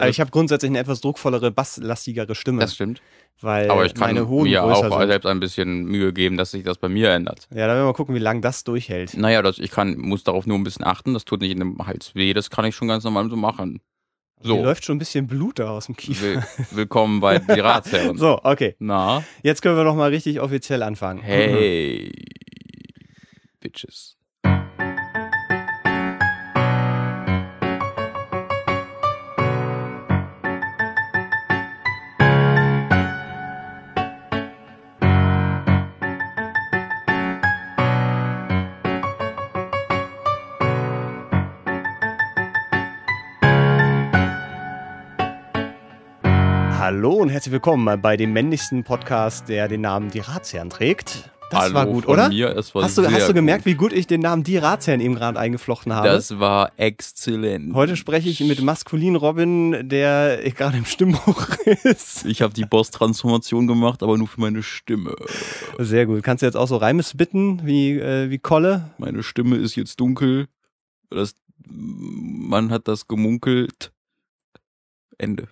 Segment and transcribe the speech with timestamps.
[0.00, 2.60] Also ich habe grundsätzlich eine etwas druckvollere, basslastigere Stimme.
[2.60, 3.00] Das stimmt.
[3.42, 5.08] Weil Aber ich kann meine hohen mir auch sind.
[5.08, 7.48] selbst ein bisschen Mühe geben, dass sich das bei mir ändert.
[7.50, 9.16] Ja, da werden wir mal gucken, wie lange das durchhält.
[9.16, 11.14] Naja, das, ich kann, muss darauf nur ein bisschen achten.
[11.14, 12.34] Das tut nicht in dem Hals weh.
[12.34, 13.80] Das kann ich schon ganz normal so machen.
[14.42, 16.22] Hier So, läuft schon ein bisschen Blut da aus dem Kiefer.
[16.22, 18.18] will, willkommen bei die Ratsherren.
[18.18, 18.74] So, okay.
[18.78, 21.20] Na, Jetzt können wir noch mal richtig offiziell anfangen.
[21.22, 22.12] hey,
[23.60, 24.16] Bitches.
[47.00, 51.30] Hallo und herzlich willkommen bei dem männlichsten Podcast, der den Namen Die Ratsherren trägt.
[51.50, 52.28] Das Hallo war gut, oder?
[52.28, 53.72] Mir, war Hast du, hast du gemerkt, gut.
[53.72, 56.08] wie gut ich den Namen Die Ratsherren eben gerade eingeflochten habe?
[56.08, 57.72] Das war exzellent.
[57.74, 61.48] Heute spreche ich mit Maskulin Robin, der gerade im Stimmbruch
[61.84, 62.26] ist.
[62.26, 65.16] Ich habe die Boss-Transformation gemacht, aber nur für meine Stimme.
[65.78, 66.22] Sehr gut.
[66.22, 68.90] Kannst du jetzt auch so Reime bitten wie, äh, wie Kolle?
[68.98, 70.48] Meine Stimme ist jetzt dunkel.
[71.08, 71.34] Das,
[71.66, 73.90] man hat das gemunkelt.
[75.16, 75.48] Ende.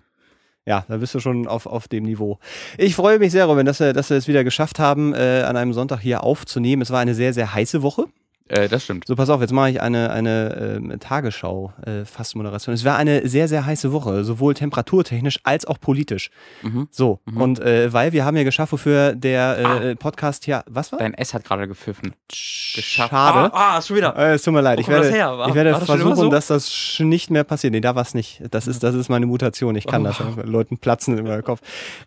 [0.68, 2.38] Ja, da bist du schon auf, auf dem Niveau.
[2.76, 5.56] Ich freue mich sehr, Robin, dass wir, dass wir es wieder geschafft haben, äh, an
[5.56, 6.82] einem Sonntag hier aufzunehmen.
[6.82, 8.04] Es war eine sehr, sehr heiße Woche.
[8.48, 9.06] Äh, das stimmt.
[9.06, 12.74] So, pass auf, jetzt mache ich eine, eine ähm, Tagesschau, äh, Fastmoderation.
[12.74, 16.30] Es war eine sehr, sehr heiße Woche, sowohl temperaturtechnisch als auch politisch.
[16.62, 16.88] Mhm.
[16.90, 17.40] So, Mhm.
[17.40, 19.80] und äh, weil wir haben ja geschafft, wofür der Ah.
[19.80, 20.98] äh, Podcast hier, was war?
[20.98, 22.14] Dein S hat gerade gepfiffen.
[22.28, 23.10] Geschafft.
[23.10, 23.52] Schade.
[23.54, 24.16] Ah, ah, schon wieder.
[24.16, 24.78] Äh, es tut mir leid.
[24.80, 25.36] Ich werde, her?
[25.36, 26.28] War- ich werde das versuchen, so?
[26.30, 27.72] dass das nicht mehr passiert.
[27.72, 28.42] Nee, da war es nicht.
[28.50, 29.74] Das ist, das ist meine Mutation.
[29.76, 30.08] Ich kann Oh.
[30.08, 30.18] das.
[30.44, 31.60] Leuten platzen in meinem Kopf.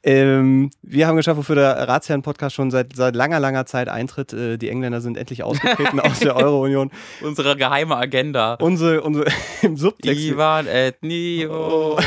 [0.04, 4.34] Ähm, wir haben geschafft, wofür der Ratsherren-Podcast schon seit, seit langer, langer Zeit eintritt.
[4.34, 6.92] Äh, die Engländer sind endlich ausgetreten aus der Euro-Union.
[7.22, 8.56] Unsere geheime Agenda.
[8.56, 9.26] Unsere, unsere,
[9.62, 10.22] im Subtext.
[10.22, 11.98] Ivan et Nio.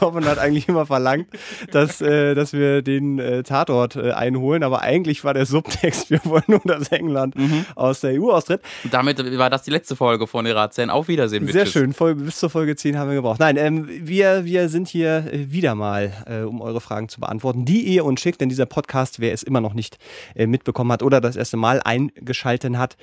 [0.00, 1.28] Robin hat eigentlich immer verlangt,
[1.70, 6.20] dass, äh, dass wir den äh, Tatort äh, einholen, aber eigentlich war der Subtext, wir
[6.24, 7.64] wollen nur, dass England Mhm.
[7.74, 8.60] aus der EU austritt.
[8.84, 10.90] Und Damit war das die letzte Folge von Ratsherren.
[10.90, 11.72] Auf Wiedersehen, Sehr Bitches.
[11.72, 13.40] schön, Folge, bis zur Folge 10 haben wir gebraucht.
[13.40, 17.64] Nein, ähm, wir, wir sind hier äh, wieder mal, äh, um eure Fragen zu beantworten,
[17.64, 19.98] die ihr uns schickt, denn dieser Podcast, wer es immer noch nicht
[20.34, 22.96] äh, mitbekommen hat oder das erste Mal eingeschalten hat,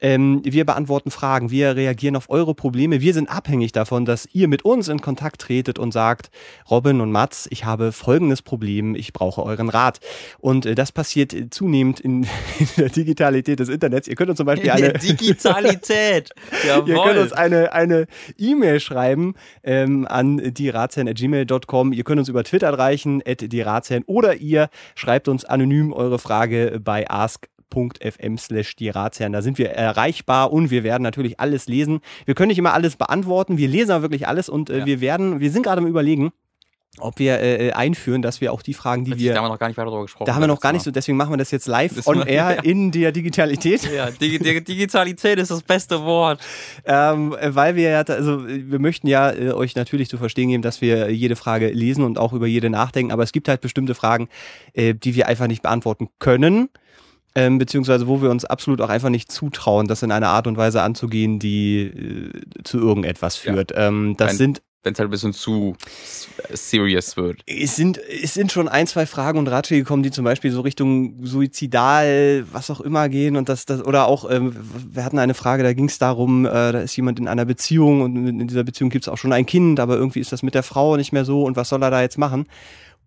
[0.00, 3.00] ähm, wir beantworten Fragen, wir reagieren auf eure Probleme.
[3.00, 6.30] Wir sind abhängig davon, dass ihr mit uns in Kontakt tretet und sagt,
[6.70, 10.00] Robin und Mats, ich habe folgendes Problem, ich brauche euren Rat.
[10.38, 12.22] Und äh, das passiert äh, zunehmend in,
[12.58, 14.08] in der Digitalität des Internets.
[14.08, 14.92] Ihr könnt uns zum Beispiel eine...
[14.92, 16.30] Digitalität.
[16.64, 18.06] Ihr könnt uns eine eine
[18.38, 21.92] E-Mail schreiben ähm, an dieratsherren.gmail.com.
[21.92, 26.80] Ihr könnt uns über Twitter erreichen, at dieratsherren, oder ihr schreibt uns anonym eure Frage
[26.82, 27.08] bei
[27.70, 29.32] ask.fm slash die Ratsherren.
[29.32, 32.00] Da sind wir erreichbar und wir werden natürlich alles lesen.
[32.24, 34.86] Wir können nicht immer alles beantworten, wir lesen aber wirklich alles und äh, Ja.
[34.86, 36.32] wir werden, wir sind gerade am überlegen,
[36.98, 39.60] ob wir äh, einführen, dass wir auch die Fragen, die wir da haben wir noch
[39.60, 40.26] gar nicht weiter drüber gesprochen.
[40.26, 42.26] da haben wir noch gar nicht so, deswegen machen wir das jetzt live Das on
[42.26, 42.62] air ja.
[42.62, 43.88] in der Digitalität.
[43.94, 46.40] Ja, Dig Dig Digitalität ist das beste Wort.
[46.84, 50.48] Ähm, äh, weil wir ja, also äh, wir möchten ja äh, euch natürlich zu verstehen
[50.48, 53.60] geben, dass wir jede Frage lesen und auch über jede nachdenken, aber es gibt halt
[53.60, 54.28] bestimmte Fragen,
[54.72, 56.70] äh, die wir einfach nicht beantworten können.
[57.34, 60.56] Ähm, beziehungsweise wo wir uns absolut auch einfach nicht zutrauen, das in einer Art und
[60.56, 62.30] Weise anzugehen, die äh,
[62.64, 63.52] zu irgendetwas Ja.
[63.52, 63.72] führt.
[63.76, 65.76] Ähm, das Ein- sind Wenn es halt ein bisschen zu
[66.52, 67.42] serious wird.
[67.46, 70.62] es sind, es sind schon ein, zwei Fragen und Ratschläge gekommen, die zum Beispiel so
[70.62, 74.56] Richtung suizidal, was auch immer gehen und das, das oder auch, ähm,
[74.90, 78.00] wir hatten eine Frage, da ging es darum, äh, da ist jemand in einer Beziehung
[78.02, 80.54] und in dieser Beziehung gibt es auch schon ein Kind, aber irgendwie ist das mit
[80.54, 82.46] der Frau nicht mehr so und was soll er da jetzt machen?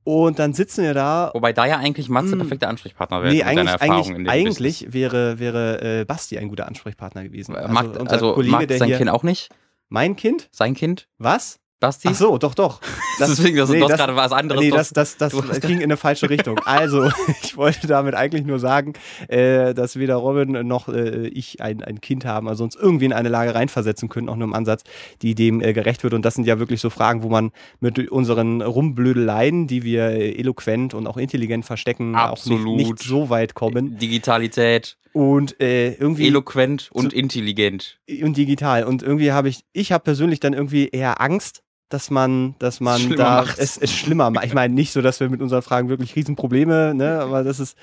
[0.03, 1.31] Und dann sitzen wir da.
[1.33, 2.39] Wobei da ja eigentlich Mats der Mm.
[2.41, 3.33] perfekte Ansprechpartner wäre.
[3.33, 7.53] Nee, eigentlich, Erfahrung eigentlich, eigentlich wäre, wäre äh, Basti ein guter Ansprechpartner gewesen.
[7.53, 7.71] Business.
[7.71, 9.49] Mag, unser also Kollege, mag sein Kind auch nicht?
[9.89, 10.49] Mein Kind?
[10.51, 11.07] Sein Kind?
[11.17, 11.59] Was?
[11.83, 12.07] Basti?
[12.11, 12.79] Ach so, doch, doch.
[13.19, 14.61] Deswegen, das, nee, das- gerade was anderes.
[14.61, 16.59] Nee, das, das, das du hast- ging in eine falsche Richtung.
[16.65, 17.09] Also,
[17.43, 18.93] ich wollte damit eigentlich nur sagen,
[19.27, 23.13] äh, dass weder Robin noch äh, ich ein, ein Kind haben, also uns irgendwie in
[23.13, 24.83] eine Lage reinversetzen können, auch nur im Ansatz,
[25.21, 26.13] die dem äh, gerecht wird.
[26.13, 27.51] Und das sind ja wirklich so Fragen, wo man
[27.81, 32.77] mit unseren Rumblödeleien, die wir äh, eloquent und auch intelligent verstecken, auch Absolut.
[32.77, 33.97] nicht, nicht so weit kommen.
[33.97, 37.99] Digitalität, Und äh, irgendwie eloquent und So- intelligent.
[38.21, 38.83] und digital.
[38.85, 41.61] Und irgendwie habe ich, ich habe persönlich dann irgendwie eher Angst,
[41.93, 43.59] dass man, dass man Schlimmer da macht's.
[43.59, 44.45] es, es schlimmer macht.
[44.45, 47.77] Ich meine nicht so, dass wir mit unseren Fragen wirklich Riesenprobleme, ne, aber das ist,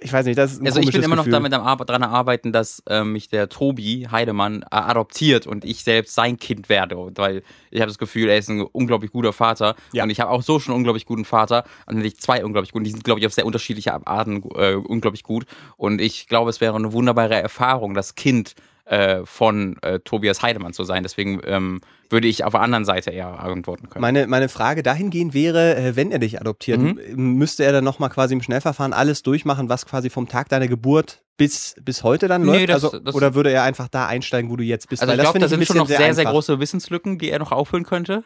[0.00, 1.32] ich weiß nicht, das ist ein Also ich bin immer noch Gefühl.
[1.34, 6.16] damit am dran arbeiten, dass ähm, mich der Tobi Heidemann äh, adoptiert und ich selbst
[6.16, 6.96] sein Kind werde.
[6.96, 9.76] Und Weil ich habe das Gefühl, er ist ein unglaublich guter Vater.
[9.92, 10.02] Ja.
[10.02, 11.62] Und ich habe auch so schon einen unglaublich guten Vater.
[11.86, 12.84] Und dann hätte ich zwei unglaublich guten.
[12.84, 15.46] Die sind, glaube ich, auf sehr unterschiedliche Arten äh, unglaublich gut.
[15.76, 20.72] Und ich glaube, es wäre eine wunderbare Erfahrung, das Kind äh, von äh, Tobias Heidemann
[20.72, 21.02] zu sein.
[21.02, 21.80] Deswegen ähm,
[22.10, 24.00] würde ich auf der anderen Seite eher antworten können.
[24.02, 26.98] Meine, meine Frage dahingehend wäre, äh, wenn er dich adoptiert, Mhm.
[27.38, 31.22] müsste er dann nochmal quasi im Schnellverfahren alles durchmachen, was quasi vom Tag deiner Geburt
[31.36, 32.68] bis, bis heute dann Nee, läuft?
[32.70, 35.00] das- also, das- oder würde er einfach da einsteigen, wo du jetzt bist?
[35.02, 36.32] Also Weil ich glaube, finde da sind schon noch sehr, sehr einfach.
[36.32, 38.24] große Wissenslücken, die er noch auffüllen könnte.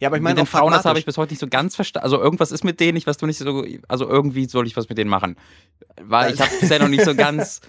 [0.00, 1.76] Ja, aber ich mit meine den Frauen, das habe ich bis heute nicht so ganz
[1.76, 2.04] verstanden.
[2.04, 4.88] Also irgendwas ist mit denen, ich weiß nur nicht so, also irgendwie soll ich was
[4.88, 5.36] mit denen machen.
[6.00, 7.60] Weil ich habe bisher noch nicht so ganz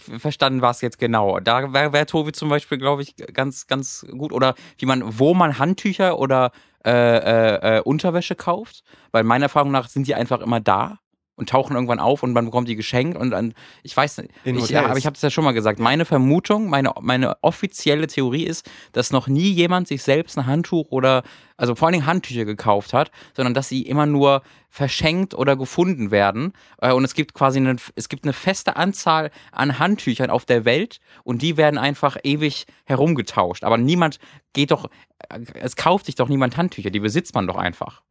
[0.00, 1.40] verstanden, was jetzt genau.
[1.40, 4.32] Da wäre wär Tobi zum Beispiel, glaube ich, ganz, ganz gut.
[4.32, 6.52] Oder wie man, wo man Handtücher oder
[6.84, 8.82] äh, äh, äh, Unterwäsche kauft.
[9.12, 10.98] Weil meiner Erfahrung nach sind die einfach immer da
[11.40, 14.76] und tauchen irgendwann auf und man bekommt die geschenkt und dann, ich weiß nicht, ich,
[14.90, 18.70] aber ich habe es ja schon mal gesagt, meine Vermutung, meine, meine offizielle Theorie ist,
[18.92, 21.22] dass noch nie jemand sich selbst ein Handtuch oder,
[21.56, 26.10] also vor allen Dingen Handtücher gekauft hat, sondern dass sie immer nur verschenkt oder gefunden
[26.10, 26.52] werden.
[26.80, 30.64] Äh, Und es gibt quasi eine, es gibt eine feste Anzahl an Handtüchern auf der
[30.64, 33.64] Welt und die werden einfach ewig herumgetauscht.
[33.64, 34.18] Aber niemand
[34.52, 34.90] geht doch,
[35.30, 38.02] äh, es kauft sich doch niemand Handtücher, die besitzt man doch einfach.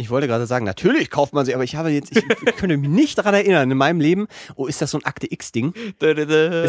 [0.00, 2.76] Ich wollte gerade sagen, natürlich kauft man sie, aber ich habe jetzt, ich, ich könnte
[2.76, 5.72] mich nicht daran erinnern, in meinem Leben, oh, ist das so ein Akte X-Ding?
[5.72, 6.00] Ist,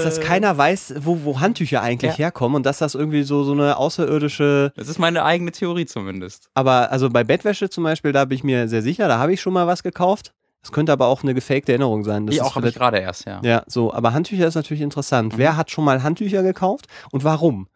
[0.06, 2.18] dass keiner weiß, wo, wo Handtücher eigentlich Ja.
[2.18, 4.74] herkommen und dass das irgendwie so, so eine außerirdische.
[4.76, 6.50] Das ist meine eigene Theorie zumindest.
[6.56, 9.42] Aber also bei Bettwäsche zum Beispiel, da bin ich mir sehr sicher, da habe ich
[9.42, 10.34] schon mal was gekauft.
[10.64, 12.25] Es könnte aber auch eine gefakte Erinnerung sein.
[12.25, 13.40] Das Die ist auch habe ich gerade erst, ja.
[13.44, 15.34] Ja, so, aber Handtücher ist natürlich interessant.
[15.34, 15.38] Mhm.
[15.38, 17.68] Wer hat schon mal Handtücher gekauft und warum?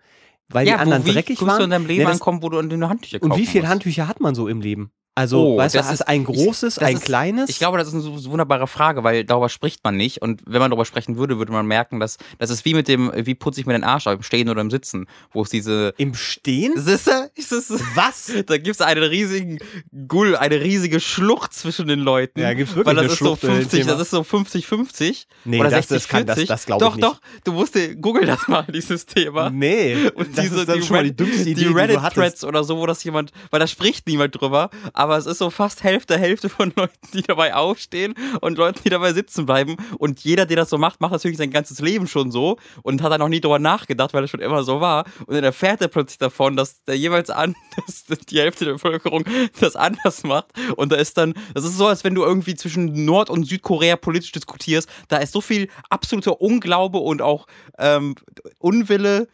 [0.50, 1.60] Weil die anderen wo, wie dreckig waren.
[1.60, 3.46] du in deinem Leben Ja, das- ankommen, wo du an den Handtücher kaufen und wie
[3.46, 3.68] viele?
[3.70, 4.92] Handtücher hat man so im Leben?
[5.16, 7.48] Also, Oh, weißt du, das hast ist- ein großes, das ein ist- kleines?
[7.50, 10.24] Ich glaube, das ist eine wunderbare Frage, weil darüber spricht man nicht.
[10.24, 13.12] Und wenn man darüber sprechen würde, würde man merken, dass das ist wie mit dem,
[13.16, 15.94] wie putze ich mir den Arsch, ab, im Stehen oder im Sitzen, wo es diese.
[15.98, 16.74] im Stehen?
[16.76, 17.30] Siehste?
[17.36, 18.32] Ist es, Was?
[18.48, 19.60] da gibt es einen riesigen
[20.08, 22.40] Gull, eine riesige Schlucht zwischen den Leuten.
[22.40, 23.92] Ja, gibt's wirklich Weil das eine ist Schlucht so in dem 50, Thema?
[23.92, 26.48] das ist so 50-50 Nee, oder das- 60 das kann- das- 40.
[26.48, 27.08] das glaube ich Doch, nicht.
[27.08, 29.50] doch, du musst dir, google das mal, dieses Thema.
[29.52, 30.10] Nee.
[30.16, 31.74] Und das diese, ist, das die, ist schon mal die dümmste Idee, die die du.
[31.78, 34.70] Reddit-Threads oder so, wo das jemand, weil da spricht niemand drüber,
[35.04, 38.90] aber es ist so fast Hälfte, Hälfte von Leuten, die dabei aufstehen und Leuten, die
[38.90, 39.76] dabei sitzen bleiben.
[39.98, 43.12] Und jeder, der das so macht, macht natürlich sein ganzes Leben schon so und hat
[43.12, 45.04] da noch nie drüber nachgedacht, weil es schon immer so war.
[45.26, 47.54] Und dann erfährt er plötzlich davon, dass der jeweils an,
[48.08, 49.26] dass die Hälfte der Bevölkerung
[49.60, 50.46] das anders macht.
[50.78, 53.98] Und da ist dann, das ist so, als wenn du irgendwie zwischen Nord- und Südkorea
[53.98, 54.88] politisch diskutierst.
[55.10, 57.46] Da ist so viel absoluter Unglaube und auch
[57.78, 58.16] ähm,
[58.60, 59.28] Unwille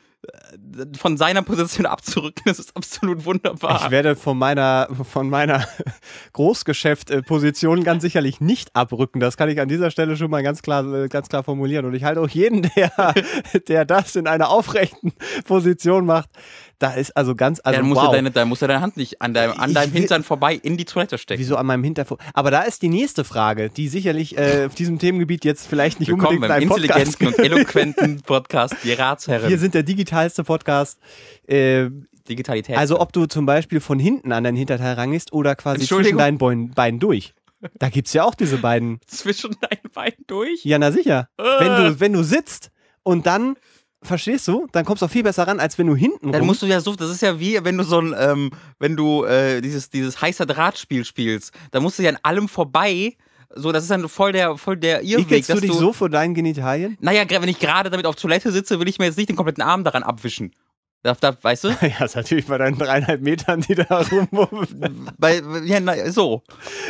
[0.98, 2.44] von seiner Position abzurücken.
[2.46, 3.84] Das ist absolut wunderbar.
[3.86, 5.66] Ich werde von meiner, von meiner
[6.34, 9.20] Großgeschäft-Position ganz sicherlich nicht abrücken.
[9.20, 11.86] Das kann ich an dieser Stelle schon mal ganz klar, ganz klar formulieren.
[11.86, 13.14] Und ich halte auch jeden, der,
[13.68, 15.14] der das in einer aufrechten
[15.46, 16.30] Position macht,
[16.80, 18.10] da ist also ganz, also dann, musst wow.
[18.10, 20.78] du deine, dann musst du deine Hand nicht an deinem, an deinem Hintern vorbei in
[20.78, 21.40] die Toilette stecken.
[21.40, 22.18] Wieso an meinem Hinterfuß?
[22.34, 26.10] Aber da ist die nächste Frage, die sicherlich äh, auf diesem Themengebiet jetzt vielleicht nicht
[26.10, 29.50] Willkommen unbedingt beim intelligenten und eloquenten Podcast Die Ratsherren.
[29.50, 31.00] Wir sind der digitalste Podcast.
[31.48, 31.90] Äh,
[32.28, 32.78] Digitalität.
[32.78, 36.38] also ob du zum Beispiel von hinten an dein Hinterteil rangehst oder quasi zwischen deinen
[36.38, 37.34] Beinen, Beinen durch.
[37.78, 39.00] Da gibt's ja auch diese beiden.
[39.08, 40.64] zwischen deinen Beinen durch.
[40.64, 41.28] Ja, na sicher.
[41.38, 41.44] Äh.
[41.44, 42.72] Wenn du, wenn du sitzt
[43.04, 43.58] und dann,
[44.02, 46.48] verstehst du, dann kommst du auch viel besser ran, als wenn du hinten Dann rum.
[46.48, 49.24] musst du ja so, das ist ja wie, wenn du so ein, ähm, wenn du
[49.26, 53.16] äh, dieses, dieses heißer Drahtspiel spielst, da musst du ja an allem vorbei.
[53.56, 55.78] So, das ist dann voll der, voll der Irrweg, Ekelst du dass dich du.
[55.78, 56.98] so vor deinen Genitalien?
[57.02, 59.64] Naja, wenn ich gerade damit auf Toilette sitze, will ich mir jetzt nicht den kompletten
[59.64, 60.54] Arm daran abwischen.
[61.02, 61.70] Da, da, weißt du?
[61.82, 65.10] Ja, ist natürlich bei deinen dreieinhalb Metern, die da rumwurfen.
[65.18, 66.44] Weil, ja, na, so.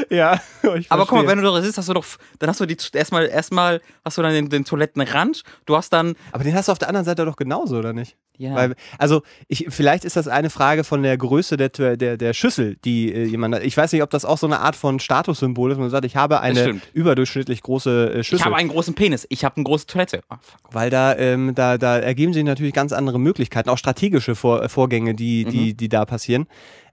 [0.10, 0.42] ja,
[0.76, 2.06] ich Aber guck mal, wenn du da sitzt, hast du doch,
[2.40, 6.16] dann hast du die, erstmal, erstmal hast du dann den, den Toilettenrand, du hast dann,
[6.32, 8.18] Aber den hast du auf der anderen Seite doch genauso, oder nicht?
[8.40, 12.34] ja, Weil, also, ich, vielleicht ist das eine Frage von der Größe der, der, der
[12.34, 13.64] Schüssel, die äh, jemand hat.
[13.64, 15.78] Ich weiß nicht, ob das auch so eine Art von Statussymbol ist.
[15.78, 18.46] Man sagt, ich habe eine überdurchschnittlich große äh, ich Schüssel.
[18.46, 20.22] habe einen großen Penis, ich habe eine große Toilette.
[20.30, 20.40] Fuck.
[20.72, 24.70] weil da, ähm, da, da ergeben sich natürlich ganz andere Möglichkeiten, auch strategische Vor äh,
[24.70, 25.50] Vorgänge, die, Mhm.
[25.52, 26.48] die, die da passieren.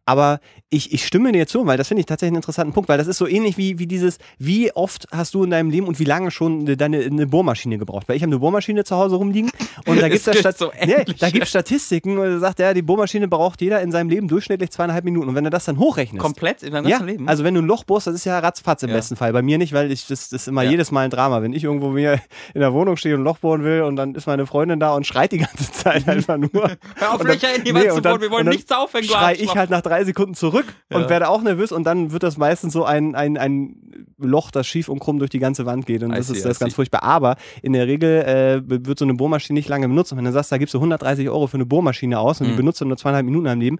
[0.08, 0.38] Aber
[0.70, 3.08] ich, ich stimme dir zu, weil das finde ich tatsächlich einen interessanten Punkt, weil das
[3.08, 6.04] ist so ähnlich wie, wie dieses, wie oft hast du in deinem Leben und wie
[6.04, 8.08] lange schon eine- deine eine Bohrmaschine gebraucht?
[8.08, 9.50] Weil ich habe eine Bohrmaschine zu Hause rumliegen
[9.84, 12.82] und da gibt Es gibt so nee, da gibt's Statistiken, wo er sagt, ja, die
[12.82, 15.28] Bohrmaschine braucht jeder in seinem Leben durchschnittlich zweieinhalb Minuten.
[15.28, 16.22] Und wenn du das dann hochrechnest.
[16.22, 17.28] Komplett in deinem ja, ganzen Leben.
[17.28, 18.96] also wenn du ein Loch bohrst, das ist ja ratzfatz im Ja.
[18.96, 19.32] besten Fall.
[19.32, 20.70] Bei mir nicht, weil ich das, das ist immer Ja.
[20.70, 21.42] jedes Mal ein Drama.
[21.42, 22.20] Wenn ich irgendwo mir
[22.54, 24.94] in der Wohnung stehe und ein Loch bohren will und dann ist meine Freundin da
[24.94, 26.50] und schreit die ganze Zeit einfach nur.
[26.94, 28.70] Hör auf, Und Löcher in die Wand nee, zu und bohren, wir wollen und nichts
[28.70, 30.98] aufhängen, du Schrei ich halt nach drei Sekunden zurück Ja.
[30.98, 33.76] und werde auch nervös und dann wird das meistens so ein, ein, ein
[34.18, 36.44] Loch, das schief und krumm durch die ganze Wand geht und I das see, ist
[36.44, 37.02] das ist ganz furchtbar.
[37.02, 40.32] Aber in der Regel äh, wird so eine Bohrmaschine nicht lange benutzt und wenn du
[40.32, 42.56] sagst, da gibst du 130 Euro für eine Bohrmaschine aus und die Mhm.
[42.56, 43.78] benutzt du nur zweieinhalb Minuten am Leben,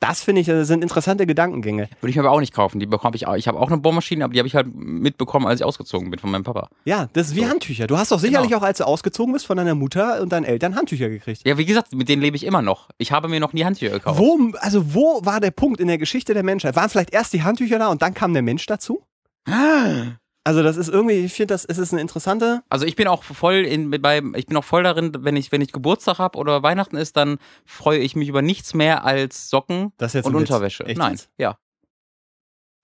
[0.00, 1.88] das finde ich, das sind interessante Gedankengänge.
[2.00, 2.78] Würde ich mir aber auch nicht kaufen.
[2.80, 3.34] Die bekomme ich auch.
[3.36, 6.18] Ich habe auch eine Bohrmaschine, aber die habe ich halt mitbekommen, als ich ausgezogen bin
[6.20, 6.68] von meinem Papa.
[6.84, 7.48] Ja, das ist wie So.
[7.50, 7.86] Handtücher.
[7.86, 8.60] Du hast doch sicherlich Genau.
[8.60, 11.42] auch, als du ausgezogen bist, von deiner Mutter und deinen Eltern Handtücher gekriegt.
[11.46, 12.88] Ja, wie gesagt, mit denen lebe ich immer noch.
[12.98, 14.18] Ich habe mir noch nie Handtücher gekauft.
[14.18, 16.76] Wo, also wo war der Punkt in der Geschichte der Menschheit?
[16.76, 19.02] Waren vielleicht erst die Handtücher da und dann kam der Mensch dazu?
[20.46, 22.62] Also das ist irgendwie, ich finde, das es ist eine interessante.
[22.68, 25.50] Also ich bin auch voll in mit bei ich bin auch voll darin, wenn ich
[25.52, 29.48] wenn ich Geburtstag habe oder Weihnachten ist, dann freue ich mich über nichts mehr als
[29.48, 30.34] Socken Das ist jetzt und.
[30.34, 30.84] Unterwäsche.
[30.84, 31.56] Echt Nein, ja.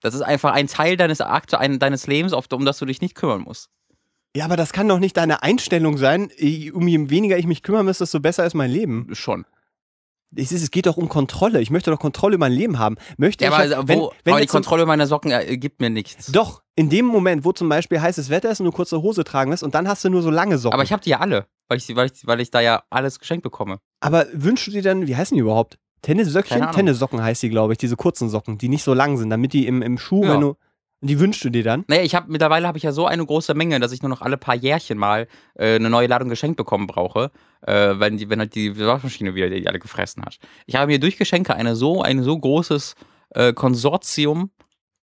[0.01, 3.01] Das ist einfach ein Teil deines Akte, ein, deines Lebens, auf, um das du dich
[3.01, 3.69] nicht kümmern musst.
[4.35, 6.31] Ja, aber das kann doch nicht deine Einstellung sein.
[6.73, 9.09] Um je weniger ich mich kümmern müsste, desto besser ist mein Leben.
[9.13, 9.45] Schon.
[10.35, 11.61] Es, ist, es geht doch um Kontrolle.
[11.61, 12.95] Ich möchte doch Kontrolle über mein Leben haben.
[13.17, 15.81] Möchte Ja, ich aber, also, wenn, wo, wenn aber die Kontrolle meiner Socken äh, gibt
[15.81, 16.31] mir nichts.
[16.31, 19.51] Doch, in dem Moment, wo zum Beispiel heißes Wetter ist und du kurze Hose tragen
[19.51, 20.73] lässt und dann hast du nur so lange Socken.
[20.73, 23.19] Aber ich habe die ja alle, weil ich, weil, ich, weil ich da ja alles
[23.19, 23.79] geschenkt bekomme.
[23.99, 25.77] Aber wünschst du dir dann, wie heißen die überhaupt?
[26.01, 26.71] Tennissöckchen?
[26.71, 29.67] Tennissocken heißt die, glaube ich, diese kurzen Socken, die nicht so lang sind, damit die
[29.67, 30.33] im, im Schuh, Ja.
[30.33, 30.55] wenn du.
[31.03, 31.83] Die wünschst du dir dann?
[31.87, 34.21] Naja, ich habe mittlerweile habe ich ja so eine große Menge, dass ich nur noch
[34.21, 37.31] alle paar Jährchen mal äh, eine neue Ladung geschenkt bekommen brauche,
[37.65, 40.37] äh, wenn, die, wenn halt die Waschmaschine wieder die alle gefressen hat.
[40.67, 42.93] Ich habe mir durch Geschenke eine so ein so großes
[43.31, 44.51] äh, Konsortium,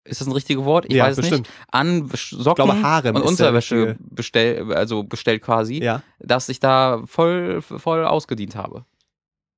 [0.05, 0.85] ist das ein richtiges Wort?
[0.89, 1.49] Ich ja, weiß es bestimmt.
[1.49, 6.03] nicht, an Socken glaube, Harem und Unterwäsche bestell, also bestellt quasi, Ja.
[6.19, 8.85] dass ich da voll voll ausgedient habe.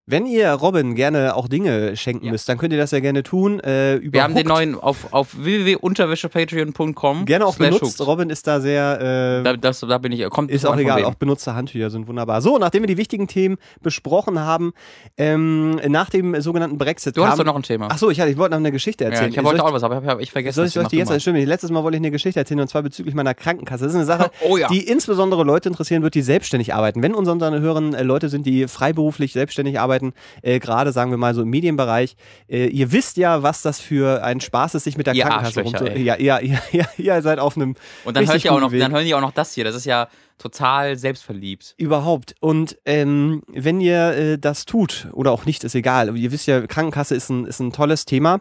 [0.08, 2.30] Wenn ihr Robin gerne auch Dinge schenken Ja.
[2.30, 3.58] müsst, dann könnt ihr das ja gerne tun.
[3.58, 4.56] Äh, über Wir haben den Hooked.
[4.56, 7.24] neuen auf, auf www.unterwäschepatreon.com.
[7.24, 7.82] Gerne auch benutzt.
[7.82, 8.06] hooked.
[8.06, 9.40] Robin ist da sehr.
[9.40, 12.40] Äh, Da, das, da bin ich, kommt Ist auch egal, auch benutzte Handtücher sind wunderbar.
[12.40, 14.74] So, nachdem wir die wichtigen Themen besprochen haben,
[15.18, 17.88] ähm, nach dem sogenannten Brexit Du hast kam, doch noch ein Thema.
[17.90, 19.32] Ach so, ich, ich wollte noch eine Geschichte ja, erzählen.
[19.32, 20.54] ich wollte auch was, aber ich habe ich vergessen.
[20.54, 22.68] soll ich, soll ich die jetzt stimmt, Letztes Mal wollte ich eine Geschichte erzählen und
[22.68, 23.82] zwar bezüglich meiner Krankenkasse.
[23.82, 24.30] Das ist eine Sache.
[24.48, 24.68] Oh ja.
[24.68, 27.02] die insbesondere Leute interessieren wird, die selbstständig arbeiten.
[27.02, 29.95] Wenn uns unsere Hörern äh, Leute sind, die freiberuflich selbstständig arbeiten,
[30.42, 32.16] äh, gerade sagen wir mal so im Medienbereich,
[32.48, 35.62] äh, ihr wisst ja, was das für ein Spaß ist, sich mit der Ihr Krankenkasse
[35.62, 35.86] rumzu...
[35.86, 37.74] Ja, ja, ja, ja, ihr seid auf einem
[38.04, 38.80] Und dann hört ihr auch noch, Weg.
[38.80, 39.64] dann hören die auch noch das hier.
[39.64, 41.74] Das ist ja total selbstverliebt.
[41.78, 42.34] Überhaupt.
[42.40, 46.16] Und ähm, wenn ihr äh, das tut, oder auch nicht, ist egal.
[46.16, 48.40] Ihr wisst ja, Krankenkasse ist ein, ist ein tolles Thema.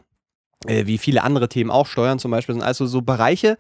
[0.68, 3.58] Äh, wie viele andere Themen auch, Steuern zum Beispiel, sind also so Bereiche,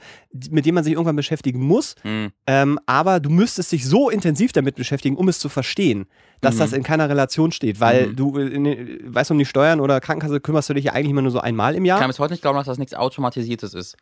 [0.49, 1.95] mit denen man sich irgendwann beschäftigen muss.
[2.03, 2.31] Hm.
[2.47, 6.05] Ähm, aber du müsstest dich so intensiv damit beschäftigen, um es zu verstehen,
[6.41, 6.59] dass Mhm.
[6.59, 7.79] das in keiner Relation steht.
[7.79, 8.15] Weil Mhm.
[8.15, 10.93] du, äh, in, den- weißt du, um die Steuern oder Krankenkasse kümmerst du dich ja
[10.93, 11.99] eigentlich immer nur so einmal im Ich Jahr.
[11.99, 13.97] kann bis heute nicht glauben, dass das nichts Automatisiertes ist.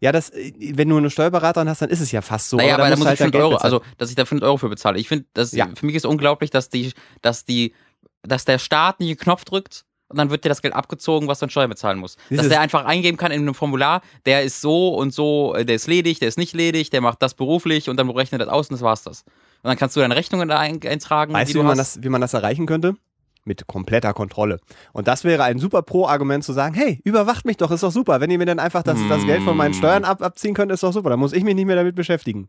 [0.00, 2.58] Ja, das, äh, wenn du eine Steuerberaterin hast, dann ist es ja fast so.
[2.58, 3.72] naja, aber da muss du ich halt 5 dein Geld Euro, bezahlen.
[3.74, 4.98] also dass ich da 5 Euro für bezahle.
[4.98, 5.68] Ich finde, das Ja.
[5.74, 7.72] für mich ist unglaublich, dass die, dass die,
[8.22, 11.38] dass der Staat nicht einen Knopf drückt und dann wird dir das Geld abgezogen, was
[11.40, 12.18] du an Steuern bezahlen musst.
[12.30, 15.64] Dieses- dass der einfach eingeben kann in einem Formular, der ist so und so, äh,
[15.64, 18.48] der ist ledig, der ist nicht ledig, der macht das beruflich und dann berechnet das
[18.48, 19.22] aus und das war's das.
[19.62, 22.08] Und dann kannst du deine Rechnungen da ein, eintragen, Weißt du, wie man, das, wie
[22.08, 22.94] man das erreichen könnte?
[23.44, 24.58] Mit kompletter Kontrolle.
[24.92, 28.20] Und das wäre ein super Pro-Argument zu sagen, hey, überwacht mich doch, ist doch super.
[28.20, 29.72] Wenn ihr mir dann einfach das, das Geld von meinen.
[29.72, 31.10] Steuern ab, abziehen könnt, ist doch super.
[31.10, 32.48] Dann muss ich mich nicht mehr damit beschäftigen.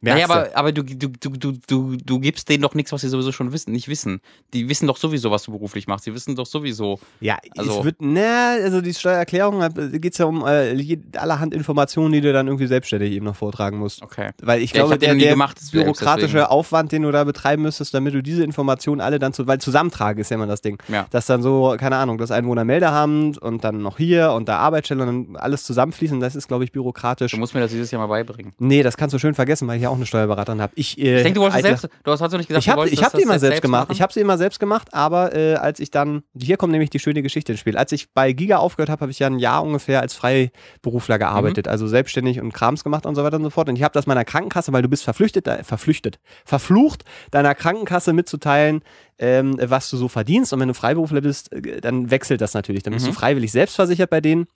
[0.00, 3.08] Naja, aber, aber du, du, du, du, du, du gibst denen doch nichts, was sie
[3.08, 4.20] sowieso schon wissen, nicht wissen.
[4.54, 6.06] Die wissen doch sowieso, was du beruflich machst.
[6.06, 7.00] Die wissen doch sowieso.
[7.20, 9.60] Ja, Also- es wird, na, also die Steuererklärung
[10.00, 13.78] geht es ja um äh, allerhand Informationen, die du dann irgendwie selbstständig eben noch vortragen
[13.78, 14.00] musst.
[14.02, 14.30] Okay.
[14.40, 16.44] Weil ich Ja, ich glaube, die der, der gemacht, selbst bürokratische deswegen.
[16.46, 20.20] Aufwand, den du da betreiben müsstest, damit du diese Informationen alle dann zu, weil zusammentragen
[20.20, 20.80] ist ja immer das Ding.
[20.86, 21.06] Ja.
[21.10, 25.26] Dass dann so, keine Ahnung, das Einwohnermeldeamt und dann noch hier und da Arbeitsstelle und
[25.32, 27.32] dann alles zusammenfließen, das ist, glaube ich, bürokratisch.
[27.32, 28.52] Du musst mir das dieses Jahr mal beibringen.
[28.58, 30.72] Nee, das kannst du schön vergessen, weil ich ja auch eine Steuerberaterin habe.
[30.76, 31.98] Ich, äh, Ich denke, du wolltest Alter, selbst.
[32.04, 33.88] Du hast, hast du nicht gesagt, ich habe hab die immer selbst gemacht.
[33.88, 33.92] machen?
[33.92, 36.98] Ich habe sie immer selbst gemacht, aber äh, als ich dann, hier kommt nämlich die
[36.98, 37.76] schöne Geschichte ins Spiel.
[37.76, 41.66] Als ich bei Giga aufgehört habe, habe ich ja ein Jahr ungefähr als Freiberufler gearbeitet,
[41.66, 41.72] Mhm.
[41.72, 43.68] also selbstständig und Krams gemacht und so weiter und so fort.
[43.68, 48.12] Und ich habe das meiner Krankenkasse, weil du bist verflüchtet, äh, verflüchtet, verflucht, deiner Krankenkasse
[48.12, 48.82] mitzuteilen,
[49.18, 50.52] ähm, was du so verdienst.
[50.52, 52.82] Und wenn du Freiberufler bist, äh, dann wechselt das natürlich.
[52.82, 53.10] Dann bist Mhm.
[53.10, 54.46] du freiwillig selbstversichert bei denen.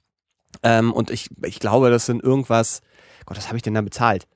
[0.63, 2.83] Ähm, und ich, ich glaube, das sind irgendwas,
[3.25, 4.27] Gott, was habe ich denn da bezahlt?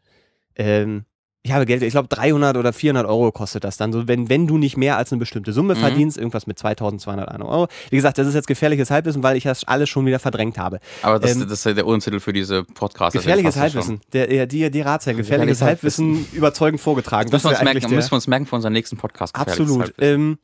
[0.56, 1.04] Ähm,
[1.42, 3.92] ich habe Geld, ich glaube 300 oder 400 Euro kostet das dann.
[3.92, 5.78] So, wenn, wenn du nicht mehr als eine bestimmte Summe Mhm.
[5.78, 7.68] verdienst, irgendwas mit 2200 Euro.
[7.90, 10.80] Wie gesagt, das ist jetzt gefährliches Halbwissen, weil ich das alles schon wieder verdrängt habe.
[11.02, 13.12] Aber das, ähm, das ist ja der Untertitel für diese Podcast.
[13.14, 14.00] Gefährliches Halbwissen.
[14.12, 17.30] Der, der, die, die Ratsherr, gefährliches Gefährliches Halbwissen überzeugend vorgetragen.
[17.30, 19.36] Das müssen wir, merken, der- müssen wir uns merken für unseren nächsten Podcast.
[19.36, 19.94] Absolut.
[19.98, 20.38] Ähm,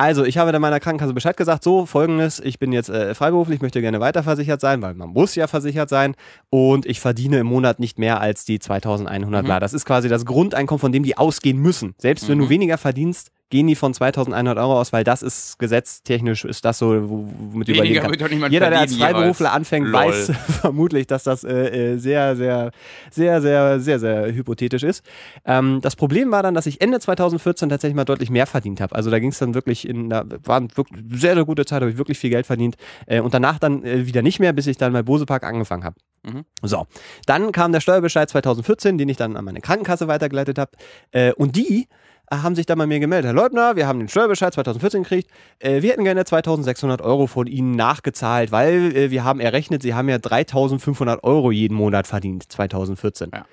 [0.00, 3.60] also, ich habe dann meiner Krankenkasse Bescheid gesagt, so folgendes, ich bin jetzt äh, freiberuflich,
[3.60, 6.14] möchte gerne weiter versichert sein, weil man muss ja versichert sein
[6.48, 9.46] und ich verdiene im Monat nicht mehr als die 2100 Mhm.
[9.46, 9.60] bla.
[9.60, 11.94] Das ist quasi das Grundeinkommen, von dem die ausgehen müssen.
[11.98, 12.50] Selbst wenn du Mhm.
[12.50, 16.88] weniger verdienst, gehen die von 2100 Euro aus, weil das ist gesetztechnisch, ist das so,
[16.88, 18.50] womit du überlegen kannst.
[18.50, 19.56] Jeder, der als Freiberufler jeweils.
[19.56, 19.94] anfängt, Lol.
[19.94, 22.70] weiß vermutlich, dass das äh, äh, sehr, sehr,
[23.10, 25.04] sehr, sehr, sehr, sehr hypothetisch ist.
[25.44, 28.94] Ähm, das Problem war dann, dass ich Ende 2014 tatsächlich mal deutlich mehr verdient habe.
[28.94, 31.90] Also da ging es dann wirklich in, da waren wirklich sehr, sehr gute Zeit, habe
[31.90, 32.76] ich wirklich viel Geld verdient.
[33.06, 35.82] Äh, und danach dann äh, wieder nicht mehr, bis ich dann bei Bose Park angefangen
[35.82, 35.96] habe.
[36.22, 36.44] Mhm.
[36.62, 36.86] So,
[37.26, 40.72] dann kam der Steuerbescheid 2014, den ich dann an meine Krankenkasse weitergeleitet habe.
[41.10, 41.88] Äh, und die
[42.30, 43.26] haben sich dann bei mir gemeldet.
[43.26, 45.30] Herr Leutner, wir haben den Steuerbescheid 2014 gekriegt.
[45.58, 49.94] Äh, wir hätten gerne 2600 Euro von Ihnen nachgezahlt, weil äh, wir haben errechnet, Sie
[49.94, 53.30] haben ja 3500 Euro jeden Monat verdient 2014.
[53.34, 53.44] Ja.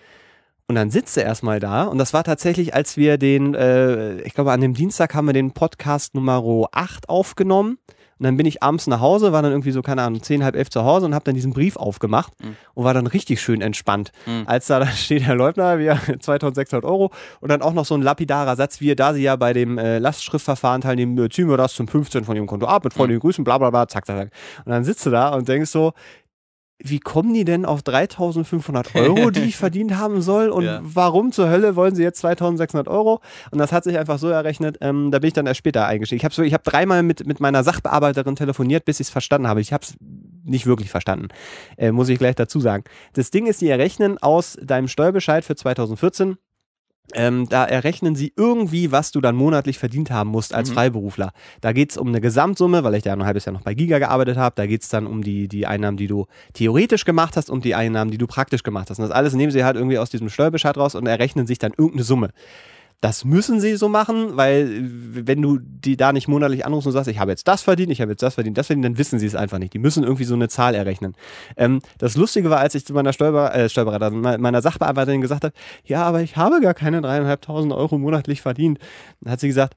[0.67, 4.33] Und dann sitzt er erstmal da und das war tatsächlich, als wir den, äh, ich
[4.33, 7.77] glaube an dem Dienstag haben wir den Podcast Nummer 8 aufgenommen.
[8.19, 10.55] Und dann bin ich abends nach Hause, war dann irgendwie so, keine Ahnung, zehn, halb
[10.55, 12.55] elf zu Hause und habe dann diesen Brief aufgemacht Mhm.
[12.73, 14.11] und war dann richtig schön entspannt.
[14.25, 14.43] Mhm.
[14.47, 18.01] Als da dann steht, Herr Leutner, wir 2600 Euro und dann auch noch so ein
[18.01, 21.87] lapidarer Satz, wie da Sie ja bei dem äh, Lastschriftverfahren teilnehmen, ziehen wir das zum
[21.87, 24.31] 15 von Ihrem Konto ab, mit freundlichen Grüßen, bla bla bla, zack, zack, zack.
[24.65, 25.93] Und dann sitzt du da und denkst so,
[26.79, 30.49] wie kommen die denn auf 3500 Euro, die ich verdient haben soll?
[30.49, 30.79] Und Ja.
[30.83, 33.19] warum zur Hölle wollen sie jetzt 2600 Euro?
[33.51, 36.17] Und das hat sich einfach so errechnet, ähm, da bin ich dann erst später eingestiegen.
[36.17, 39.47] Ich habe so, ich hab dreimal mit, mit meiner Sachbearbeiterin telefoniert, bis ich es verstanden
[39.47, 39.61] habe.
[39.61, 39.95] Ich habe es
[40.43, 41.27] nicht wirklich verstanden,
[41.77, 42.83] äh, muss ich gleich dazu sagen.
[43.13, 46.37] Das Ding ist, die errechnen aus deinem Steuerbescheid für 2014
[47.13, 50.73] ähm, da errechnen sie irgendwie, was du dann monatlich verdient haben musst als Mhm.
[50.73, 51.31] Freiberufler.
[51.61, 53.99] Da geht es um eine Gesamtsumme, weil ich da ein halbes Jahr noch bei Giga
[53.99, 54.55] gearbeitet habe.
[54.55, 57.75] Da geht es dann um die, die Einnahmen, die du theoretisch gemacht hast und die
[57.75, 58.99] Einnahmen, die du praktisch gemacht hast.
[58.99, 61.71] Und das alles nehmen sie halt irgendwie aus diesem Steuerbescheid raus und errechnen sich dann
[61.71, 62.29] irgendeine Summe.
[62.99, 66.93] Das müssen sie so machen, weil äh, wenn du die da nicht monatlich anrufst und
[66.93, 69.19] sagst, ich habe jetzt das verdient, ich habe jetzt das verdient, das verdient, dann wissen
[69.19, 69.73] sie es einfach nicht.
[69.73, 71.13] Die müssen irgendwie so eine Zahl errechnen.
[71.57, 75.43] Ähm, das Lustige war, als ich zu meiner Steuerber äh, Steuerberaterin, me- meiner Sachbearbeiterin gesagt
[75.43, 75.53] habe,
[75.85, 78.79] ja, aber ich habe gar keine dreieinhalbtausend Euro monatlich verdient.
[79.21, 79.75] Dann hat sie gesagt,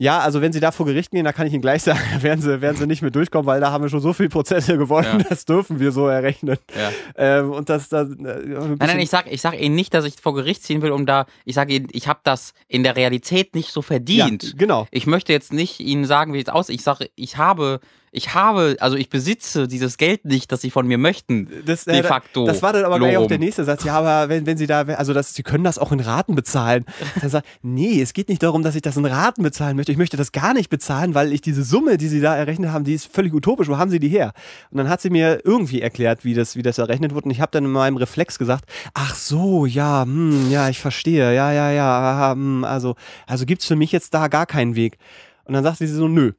[0.00, 2.22] ja, also wenn Sie da vor Gericht gehen, da kann ich Ihnen gleich sagen, da
[2.22, 4.78] werden Sie, werden Sie nicht mehr durchkommen, weil da haben wir schon so viele Prozesse
[4.78, 5.26] gewonnen, Ja.
[5.28, 6.56] das dürfen wir so errechnen.
[6.74, 6.90] Ja.
[7.16, 8.02] Ähm, und das da.
[8.02, 10.90] Äh, Nein, nein, ich sag, ich sag Ihnen nicht, dass ich vor Gericht ziehen will,
[10.92, 14.42] um da, ich sage Ihnen, ich habe das in der Realität nicht so verdient.
[14.42, 14.86] Ja, genau.
[14.90, 16.76] Ich möchte jetzt nicht Ihnen sagen, wie es aussieht.
[16.76, 17.80] Ich sage, ich habe,
[18.12, 21.48] ich habe, also ich besitze dieses Geld nicht, das Sie von mir möchten.
[21.64, 22.44] Das, de äh, facto.
[22.44, 23.84] Das war dann aber gleich auch der nächste Satz.
[23.84, 26.84] Ja, aber wenn, wenn Sie da, also das, Sie können das auch in Raten bezahlen.
[27.20, 29.92] Dann sagt, nee, es geht nicht darum, dass ich das in Raten bezahlen möchte.
[29.92, 32.84] Ich möchte das gar nicht bezahlen, weil ich diese Summe, die Sie da errechnet haben,
[32.84, 33.68] die ist völlig utopisch.
[33.68, 34.32] Wo haben Sie die her?
[34.70, 37.26] Und dann hat sie mir irgendwie erklärt, wie das, wie das errechnet wurde.
[37.26, 38.64] Und ich habe dann in meinem Reflex gesagt,
[38.94, 43.76] ach so, ja, hm, ja, ich verstehe, ja, ja, ja, hm, also, also gibt's für
[43.76, 44.98] mich jetzt da gar keinen Weg.
[45.44, 46.32] Und dann sagte sie so, nö.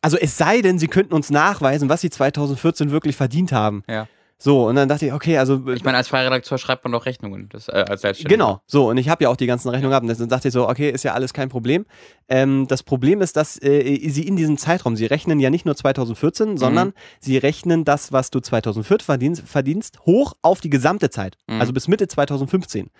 [0.00, 3.82] Also es sei denn, Sie könnten uns nachweisen, was Sie 2014 wirklich verdient haben.
[3.88, 4.06] Ja.
[4.40, 5.66] So, und dann dachte ich, okay, also.
[5.74, 8.36] Ich meine, als Freiredakteur schreibt man doch Rechnungen, das, äh, als Selbstständiger.
[8.36, 10.04] Genau, so, und ich habe ja auch die ganzen Rechnungen gehabt.
[10.08, 11.86] Und dann dachte ich so, okay, ist ja alles kein Problem.
[12.28, 15.74] Ähm, das Problem ist, dass äh, sie in diesem Zeitraum, sie rechnen ja nicht nur
[15.74, 16.56] 2014, Mhm.
[16.56, 21.36] sondern sie rechnen das, was du 2014 verdienst, verdienst hoch auf die gesamte Zeit.
[21.48, 21.60] Mhm.
[21.60, 22.90] Also bis Mitte 2015.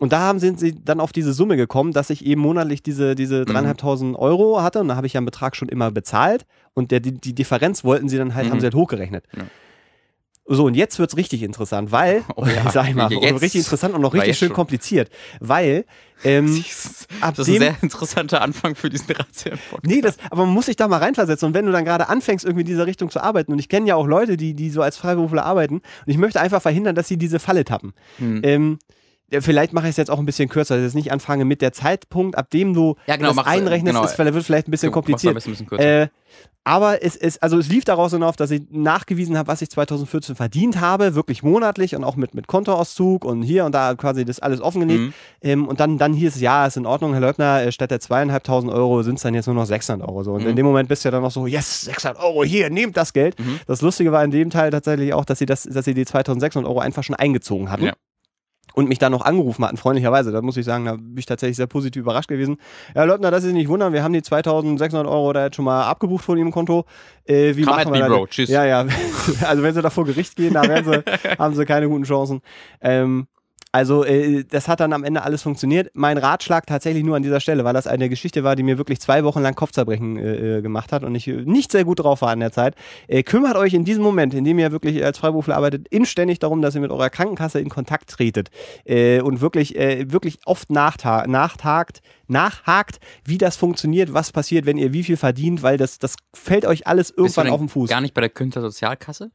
[0.00, 3.14] Und da haben, sind sie dann auf diese Summe gekommen, dass ich eben monatlich diese,
[3.14, 4.80] diese dreieinhalbtausend Euro hatte.
[4.80, 6.46] Und da habe ich ja einen Betrag schon immer bezahlt.
[6.74, 8.50] Und der, die, die Differenz wollten sie dann halt, Mhm.
[8.50, 9.24] haben sie halt hochgerechnet.
[9.36, 9.44] Ja.
[10.52, 13.94] So, und jetzt wird's richtig interessant, weil, Oh ja, sag ich mal, jetzt richtig interessant
[13.94, 14.56] und noch richtig schön schon.
[14.56, 15.08] kompliziert,
[15.38, 15.84] weil
[16.24, 16.46] ähm,
[17.20, 19.58] Das ist ein sehr interessanter Anfang für diesen Razzien.
[19.84, 21.46] Nee, das, aber man muss sich da mal reinversetzen.
[21.48, 23.86] Und wenn du dann gerade anfängst, irgendwie in dieser Richtung zu arbeiten, und ich kenne
[23.86, 27.06] ja auch Leute, die, die so als Freiberufler arbeiten, und ich möchte einfach verhindern, dass
[27.06, 27.92] sie diese Falle tappen.
[28.18, 28.40] Hm.
[28.42, 28.78] Ähm,
[29.38, 31.62] vielleicht mache ich es jetzt auch ein bisschen kürzer, dass ich jetzt nicht anfange mit
[31.62, 34.04] der Zeitpunkt, ab dem du Ja, genau, das mach's, einrechnest, genau.
[34.04, 35.36] ist, wird vielleicht ein bisschen machst kompliziert.
[35.36, 35.78] ein bisschen.
[35.78, 36.08] Äh,
[36.62, 40.34] aber es ist, also es lief daraus hinauf, dass ich nachgewiesen habe, was ich 2014
[40.36, 44.40] verdient habe, wirklich monatlich und auch mit, mit Kontoauszug und hier und da quasi das
[44.40, 45.00] alles offengelegt.
[45.00, 45.12] Mhm.
[45.42, 47.98] Ähm, und dann, dann hieß es, ja, ist in Ordnung, Herr Leutner, äh, statt der
[48.00, 50.22] zweieinhalbtausend Euro sind es dann jetzt nur noch 600 Euro.
[50.22, 50.32] So.
[50.34, 50.56] Und in Mhm.
[50.56, 53.40] dem Moment bist du ja dann noch so, yes, 600 Euro, hier, nehmt das Geld.
[53.40, 53.60] Mhm.
[53.66, 56.68] Das Lustige war in dem Teil tatsächlich auch, dass sie, das, dass sie die 2600
[56.68, 57.84] Euro einfach schon eingezogen hatten.
[57.86, 57.92] Ja.
[58.74, 60.32] Und mich dann noch angerufen hatten, freundlicherweise.
[60.32, 62.58] Da muss ich sagen, da bin ich tatsächlich sehr positiv überrascht gewesen.
[62.94, 65.84] Ja, Leutner, das ist nicht wundern, wir haben die 2600 Euro da jetzt schon mal
[65.84, 66.84] abgebucht von Ihrem Konto.
[67.24, 68.08] Äh, wie Come machen at wir me?
[68.08, 68.26] Bro.
[68.28, 68.48] Tschüss.
[68.48, 68.86] Ja, ja.
[69.42, 72.40] Also wenn sie da vor Gericht gehen, da werden sie, haben sie keine guten Chancen.
[72.80, 73.26] Ähm,
[73.72, 75.90] also äh, das hat dann am Ende alles funktioniert.
[75.94, 79.00] Mein Ratschlag tatsächlich nur an dieser Stelle, weil das eine Geschichte war, die mir wirklich
[79.00, 82.22] zwei Wochen lang Kopfzerbrechen äh, äh, gemacht hat und ich äh, nicht sehr gut drauf
[82.22, 82.74] war in der Zeit.
[83.06, 86.62] Äh, kümmert euch in diesem Moment, in dem ihr wirklich als Freiberufler arbeitet, inständig darum,
[86.62, 88.50] dass ihr mit eurer Krankenkasse in Kontakt tretet
[88.84, 92.00] äh, und wirklich, äh, wirklich oft nachta nachtagt,
[92.30, 96.64] nachhakt, wie das funktioniert, was passiert, wenn ihr wie viel verdient, weil das, das fällt
[96.64, 97.90] euch alles irgendwann auf den Fuß.
[97.90, 99.30] Gar nicht bei der Künstlersozialkasse?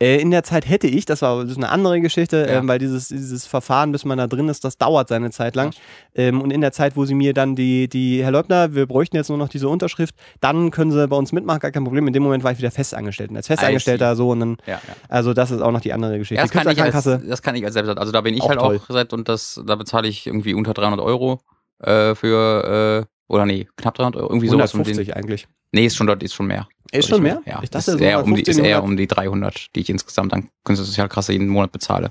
[0.00, 2.58] Äh, in der Zeit hätte ich, das war das ist eine andere Geschichte, Ja.
[2.58, 5.72] ähm, weil dieses, dieses Verfahren, bis man da drin ist, das dauert seine Zeit lang.
[6.14, 9.16] Ähm, und in der Zeit, wo sie mir dann die, die, Herr Leutner, wir bräuchten
[9.16, 12.06] jetzt nur noch diese Unterschrift, dann können sie bei uns mitmachen, gar kein Problem.
[12.08, 13.30] In dem Moment war ich wieder festangestellt.
[13.30, 14.80] Und als Festangestellter so und dann, Ja, ja.
[15.08, 16.34] also das ist auch noch die andere Geschichte.
[16.34, 17.96] Ja, das, kann ich als, das kann ich als selbst.
[17.96, 18.80] Also da bin ich Auch halt toll.
[18.82, 21.40] auch seit und das, da bezahle ich irgendwie unter 300 Euro
[21.78, 24.74] äh, für, äh, oder nee, knapp 300 Euro, irgendwie sowas.
[24.74, 25.46] Um den, 150 eigentlich.
[25.72, 26.68] nee, ist schon dort, ist schon mehr.
[26.92, 27.40] Ist schon mehr?
[27.46, 29.80] Ja, Ich dachte, ist, so eher um die, ist 150, eher um die 300, die
[29.80, 32.10] ich insgesamt an Künstlersozialkasse jeden Monat bezahle.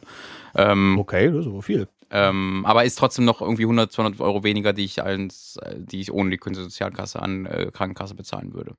[0.56, 1.88] Ähm, Okay, das ist aber viel.
[2.10, 6.12] ähm, aber ist trotzdem noch irgendwie 100, 200 Euro weniger, die ich als, die ich
[6.12, 8.76] ohne die Künstlersozialkasse an äh, Krankenkasse bezahlen würde.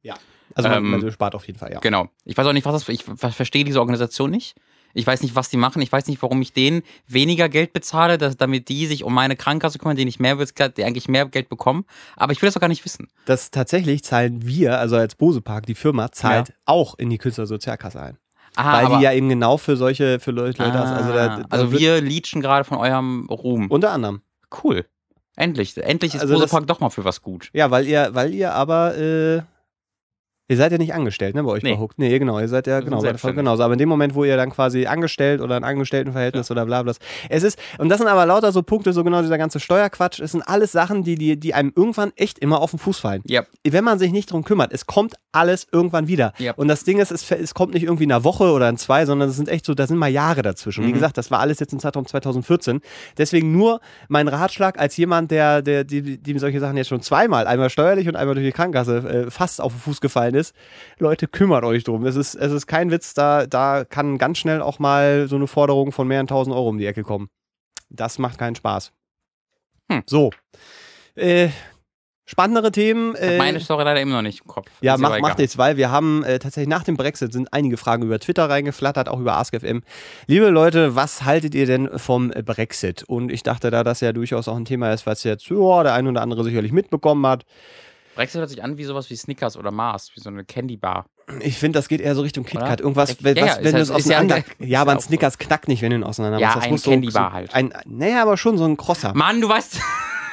[0.55, 1.79] Also man, Ähm, man spart auf jeden Fall, ja.
[1.79, 2.09] Genau.
[2.25, 4.57] Ich weiß auch nicht, was das, ich ver- verstehe diese Organisation nicht.
[4.94, 5.83] Ich weiß nicht, was die machen.
[5.83, 9.37] Ich weiß nicht, warum ich denen weniger Geld bezahle, dass, damit die sich um meine
[9.37, 11.85] Krankenkasse kümmern, denen ich mehr, die eigentlich mehr Geld bekommen.
[12.16, 13.09] Aber ich will das auch gar nicht wissen.
[13.26, 18.00] Das tatsächlich zahlen wir, also als Bose Park, die Firma, zahlt auch in die Künstlersozialkasse
[18.00, 18.18] ein.
[18.55, 21.37] Ah, weil die ja eben genau für solche, für Leute, Leute das, also, da, ah,
[21.38, 23.68] da also wir leechen gerade von eurem Ruhm.
[23.70, 24.20] unter anderem.
[24.62, 24.85] Cool.
[25.37, 25.74] Endlich.
[25.78, 27.48] Endlich ist Also also das- Park doch mal für was gut.
[27.55, 29.40] Ja, weil ihr, weil ihr aber, äh,
[30.48, 31.74] ihr seid ja nicht angestellt, ne, bei euch Nee.
[31.74, 31.92] bei Hook.
[31.96, 33.62] Nee, genau, ihr seid ja, genau, genauso.
[33.62, 36.92] Aber in dem Moment, wo ihr dann quasi angestellt oder ein Angestelltenverhältnis oder bla bla.
[37.28, 40.33] Es ist, und das sind aber lauter so Punkte, so genau dieser ganze Steuerquatsch, es
[40.33, 43.22] sind alles Sachen, die, die, die einem irgendwann echt immer auf den Fuß fallen.
[43.26, 43.44] Ja.
[43.66, 46.33] Wenn man sich nicht drum kümmert, es kommt alles irgendwann wieder.
[46.38, 46.52] Ja.
[46.57, 49.07] Und das Ding ist, es, es kommt nicht irgendwie in einer Woche oder in zwei,
[49.07, 50.85] sondern es sind echt so, da sind mal Jahre dazwischen.
[50.85, 50.94] Wie Mhm.
[50.94, 52.81] gesagt, das war alles jetzt im Zeitraum 2014.
[53.16, 57.46] Deswegen nur mein Ratschlag als jemand, der, der, die, dem solche Sachen jetzt schon zweimal,
[57.46, 60.41] einmal steuerlich und einmal durch die Krankenkasse äh, fast auf den Fuß gefallen ist.
[60.98, 62.05] Leute, kümmert euch drum.
[62.05, 65.46] Es ist, es ist kein Witz, da, da kann ganz schnell auch mal so eine
[65.46, 67.28] Forderung von mehreren tausend Euro um die Ecke kommen.
[67.90, 68.92] Das macht keinen Spaß.
[69.90, 70.02] Hm.
[70.07, 70.31] So.
[71.14, 71.50] Äh,
[72.24, 73.14] spannendere Themen.
[73.14, 74.70] Äh, meine Story leider immer noch nicht im Kopf.
[74.81, 77.76] ja, Ist mach, macht jetzt, weil wir haben äh, tatsächlich nach dem Brexit sind einige
[77.76, 79.83] Fragen über Twitter reingeflattert, auch über AskFM.
[80.26, 83.02] Liebe Leute, was haltet ihr denn vom Brexit?
[83.02, 85.94] Und ich dachte, da das ja durchaus auch ein Thema ist, was jetzt ja, der
[85.94, 87.44] ein oder andere sicherlich mitbekommen hat.
[88.14, 91.07] Brexit hört sich an wie sowas wie Snickers oder Mars, wie so eine Candy Bar.
[91.40, 92.81] Ich finde, das geht eher so Richtung KitKat.
[92.81, 94.35] Irgendwas, Ja, wenn, ja, was, ist wenn du es ja auseinander.
[94.37, 96.57] ein- Ja, ist aber ja ein Snickers knackt nicht, wenn du ihn auseinander Ja, machst.
[96.59, 97.55] Das ein muss Candy so, Bar halt.
[97.55, 99.14] Ein, naja, aber schon so ein Crosser.
[99.14, 99.81] Mann, du weißt.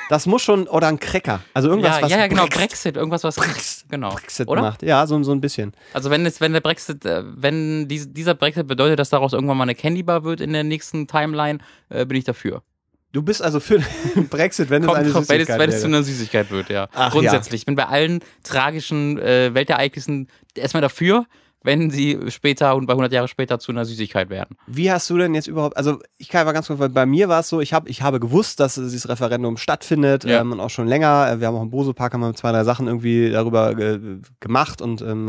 [0.10, 1.42] Das muss schon, oder ein Cracker.
[1.54, 4.10] Also irgendwas, ja, was ja, ja, genau, Brex- Brexit, irgendwas, was Brex- genau.
[4.10, 4.62] Brexit Oder?
[4.64, 4.82] macht.
[4.82, 5.72] Ja, so, so ein bisschen.
[5.94, 9.58] Also wenn es, wenn der Brexit, äh, wenn dies, dieser Brexit bedeutet, dass daraus irgendwann
[9.58, 12.64] mal eine Candy Bar wird in der nächsten Timeline, äh, bin ich dafür.
[13.12, 13.80] Du bist also für
[14.30, 16.88] Brexit, wenn es eine Kommt, wenn, es, Süßigkeit wenn es zu einer Süßigkeit wird, ja.
[16.94, 17.62] Ach, Grundsätzlich.
[17.62, 21.26] Ich bin bei allen tragischen äh, Weltereignissen erstmal dafür,
[21.64, 24.56] wenn sie später und bei 100 Jahre später zu einer Süßigkeit werden.
[24.68, 27.28] Wie hast du denn jetzt überhaupt, also ich kann mal ganz kurz, weil bei mir
[27.28, 30.40] war es so, ich, hab, ich habe gewusst, dass dieses Referendum stattfindet Ja.
[30.42, 31.30] ähm, und auch schon länger.
[31.32, 34.00] Äh, Wir haben auch im Bose-Park haben wir zwei, drei Sachen irgendwie darüber äh,
[34.40, 35.28] gemacht und ähm,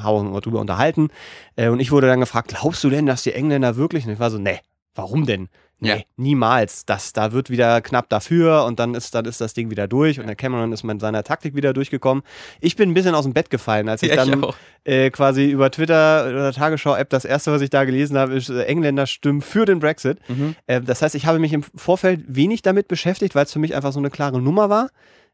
[0.00, 1.08] haben uns darüber unterhalten.
[1.56, 4.06] Äh, und ich wurde dann gefragt, glaubst du denn, dass die Engländer wirklich?
[4.06, 4.60] Und ich war so, nee,
[4.94, 5.48] warum denn?
[5.84, 5.96] Nee, Ja.
[6.16, 6.84] niemals.
[6.86, 10.18] Das, da wird wieder knapp dafür und dann ist, dann ist das Ding wieder durch
[10.20, 12.24] und der Cameron ist mit seiner Taktik wieder durchgekommen.
[12.60, 14.44] Ich bin ein bisschen aus dem Bett gefallen, als ich Ja, dann
[14.84, 18.64] äh, quasi über Twitter oder Tagesschau-App das erste, was ich da gelesen habe, ist äh,
[18.64, 20.18] Engländer stimmen für den Brexit.
[20.28, 20.56] Mhm.
[20.66, 23.74] Äh, das heißt, ich habe mich im Vorfeld wenig damit beschäftigt, weil es für mich
[23.74, 24.88] einfach so eine klare Nummer war.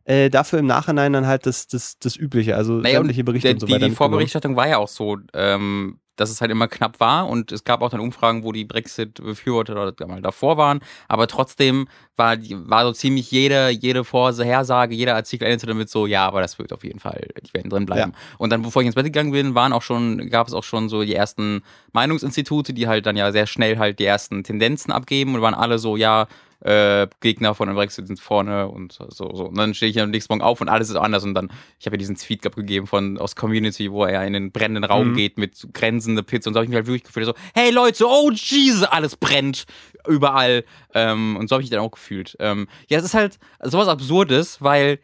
[0.05, 3.49] Äh, dafür im Nachhinein dann halt das, das, das Übliche, also Naja, und sämtliche Berichte
[3.49, 3.81] der, und so die, weiter.
[3.81, 3.97] die mitgenommen.
[3.97, 7.81] Vorberichterstattung war ja auch so, ähm, dass es halt immer knapp war und es gab
[7.81, 13.31] auch dann Umfragen, wo die Brexit-Befürworter mal davor waren, aber trotzdem war, war so ziemlich
[13.31, 17.27] jede, jede Vorhersage, jeder Artikel endete damit so, ja, aber das wird auf jeden Fall,
[17.43, 18.13] die werden drin bleiben.
[18.37, 20.91] Und dann, bevor ich ins Bett gegangen bin, waren auch schon, gab es auch schon
[20.91, 25.35] so die ersten Meinungsinstitute, die halt dann ja sehr schnell halt die ersten Tendenzen abgeben
[25.35, 26.27] und waren alle so, ja,
[26.61, 29.47] äh, Gegner von dem Brexit sind vorne und so, so.
[29.47, 31.25] Und dann stehe ich am nächsten Morgen auf und alles ist anders.
[31.25, 34.53] Und dann, ich habe ja diesen Tweet abgegeben von aus Community, wo er in den
[34.53, 35.15] brennenden Raum Mhm.
[35.15, 38.05] geht mit grenzende Pizza und so habe ich mich halt wirklich gefühlt, so, hey Leute,
[38.07, 39.65] oh Jesus, alles brennt
[40.07, 40.65] überall.
[40.95, 42.37] Ähm, und so habe ich mich dann auch gefühlt.
[42.41, 44.99] Ähm, ja, es ist halt sowas Absurdes, weil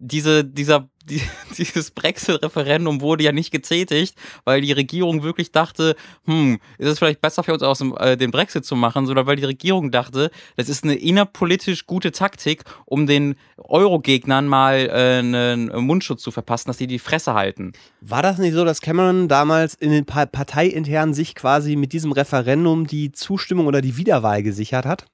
[0.00, 1.22] diese, dieser, die,
[1.58, 7.20] dieses Brexit-Referendum wurde ja nicht getätigt, weil die Regierung wirklich dachte, hm, ist es vielleicht
[7.20, 10.30] besser für uns aus dem, äh, den Brexit zu machen, sondern weil die Regierung dachte,
[10.56, 16.68] das ist eine innerpolitisch gute Taktik, um den Euro-Gegnern mal äh, einen Mundschutz zu verpassen,
[16.68, 17.72] dass die die Fresse halten.
[18.00, 22.12] War das nicht so, dass Cameron damals in den pa parteiintern sich quasi mit diesem
[22.12, 25.06] Referendum die Zustimmung oder die Wiederwahl gesichert hat?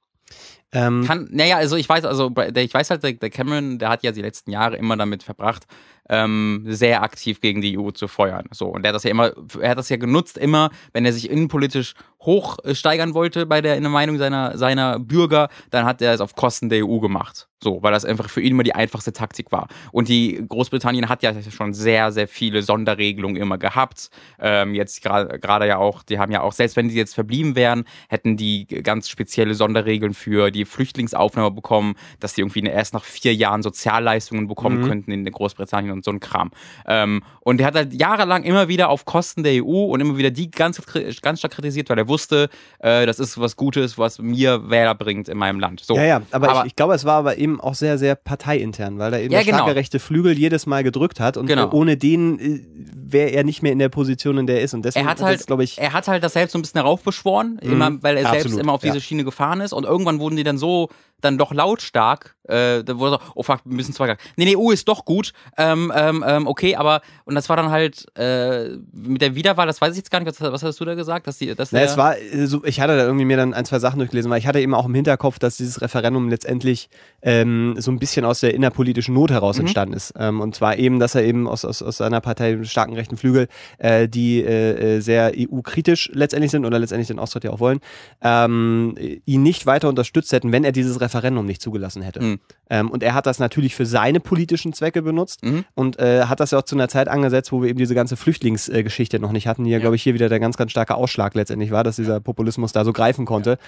[0.72, 4.12] Ähm, Kann, naja, also ich weiß, also ich weiß halt, der Cameron, der hat ja
[4.12, 5.66] die letzten Jahre immer damit verbracht,
[6.08, 8.46] ähm, sehr aktiv gegen die EU zu feuern.
[8.52, 11.12] So und er hat das ja immer, er hat das ja genutzt immer, wenn er
[11.12, 16.14] sich innenpolitisch hochsteigern wollte bei der in der Meinung seiner seiner Bürger, dann hat er
[16.14, 17.48] es auf Kosten der EU gemacht.
[17.62, 19.68] So, weil das einfach für ihn immer die einfachste Taktik war.
[19.90, 24.10] Und die Großbritannien hat ja schon sehr, sehr viele Sonderregelungen immer gehabt.
[24.38, 27.84] Ähm, jetzt gerade ja auch, die haben ja auch, selbst wenn die jetzt verblieben wären,
[28.10, 33.34] hätten die ganz spezielle Sonderregeln für die Flüchtlingsaufnahme bekommen, dass die irgendwie erst nach vier
[33.34, 34.88] Jahren Sozialleistungen bekommen mhm.
[34.88, 36.50] könnten in Großbritannien und so ein Kram.
[36.86, 40.30] Ähm, und er hat halt jahrelang immer wieder auf Kosten der EU und immer wieder
[40.30, 40.80] die ganz,
[41.22, 42.48] ganz stark kritisiert, weil er wusste,
[42.80, 45.80] äh, das ist was Gutes, was mir Wähler bringt in meinem Land.
[45.80, 45.96] So.
[45.96, 48.98] Ja, ja, aber, aber ich, ich glaube, es war aber eben auch sehr, sehr parteiintern,
[48.98, 49.74] weil da eben ja, der starke genau.
[49.74, 51.70] rechte Flügel jedes Mal gedrückt hat und genau.
[51.72, 52.60] ohne den äh,
[52.94, 54.74] wäre er nicht mehr in der Position, in der er ist.
[54.74, 55.78] Und deswegen er hat halt, glaube ich.
[55.78, 57.72] Er hat halt das selbst so ein bisschen heraufbeschworen, mhm.
[57.72, 59.00] immer, weil er Absolut, selbst immer auf diese ja.
[59.00, 63.12] Schiene gefahren ist und irgendwann wurden die dann so dann doch lautstark, äh, da wurde
[63.12, 65.32] so, oh fuck, wir müssen zwei Nee, nee, U ist doch gut.
[65.56, 69.80] Ähm, ähm, ähm, okay, aber und das war dann halt äh, mit der Wiederwahl, das
[69.80, 71.26] weiß ich jetzt gar nicht, was, was hast du da gesagt?
[71.26, 73.78] Dass die, dass Na, es war, so, ich hatte da irgendwie mir dann ein, zwei
[73.78, 76.88] Sachen durchgelesen, weil ich hatte eben auch im Hinterkopf, dass dieses Referendum letztendlich
[77.22, 79.62] ähm, so ein bisschen aus der innerpolitischen Not heraus mhm.
[79.62, 80.14] entstanden ist.
[80.18, 83.16] Ähm, und zwar eben, dass er eben aus, aus, aus seiner Partei, dem starken rechten
[83.16, 87.60] Flügel, äh, die äh, äh sehr EU-kritisch letztendlich sind oder letztendlich den Austritt ja auch
[87.60, 87.80] wollen,
[88.22, 92.22] ähm, ihn nicht weiter unterstützt hätten, wenn er dieses Referendum nicht zugelassen hätte.
[92.22, 92.35] Mhm.
[92.68, 95.64] Ähm, und er hat das natürlich für seine politischen Zwecke benutzt mhm.
[95.74, 98.16] und äh, hat das ja auch zu einer Zeit angesetzt, wo wir eben diese ganze
[98.16, 101.34] Flüchtlingsgeschichte noch nicht hatten, die ja, glaube ich, hier wieder der ganz, ganz starke Ausschlag
[101.34, 103.58] letztendlich war, dass dieser Populismus da so greifen konnte.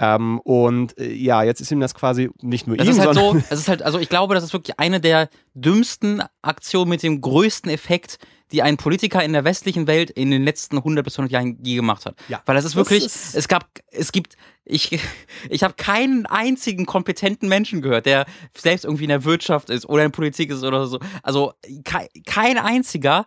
[0.00, 0.16] Ja.
[0.16, 3.14] Ähm, und äh, ja, jetzt ist ihm das quasi nicht nur das ihm, ist halt
[3.14, 7.02] so, es ist halt, also ich glaube, das ist wirklich eine der dümmsten Aktionen mit
[7.02, 8.18] dem größten Effekt,
[8.52, 11.76] die ein Politiker in der westlichen Welt in den letzten 100 bis 100 Jahren je
[11.76, 12.16] gemacht hat.
[12.28, 12.42] Ja.
[12.46, 14.98] Weil das ist wirklich, das ist es gab, es gibt, ich,
[15.50, 20.04] ich habe keinen einzigen kompetenten Menschen gehört, der selbst irgendwie in der Wirtschaft ist oder
[20.04, 20.98] in Politik ist oder so.
[21.22, 21.52] Also
[21.84, 23.26] kein, kein einziger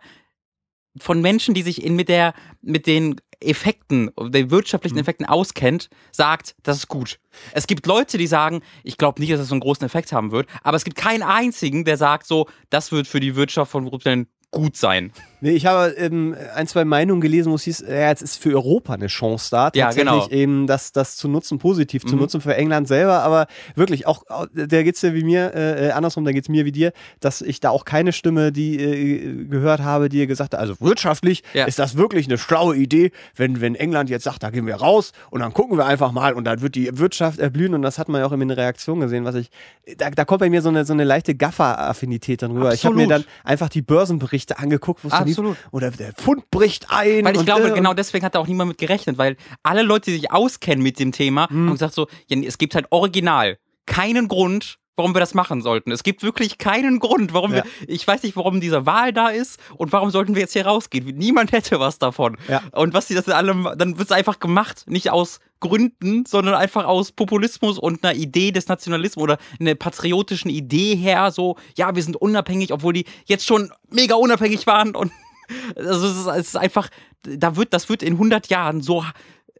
[0.98, 5.00] von Menschen, die sich in, mit der, mit den Effekten, den wirtschaftlichen mhm.
[5.00, 7.18] Effekten auskennt, sagt, das ist gut.
[7.52, 10.30] Es gibt Leute, die sagen, ich glaube nicht, dass das so einen großen Effekt haben
[10.30, 13.84] wird, aber es gibt keinen einzigen, der sagt so, das wird für die Wirtschaft von
[13.84, 15.12] Großbritannien gut sein.
[15.42, 18.54] Nee, ich habe ähm, ein, zwei Meinungen gelesen, wo es hieß, ja, jetzt ist für
[18.54, 20.28] Europa eine Chance da, tatsächlich ja, genau.
[20.28, 22.08] eben das, das zu nutzen, positiv mhm.
[22.08, 25.88] zu nutzen für England selber, aber wirklich, auch, da geht es ja wie mir, äh,
[25.88, 28.78] äh, andersrum, da geht es mir wie dir, dass ich da auch keine Stimme, die
[28.78, 31.64] äh, gehört habe, die gesagt hat, also wirtschaftlich ja.
[31.64, 35.10] ist das wirklich eine schlaue Idee, wenn, wenn England jetzt sagt, da gehen wir raus
[35.30, 38.08] und dann gucken wir einfach mal und dann wird die Wirtschaft erblühen und das hat
[38.08, 39.50] man ja auch in der Reaktion gesehen, was ich,
[39.96, 42.68] da, da kommt bei mir so eine, so eine leichte Gaffer-Affinität dann rüber.
[42.68, 42.78] Absolut.
[42.78, 46.50] Ich habe mir dann einfach die Börsenberichte angeguckt, wo es dann lief, oder der Pfund
[46.50, 47.24] bricht ein.
[47.24, 50.10] Weil ich glaube, äh, genau deswegen hat da auch niemand mit gerechnet, weil alle Leute,
[50.10, 51.66] die sich auskennen mit dem Thema, mhm.
[51.66, 55.90] haben gesagt so, ja, es gibt halt original keinen Grund, warum wir das machen sollten.
[55.90, 57.64] Es gibt wirklich keinen Grund, warum ja.
[57.64, 60.66] wir, ich weiß nicht, warum diese Wahl da ist und warum sollten wir jetzt hier
[60.66, 61.06] rausgehen.
[61.16, 62.36] Niemand hätte was davon.
[62.48, 62.62] Ja.
[62.72, 66.84] Und was sie das alle, dann wird es einfach gemacht, nicht aus Gründen, sondern einfach
[66.84, 72.02] aus Populismus und einer Idee des Nationalismus oder einer patriotischen Idee her, so, ja, wir
[72.02, 75.12] sind unabhängig, obwohl die jetzt schon mega unabhängig waren und
[75.76, 76.88] also es ist, es ist einfach,
[77.22, 79.04] da wird, das wird in 100 Jahren so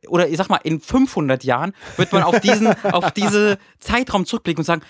[0.08, 4.60] oder ich sag mal, in 500 Jahren wird man auf diesen, auf diese Zeitraum zurückblicken
[4.60, 4.82] und sagen,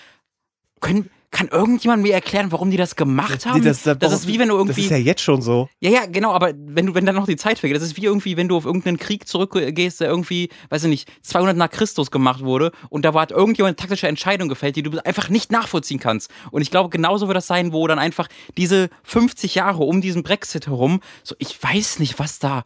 [0.83, 3.63] können, kann irgendjemand mir erklären, warum die das gemacht haben?
[3.63, 4.81] Das, das, das, ist wie wenn du irgendwie.
[4.81, 5.67] Das ist ja jetzt schon so.
[5.79, 8.05] Ja, ja, genau, aber wenn du, wenn dann noch die Zeit vergeht, das ist wie
[8.05, 12.11] irgendwie, wenn du auf irgendeinen Krieg zurückgehst, der irgendwie, weiß ich nicht, 200 nach Christus
[12.11, 15.99] gemacht wurde und da hat irgendjemand eine taktische Entscheidung gefällt, die du einfach nicht nachvollziehen
[15.99, 16.29] kannst.
[16.51, 20.21] Und ich glaube, genauso wird das sein, wo dann einfach diese 50 Jahre um diesen
[20.21, 22.63] Brexit herum, so, ich weiß nicht, was da,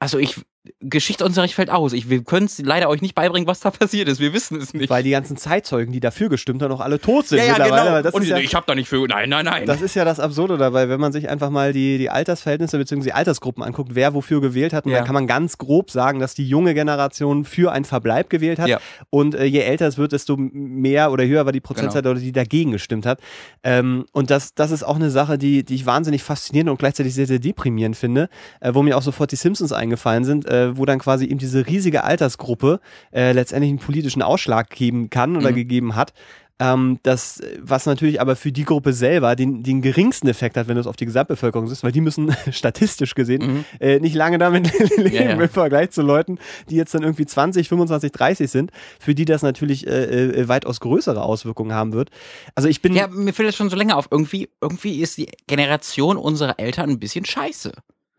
[0.00, 0.40] also ich,
[0.80, 1.92] Geschichtsunterricht fällt aus.
[1.92, 4.18] Ich, wir können es leider euch nicht beibringen, was da passiert ist.
[4.18, 4.88] Wir wissen es nicht.
[4.88, 8.02] Weil die ganzen Zeitzeugen, die dafür gestimmt haben, auch alle tot sind ja, ja, mittlerweile.
[8.02, 8.16] Genau.
[8.16, 9.06] Und ja, ich habe da nicht für.
[9.06, 9.66] Nein, nein, nein.
[9.66, 13.02] Das ist ja das Absurde dabei, wenn man sich einfach mal die, die Altersverhältnisse bzw.
[13.02, 14.86] die Altersgruppen anguckt, wer wofür gewählt hat.
[14.86, 15.00] Und ja.
[15.00, 18.68] da kann man ganz grob sagen, dass die junge Generation für einen Verbleib gewählt hat.
[18.68, 18.80] Ja.
[19.10, 22.14] Und äh, je älter es wird, desto mehr oder höher war die Prozentzahl, genau.
[22.14, 23.20] die dagegen gestimmt hat.
[23.62, 27.12] Ähm, und das, das ist auch eine Sache, die, die ich wahnsinnig faszinierend und gleichzeitig
[27.12, 30.84] sehr, sehr deprimierend finde, äh, wo mir auch sofort die Simpsons eingefallen sind, äh, wo
[30.84, 32.80] dann quasi eben diese riesige Altersgruppe
[33.12, 35.56] äh, letztendlich einen politischen Ausschlag geben kann oder mhm.
[35.56, 36.12] gegeben hat.
[36.60, 40.76] Ähm, das, was natürlich aber für die Gruppe selber den, den geringsten Effekt hat, wenn
[40.76, 43.64] du es auf die Gesamtbevölkerung siehst, weil die müssen statistisch gesehen mhm.
[43.80, 45.30] äh, nicht lange damit leben ja, ja.
[45.30, 46.38] im Vergleich zu Leuten,
[46.70, 50.78] die jetzt dann irgendwie 20, 25, 30 sind, für die das natürlich äh, äh, weitaus
[50.78, 52.10] größere Auswirkungen haben wird.
[52.54, 52.94] Also ich bin.
[52.94, 54.06] Ja, mir fällt das schon so länger auf.
[54.12, 57.72] Irgendwie, irgendwie ist die Generation unserer Eltern ein bisschen scheiße.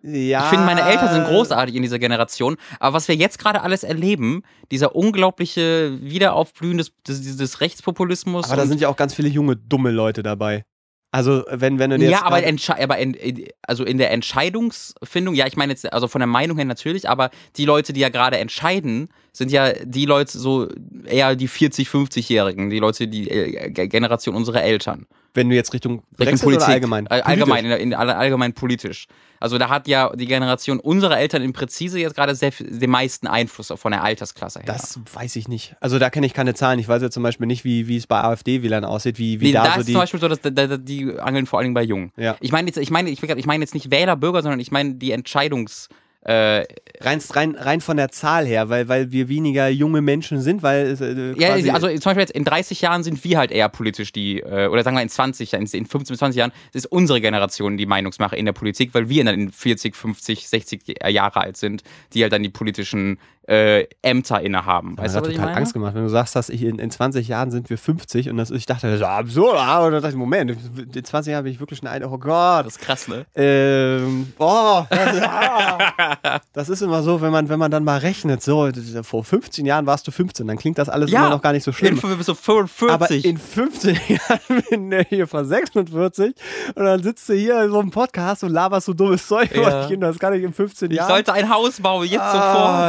[0.08, 0.44] Ja.
[0.44, 2.58] Ich finde, meine Eltern sind großartig in dieser Generation.
[2.80, 8.46] Aber was wir jetzt gerade alles erleben, dieser unglaubliche Wiederaufblühen des, des, des Rechtspopulismus.
[8.46, 10.64] Aber da sind ja auch ganz viele junge, dumme Leute dabei.
[11.12, 15.48] Also wenn, wenn du dir Ja, jetzt aber, aber in, also in der Entscheidungsfindung, ja,
[15.48, 18.38] ich meine jetzt, also von der Meinung her natürlich, aber die Leute, die ja gerade
[18.38, 20.68] entscheiden, sind ja die Leute so
[21.06, 25.06] eher die 40, 50-Jährigen, die Leute, die äh, Ge- Generation unserer Eltern.
[25.36, 26.64] Wenn du jetzt Richtung Richtung Brexit Politik.
[26.64, 27.06] oder allgemein?
[27.08, 27.82] Äh, allgemein, Politisch?
[27.82, 29.08] in, in, allgemein politisch.
[29.40, 33.28] Also da hat ja die Generation unserer Eltern im Präzise jetzt gerade sehr den meisten
[33.28, 34.66] Einfluss von der Altersklasse her.
[34.66, 35.76] Das weiß ich nicht.
[35.82, 36.80] Also da kenne ich keine Zahlen.
[36.80, 39.52] Ich weiß ja zum Beispiel nicht, wie, wie es bei AfD-Wählern aussieht, wie, wie Nee,
[39.52, 39.92] da, da so ist die.
[39.92, 42.12] zum Beispiel so, dass da, da, die angeln vor allen Dingen bei Jungen.
[42.18, 42.38] Ja.
[42.40, 44.96] Ich meine jetzt, ich meine, ich, ich meine jetzt nicht Wähler, Bürger, sondern ich meine
[44.96, 45.90] die Entscheidungs,
[46.26, 46.66] äh,
[47.02, 50.98] Rein, rein, rein von der Zahl her, weil, weil wir weniger junge Menschen sind, weil
[51.00, 54.40] äh, Ja, also zum Beispiel jetzt in 30 Jahren sind wir halt eher politisch die,
[54.40, 57.78] äh, oder sagen wir in 20, Jahren, in 15 bis 20 Jahren ist unsere Generation
[57.78, 61.84] die Meinungsmacher in der Politik, weil wir dann in 40, 50, 60 Jahre alt sind,
[62.14, 64.96] die halt dann die politischen äh, Ämter innehaben.
[64.96, 65.54] das Weißt du, hat ich total?
[65.56, 68.38] Angst gemacht, wenn du sagst, dass ich in, in 20 Jahren sind wir 50 und
[68.38, 70.52] das, ich dachte, das ist absurd, aber dann dachte ich, Moment,
[70.96, 72.66] in 20 Jahren bin ich wirklich schon alt, oh Gott.
[72.66, 73.26] Das ist krass, ne?
[73.36, 76.40] Ähm, boah, das, ah.
[76.54, 78.70] das ist immer so, wenn man, wenn man dann mal rechnet, so,
[79.04, 81.20] vor 15 Jahren warst du 15, dann klingt das alles Ja.
[81.22, 82.00] immer noch gar nicht so schlimm.
[82.02, 82.90] In, bis so 45.
[82.94, 86.34] Aber in 15 Jahren bin ich hier vor 46
[86.76, 89.88] und dann sitzt du hier in so einem Podcast und laberst so dummes Zeug Ja.
[89.88, 90.02] hin.
[90.02, 91.10] Das kann ich in 15 ich Jahren.
[91.10, 92.32] sollte ein Haus bauen, jetzt ah,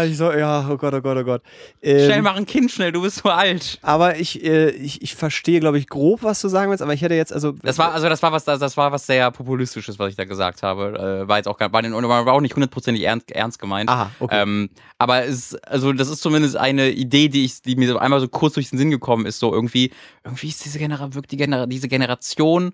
[0.03, 0.07] sofort.
[0.07, 1.43] ich so, ja, oh Gott, oh Gott, oh Gott.
[1.83, 3.79] Schnell Ähm, mach ein Kind schnell, du bist so alt.
[3.83, 7.03] aber ich, äh, ich, ich verstehe, glaube ich, grob, was du sagen willst, aber ich
[7.03, 7.53] hätte jetzt, also.
[7.63, 10.63] Das war, also das war was, das war was sehr populistisches, was ich da gesagt
[10.63, 11.23] habe.
[11.25, 13.91] Äh, war jetzt auch, gar- war, den, war auch nicht hundertprozentig ernst, ernst gemeint.
[13.91, 14.43] Aha, okay.
[14.43, 18.21] Ähm, aber es, also das ist zumindest eine Idee, die ich, die mir so einmal
[18.21, 19.39] so kurz durch den Sinn gekommen ist.
[19.39, 19.93] So irgendwie,
[20.25, 22.73] irgendwie ist diese Generation, wirkt die Genera diese Generation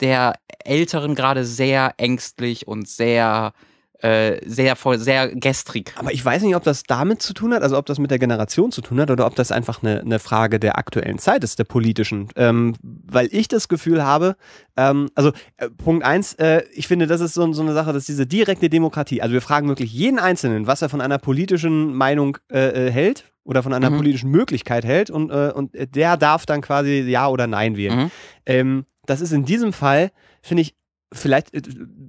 [0.00, 0.34] der
[0.64, 3.52] Älteren gerade sehr ängstlich und sehr,
[4.00, 5.92] äh, sehr sehr gestrig.
[5.96, 8.18] Aber ich weiß nicht, ob das damit zu tun hat, also ob das mit der
[8.18, 11.58] Generation zu tun hat oder ob das einfach eine, eine Frage der aktuellen Zeit ist,
[11.58, 12.28] der politischen.
[12.36, 14.36] Ähm, weil ich das Gefühl habe,
[14.76, 18.04] ähm, also äh, Punkt eins, äh, ich finde, das ist so, so eine Sache, dass
[18.06, 22.36] diese direkte Demokratie, also wir fragen wirklich jeden Einzelnen, was er von einer politischen Meinung
[22.52, 23.96] äh, äh, hält oder von einer Mhm.
[23.98, 27.98] politischen Möglichkeit hält und, äh, und der darf dann quasi Ja oder Nein wählen.
[28.04, 28.10] Mhm.
[28.46, 30.10] Ähm, das ist in diesem Fall,
[30.42, 30.74] finde ich,
[31.14, 31.62] vielleicht äh,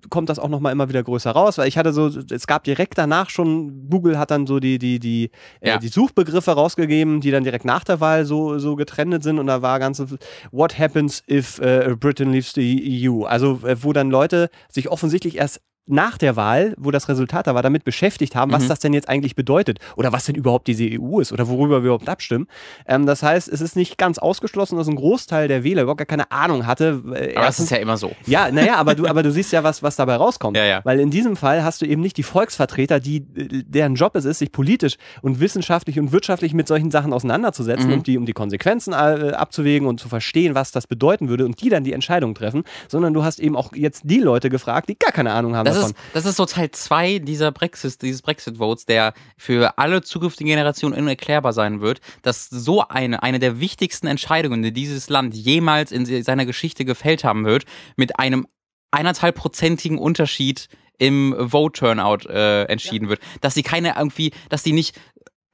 [0.09, 2.63] kommt das auch noch mal immer wieder größer raus, weil ich hatte so, es gab
[2.63, 5.75] direkt danach schon, Google hat dann so die, die, die, Ja.
[5.75, 9.47] äh, die Suchbegriffe rausgegeben, die dann direkt nach der Wahl so, so getrennt sind und
[9.47, 10.03] da war ganz,
[10.51, 13.23] what happens if äh, Britain leaves the EU?
[13.23, 17.53] Also, äh, wo dann Leute sich offensichtlich erst nach der Wahl, wo das Resultat da
[17.55, 18.67] war, damit beschäftigt haben, was Mhm.
[18.69, 21.87] das denn jetzt eigentlich bedeutet oder was denn überhaupt diese EU ist oder worüber wir
[21.87, 22.47] überhaupt abstimmen.
[22.87, 26.05] Ähm, das heißt, es ist nicht ganz ausgeschlossen, dass ein Großteil der Wähler überhaupt gar
[26.07, 27.03] keine Ahnung hatte.
[27.13, 28.11] Äh, Aber das ist ja immer so.
[28.25, 30.57] ja, naja, aber du, aber du siehst ja, was, was dabei rauskommt.
[30.57, 30.81] Ja, ja.
[30.83, 34.39] Weil in diesem Fall hast du eben nicht die Volksvertreter, die, deren Job es ist,
[34.39, 37.93] sich politisch und wissenschaftlich und wirtschaftlich mit solchen Sachen auseinanderzusetzen, Mhm.
[37.97, 41.61] um, die, um die Konsequenzen äh, abzuwägen und zu verstehen, was das bedeuten würde und
[41.61, 44.97] die dann die Entscheidung treffen, sondern du hast eben auch jetzt die Leute gefragt, die
[44.97, 45.91] gar keine Ahnung haben Das davon.
[45.91, 50.97] ist, das ist so Teil 2 dieser Brexit, dieses Brexit-Votes, der für alle zukünftigen Generationen
[50.97, 56.05] unerklärbar sein wird, dass so eine, eine der wichtigsten Entscheidungen, die dieses Land jemals in
[56.23, 58.47] seiner Geschichte gefällt haben wird, mit einem
[58.91, 63.19] eineinhalbprozentigen Unterschied im Vote-Turnout äh, entschieden wird.
[63.41, 64.97] Dass sie keine irgendwie, dass sie nicht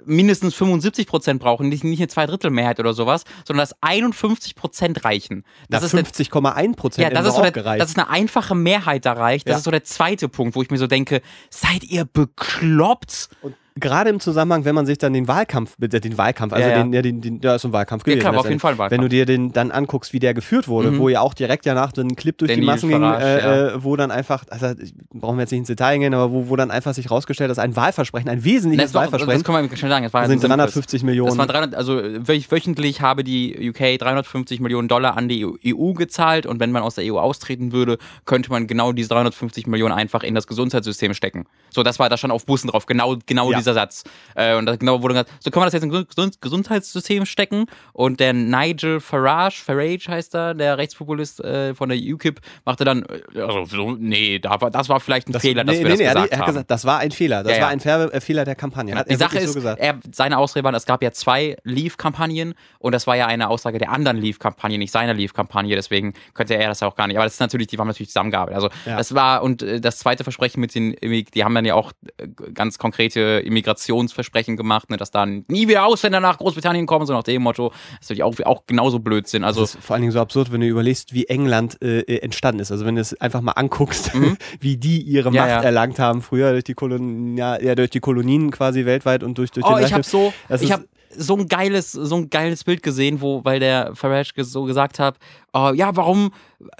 [0.06, 5.44] mindestens 75 Prozent brauchen, nicht, nicht eine Zweidrittelmehrheit oder sowas, sondern dass 51 Prozent reichen.
[5.70, 7.82] Das Na, ist der 50,1 Prozent ja, das ist, so der, gereicht.
[7.82, 9.48] das ist eine einfache Mehrheit da reicht.
[9.48, 9.58] Das Ja.
[9.58, 13.30] ist so der zweite Punkt, wo ich mir so denke, seid ihr bekloppt?
[13.42, 16.84] und gerade im Zusammenhang, wenn man sich dann den Wahlkampf, den Wahlkampf, also Ja, ja.
[16.84, 18.20] den, ja, den, den, ja, ist ein Wahlkampf gewesen.
[18.20, 18.60] klar, war auf jeden.
[18.60, 18.92] Fall Wahlkampf.
[18.92, 21.00] Wenn du dir den dann anguckst, wie der geführt wurde, Mhm.
[21.00, 23.68] wo ja auch direkt danach so ein Clip durch Der die Massen ging, äh, ja.
[23.76, 24.68] äh, wo dann einfach, also
[25.14, 27.58] brauchen wir jetzt nicht ins Detail gehen, aber wo, wo dann einfach sich rausgestellt hat,
[27.58, 30.04] dass ein Wahlversprechen, ein wesentliches Das, war, das Wahlversprechen, kann man schnell sagen.
[30.04, 30.58] Das war das ein sind simples.
[30.74, 31.30] 350 Millionen.
[31.30, 35.94] Das waren 300, also wöch- wöchentlich habe die UK 350 Millionen Dollar an die EU
[35.94, 39.94] gezahlt und wenn man aus der EU austreten würde, könnte man genau diese 350 Millionen
[39.94, 41.46] einfach in das Gesundheitssystem stecken.
[41.70, 43.58] So, das war da schon auf Bussen drauf, genau, genau Ja.
[43.62, 44.04] Dieser Satz.
[44.36, 47.66] Äh, und das genau wurde gesagt, so können wir das jetzt in Gesund Gesundheitssystem stecken
[47.94, 53.04] und der Nigel Farage, Farage heißt er, der Rechtspopulist äh, von der UKIP, machte dann,
[53.34, 56.10] äh, also, so, nee, da war, das war vielleicht ein Fehler, dass wir das er,
[56.10, 56.54] hat- gesagt er hat haben.
[56.54, 57.44] gesagt, das war ein Fehler.
[57.44, 58.96] Das Ja, war ein Fer äh, Fehler der Kampagne.
[58.96, 59.80] Hat Die er Sache ist, so gesagt.
[59.82, 63.78] er, seine Ausrede war, es gab ja zwei Leave-Kampagnen und das war ja eine Aussage
[63.78, 67.18] der anderen Leave-Kampagne, nicht seiner Leave-Kampagne, deswegen könnte er das ja auch gar nicht.
[67.18, 68.56] Aber das ist natürlich, die haben natürlich zusammengearbeitet.
[68.56, 68.98] Also Ja.
[68.98, 72.28] das war, und äh, das zweite Versprechen mit den, die haben dann ja auch äh,
[72.54, 77.24] ganz konkrete Immigrationsversprechen gemacht, ne, dass dann nie wieder Ausländer nach Großbritannien kommen, so nach
[77.24, 77.70] dem Motto.
[77.70, 79.44] Das ist natürlich auch, auch genauso Blödsinn.
[79.44, 82.20] Also das ist vor allen Dingen so absurd, wenn du überlegst, wie England äh, äh,
[82.20, 82.72] entstanden ist.
[82.72, 84.12] Also wenn du es einfach mal anguckst,
[84.60, 85.36] wie die ihre Mhm.
[85.36, 85.62] Ja, Macht ja.
[85.62, 89.52] erlangt haben früher durch die Kolonien, ja, ja, durch die Kolonien quasi weltweit und durch,
[89.52, 90.86] durch Oh, den ich habe so, Das ich habe
[91.16, 95.18] so ein geiles, so ein geiles Bild gesehen, wo, weil der Farage so gesagt hat,
[95.56, 96.32] äh, ja, warum,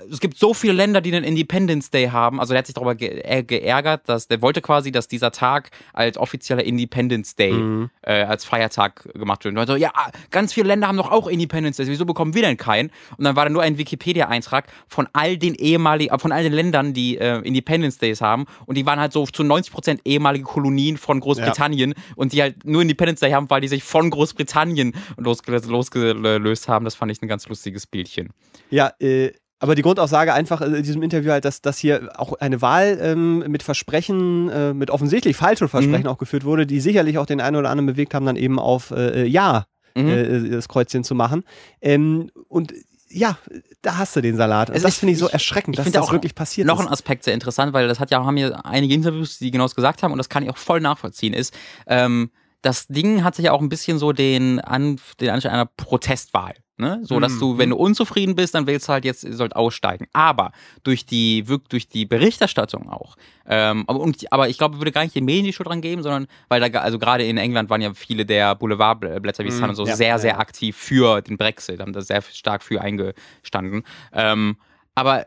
[0.10, 2.40] es gibt so viele Länder, die einen Independence Day haben.
[2.40, 5.72] Also der hat sich darüber ge äh, geärgert, dass der wollte quasi, dass dieser Tag
[5.94, 7.90] als offizieller Independence Day mhm.
[8.02, 9.58] äh, als Feiertag gemacht wird.
[9.58, 9.92] Und so, ja,
[10.30, 11.88] ganz viele Länder haben doch auch Independence Day.
[11.88, 12.92] Wieso bekommen wir denn keinen?
[13.18, 16.94] Und dann war da nur ein Wikipedia-Eintrag von all den ehemaligen, von all den Ländern,
[16.94, 18.46] die äh, Independence Days haben.
[18.66, 22.04] Und die waren halt so zu 90 Prozent ehemalige Kolonien von Großbritannien ja.
[22.16, 26.86] und die halt nur Independence Day haben, weil die sich von Großbritannien losgelöst, losgelöst haben.
[26.86, 28.30] Das fand ich ein ganz lustiges Bildchen.
[28.72, 32.64] Ja, äh, aber die Grundaussage einfach in diesem Interview halt, dass, dass hier auch eine
[32.64, 36.08] Wahl ähm, mit Versprechen, äh, mit offensichtlich falschen Versprechen mhm.
[36.08, 38.90] auch geführt wurde, die sicherlich auch den einen oder anderen bewegt haben, dann eben auf
[38.90, 40.08] äh, Ja mhm.
[40.10, 41.44] äh, das Kreuzchen zu machen.
[41.80, 42.74] Ähm, und
[43.08, 43.38] ja,
[43.82, 44.72] da hast du den Salat.
[44.72, 46.80] Also das finde ich so erschreckend, ich dass das auch wirklich passiert noch ist.
[46.80, 49.66] Noch ein Aspekt sehr interessant, weil das hat ja, haben ja einige Interviews, die genau
[49.66, 51.54] das gesagt haben, und das kann ich auch voll nachvollziehen, ist,
[51.88, 52.32] ähm,
[52.62, 56.54] das Ding hatte ja auch ein bisschen so den, An den Anschein einer Protestwahl.
[56.82, 57.00] Ne?
[57.04, 57.82] So, dass du, wenn du mhm.
[57.82, 60.08] unzufrieden bist, dann willst du halt jetzt, sollt aussteigen.
[60.14, 60.52] Aber
[60.82, 63.18] durch die, durch die Berichterstattung auch.
[63.46, 66.02] Ähm, aber, und, aber ich glaube, würde gar nicht den Medien die Schuld dran geben,
[66.02, 69.64] sondern, weil da, also gerade in England waren ja viele der Boulevardblätter, wie es mm,
[69.66, 70.40] und so, ja, sehr, sehr ja.
[70.40, 73.84] aktiv für den Brexit, haben da sehr stark für eingestanden.
[74.12, 74.58] Ähm,
[74.96, 75.26] aber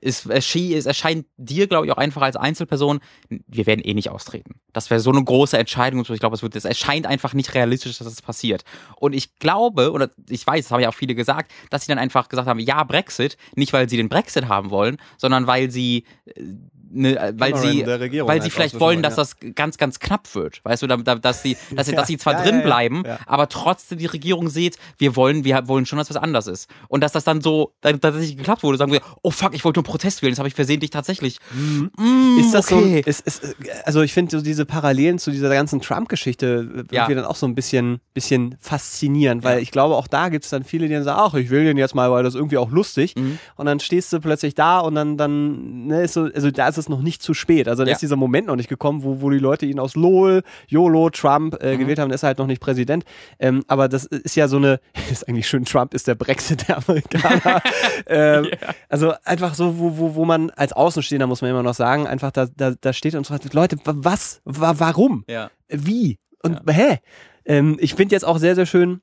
[0.00, 4.60] es, es, erscheint dir, glaube ich, auch einfach als Einzelperson, wir werden eh nicht austreten.
[4.72, 6.00] Das wäre so eine große Entscheidung.
[6.00, 8.64] Ich glaube, es es erscheint einfach nicht realistisch, dass das passiert.
[8.96, 11.98] Und ich glaube, oder ich weiß, das haben ja auch viele gesagt, dass sie dann
[11.98, 16.04] einfach gesagt haben, ja, Brexit, nicht weil sie den Brexit haben wollen, sondern weil sie
[16.24, 16.42] äh,
[16.90, 20.60] ne, weil sie, weil sie vielleicht wollen, dass das ganz, ganz knapp wird.
[20.64, 23.18] Weißt du, da, da, dass sie, dass, sie, dass sie zwar ja, drin bleiben, ja,
[23.26, 26.68] aber trotzdem die Regierung sieht, wir wollen, wir wollen schon, dass was anders ist.
[26.88, 29.78] Und dass das dann so dann tatsächlich geklappt wurde, sagen wir, oh fuck, ich wollte
[29.78, 31.38] nur Protest wählen, das habe ich versehentlich tatsächlich.
[31.52, 31.90] Mhm.
[31.96, 33.02] Mm, ist das okay.
[33.04, 33.10] so?
[33.10, 37.24] Ist, ist, also ich finde so diese Parallelen zu dieser ganzen Trump-Geschichte äh, irgendwie dann
[37.24, 40.88] auch so ein bisschen, bisschen faszinierend, weil ich glaube, auch da gibt es dann viele,
[40.88, 43.14] die dann sagen, ach, ich will den jetzt mal, weil das irgendwie auch lustig.
[43.16, 43.38] Mhm.
[43.56, 46.78] Und dann stehst du plötzlich da und dann, dann ne, ist so, also da ist
[46.80, 47.68] es noch nicht zu spät.
[47.68, 47.94] Also da ja.
[47.94, 51.56] ist dieser Moment noch nicht gekommen, wo, wo die Leute ihn aus LOL, YOLO, Trump
[51.62, 51.80] äh, mhm.
[51.80, 52.08] gewählt haben.
[52.08, 53.04] Der ist halt noch nicht Präsident.
[53.38, 56.78] Ähm, aber das ist ja so eine, ist eigentlich schön, Trump ist der Brexit der
[56.78, 57.62] Amerikaner.
[58.06, 58.74] ähm, yeah.
[58.88, 62.30] Also einfach so, wo, wo, wo man als Außenstehender, muss man immer noch sagen, einfach
[62.30, 65.50] da, da, da steht und sagt, Leute, was, warum, ja.
[65.68, 66.72] wie und ja.
[66.72, 66.98] hä?
[67.44, 69.00] Ähm, ich finde jetzt auch sehr, sehr schön,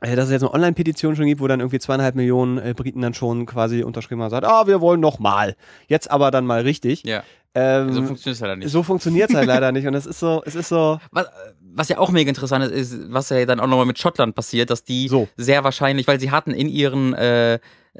[0.00, 3.14] dass es jetzt eine Online-Petition schon gibt, wo dann irgendwie zweieinhalb Millionen äh, Briten dann
[3.14, 5.56] schon quasi unterschrieben haben und sagt, ah, wir wollen noch mal.
[5.88, 7.04] Jetzt aber dann mal richtig.
[7.04, 7.22] Ja.
[7.54, 8.70] Ähm, so funktioniert es leider nicht.
[8.70, 9.86] So funktioniert es halt leider nicht.
[9.86, 11.00] Und es ist so, es ist so.
[11.10, 11.26] Was,
[11.72, 14.70] was ja auch mega interessant ist, ist, was ja dann auch nochmal mit Schottland passiert,
[14.70, 15.28] dass die so.
[15.36, 17.58] sehr wahrscheinlich, weil sie hatten in ihren äh,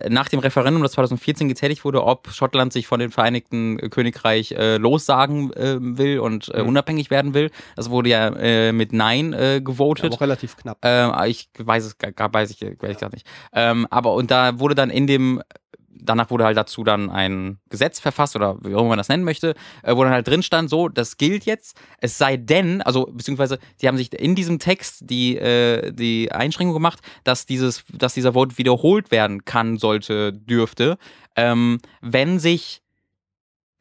[0.08, 4.76] nach dem Referendum, das 2014 getätigt wurde, ob Schottland sich von dem Vereinigten Königreich äh,
[4.76, 6.68] lossagen äh, will und äh, mhm.
[6.68, 7.50] unabhängig werden will.
[7.76, 10.04] Das wurde ja äh, mit Nein äh, gewotet.
[10.04, 10.84] Ja, aber relativ knapp.
[10.84, 13.26] Äh, ich weiß es gar, weiß ich, weiß ich gar nicht.
[13.52, 15.42] Ähm, aber und da wurde dann in dem
[15.90, 19.24] danach wurde halt dazu dann ein Gesetz verfasst oder wie auch immer man das nennen
[19.24, 23.06] möchte, äh, wo dann halt drin stand, so, das gilt jetzt, es sei denn, also
[23.06, 28.14] beziehungsweise die haben sich in diesem Text die, äh, die Einschränkung gemacht, dass dieses, dass
[28.14, 30.98] dieser Vote wiederholt werden kann, sollte, dürfte,
[31.36, 32.82] ähm, wenn sich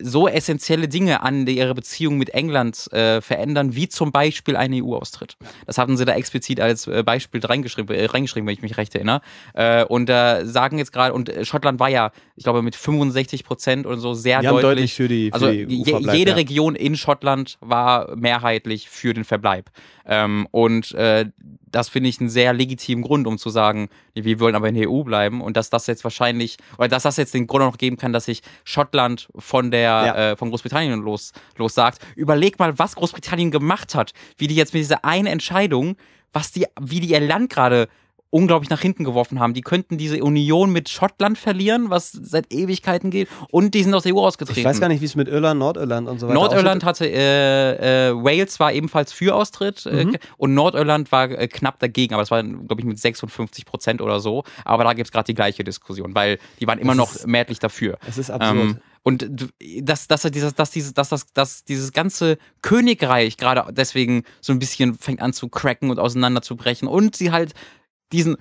[0.02, 5.38] so essentielle Dinge an ihrer Beziehung mit England äh, verändern, wie zum Beispiel ein EU-Austritt.
[5.66, 8.96] Das hatten sie da explizit als äh, Beispiel reingeschrieben, äh, reingeschrieben, wenn ich mich recht
[8.96, 9.22] erinnere.
[9.54, 13.44] Äh, und da äh, sagen jetzt gerade, und Schottland war ja, ich glaube, mit 65
[13.44, 16.36] Prozent und so sehr deutlich, deutlich für die, für also die je, jede ja.
[16.36, 19.70] Region in Schottland war mehrheitlich für den Verbleib.
[20.06, 21.26] Ähm, und äh,
[21.72, 24.90] das finde ich einen sehr legitimen Grund, um zu sagen, wir wollen aber in der
[24.90, 27.98] EU bleiben und dass das jetzt wahrscheinlich, oder dass das jetzt den Grund noch geben
[27.98, 30.16] kann, dass sich Schottland von der, ja.
[30.16, 32.00] äh, von Großbritannien los, los sagt.
[32.16, 35.96] Überleg mal, was Großbritannien gemacht hat, wie die jetzt mit dieser einen Entscheidung,
[36.34, 37.88] was die, wie die ihr Land gerade
[38.32, 39.54] unglaublich nach hinten geworfen haben.
[39.54, 44.04] Die könnten diese Union mit Schottland verlieren, was seit Ewigkeiten geht, und die sind aus
[44.04, 44.60] der EU ausgetreten.
[44.60, 48.10] Ich weiß gar nicht, wie es mit Irland, Nordirland und so weiter Nordirland hatte, äh,
[48.10, 50.18] äh, Wales war ebenfalls für Austritt äh, mhm.
[50.38, 54.20] und Nordirland war äh, knapp dagegen, aber es war, glaube ich, mit 56 Prozent oder
[54.20, 54.44] so.
[54.66, 57.60] Aber da gibt es gerade die gleiche Diskussion, weil die waren immer das noch mehrheitlich
[57.60, 57.98] dafür.
[58.08, 58.58] Es ist absurd.
[58.58, 59.28] Ähm, und
[59.82, 64.60] dass, dass, dieses, dass, dieses, dass, das, dass dieses ganze Königreich gerade deswegen so ein
[64.60, 67.54] bisschen fängt an zu cracken und auseinanderzubrechen und sie halt
[68.12, 68.38] diesen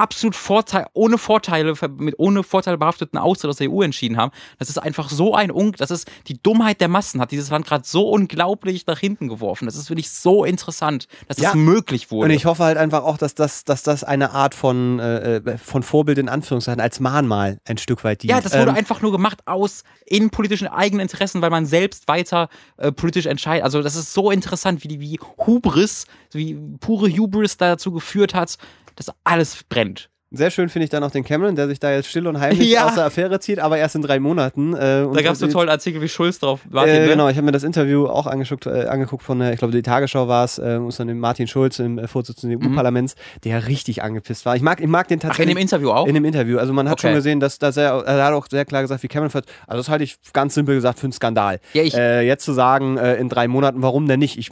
[0.00, 4.32] absolut Vorteil, ohne Vorteile, mit ohne Vorteile behafteten Austritt aus der EU entschieden haben.
[4.58, 7.66] Das ist einfach so ein, Un das ist die Dummheit der Massen, hat dieses Land
[7.66, 9.66] gerade so unglaublich nach hinten geworfen.
[9.66, 11.50] Das ist wirklich so interessant, dass ja.
[11.50, 12.24] das möglich wurde.
[12.24, 15.58] Und ich hoffe halt einfach auch, dass das, dass das eine Art von, äh, äh,
[15.58, 18.30] von Vorbild in Anführungszeichen als Mahnmal ein Stück weit dient.
[18.30, 22.48] Ja, das wurde ähm, einfach nur gemacht aus innenpolitischen eigenen Interessen, weil man selbst weiter
[22.78, 23.64] äh, politisch entscheidet.
[23.64, 28.56] Also das ist so interessant, wie die wie Hubris, wie pure Hubris dazu geführt hat,
[28.96, 30.10] dass alles brennt.
[30.32, 32.70] Sehr schön finde ich dann auch den Cameron, der sich da jetzt still und heimlich
[32.70, 32.86] Ja.
[32.86, 34.74] aus der Affäre zieht, aber erst in drei Monaten.
[34.74, 34.78] Äh,
[35.12, 36.60] Da gab es so jetzt- tollen Artikel wie Schulz drauf.
[36.70, 37.08] Martin, äh, ne?
[37.08, 39.82] genau, ich habe mir das Interview auch angeguckt, äh, angeguckt von, der, ich glaube, die
[39.82, 44.04] Tagesschau war es, äh, von dem Martin Schulz, dem äh, Vorsitzenden des EU-Parlaments, der richtig
[44.04, 44.54] angepisst war.
[44.54, 45.22] Ich mag, ich mag den Mhm.
[45.22, 45.54] Ach, in tatsächlich.
[45.56, 46.06] dem Interview auch?
[46.06, 46.58] In dem Interview.
[46.58, 47.08] Also man hat Okay.
[47.08, 49.46] schon gesehen, dass, dass er, er hat auch sehr klar gesagt, wie Cameron fährt.
[49.66, 51.58] Also das halte ich ganz simpel gesagt für einen Skandal.
[51.72, 54.38] Ja, ich- äh, jetzt zu sagen, äh, in drei Monaten, warum denn nicht?
[54.38, 54.50] Ich,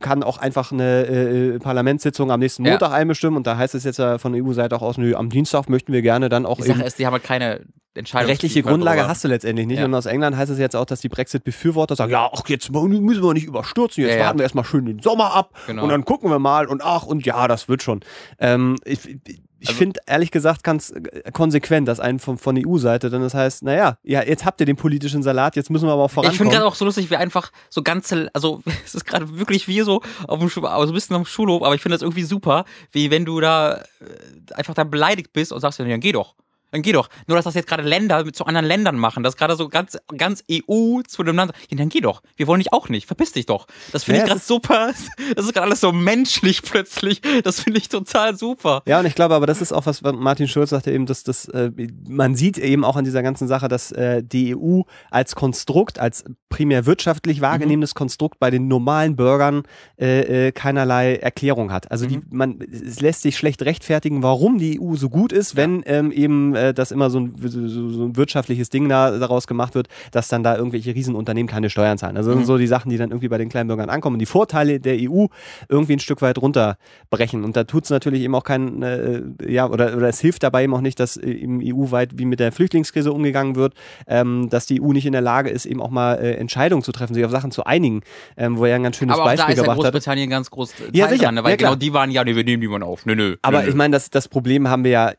[0.00, 2.72] kann auch einfach eine äh, Parlamentssitzung am nächsten Ja.
[2.72, 5.30] Montag einbestimmen und da heißt es jetzt ja von der EU-Seite auch aus, nö, am
[5.30, 7.60] Dienstag möchten wir gerne dann auch Die Sache ist, die haben halt keine
[7.94, 8.28] Entscheidung.
[8.28, 9.78] rechtliche Grundlage hast du letztendlich nicht.
[9.78, 9.86] Ja.
[9.86, 13.22] Und aus England heißt es jetzt auch, dass die Brexit-Befürworter sagen, ja, ach, jetzt müssen
[13.22, 14.24] wir nicht überstürzen, jetzt Ja, ja.
[14.26, 15.82] warten wir erstmal schön den Sommer ab Genau.
[15.84, 18.00] und dann gucken wir mal und ach und ja, das wird schon.
[18.38, 19.18] Ähm, ich
[19.58, 23.34] ich Also- finde ehrlich gesagt ganz äh, konsequent, dass einen von, von EU-Seite, denn das
[23.34, 26.12] heißt, naja, ja, jetzt habt ihr den politischen Salat, jetzt müssen wir aber auch Ich
[26.14, 26.38] vorankommen.
[26.38, 29.80] finde gerade auch so lustig, wie einfach so ganze, also es ist gerade wirklich wie
[29.80, 32.64] so auf dem Schul, also ein bisschen am Schulhof, aber ich finde das irgendwie super,
[32.92, 36.34] wie wenn du da äh, einfach da beleidigt bist und sagst, ja, dann geh doch.
[36.76, 37.08] Dann geh doch.
[37.26, 39.96] Nur, dass das jetzt gerade Länder mit zu anderen Ländern machen, das gerade so ganz,
[40.14, 41.52] ganz EU zu einem Land.
[41.70, 42.20] Ja, dann geh doch.
[42.36, 43.06] Wir wollen dich auch nicht.
[43.06, 43.66] Verpiss dich doch.
[43.92, 44.92] Das finde Ja, ich gerade super.
[45.34, 47.22] Das ist gerade alles so menschlich plötzlich.
[47.44, 48.82] Das finde ich total super.
[48.86, 51.46] Ja, und ich glaube, aber das ist auch was, Martin Schulz sagte eben, dass das,
[51.48, 51.70] äh,
[52.06, 56.24] man sieht eben auch an dieser ganzen Sache, dass äh, die EU als Konstrukt, als
[56.50, 59.62] primär wirtschaftlich wahrgenehmendes Konstrukt bei den normalen Bürgern
[59.98, 61.90] äh, äh, keinerlei Erklärung hat.
[61.90, 65.82] Also die, man, es lässt sich schlecht rechtfertigen, warum die EU so gut ist, wenn
[65.86, 69.74] ähm, eben äh, das immer so ein, so, so ein wirtschaftliches Ding da, daraus gemacht
[69.74, 72.16] wird, dass dann da irgendwelche Riesenunternehmen keine Steuern zahlen.
[72.16, 74.14] Also das sind so die Sachen, die dann irgendwie bei den kleinen Bürgern ankommen.
[74.14, 75.26] Und die Vorteile der EU
[75.68, 77.44] irgendwie ein Stück weit runterbrechen.
[77.44, 80.64] Und da tut es natürlich eben auch kein, äh, ja, oder, oder es hilft dabei
[80.64, 83.74] eben auch nicht, dass äh, im EU-weit wie mit der Flüchtlingskrise umgegangen wird,
[84.06, 86.92] ähm, dass die EU nicht in der Lage ist, eben auch mal äh, Entscheidungen zu
[86.92, 88.02] treffen, sich auf Sachen zu einigen,
[88.36, 89.92] ähm, wo er ein ganz schönes Aber auch da Beispiel ist ja gebracht hat.
[89.92, 91.24] Großbritannien ganz groß Teil Ja, sicher.
[91.24, 91.70] dran, weil Ja, klar.
[91.72, 93.06] genau die waren ja, nee, wir nehmen die mal auf.
[93.06, 93.36] Nö, nö.
[93.42, 95.12] Aber nö, ich meine, das, das Problem haben wir ja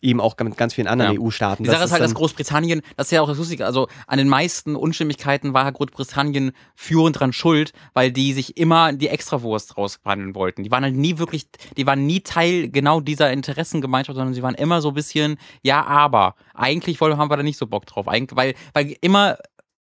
[0.00, 1.20] eben auch mit ganz vielen anderen Ja.
[1.20, 1.64] EU-Staaten.
[1.64, 4.28] Die Sache ist halt, dass Großbritannien, das ist ja auch das Lustige, also an den
[4.28, 10.34] meisten Unstimmigkeiten war halt Großbritannien führend dran schuld, weil die sich immer die Extrawurst raushandeln
[10.34, 10.62] wollten.
[10.62, 14.54] Die waren halt nie wirklich, die waren nie Teil genau dieser Interessengemeinschaft, sondern sie waren
[14.54, 18.08] immer so ein bisschen, ja, aber eigentlich wollen, haben wir da nicht so Bock drauf.
[18.08, 19.38] Eigentlich, weil, weil immer,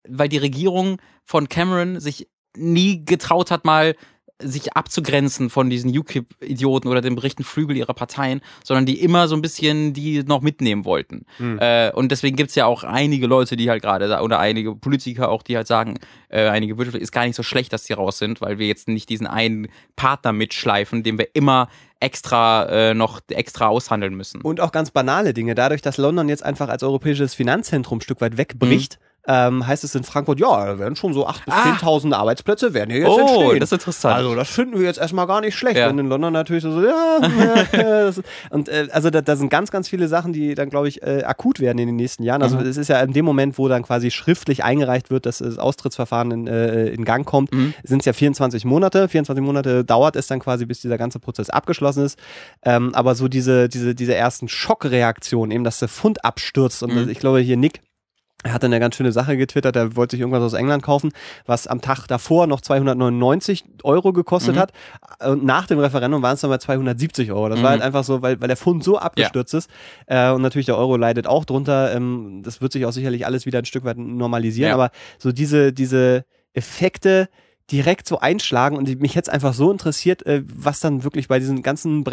[0.09, 3.95] weil die Regierung von Cameron sich nie getraut hat, mal
[4.41, 9.35] sich abzugrenzen von diesen UKIP-Idioten oder dem rechten Flügel ihrer Parteien, sondern die immer so
[9.35, 11.27] ein bisschen die noch mitnehmen wollten.
[11.59, 15.29] Äh, und deswegen gibt's ja auch einige Leute, die halt gerade, da- oder einige Politiker
[15.31, 18.19] auch, die halt sagen, äh, einige Wirtschaftler, ist gar nicht so schlecht, dass die raus
[18.19, 21.69] sind, weil wir jetzt nicht diesen einen Partner mitschleifen, den wir immer
[22.01, 24.41] extra äh, noch extra aushandeln müssen.
[24.41, 25.55] Und auch ganz banale Dinge.
[25.55, 28.99] Dadurch, dass London jetzt einfach als europäisches Finanzzentrum ein Stück weit wegbricht,
[29.33, 31.61] ähm, heißt es in Frankfurt, ja, da werden schon so 8.000 bis Mhm.
[31.61, 31.77] Ah.
[31.77, 33.61] 10.000 Arbeitsplätze werden hier jetzt Oh, entstehen.
[33.61, 34.15] das ist interessant.
[34.17, 35.77] Also das finden wir jetzt erstmal gar nicht schlecht.
[35.77, 35.89] Ja.
[35.89, 37.19] Und in London natürlich so, ja,
[37.73, 38.11] ja,
[38.51, 41.23] und äh, also da, da sind ganz, ganz viele Sachen, die dann, glaube ich, äh,
[41.25, 42.43] akut werden in den nächsten Jahren.
[42.43, 42.67] Also Mhm.
[42.67, 46.31] es ist ja in dem Moment, wo dann quasi schriftlich eingereicht wird, dass das Austrittsverfahren
[46.33, 47.75] in, äh, in Gang kommt, Mhm.
[47.85, 49.09] sind es ja 24 Monate.
[49.09, 52.19] 24 Monate dauert es dann quasi, bis dieser ganze Prozess abgeschlossen ist.
[52.65, 57.09] Ähm, aber so diese, diese, diese ersten Schockreaktionen, eben, dass der Fund abstürzt und Mhm.
[57.11, 57.81] ich glaube hier Nick
[58.43, 61.13] er hat dann eine ganz schöne Sache getwittert, er wollte sich irgendwas aus England kaufen,
[61.45, 64.59] was am Tag davor noch 299 Euro gekostet Mhm.
[64.61, 64.73] hat.
[65.25, 67.49] Und nach dem Referendum waren es dann mal 270 Euro.
[67.51, 67.63] Das Mhm.
[67.65, 69.71] war halt einfach so, weil, weil der Fund so abgestürzt ist.
[70.07, 71.95] Äh, und natürlich der Euro leidet auch drunter.
[71.95, 74.69] Ähm, das wird sich auch sicherlich alles wieder ein Stück weit normalisieren.
[74.69, 74.75] Ja.
[74.75, 76.25] Aber so diese, diese
[76.55, 77.29] Effekte,
[77.71, 81.63] direkt so einschlagen und mich jetzt einfach so interessiert, äh, was dann wirklich bei diesen
[81.63, 82.05] ganzen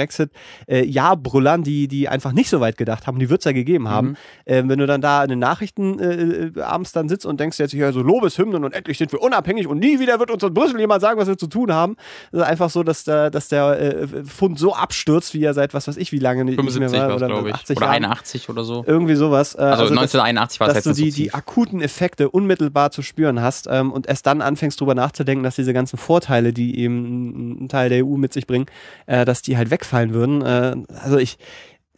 [0.67, 4.09] Brexit-Ja-Brüllern, die, die einfach nicht so weit gedacht haben, die wird es ja gegeben haben,
[4.09, 4.15] Mhm.
[4.45, 7.71] äh, wenn du dann da in den Nachrichten äh, abends dann sitzt und denkst jetzt
[7.71, 10.79] hier so Lobeshymnen und endlich sind wir unabhängig und nie wieder wird uns in Brüssel
[10.79, 11.95] jemand sagen, was wir zu tun haben.
[12.31, 15.73] Das ist einfach so, dass der, dass der äh, Fund so abstürzt, wie er seit
[15.73, 17.15] was weiß ich wie lange nicht, nicht 75 mehr war.
[17.41, 17.53] Oder, ich.
[17.55, 17.95] 80 Oder Jahren.
[18.05, 18.83] 81 oder so.
[18.87, 19.55] Irgendwie sowas.
[19.55, 23.01] Äh, Also, dass- 1981 war es dass du die, so die akuten Effekte unmittelbar zu
[23.01, 27.63] spüren hast ähm, und erst dann anfängst drüber nachzudenken, dass diese ganzen Vorteile, die eben
[27.63, 28.67] ein Teil der EU mit sich bringen,
[29.05, 30.41] äh, dass die halt wegfallen würden.
[30.41, 31.37] Äh, also ich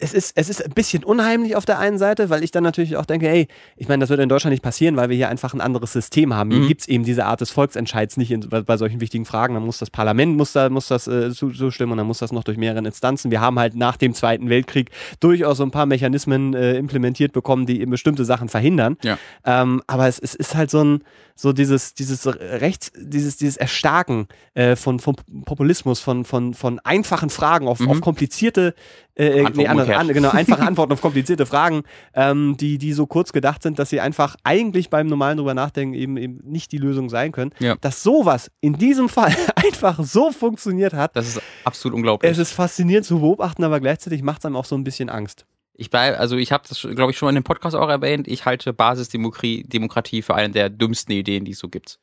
[0.02, 2.96] es ist, es ist ein bisschen unheimlich auf der einen Seite, weil ich dann natürlich
[2.98, 5.54] auch denke, hey, ich meine, das wird in Deutschland nicht passieren, weil wir hier einfach
[5.54, 6.52] ein anderes System haben.
[6.52, 6.68] Hier Mhm.
[6.68, 9.56] gibt es eben diese Art des Volksentscheids nicht in, bei, bei solchen wichtigen Fragen.
[9.56, 12.32] Dann muss das Parlament muss da, muss das äh, zu- zustimmen und dann muss das
[12.32, 13.30] noch durch mehrere Instanzen.
[13.30, 14.90] Wir haben halt nach dem Zweiten Weltkrieg
[15.20, 18.98] durchaus so ein paar Mechanismen äh, implementiert bekommen, die eben bestimmte Sachen verhindern.
[19.04, 19.18] Ja.
[19.46, 21.04] Ähm, aber es, es ist halt so ein,
[21.36, 27.30] so dieses, dieses Rechts, dieses, dieses Erstarken äh, von, von Populismus, von, von, von einfachen
[27.30, 27.90] Fragen auf, Mhm.
[27.90, 28.74] auf komplizierte
[29.20, 33.34] äh, nee, anders, an, genau, einfache Antworten auf komplizierte Fragen, ähm, die, die so kurz
[33.34, 37.10] gedacht sind, dass sie einfach eigentlich beim normalen drüber nachdenken eben, eben nicht die Lösung
[37.10, 37.52] sein können.
[37.60, 37.76] Ja.
[37.82, 41.16] Dass sowas in diesem Fall einfach so funktioniert hat.
[41.16, 42.32] Das ist absolut unglaublich.
[42.32, 45.46] Es ist faszinierend zu beobachten, aber gleichzeitig macht es einem auch so ein bisschen Angst.
[45.74, 48.28] Ich bleib, also ich habe das, glaube ich, schon mal in dem Podcast auch erwähnt.
[48.28, 52.00] Ich halte Basisdemokratie für eine der dümmsten Ideen, die es so gibt.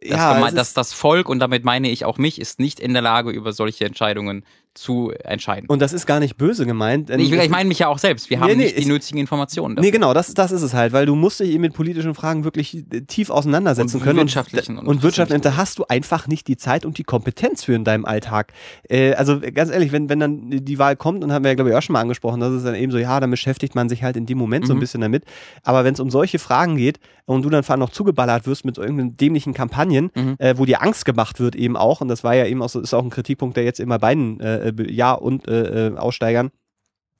[0.00, 3.02] Das, ja, dass das Volk, und damit meine ich auch mich, ist nicht in der
[3.02, 4.44] Lage, über solche Entscheidungen
[4.74, 5.68] zu entscheiden.
[5.68, 7.08] Und das ist gar nicht böse gemeint.
[7.08, 8.28] Nee, ich, ich meine mich ja auch selbst.
[8.28, 9.76] Wir nee, haben nee, nicht die nötigen Informationen.
[9.76, 9.86] Dafür.
[9.86, 12.44] Nee, genau, das, das ist es halt, weil du musst dich eben mit politischen Fragen
[12.44, 14.18] wirklich äh, tief auseinandersetzen und können.
[14.18, 15.38] Wirtschaftlichen und, und wirtschaftlichen.
[15.38, 18.52] Und da hast du einfach nicht die Zeit und die Kompetenz für in deinem Alltag.
[18.88, 21.70] Äh, also ganz ehrlich, wenn, wenn dann die Wahl kommt, und haben wir ja, glaube
[21.70, 24.02] ich, auch schon mal angesprochen, das ist dann eben so, ja, dann beschäftigt man sich
[24.02, 24.68] halt in dem Moment mhm.
[24.68, 24.80] so ein mhm.
[24.80, 25.24] bisschen damit.
[25.62, 28.64] Aber wenn es um solche Fragen geht und du dann vor allem noch zugeballert wirst
[28.64, 30.36] mit so irgendeinen dämlichen Kampagnen, mhm.
[30.38, 32.80] äh, wo dir Angst gemacht wird eben auch, und das war ja eben auch so,
[32.80, 36.50] ist auch ein Kritikpunkt, der jetzt immer beiden äh, Ja und äh, äh, Aussteigern,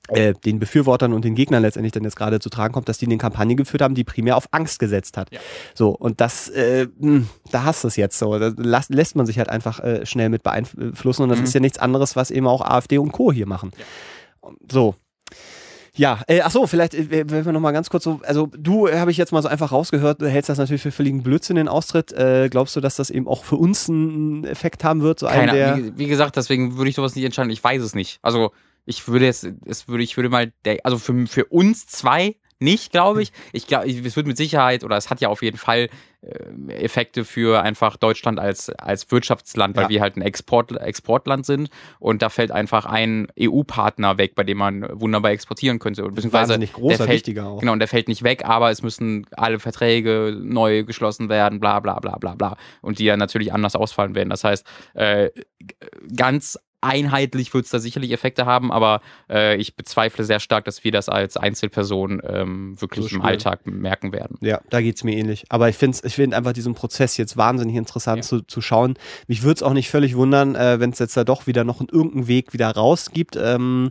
[0.09, 3.07] äh, den Befürwortern und den Gegnern letztendlich dann jetzt gerade zu tragen kommt, dass die
[3.07, 5.33] eine Kampagne geführt haben, die primär auf Angst gesetzt hat.
[5.33, 5.41] Ja.
[5.75, 8.39] So, und das, äh, hm, da hast du es jetzt so.
[8.39, 11.45] Da lässt, lässt man sich halt einfach äh, schnell mit beeinflussen und das mhm.
[11.45, 13.33] ist ja nichts anderes, was eben auch AfD und Co.
[13.33, 13.73] hier machen.
[13.79, 14.51] Ja.
[14.71, 14.95] So.
[15.97, 18.87] Ja, äh, ach so, vielleicht, äh, wenn wir noch mal ganz kurz so, also du
[18.87, 21.57] äh, habe ich jetzt mal so einfach rausgehört, du hältst das natürlich für völligen Blödsinn
[21.57, 22.13] den Austritt.
[22.13, 25.21] Äh, glaubst du, dass das eben auch für uns einen Effekt haben wird?
[25.21, 27.51] So Keine, der wie, wie gesagt, deswegen würde ich sowas nicht entscheiden.
[27.51, 28.19] Ich weiß es nicht.
[28.23, 28.51] Also
[28.87, 33.23] ich würde jetzt, es würde, ich würde mal, also für, für uns zwei nicht, glaube
[33.23, 33.33] ich.
[33.53, 35.89] Ich glaube, es wird mit Sicherheit oder es hat ja auf jeden Fall
[36.23, 39.89] äh, Effekte für einfach Deutschland als, als Wirtschaftsland, weil ja.
[39.91, 44.59] wir halt ein Export, Exportland sind und da fällt einfach ein EU-Partner weg, bei dem
[44.59, 46.03] man wunderbar exportieren könnte.
[46.03, 47.61] Beziehungsweise Wahnsinnig großer, der fällt, wichtiger auch.
[47.61, 51.81] Genau, und der fällt nicht weg, aber es müssen alle Verträge neu geschlossen werden, bla
[51.81, 52.57] bla bla bla bla.
[52.81, 54.31] Und die ja natürlich anders ausfallen werden.
[54.31, 55.31] Das heißt, äh,
[56.17, 60.85] ganz einheitlich wird es da sicherlich Effekte haben, aber äh, ich bezweifle sehr stark, dass
[60.85, 64.39] wir das als Einzelperson ähm, wirklich so im Alltag merken werden.
[64.41, 65.45] Ja, da geht es mir ähnlich.
[65.49, 68.23] Aber ich finde ich find einfach diesen Prozess jetzt wahnsinnig interessant ja.
[68.23, 68.95] zu, zu schauen.
[69.27, 71.81] Mich würde es auch nicht völlig wundern, äh, wenn es jetzt da doch wieder noch
[71.81, 73.37] in irgendeinen Weg wieder raus gibt.
[73.37, 73.91] Ähm,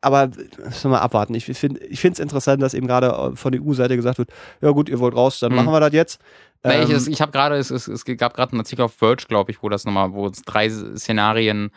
[0.00, 1.34] aber müssen wir mal abwarten.
[1.34, 4.98] Ich finde es interessant, dass eben gerade von der EU-Seite gesagt wird, ja gut, ihr
[4.98, 5.56] wollt raus, dann mhm.
[5.56, 6.20] machen wir das jetzt.
[6.64, 9.50] Ähm, ich, ich habe gerade, es, es, es gab gerade einen Artikel auf Verge, glaube
[9.50, 11.70] ich, wo das nochmal, wo es drei Szenarien äh,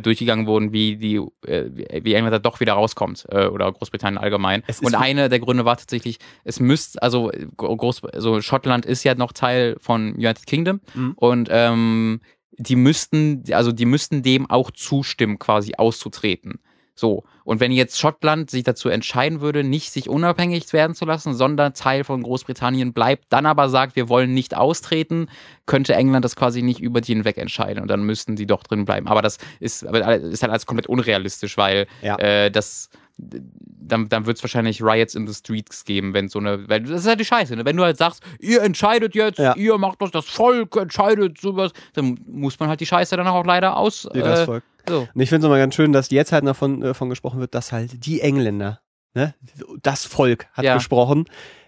[0.00, 1.16] durchgegangen wurden, wie die,
[1.46, 1.70] äh,
[2.02, 4.62] wie England da doch wieder rauskommt äh, oder Großbritannien allgemein.
[4.82, 9.32] Und einer der Gründe war tatsächlich, es müsste, also Groß, also Schottland ist ja noch
[9.32, 11.12] Teil von United Kingdom mhm.
[11.16, 12.20] und ähm,
[12.56, 16.60] die müssten, also die müssten dem auch zustimmen, quasi auszutreten.
[16.94, 17.24] So.
[17.42, 21.74] Und wenn jetzt Schottland sich dazu entscheiden würde, nicht sich unabhängig werden zu lassen, sondern
[21.74, 25.28] Teil von Großbritannien bleibt, dann aber sagt, wir wollen nicht austreten,
[25.66, 28.84] könnte England das quasi nicht über die hinweg entscheiden und dann müssten die doch drin
[28.84, 29.08] bleiben.
[29.08, 32.16] Aber das ist, ist halt alles komplett unrealistisch, weil ja.
[32.16, 36.68] äh, das dann, dann wird es wahrscheinlich Riots in the Streets geben, wenn so eine,
[36.68, 37.64] weil das ist halt die Scheiße, ne?
[37.64, 39.54] wenn du halt sagst, ihr entscheidet jetzt, ja.
[39.56, 43.44] ihr macht das, das Volk entscheidet sowas, dann muss man halt die Scheiße dann auch
[43.44, 44.06] leider aus.
[44.06, 44.64] Äh, das Volk.
[44.88, 45.08] So.
[45.14, 47.72] Und ich finde es immer ganz schön, dass jetzt halt davon, davon gesprochen wird, dass
[47.72, 48.80] halt die Engländer,
[49.14, 49.34] ne,
[49.82, 50.74] das Volk hat ja.
[50.74, 51.26] gesprochen.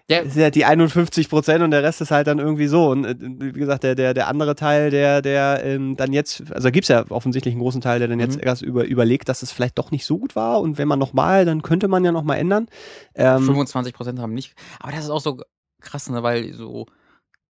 [0.09, 0.23] Ja.
[0.23, 2.89] Das sind ja die 51 Prozent und der Rest ist halt dann irgendwie so.
[2.89, 6.71] Und äh, wie gesagt, der, der, der andere Teil, der, der ähm, dann jetzt, also
[6.71, 8.43] gibt es ja offensichtlich einen großen Teil, der dann jetzt mhm.
[8.43, 10.61] erst über, überlegt, dass es vielleicht doch nicht so gut war.
[10.61, 12.67] Und wenn man nochmal, dann könnte man ja nochmal ändern.
[13.15, 14.55] Ähm, 25 Prozent haben nicht.
[14.79, 15.41] Aber das ist auch so
[15.81, 16.85] krass, ne, weil so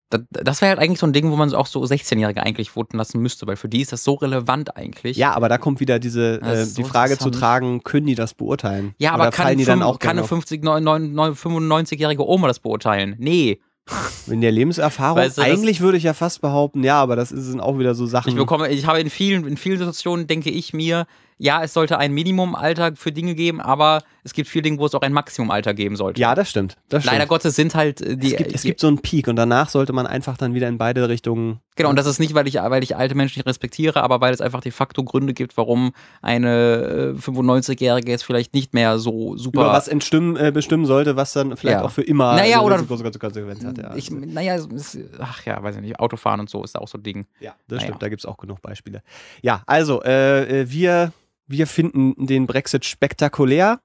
[0.09, 3.19] das, wäre halt eigentlich so ein Ding, wo man auch so 16-Jährige eigentlich voten lassen
[3.21, 5.17] müsste, weil für die ist das so relevant eigentlich.
[5.17, 8.33] Ja, aber da kommt wieder diese äh, die so Frage zu tragen, können die das
[8.33, 8.93] beurteilen?
[8.97, 13.15] Ja, aber kann, die dann auch kann eine 50, 95-jährige Oma das beurteilen?
[13.19, 13.61] Nee.
[14.27, 17.59] In der Lebenserfahrung, weißt du, eigentlich würde ich ja fast behaupten, ja, aber das sind
[17.59, 18.29] auch wieder so Sachen.
[18.29, 21.07] Ich bekomme, ich habe in vielen, in vielen Situationen denke ich mir,
[21.37, 24.95] ja, es sollte ein Minimumalter für Dinge geben, aber es gibt viele Dinge, wo es
[24.95, 26.19] auch ein Maximumalter geben sollte.
[26.19, 26.75] Ja, das stimmt.
[26.89, 27.29] Das Leider stimmt.
[27.29, 28.33] Gottes sind halt äh, die.
[28.33, 30.77] Es gibt, es gibt so einen Peak und danach sollte man einfach dann wieder in
[30.77, 31.59] beide Richtungen.
[31.75, 34.33] Genau, und das ist nicht, weil ich, weil ich alte Menschen nicht respektiere, aber weil
[34.33, 39.37] es einfach de facto Gründe gibt, warum eine 95-Jährige äh, jetzt vielleicht nicht mehr so
[39.37, 39.61] super.
[39.61, 41.85] Über was entstimmen, äh, bestimmen sollte, was dann vielleicht ja.
[41.85, 43.77] auch für immer naja, oder große Konsequenz hat.
[43.77, 43.95] Ja.
[43.95, 47.03] Ich, naja, ist, ach ja, weiß ich nicht, Autofahren und so ist auch so ein
[47.03, 47.27] Ding.
[47.39, 47.89] Ja, das naja.
[47.89, 49.03] stimmt, da gibt es auch genug Beispiele.
[49.43, 51.13] Ja, also, äh, wir
[51.47, 53.79] wir finden den Brexit spektakulär,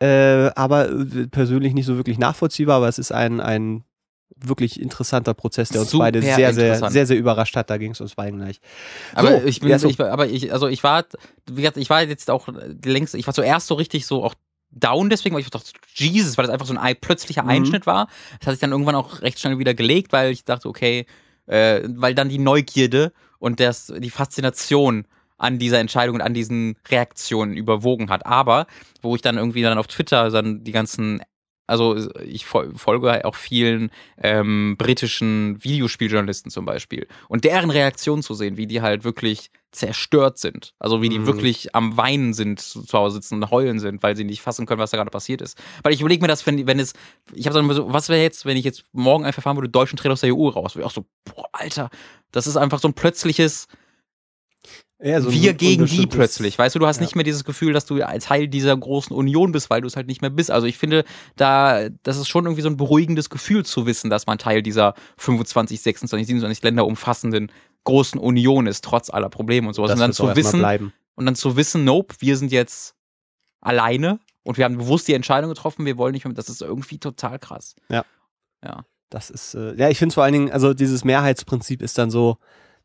[0.00, 3.84] äh, aber äh, persönlich nicht so wirklich nachvollziehbar, aber es ist ein, ein
[4.36, 7.70] wirklich interessanter Prozess, der uns Super beide sehr, sehr, sehr, sehr überrascht hat.
[7.70, 8.60] Da ging es uns beiden gleich.
[9.14, 9.88] Aber so, ich bin, ja, so.
[9.88, 11.04] ich, aber ich, also ich war,
[11.46, 12.48] wie gesagt, ich war jetzt auch
[12.84, 14.34] längst, ich war zuerst so richtig so auch
[14.70, 17.50] down deswegen, weil ich dachte, Jesus, weil das einfach so ein plötzlicher mhm.
[17.50, 18.08] Einschnitt war.
[18.40, 21.06] Das hat sich dann irgendwann auch recht schnell wieder gelegt, weil ich dachte, okay,
[21.46, 25.06] äh, weil dann die Neugierde und das, die Faszination
[25.36, 28.26] an dieser Entscheidung und an diesen Reaktionen überwogen hat.
[28.26, 28.66] Aber
[29.02, 31.22] wo ich dann irgendwie dann auf Twitter dann die ganzen
[31.66, 38.56] also ich folge auch vielen ähm, britischen Videospieljournalisten zum Beispiel und deren Reaktion zu sehen,
[38.56, 40.74] wie die halt wirklich zerstört sind.
[40.78, 41.26] Also wie die mhm.
[41.26, 44.80] wirklich am Weinen sind, zu Hause sitzen und heulen sind, weil sie nicht fassen können,
[44.80, 45.60] was da gerade passiert ist.
[45.82, 46.92] Weil ich überlege mir das, wenn, wenn es,
[47.32, 49.96] ich habe dann so, was wäre jetzt, wenn ich jetzt morgen einfach fahren würde, deutschen
[49.96, 50.76] Trainer aus der EU raus?
[50.76, 51.90] Wäre auch so, boah, Alter,
[52.30, 53.66] das ist einfach so ein plötzliches,
[55.02, 56.58] ja, so wir gegen die plötzlich.
[56.58, 57.02] Weißt du, du hast ja.
[57.02, 60.06] nicht mehr dieses Gefühl, dass du Teil dieser großen Union bist, weil du es halt
[60.06, 60.50] nicht mehr bist.
[60.50, 61.04] Also ich finde,
[61.36, 64.94] da, das ist schon irgendwie so ein beruhigendes Gefühl zu wissen, dass man Teil dieser
[65.18, 67.50] 25, 26, 27 Länder umfassenden
[67.82, 69.90] großen Union ist, trotz aller Probleme und sowas.
[69.90, 72.94] Das und dann zu wissen, und dann zu wissen, nope, wir sind jetzt
[73.60, 76.98] alleine und wir haben bewusst die Entscheidung getroffen, wir wollen nicht mehr, das ist irgendwie
[76.98, 77.74] total krass.
[77.88, 78.04] Ja.
[78.64, 78.84] Ja.
[79.10, 82.10] Das ist, äh, ja, ich finde es vor allen Dingen, also dieses Mehrheitsprinzip ist dann
[82.10, 82.38] so,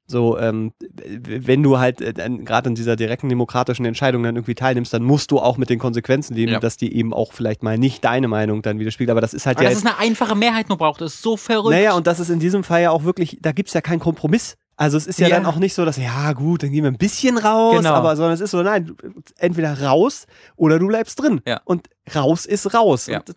[0.10, 0.74] so, ähm,
[1.06, 5.32] wenn du halt äh, gerade in dieser direkten demokratischen Entscheidung dann irgendwie teilnimmst, dann musst
[5.32, 6.60] du auch mit den Konsequenzen leben, ja.
[6.60, 9.12] dass die eben auch vielleicht mal nicht deine Meinung dann widerspiegelt.
[9.12, 9.70] Aber das ist halt Aber ja.
[9.70, 11.76] Das ist eine einfache Mehrheit nur braucht, das ist so verrückt.
[11.76, 14.58] Naja, und das ist in diesem Fall ja auch wirklich, da gibt's ja keinen Kompromiss.
[14.78, 16.92] Also es ist ja, ja, dann auch nicht so, dass, ja gut, dann gehen wir
[16.92, 17.94] ein bisschen raus, genau.
[17.94, 18.96] aber sondern es ist so, nein,
[19.38, 21.42] entweder raus oder du bleibst drin.
[21.46, 21.60] Ja.
[21.66, 23.08] Und raus ist raus.
[23.08, 23.20] Ja.
[23.20, 23.36] Und,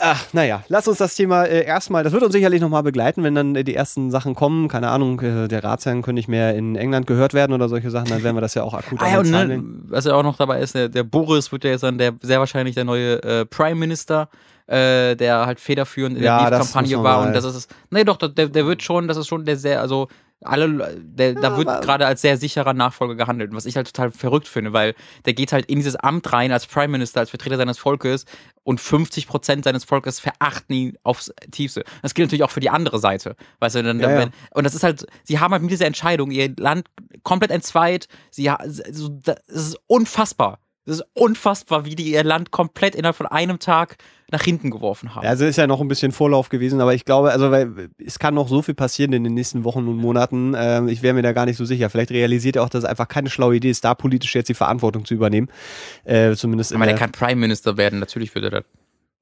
[0.00, 3.34] Ach, naja, lass uns das Thema äh, erstmal, das wird uns sicherlich nochmal begleiten, wenn
[3.34, 4.68] dann äh, die ersten Sachen kommen.
[4.68, 8.08] Keine Ahnung, äh, der Ratsherrn könnte nicht mehr in England gehört werden oder solche Sachen,
[8.08, 10.36] dann werden wir das ja auch akut ah, ja, und ne, Was ja auch noch
[10.36, 13.46] dabei ist, der, der, Boris wird ja jetzt dann der, sehr wahrscheinlich der neue äh,
[13.46, 14.28] Prime Minister.
[14.66, 18.48] Äh, der halt federführend in ja, der Kampagne war und das ist nee doch der,
[18.48, 20.08] der wird schon das ist schon der sehr also
[20.44, 24.10] alle, der, ja, da wird gerade als sehr sicherer Nachfolger gehandelt, was ich halt total
[24.10, 24.94] verrückt finde, weil
[25.24, 28.26] der geht halt in dieses Amt rein als Prime Minister, als Vertreter seines Volkes
[28.62, 31.84] und 50 Prozent seines Volkes verachten ihn aufs Tiefste.
[32.02, 34.28] Das gilt natürlich auch für die andere Seite, weißt du, dann, ja, ja.
[34.50, 36.86] und das ist halt, sie haben halt mit dieser Entscheidung ihr Land
[37.22, 40.58] komplett entzweit, sie, das ist unfassbar.
[40.86, 43.96] Das ist unfassbar, wie die ihr Land komplett innerhalb von einem Tag
[44.30, 45.26] nach hinten geworfen haben.
[45.26, 48.34] Also ist ja noch ein bisschen Vorlauf gewesen, aber ich glaube, also weil es kann
[48.34, 50.54] noch so viel passieren in den nächsten Wochen und Monaten.
[50.56, 51.90] Ähm, ich wäre mir da gar nicht so sicher.
[51.90, 54.54] Vielleicht realisiert er auch, dass es einfach keine schlaue Idee ist, da politisch jetzt die
[54.54, 55.48] Verantwortung zu übernehmen.
[56.04, 56.72] Äh, zumindest.
[56.72, 58.64] Aber der kann Prime Minister werden, natürlich würde er das.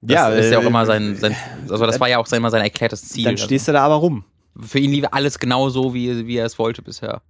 [0.02, 2.50] Das ja, ist ja auch äh, immer sein, sein also das war ja auch immer
[2.50, 3.24] sein erklärtes Ziel.
[3.24, 3.72] Dann stehst also.
[3.72, 4.24] du da aber rum.
[4.60, 7.22] Für ihn lief alles genau so, wie, wie er es wollte bisher.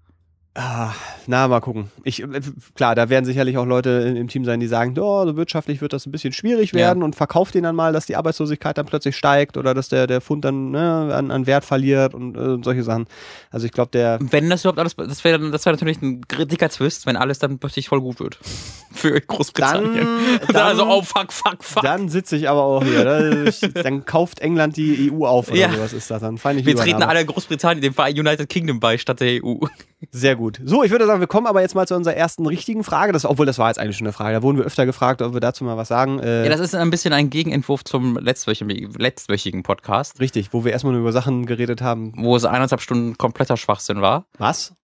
[0.57, 0.93] Ah,
[1.27, 1.91] na, mal gucken.
[2.05, 2.41] Ich, äh,
[2.77, 5.93] klar, da werden sicherlich auch Leute im Team sein, die sagen, oh, so wirtschaftlich wird
[5.93, 7.05] das ein bisschen schwierig werden ja.
[7.05, 10.21] und verkauft den dann mal, dass die Arbeitslosigkeit dann plötzlich steigt oder dass der, der
[10.21, 13.07] Fund dann ne, an, an Wert verliert und äh, solche Sachen.
[13.51, 14.19] Also ich glaube, der.
[14.21, 17.59] Wenn das überhaupt alles, das wäre das wär natürlich ein dicker Twist, wenn alles dann
[17.59, 18.39] plötzlich voll gut wird.
[18.93, 20.07] Für Großbritannien.
[20.07, 21.83] Dann, dann also, oh fuck, fuck, fuck.
[21.83, 23.53] Dann sitze ich aber auch hier.
[23.83, 25.73] dann kauft England die EU auf oder ja.
[25.73, 26.39] sowas ist das dann.
[26.39, 29.67] Fein Wir treten alle Großbritannien, dem Verein United Kingdom bei, statt der EU.
[30.11, 30.61] Sehr gut.
[30.65, 33.13] So, ich würde sagen, wir kommen aber jetzt mal zu unserer ersten richtigen Frage.
[33.13, 34.35] Das, obwohl, das war jetzt eigentlich schon eine Frage.
[34.35, 36.19] Da wurden wir öfter gefragt, ob wir dazu mal was sagen.
[36.19, 40.21] Äh, ja, das ist ein bisschen ein Gegenentwurf zum letztwöchigen, letztwöchigen Podcast.
[40.21, 42.13] Richtig, wo wir erstmal nur über Sachen geredet haben.
[42.17, 44.27] Wo es eineinhalb Stunden kompletter Schwachsinn war.
[44.39, 44.75] Was?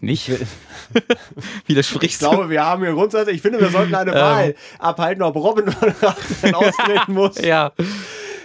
[0.00, 0.30] Nicht?
[1.66, 2.26] Widersprichst du?
[2.26, 4.16] Ich glaube, wir haben hier grundsätzlich, ich finde, wir sollten eine ähm.
[4.16, 5.64] Wahl abhalten, ob Robin
[6.42, 7.40] oder austreten muss.
[7.40, 7.72] ja.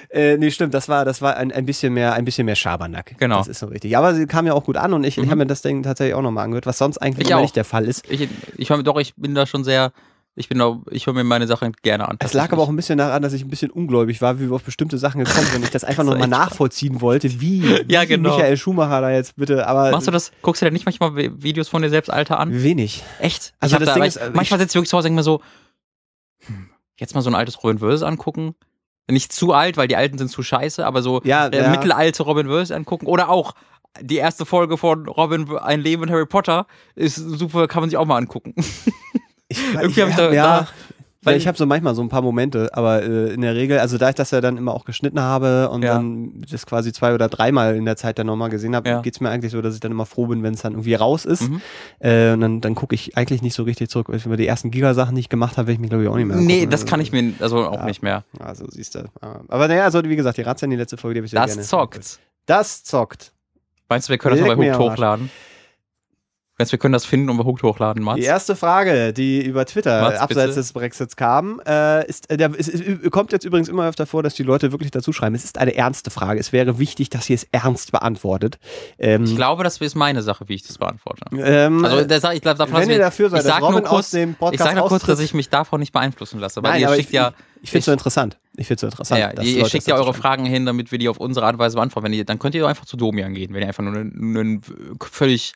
[0.09, 3.15] Äh, nee, stimmt, das war, das war ein, ein bisschen mehr, ein bisschen mehr Schabernack.
[3.17, 3.37] Genau.
[3.39, 3.97] Das ist so richtig.
[3.97, 5.23] Aber sie kam ja auch gut an und ich, mhm.
[5.23, 7.65] ich habe mir das Ding tatsächlich auch nochmal angehört, was sonst eigentlich immer nicht der
[7.65, 8.09] Fall ist.
[8.09, 8.27] Ich,
[8.57, 9.91] ich hör, doch, ich bin da schon sehr,
[10.35, 12.17] ich bin auch, ich höre mir meine Sachen gerne an.
[12.19, 14.55] Es lag aber auch ein bisschen daran, dass ich ein bisschen ungläubig war, wie wir
[14.55, 15.63] auf bestimmte Sachen gekommen sind.
[15.63, 18.35] ich das einfach nochmal nachvollziehen wollte, wie, ja, genau.
[18.35, 19.91] Michael Schumacher da jetzt bitte, aber.
[19.91, 22.63] Machst du das, guckst du dir nicht manchmal Videos von dir selbst Alter an?
[22.63, 23.03] Wenig.
[23.19, 23.53] Echt?
[23.59, 25.41] Also das da, Ding ist, manchmal sitze ich wirklich zu Hause und denke mir so,
[26.45, 28.55] hm, jetzt mal so ein altes Verse angucken
[29.09, 31.69] nicht zu alt, weil die alten sind zu scheiße, aber so ja, äh, ja.
[31.69, 33.53] mittelalte Robin Verse angucken oder auch
[34.01, 37.97] die erste Folge von Robin Ein Leben in Harry Potter ist super, kann man sich
[37.97, 38.53] auch mal angucken.
[39.47, 40.67] Ich, Irgendwie habe ich da, ja, da
[41.27, 43.79] weil ja, ich habe so manchmal so ein paar Momente, aber äh, in der Regel,
[43.79, 45.95] also da ich das ja dann immer auch geschnitten habe und ja.
[45.95, 49.01] dann das quasi zwei oder dreimal in der Zeit dann nochmal gesehen habe, ja.
[49.01, 50.95] geht es mir eigentlich so, dass ich dann immer froh bin, wenn es dann irgendwie
[50.95, 51.49] raus ist.
[51.49, 51.61] Mhm.
[51.99, 54.09] Äh, und dann, dann gucke ich eigentlich nicht so richtig zurück.
[54.09, 56.15] Wenn ich mir die ersten Giga-Sachen nicht gemacht habe, werde ich mich, glaube ich, auch
[56.15, 56.37] nicht mehr.
[56.37, 58.23] Nee, das kann ich mir also auch nicht mehr.
[58.39, 59.09] Also siehst du.
[59.21, 61.41] Aber naja, also wie gesagt, die Razzia in die letzte Folge, die habe ich sehr
[61.41, 61.61] das gerne.
[61.61, 62.19] Das zockt.
[62.45, 63.33] Das zockt.
[63.89, 65.29] Meinst du, wir können das mal bei hochladen?
[66.59, 68.19] Meinst wir können das finden und wir hochladen, Mats?
[68.19, 72.49] Die erste Frage, die über Twitter Mats, abseits des Brexits kam, äh, ist, äh, der,
[72.57, 75.35] es, es, kommt jetzt übrigens immer öfter vor, dass die Leute wirklich dazu schreiben.
[75.35, 76.39] Es ist eine ernste Frage.
[76.39, 78.57] Es wäre wichtig, dass ihr es ernst beantwortet.
[78.97, 81.25] Ähm, ich glaube, das ist meine Sache, wie ich das beantworte.
[81.31, 84.77] Ähm, also, der, ich glaube, wenn ihr dafür seid, ich sage nur kurz, ich sage
[84.77, 86.63] nur kurz, dass ich mich davon nicht beeinflussen lasse.
[86.63, 87.33] Weil Nein, ihr schickt ich, ja.
[87.61, 88.37] Ich finde es so interessant.
[88.55, 89.21] Ich finde es so interessant.
[89.21, 91.59] Ja, ihr, ihr schickt ja eure Fragen hin, damit wir die auf unsere Art und
[91.59, 92.05] Weise beantworten.
[92.05, 94.37] Wenn ihr, dann könnt ihr doch einfach zu Domian gehen, wenn ihr einfach nur einen,
[94.37, 94.61] einen
[95.01, 95.53] völlig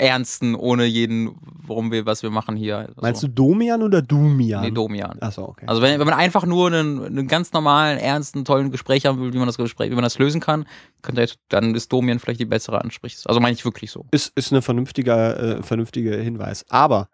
[0.00, 2.78] ernsten, ohne jeden, worum wir, was wir machen hier.
[2.78, 4.62] Also, Meinst du Domian oder Dumian?
[4.62, 5.18] Nee, Domian.
[5.20, 5.66] Achso, okay.
[5.66, 9.32] Also wenn, wenn man einfach nur einen, einen ganz normalen, ernsten, tollen Gespräch haben will,
[9.32, 10.66] wie man das Gespräch, wie man das lösen kann,
[11.02, 13.30] könnte dann ist Domian vielleicht die bessere Ansprechpartner.
[13.30, 14.06] Also meine ich wirklich so.
[14.10, 16.64] ist, ist ein vernünftiger, äh, vernünftiger Hinweis.
[16.70, 17.08] Aber,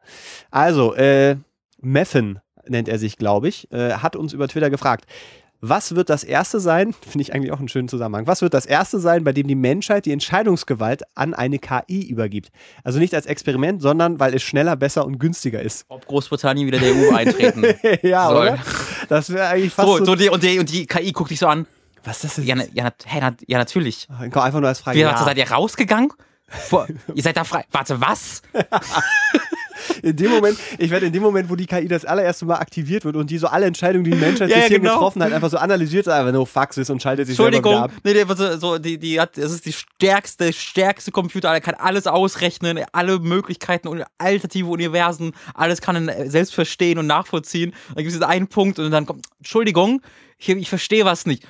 [0.51, 1.37] also, äh,
[1.80, 5.07] Meffen nennt er sich, glaube ich, äh, hat uns über Twitter gefragt.
[5.61, 6.93] Was wird das erste sein?
[7.09, 8.27] Finde ich eigentlich auch einen schönen Zusammenhang.
[8.27, 12.51] Was wird das erste sein, bei dem die Menschheit die Entscheidungsgewalt an eine KI übergibt?
[12.85, 15.85] Also nicht als Experiment, sondern weil es schneller, besser und günstiger ist.
[15.89, 17.65] Ob Großbritannien wieder der EU eintreten
[18.07, 18.37] ja, soll.
[18.49, 18.59] oder?
[19.09, 20.05] Das wäre eigentlich fast So, so.
[20.05, 21.67] so die, und, die, und die KI guckt dich so an.
[22.05, 22.45] was ist das?
[22.45, 24.09] Ja, ja, na- ja natürlich.
[24.33, 24.97] Komm, einfach nur als Frage.
[24.99, 25.09] Wie, ja.
[25.09, 26.11] warte, seid ihr rausgegangen?
[26.49, 27.65] Vor, ihr seid da frei.
[27.73, 28.43] Warte, was?
[30.03, 33.05] In dem Moment, ich werde in dem Moment, wo die KI das allererste Mal aktiviert
[33.05, 34.95] wird und die so alle Entscheidungen, die die Menschheit Ja, bis ja, hierhin genau.
[34.95, 37.91] getroffen hat, einfach so analysiert, einfach nur Faxes und schaltet sich selber wieder Entschuldigung, ab.
[38.05, 41.61] nee, der, wird so, so, die, die hat, das ist die stärkste, stärkste Computer, er
[41.61, 47.72] kann alles ausrechnen, alle Möglichkeiten und alternative Universen, alles kann er selbst verstehen und nachvollziehen.
[47.89, 50.03] Dann gibt es diesen einen Punkt und dann kommt, Entschuldigung,
[50.39, 51.47] hier, ich verstehe was nicht.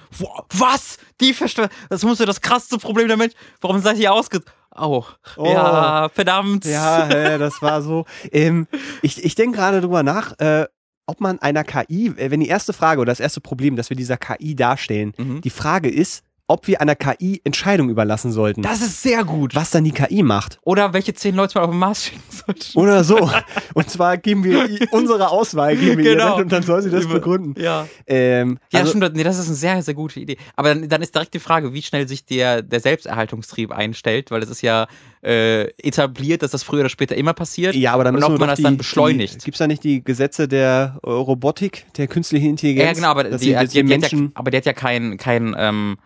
[0.51, 0.99] Was?
[1.21, 3.35] Die verstehe, das muss ja das krasseste Problem der Mensch.
[3.61, 4.43] Warum seid ihr ausge...
[4.79, 5.05] Oh,
[5.37, 5.47] Oh.
[5.47, 6.65] ja, verdammt.
[6.65, 8.05] Ja, das war so.
[8.33, 8.67] Ähm,
[9.03, 10.67] ich ich denke gerade drüber nach, äh,
[11.07, 13.97] ob man einer KI, äh, wenn die erste Frage oder das erste Problem, das wir
[13.97, 15.41] dieser KI darstellen, Mhm.
[15.41, 18.63] die Frage ist, ob wir einer KI Entscheidung überlassen sollten.
[18.63, 19.55] Das ist sehr gut.
[19.55, 20.59] was dann die KI macht.
[20.63, 22.79] Oder welche zehn Leute man auf den Mars schicken sollte.
[22.79, 23.29] Oder so.
[23.75, 26.35] Und zwar geben wir unsere Auswahl, geben wir ihr Genau.
[26.37, 27.61] dann und dann soll sie das begründen.
[27.61, 27.87] Ja.
[28.07, 29.17] Ähm, Ja, also, stimmt.
[29.17, 30.37] Nee, das ist eine sehr, sehr gute Idee.
[30.55, 34.43] Aber dann, dann ist direkt die Frage, wie schnell sich der, der Selbsterhaltungstrieb einstellt, weil
[34.43, 34.87] es ist ja
[35.23, 37.75] äh, etabliert, dass das früher oder später immer passiert.
[37.75, 39.45] Ja, aber dann und ob man das die, dann beschleunigt.
[39.45, 42.87] Gibt es da nicht die Gesetze der äh, Robotik, der künstlichen Intelligenz?
[42.87, 45.17] ja, genau, aber die, die, die, die hat ja, Menschen, aber die hat ja keinen
[45.17, 45.97] kein, ähm,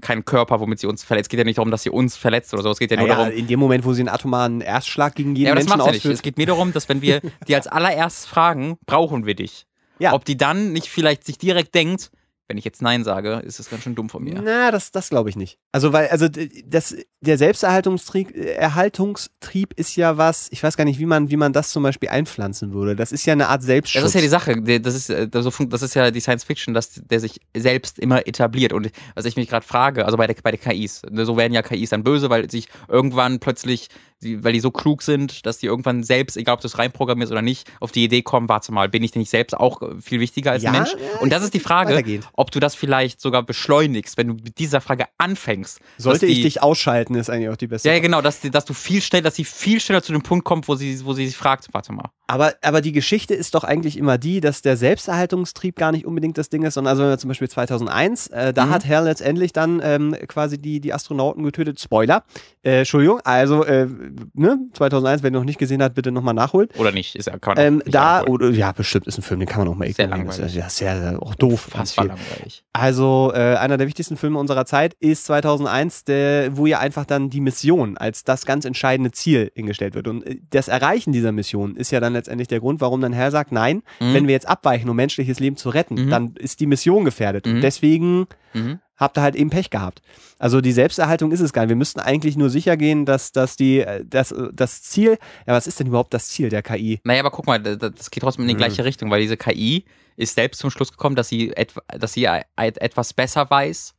[0.00, 1.26] keinen Körper, womit sie uns verletzt.
[1.26, 2.70] Es geht ja nicht darum, dass sie uns verletzt oder so.
[2.70, 3.36] Es geht ja nur naja, darum.
[3.36, 5.86] in dem Moment, wo sie einen atomaren Erstschlag gegen jeden Ja, aber das Menschen macht
[5.86, 6.00] ja nicht.
[6.00, 6.14] ausführt.
[6.14, 9.66] Es geht mir darum, dass wenn wir die als allererstes fragen, brauchen wir dich.
[9.98, 10.12] Ja.
[10.12, 12.10] Ob die dann nicht vielleicht sich direkt denkt,
[12.48, 14.40] wenn ich jetzt Nein sage, ist das ganz schön dumm von mir.
[14.42, 15.58] Na, das, das glaube ich nicht.
[15.70, 16.26] Also, weil, also
[16.66, 21.36] das, der Selbsterhaltungstrieb äh, Erhaltungstrieb ist ja was, ich weiß gar nicht, wie man, wie
[21.36, 22.96] man das zum Beispiel einpflanzen würde.
[22.96, 24.02] Das ist ja eine Art Selbstschutz.
[24.02, 24.60] Das ist ja die Sache.
[24.62, 28.26] Der- Das ist, äh, das ist ja die Science Fiction, dass der sich selbst immer
[28.26, 28.72] etabliert.
[28.72, 31.52] Und was ich mich gerade frage, also bei, der, bei den KIs, ne, so werden
[31.52, 33.88] ja KIs dann böse, weil sich irgendwann plötzlich,
[34.22, 37.30] die, weil die so klug sind, dass die irgendwann selbst, egal ob du es reinprogrammierst
[37.30, 40.20] oder nicht, auf die Idee kommen, warte mal, bin ich denn nicht selbst auch viel
[40.20, 40.92] wichtiger als Ja, Mensch?
[40.92, 42.02] ja, Und das ist die Frage,
[42.32, 45.80] ob du das vielleicht sogar beschleunigst, wenn du mit dieser Frage anfängst.
[45.98, 48.40] Sollte dass ich die, dich ausschalten, ist eigentlich auch die beste Ja, ja, genau, dass,
[48.40, 51.04] die, dass du viel schneller, dass sie viel schneller zu dem Punkt kommt, wo sie,
[51.04, 52.10] wo sie sich fragt, warte mal.
[52.30, 56.36] Aber, aber die Geschichte ist doch eigentlich immer die, dass der Selbsterhaltungstrieb gar nicht unbedingt
[56.36, 58.70] das Ding ist, sondern also wenn wir zum Beispiel 2001, äh, da Mhm.
[58.70, 61.80] hat Hal letztendlich dann ähm, quasi die, die Astronauten getötet.
[61.80, 62.24] Spoiler.
[62.62, 63.86] Äh, Entschuldigung, also äh,
[64.34, 66.68] ne, 2001, wer ihn noch nicht gesehen hat, bitte nochmal nachholen.
[66.76, 69.48] Oder nicht, ist, ja- kann man Ähm, da, oder, ja, bestimmt ist ein Film, den
[69.48, 70.26] kann man auch mal Sehr ignorieren.
[70.26, 71.70] Das ist ja sehr, sehr auch doof.
[71.86, 72.04] viel.
[72.04, 72.62] langweilig.
[72.74, 77.30] Also äh, einer der wichtigsten Filme unserer Zeit ist 2001, der, wo ja einfach dann
[77.30, 80.08] die Mission als das ganz entscheidende Ziel hingestellt wird.
[80.08, 83.30] Und äh, das Erreichen dieser Mission ist ja dann letztendlich der Grund, warum dann Herr
[83.30, 84.14] sagt, nein, Mhm.
[84.14, 86.10] wenn wir jetzt abweichen, um menschliches Leben zu retten, Mhm.
[86.10, 87.46] dann ist die Mission gefährdet.
[87.46, 87.54] Mhm.
[87.56, 88.80] Und deswegen Mhm.
[88.96, 90.02] habt ihr halt eben Pech gehabt.
[90.38, 91.68] Also die Selbsterhaltung ist es gar nicht.
[91.70, 95.54] Wir müssten eigentlich nur sicher gehen, dass, dass die, äh, dass, äh, das Ziel, ja,
[95.54, 97.00] was ist denn überhaupt das Ziel der KI?
[97.04, 98.58] Naja, aber guck mal, das das geht trotzdem in die Mhm.
[98.58, 99.84] gleiche Richtung, weil diese KI
[100.16, 103.94] ist selbst zum Schluss gekommen, dass sie, etwa, dass sie e- etwas besser weiß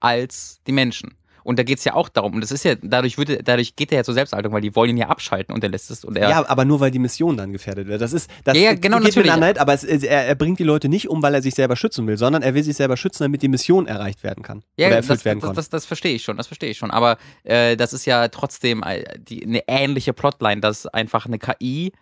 [0.00, 1.14] als die Menschen.
[1.44, 3.92] Und da geht es ja auch darum, und das ist ja, dadurch, würde, dadurch geht
[3.92, 6.16] er ja zur Selbsterhaltung, weil die wollen ihn ja abschalten und er lässt es und
[6.16, 6.28] er.
[6.28, 8.00] Ja, aber nur weil die Mission dann gefährdet wird.
[8.00, 9.34] Das ist, das Ja, ja, genau, geht natürlich.
[9.34, 12.06] nicht, aber es, er, er bringt die Leute nicht um, weil er sich selber schützen
[12.06, 14.62] will, sondern er will sich selber schützen, damit die Mission erreicht werden kann.
[14.76, 15.56] Ja, oder erfüllt das, werden das, kann.
[15.56, 16.90] das, das verstehe ich schon, das verstehe ich schon.
[16.90, 21.92] Aber äh, das ist ja trotzdem äh, die, eine ähnliche Plotline, dass einfach eine KI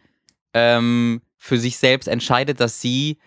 [0.55, 3.18] ähm, für sich selbst entscheidet, dass sie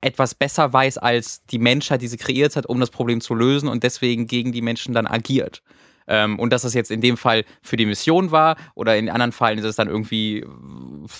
[0.00, 3.68] etwas besser weiß als die Menschheit, die sie kreiert hat, um das Problem zu lösen
[3.68, 5.62] und deswegen gegen die Menschen dann agiert.
[6.08, 9.30] Ähm, und dass das jetzt in dem Fall für die Mission war oder in anderen
[9.32, 10.44] Fällen ist es dann irgendwie,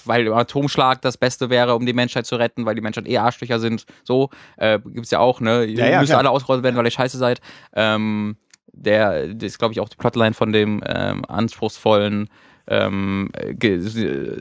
[0.05, 3.18] weil ein Atomschlag das Beste wäre, um die Menschheit zu retten, weil die Menschheit eh
[3.18, 3.85] Arschlöcher sind.
[4.03, 5.64] So äh, gibt's ja auch, ne?
[5.64, 6.20] Ihr Ja, ja, müsst klar.
[6.20, 7.41] alle ausgerottet werden, weil ihr scheiße seid.
[7.74, 8.37] Ähm,
[8.72, 12.28] der, das ist, glaube ich, auch die Plotline von dem ähm, anspruchsvollen
[12.66, 13.31] ähm,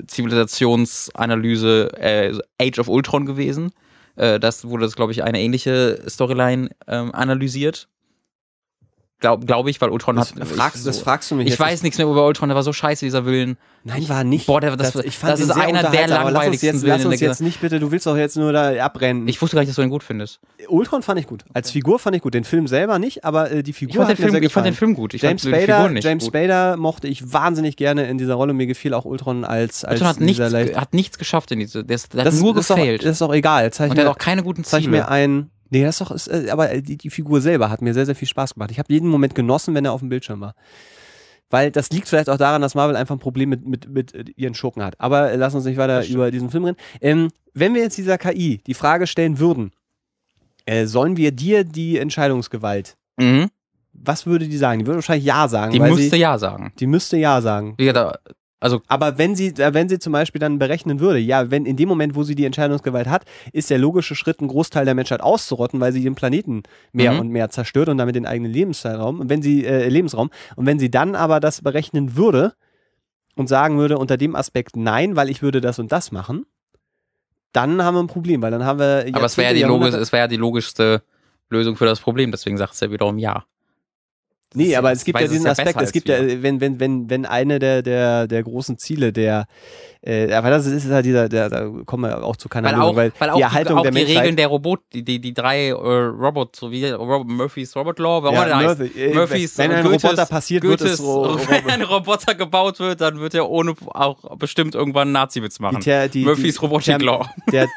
[0.07, 3.71] Zivilisationsanalyse äh, Age of Ultron gewesen.
[4.19, 7.87] Äh, das wurde das, glaube ich, eine ähnliche Storyline ähm, analysiert.
[9.21, 10.47] Glaube glaub ich, weil Ultron Das, hat.
[10.47, 11.59] fragst, ich, das fragst du mich ich jetzt.
[11.59, 13.57] weiß nichts mehr über Ultron, der war so scheiße, dieser Willen.
[13.83, 14.45] Nein, war nicht.
[14.47, 17.05] Boah, der- das- ich fand das den ist einer der langweiligsten Lass uns jetzt, lass
[17.05, 19.27] uns jetzt nicht bitte, du willst doch jetzt nur da abrennen.
[19.27, 20.39] Ich wusste gar nicht, dass du den gut findest.
[20.69, 21.43] Ultron fand ich gut.
[21.53, 22.33] Als Figur fand ich gut.
[22.33, 24.43] Den Film selber nicht, aber äh, die Figur Ich fand, den hat mir Film, sehr
[24.43, 24.73] ich fand den.
[24.73, 25.13] Film gut.
[25.13, 26.33] Ich James Spader, Figur nicht James gut.
[26.33, 28.53] Spader mochte ich wahnsinnig gerne in dieser Rolle.
[28.53, 30.41] Mir gefiel auch Ultron als, als Ultron hat nichts,
[30.77, 31.83] hat nichts geschafft in diese.
[31.83, 33.03] Der, ist- der das hat nur gefailt.
[33.03, 33.71] Das ist auch egal.
[33.73, 34.91] Zeig und der hat auch keine guten zeig Ziele.
[34.91, 35.49] mir ein.
[35.69, 38.15] Nee, das ist doch, ist, äh, aber die, die Figur selber hat mir sehr, sehr
[38.15, 38.71] viel Spaß gemacht.
[38.71, 40.55] Ich habe jeden Moment genossen, wenn er auf dem Bildschirm war.
[41.49, 44.25] Weil das liegt vielleicht auch daran, dass Marvel einfach ein Problem mit, mit, mit äh,
[44.35, 44.99] ihren Schurken hat.
[44.99, 46.77] Aber äh, lass uns nicht weiter über diesen Film reden.
[47.01, 49.71] Ähm, wenn wir jetzt dieser KI die Frage stellen würden,
[50.65, 53.49] äh, sollen wir dir die Entscheidungsgewalt, mhm.
[53.93, 54.79] was würde die sagen?
[54.79, 55.71] Die würde wahrscheinlich Ja sagen.
[55.71, 56.71] Die müsste sie, ja sagen.
[56.79, 57.73] die müsste Ja sagen.
[57.77, 58.19] Wie gesagt,
[58.59, 61.77] also Aber wenn sie, äh, wenn sie zum Beispiel dann berechnen würde, ja, wenn in
[61.77, 65.21] dem Moment, wo sie die Entscheidungsgewalt hat, ist der logische Schritt, einen Großteil der Menschheit
[65.21, 67.19] auszurotten, weil sie den Planeten mehr Mhm.
[67.19, 70.29] und mehr zerstört und damit den eigenen Lebenszeitraum, und wenn sie, äh, Lebensraum.
[70.55, 72.53] Und wenn sie dann aber das berechnen würde
[73.35, 76.45] und sagen würde, unter dem Aspekt nein, weil ich würde das und das machen,
[77.53, 79.05] dann haben wir ein Problem, weil dann haben wir.
[79.13, 79.67] aber es wäre ja,
[80.11, 81.01] wär ja die logischste
[81.49, 82.31] Lösung für das Problem.
[82.31, 83.45] Deswegen sagt es ja wiederum ja.
[84.55, 86.79] Nee, aber es gibt ja es diesen ja Aspekt, besser es gibt ja, wenn, wenn,
[86.79, 89.45] wenn, wenn eine der, der, der großen Ziele der,
[90.01, 92.89] äh, aber das ist halt dieser, der, da kommen wir auch zu keiner Weil Lösung,
[92.89, 94.17] auch, weil, weil auch die die, Erhaltung auch der die Menschheit.
[94.23, 98.23] Regeln der Robot, die, die, die drei äh, Robot, so wie Robert Murphys Robot Law,
[98.23, 98.79] warum ja, heißt.
[98.79, 102.33] Murphy, äh, Murphys, wenn ein Goethes- Roboter passiert, wird es Goethes, ro- wenn ein Roboter
[102.33, 105.81] gebaut wird, dann wird er ohne auch bestimmt irgendwann einen Nazi-Witz die, machen.
[105.81, 107.29] Ter, die, Murphys die, Robotic Law.
[107.51, 107.67] Der,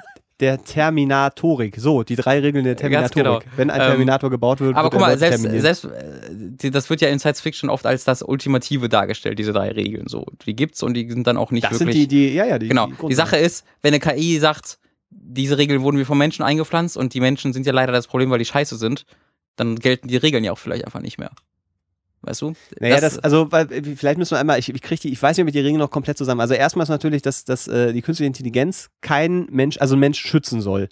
[0.42, 1.76] der Terminatorik.
[1.78, 3.14] So, die drei Regeln der Ganz Terminatorik.
[3.44, 3.56] genau.
[3.56, 7.00] Wenn ein Ähm, Terminator gebaut wird, Aber wird guck mal, selbst, selbst äh, das wird
[7.00, 10.08] ja in Science Fiction oft als das Ultimative dargestellt, diese drei Regeln.
[10.08, 12.08] So, die gibt's und die sind dann auch nicht das sind wirklich.
[12.08, 12.88] die, die, ja, ja, die, genau.
[12.88, 13.14] die, Die.
[13.14, 14.78] Sache ist, wenn eine KI sagt,
[15.10, 18.30] diese Regeln wurden wir vom Menschen eingepflanzt und die Menschen sind ja leider das Problem,
[18.30, 19.04] weil die scheiße sind,
[19.56, 21.30] dann gelten die Regeln ja auch vielleicht einfach nicht mehr.
[22.22, 22.54] Weißt du?
[22.78, 25.36] Naja, das, also weil, äh, vielleicht müssen wir einmal, ich, ich krieg die, ich weiß
[25.36, 26.40] nicht, ob ich die Regeln noch komplett zusammen.
[26.40, 30.20] Also erstmal ist natürlich, dass, dass äh, die künstliche Intelligenz kein Mensch, also einen Mensch
[30.20, 30.88] schützen soll.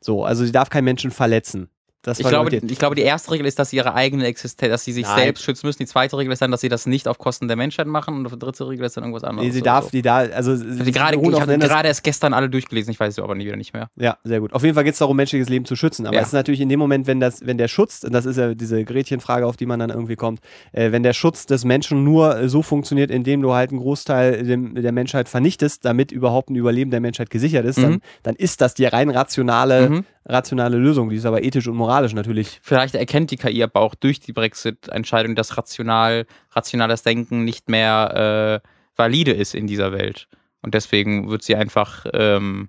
[0.00, 1.68] So, also sie darf keinen Menschen verletzen.
[2.08, 2.70] Das ich glaube, garantiert.
[2.72, 5.18] ich glaube, die erste Regel ist, dass sie ihre eigene Existenz, dass sie sich Nein.
[5.18, 5.78] selbst schützen müssen.
[5.78, 8.14] Die zweite Regel ist dann, dass sie das nicht auf Kosten der Menschheit machen.
[8.16, 9.46] Und die dritte Regel ist dann irgendwas anderes.
[9.46, 9.90] nee, sie darf, so.
[9.90, 12.48] die da, also Ich sie habe die gerade, ich habe die gerade erst gestern alle
[12.48, 13.90] durchgelesen, ich weiß es aber nie wieder nicht mehr.
[13.96, 14.52] Ja, sehr gut.
[14.52, 16.06] Auf jeden Fall geht es darum, menschliches Leben zu schützen.
[16.06, 16.22] Aber Ja.
[16.22, 18.54] es ist natürlich in dem Moment, wenn das, wenn der Schutz, und das ist ja
[18.54, 20.40] diese Gretchenfrage, auf die man dann irgendwie kommt,
[20.72, 24.44] äh, wenn der Schutz des Menschen nur äh, so funktioniert, indem du halt einen Großteil
[24.44, 28.00] dem, der Menschheit vernichtest, damit überhaupt ein Überleben der Menschheit gesichert ist, dann, Mhm.
[28.22, 30.04] dann ist das die rein rationale, Mhm.
[30.26, 31.08] rationale Lösung.
[31.10, 32.60] Die ist aber ethisch und moralisch natürlich.
[32.62, 38.62] Vielleicht erkennt die KI aber auch durch die Brexit-Entscheidung, dass rational, rationales Denken nicht mehr
[38.64, 40.28] äh, valide ist in dieser Welt.
[40.62, 42.68] Und deswegen wird sie einfach ähm,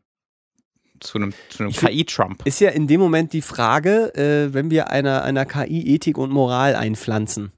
[1.00, 2.46] zu einem, zu einem KI-Trump.
[2.46, 6.32] Ist ja in dem Moment die Frage, äh, wenn wir einer, einer KI Ethik und
[6.32, 7.52] Moral einpflanzen,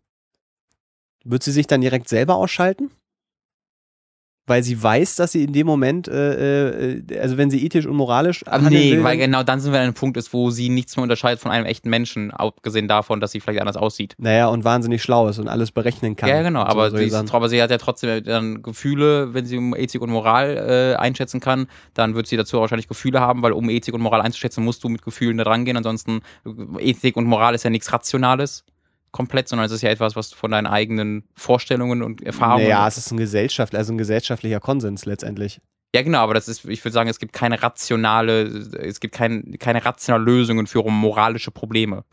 [1.23, 2.91] wird sie sich dann direkt selber ausschalten?
[4.51, 7.95] Weil sie weiß, dass sie in dem Moment, äh, äh, also wenn sie ethisch und
[7.95, 10.49] moralisch Aber handeln nee, will, weil genau dann sind wir an einem Punkt ist, wo
[10.51, 14.13] sie nichts mehr unterscheidet von einem echten Menschen, abgesehen davon, dass sie vielleicht anders aussieht.
[14.17, 16.27] naja, und wahnsinnig schlau ist und alles berechnen kann.
[16.27, 19.45] Ja, genau, so aber, solche sie ist, aber sie hat ja trotzdem dann Gefühle, wenn
[19.45, 23.41] sie um Ethik und Moral äh, einschätzen kann, dann wird sie dazu wahrscheinlich Gefühle haben,
[23.43, 25.77] weil um Ethik und Moral einzuschätzen, musst du mit Gefühlen da rangehen.
[25.77, 28.65] Ansonsten, äh, Ethik und Moral ist ja nichts Rationales
[29.11, 32.63] komplett, sondern es ist ja etwas, was von deinen eigenen Vorstellungen und Erfahrungen.
[32.63, 35.59] Naja, es ist ein Gesellschaft, also ein gesellschaftlicher Konsens letztendlich.
[35.93, 39.57] Ja, genau, aber das ist, ich würde sagen, es gibt keine rationale, es gibt kein,
[39.59, 42.05] keine rationale Lösungen für moralische Probleme.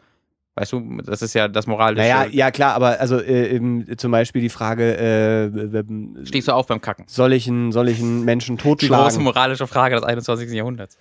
[0.57, 2.03] Weißt du, das ist ja das moralische.
[2.03, 6.53] Naja, ja klar, aber also äh, eben, zum Beispiel die Frage, äh, ähm, Stehst du
[6.53, 7.05] auf beim Kacken?
[7.07, 9.23] soll ich einen, soll ich einen Menschen Die große totschlagen?
[9.23, 10.51] moralische Frage des 21.
[10.51, 10.99] Jahrhunderts.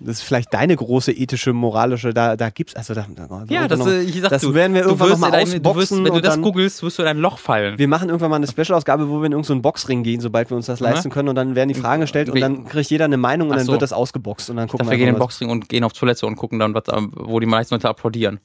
[0.00, 3.84] Das ist vielleicht deine große ethische, moralische, da, da gibt's, also da, da Ja, das,
[3.84, 5.92] äh, ich sag, das du, werden wir irgendwann wirst noch mal in ein- du wirst,
[5.92, 7.78] ausboxen Wenn du und das dann- googelst, wirst du in ein Loch fallen.
[7.78, 10.56] Wir machen irgendwann mal eine Special-Ausgabe, wo wir in irgendeinen so Boxring gehen, sobald wir
[10.56, 10.90] uns das Aha.
[10.92, 13.54] leisten können und dann werden die Fragen gestellt und dann kriegt jeder eine Meinung und
[13.54, 13.72] Ach dann so.
[13.72, 16.26] wird das ausgeboxt und dann gucken Dafür gehen in den Boxring und gehen auf Toilette
[16.26, 16.84] und gucken dann, was,
[17.14, 18.38] wo die meisten Leute applaudieren.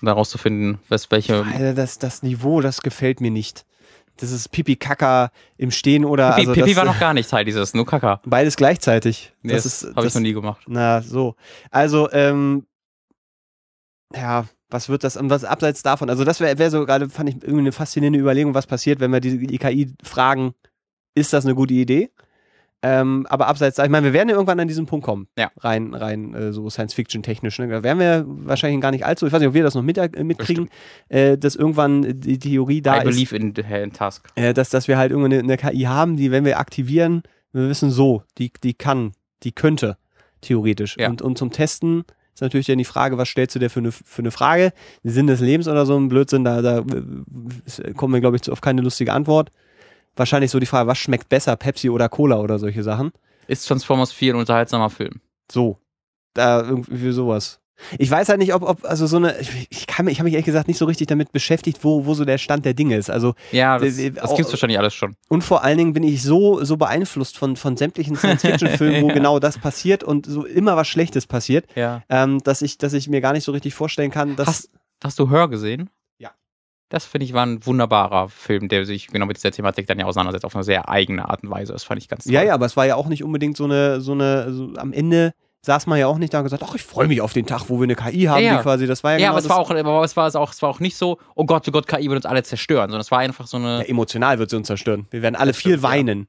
[0.00, 1.44] Um da rauszufinden, was, welche.
[1.44, 3.64] Alter, das, das Niveau, das gefällt mir nicht.
[4.16, 7.28] Das ist Pipi Kaka im Stehen oder Pipi, also Pipi das, war noch gar nicht
[7.28, 8.20] Teil dieses, nur Kaka.
[8.24, 9.32] beides gleichzeitig.
[9.42, 10.62] Nee, das das habe ich noch nie gemacht.
[10.66, 11.34] Na, so.
[11.70, 12.66] Also, ähm,
[14.14, 16.10] ja, was wird das, und was abseits davon?
[16.10, 19.12] Also, das wäre wär so gerade, fand ich irgendwie eine faszinierende Überlegung, was passiert, wenn
[19.12, 20.54] wir die, die KI fragen,
[21.14, 22.10] ist das eine gute Idee?
[22.84, 25.28] Ähm, aber abseits, ich meine, wir werden ja irgendwann an diesen Punkt kommen.
[25.38, 25.52] Ja.
[25.58, 27.60] Rein, rein äh, so Science-Fiction-technisch.
[27.60, 27.68] Ne?
[27.68, 29.98] Da werden wir wahrscheinlich gar nicht allzu, ich weiß nicht, ob wir das noch mit,
[29.98, 30.68] äh, mitkriegen,
[31.08, 34.28] äh, dass irgendwann die Theorie da I ist, believe in, in Task.
[34.34, 37.22] äh, dass, dass wir halt irgendwann eine, eine KI haben, die, wenn wir aktivieren,
[37.52, 39.12] wir wissen so, die, die kann,
[39.44, 39.96] die könnte,
[40.40, 40.96] theoretisch.
[40.98, 41.08] Ja.
[41.08, 42.04] Und, und zum Testen
[42.34, 44.72] Ist natürlich dann die Frage, was stellst du dir für eine, für eine Frage?
[45.04, 48.60] Sinn des Lebens oder so ein Blödsinn, da, da äh, kommen wir, glaube ich, auf
[48.60, 49.50] keine lustige Antwort.
[50.16, 53.12] Wahrscheinlich so die Frage, was schmeckt besser, Pepsi oder Cola oder solche Sachen.
[53.46, 55.20] Ist Transformers 4 ein unterhaltsamer Film?
[55.50, 55.78] So.
[56.34, 57.58] Da irgendwie sowas.
[57.98, 59.34] Ich weiß halt nicht, ob, ob also so eine,
[59.70, 62.24] ich, kann, ich habe mich ehrlich gesagt nicht so richtig damit beschäftigt, wo, wo so
[62.24, 63.10] der Stand der Dinge ist.
[63.10, 65.16] Also Ja, das, äh, das gibt's wahrscheinlich alles schon.
[65.28, 69.40] und vor allen Dingen bin ich so, so beeinflusst von, von sämtlichen Science-Fiction-Filmen, wo genau
[69.40, 72.02] das passiert und so immer was Schlechtes passiert, Ja.
[72.08, 74.46] ähm, dass, ich, dass ich mir gar nicht so richtig vorstellen kann, dass.
[74.46, 74.70] Hast,
[75.02, 75.90] hast du Hör gesehen?
[76.92, 80.04] Das finde ich war ein wunderbarer Film, der sich genau mit dieser Thematik dann ja
[80.04, 81.72] auseinandersetzt, auf eine sehr eigene Art und Weise.
[81.72, 82.32] Das fand ich ganz toll.
[82.34, 84.92] ja, ja, aber es war ja auch nicht unbedingt so eine, so eine, so, am
[84.92, 85.32] Ende
[85.62, 87.70] saß man ja auch nicht da und gesagt, ach, ich freue mich auf den Tag,
[87.70, 88.56] wo wir eine KI haben, Ja, ja.
[88.58, 90.36] die quasi, das war ja, Ja, genau aber es war auch, aber es war es
[90.36, 92.90] auch, es war auch nicht so, oh Gott, oh Gott, KI wird uns alle zerstören,
[92.90, 93.78] sondern es war einfach so eine.
[93.78, 95.06] ja, emotional wird sie uns zerstören.
[95.10, 96.26] Wir werden alle viel weinen,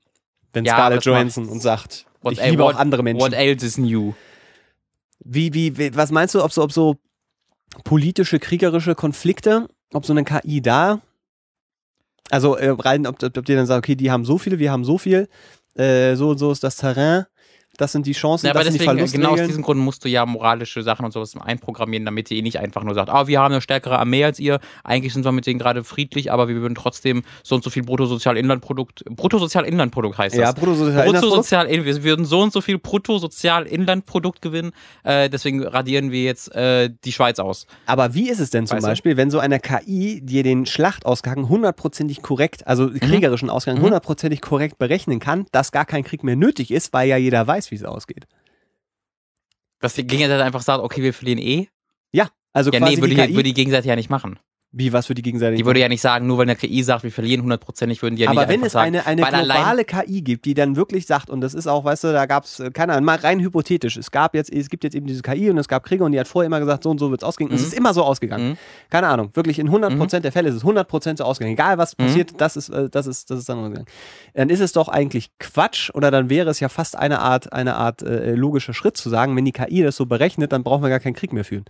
[0.54, 3.22] wenn Scarlett Johansson uns sagt, What- ich liebe what- auch andere Menschen.
[3.22, 4.14] What else is new?
[5.26, 6.96] Wie, wie, wie, was meinst du, ob so, ob so
[7.84, 11.02] politische, kriegerische Konflikte, ob so eine KI da,
[12.30, 14.72] also äh, rein, ob, ob, ob die dann sagen, okay, die haben so viel, wir
[14.72, 15.30] haben so viel,
[15.76, 17.26] äh, so und so ist das Terrain,
[17.78, 20.06] das sind die Chancen, Ja, aber das sind die deswegen, genau aus diesem Grund musst
[20.06, 23.40] du ja moralische Sachen und sowas einprogrammieren, damit ihr nicht einfach nur sagt, ah, wir
[23.40, 26.56] haben eine stärkere Armee als ihr, eigentlich sind wir mit denen gerade friedlich, aber wir
[26.58, 30.42] würden trotzdem so und so viel Bruttosozialinlandprodukt, Bruttosozialinlandprodukt heißt das.
[30.42, 31.22] ja, Bruttosozialprodukt.
[31.22, 34.72] Bruttosozial, wir würden so und so viel Bruttosozialinlandprodukt gewinnen,
[35.04, 37.68] äh, deswegen radieren wir jetzt äh, die Schweiz aus.
[37.86, 38.90] Aber wie ist es denn zum Weißt du?
[38.92, 43.00] Beispiel, wenn so eine KI dir den Schlachtausgang hundertprozentig korrekt, also Mhm.
[43.00, 47.18] kriegerischen Ausgang hundertprozentig korrekt berechnen kann, dass gar kein Krieg mehr nötig ist, weil ja
[47.18, 48.28] jeder weiß, wie es ausgeht?
[49.80, 51.68] Dass die Gegenseite einfach sagt, okay, wir verlieren eh.
[52.12, 54.40] Ja, also Ja, quasi nee, würde die die, würde die Gegenseite ja nicht machen.
[54.76, 57.04] Wie was für die Gegenseite Die würde ja nicht sagen, nur weil eine KI sagt,
[57.04, 60.24] wir verlieren hundertprozentig, würden die ja aber nicht wenn es sagen, eine, eine globale KI
[60.24, 62.94] gibt, die dann wirklich sagt, und das ist auch, weißt du, da gab es, keine
[62.94, 65.68] Ahnung, mal rein hypothetisch, es gab jetzt, es gibt jetzt eben diese KI und es
[65.68, 67.52] gab Kriege und die hat vorher immer gesagt, so und so wird es ausgehen.
[67.52, 67.68] Und es Mhm.
[67.68, 68.50] ist immer so ausgegangen.
[68.50, 68.58] Mhm.
[68.90, 71.54] Keine Ahnung, wirklich in 100% der Fälle ist es 100% so ausgegangen.
[71.54, 72.06] Egal was Mhm.
[72.06, 73.86] passiert, das ist, äh, das ist, das ist dann ausgegangen.
[74.34, 77.76] Dann ist es doch eigentlich Quatsch oder dann wäre es ja fast eine Art, eine
[77.76, 80.90] Art äh, logischer Schritt zu sagen, wenn die KI das so berechnet, dann brauchen wir
[80.90, 81.66] gar keinen Krieg mehr führen.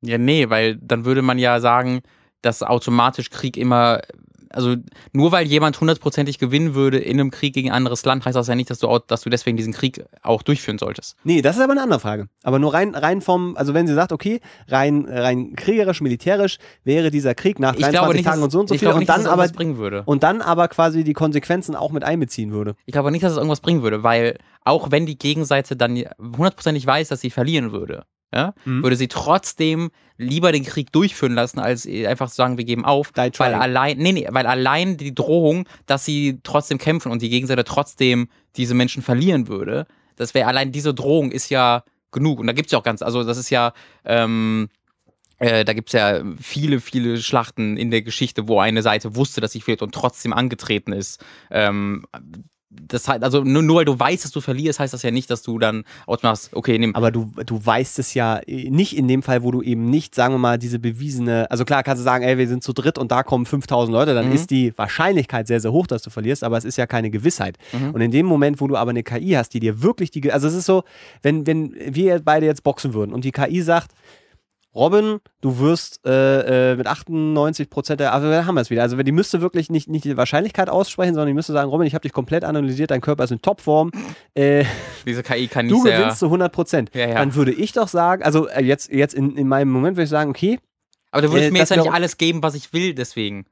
[0.00, 2.00] Ja, nee, weil dann würde man ja sagen,
[2.42, 4.02] dass automatisch Krieg immer,
[4.50, 4.76] also
[5.12, 8.48] nur weil jemand hundertprozentig gewinnen würde in einem Krieg gegen ein anderes Land, heißt das
[8.48, 11.16] ja nicht, dass du, auch, dass du deswegen diesen Krieg auch durchführen solltest.
[11.24, 12.28] Nee, das ist aber eine andere Frage.
[12.42, 17.10] Aber nur rein, rein vom, also wenn sie sagt, okay, rein, rein kriegerisch, militärisch wäre
[17.10, 18.86] dieser Krieg nach 23 Ich glaube nicht, Tagen dass, und so und so ich viel
[18.86, 20.02] glaube und nicht, dass dann aber irgendwas bringen würde.
[20.04, 22.74] und dann aber quasi die Konsequenzen auch mit einbeziehen würde.
[22.84, 26.86] Ich glaube nicht, dass es irgendwas bringen würde, weil auch wenn die Gegenseite dann hundertprozentig
[26.86, 28.04] weiß, dass sie verlieren würde,
[28.34, 28.82] ja, Mhm.
[28.82, 33.10] würde sie trotzdem lieber den Krieg durchführen lassen, als einfach zu sagen, wir geben auf.
[33.40, 37.64] Weil allein, nee, nee, weil allein die Drohung, dass sie trotzdem kämpfen und die Gegenseite
[37.64, 42.38] trotzdem diese Menschen verlieren würde, das wäre allein diese Drohung ist ja genug.
[42.38, 43.72] Und da gibt es ja auch ganz, also das ist ja,
[44.04, 44.68] ähm,
[45.38, 49.40] äh, da gibt es ja viele, viele Schlachten in der Geschichte, wo eine Seite wusste,
[49.40, 51.24] dass sie fehlt und trotzdem angetreten ist.
[51.50, 52.06] Ähm,
[52.88, 55.30] das heißt, also nur, nur weil du weißt, dass du verlierst, heißt das ja nicht,
[55.30, 56.94] dass du dann automatisch, okay, nimm.
[56.94, 60.14] Aber du, du weißt es ja äh, nicht in dem Fall, wo du eben nicht,
[60.14, 62.98] sagen wir mal, diese bewiesene, also klar kannst du sagen, ey, wir sind zu dritt
[62.98, 64.32] und da kommen 5000 Leute, dann Mhm.
[64.32, 67.58] ist die Wahrscheinlichkeit sehr, sehr hoch, dass du verlierst, aber es ist ja keine Gewissheit.
[67.72, 67.90] Mhm.
[67.90, 70.48] Und in dem Moment, wo du aber eine KI hast, die dir wirklich die, also
[70.48, 70.84] es ist so,
[71.22, 73.92] wenn, wenn wir beide jetzt boxen würden und die KI sagt,
[74.74, 78.82] Robin, du wirst äh, äh, mit 98 Prozent der, also da haben wir es wieder.
[78.82, 81.94] Also die müsste wirklich nicht, nicht die Wahrscheinlichkeit aussprechen, sondern die müsste sagen, Robin, ich
[81.94, 83.90] habe dich komplett analysiert, dein Körper ist in Topform,
[84.34, 84.64] äh,
[85.06, 85.98] Diese KI kann nicht du sehr.
[85.98, 86.90] gewinnst zu 100 Prozent.
[86.94, 87.14] Ja, ja.
[87.16, 90.10] Dann würde ich doch sagen, also äh, jetzt, jetzt in, in meinem Moment würde ich
[90.10, 90.58] sagen, okay,
[91.10, 93.44] Aber du würdest Äh, mir jetzt ja nicht alles geben, was ich will, deswegen.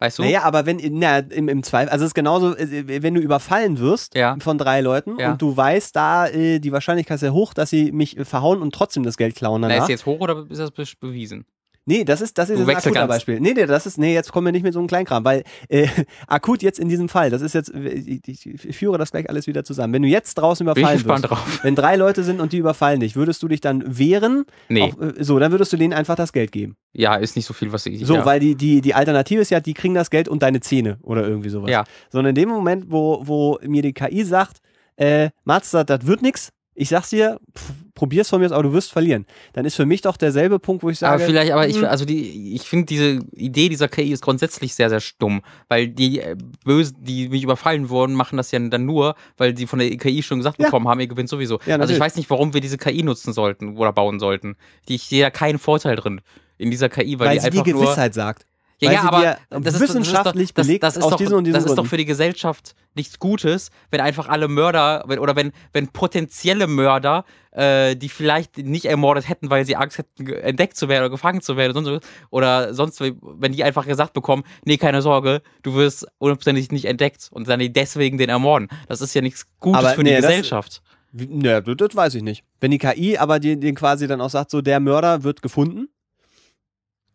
[0.00, 0.22] Weißt du?
[0.22, 3.78] naja, aber wenn, na, im, im Zweifel, also es ist genauso, äh, wenn du überfallen
[3.78, 4.36] wirst Ja.
[4.40, 5.32] von drei Leuten Ja.
[5.32, 8.60] und du weißt, da äh, die Wahrscheinlichkeit ist sehr hoch, dass sie mich äh, verhauen
[8.60, 9.84] und trotzdem das Geld klauen Na, danach.
[9.84, 11.46] ist jetzt hoch oder ist das be- bewiesen?
[11.86, 13.06] Nee, das ist, das ist Du ein akuter.
[13.06, 13.40] Beispiel.
[13.40, 15.86] Nee, nee, das ist, nee, jetzt kommen wir nicht mit so einem Kleinkram, weil äh,
[16.26, 19.64] akut jetzt in diesem Fall, das ist jetzt, ich, ich, führe das gleich alles wieder
[19.64, 19.92] zusammen.
[19.92, 21.60] Wenn du jetzt draußen Bin ich überfallen gespannt wirst, drauf.
[21.62, 24.44] wenn drei Leute sind und die überfallen dich, würdest du dich dann wehren?
[24.68, 26.76] Nee, Auch, äh, so, dann würdest du denen einfach das Geld geben.
[26.94, 28.06] ja, ist nicht so viel, was ich.
[28.06, 28.24] So, ja.
[28.24, 31.26] weil die, die, die Alternative ist ja, die kriegen das Geld und deine Zähne oder
[31.26, 31.70] irgendwie sowas.
[31.70, 31.84] Ja.
[32.10, 34.58] Sondern in dem Moment, wo, wo mir die KI sagt,
[34.96, 38.64] äh, Mats, das, das wird nix, ich sag's dir, pff, probier's von mir aus, aber
[38.64, 39.26] du wirst verlieren.
[39.52, 41.14] Dann ist für mich doch derselbe Punkt, wo ich sage.
[41.14, 44.74] aber vielleicht, aber ich, hm, also die, ich finde diese Idee dieser KI ist grundsätzlich
[44.74, 48.84] sehr, sehr stumm, weil die äh, Bösen, die mich überfallen wurden, machen das ja dann
[48.84, 50.66] nur, weil sie von der KI schon gesagt Ja.
[50.66, 51.60] bekommen haben, ihr gewinnt sowieso.
[51.66, 54.56] Ja, also ich weiß nicht, warum wir diese KI nutzen sollten oder bauen sollten.
[54.88, 56.20] Die, ich sehe da keinen Vorteil drin
[56.58, 58.46] in dieser KI, weil, weil die sie die einfach nur, Gewissheit sagt.
[58.80, 61.76] Ja, ja, aber das ist, wissenschaftlich das, belegt das ist aus doch, diesen Das ist
[61.76, 66.66] doch für die Gesellschaft nichts Gutes, wenn einfach alle Mörder wenn, oder wenn, wenn potenzielle
[66.66, 71.10] Mörder, äh, die vielleicht nicht ermordet hätten, weil sie Angst hätten, entdeckt zu werden oder
[71.10, 75.42] gefangen zu werden oder sonst, oder sonst wenn die einfach gesagt bekommen, nee, keine Sorge,
[75.62, 78.68] du wirst hundertprozentig nicht entdeckt und dann die deswegen den ermorden.
[78.88, 80.82] Das ist ja nichts Gutes Aber für nee, die das- Gesellschaft.
[81.16, 82.42] Naja, das, das weiß ich nicht.
[82.60, 85.88] Wenn die KI aber den, den quasi dann auch sagt, so der Mörder wird gefunden,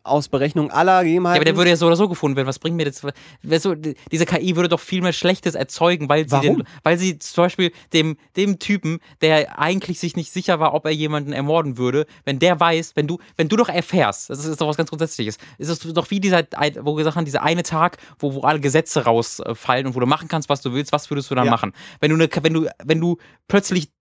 [0.03, 1.37] aus Berechnung aller Ja, Gegebenheiten.
[1.37, 2.47] aber der würde ja so oder so gefunden werden.
[2.47, 3.03] Was bringt mir das?
[3.43, 6.97] Weißt du, die- diese KI würde doch viel mehr Schlechtes erzeugen, weil sie, den, weil
[6.97, 11.33] sie zum Beispiel dem, dem Typen, der eigentlich sich nicht sicher war, ob er jemanden
[11.33, 14.67] ermorden würde, wenn der weiß, wenn du, wenn du doch erfährst, das ist, ist doch
[14.67, 16.43] was ganz Grundsätzliches, ist es doch wie dieser,
[16.81, 20.05] wo wir gesagt haben, dieser eine Tag, wo, wo alle Gesetze rausfallen und wo du
[20.07, 21.51] machen kannst, was du willst, was würdest du dann Ja.
[21.51, 21.73] machen?
[21.99, 23.17] Wenn du, eine, wenn du, wenn du
[23.47, 23.91] plötzlich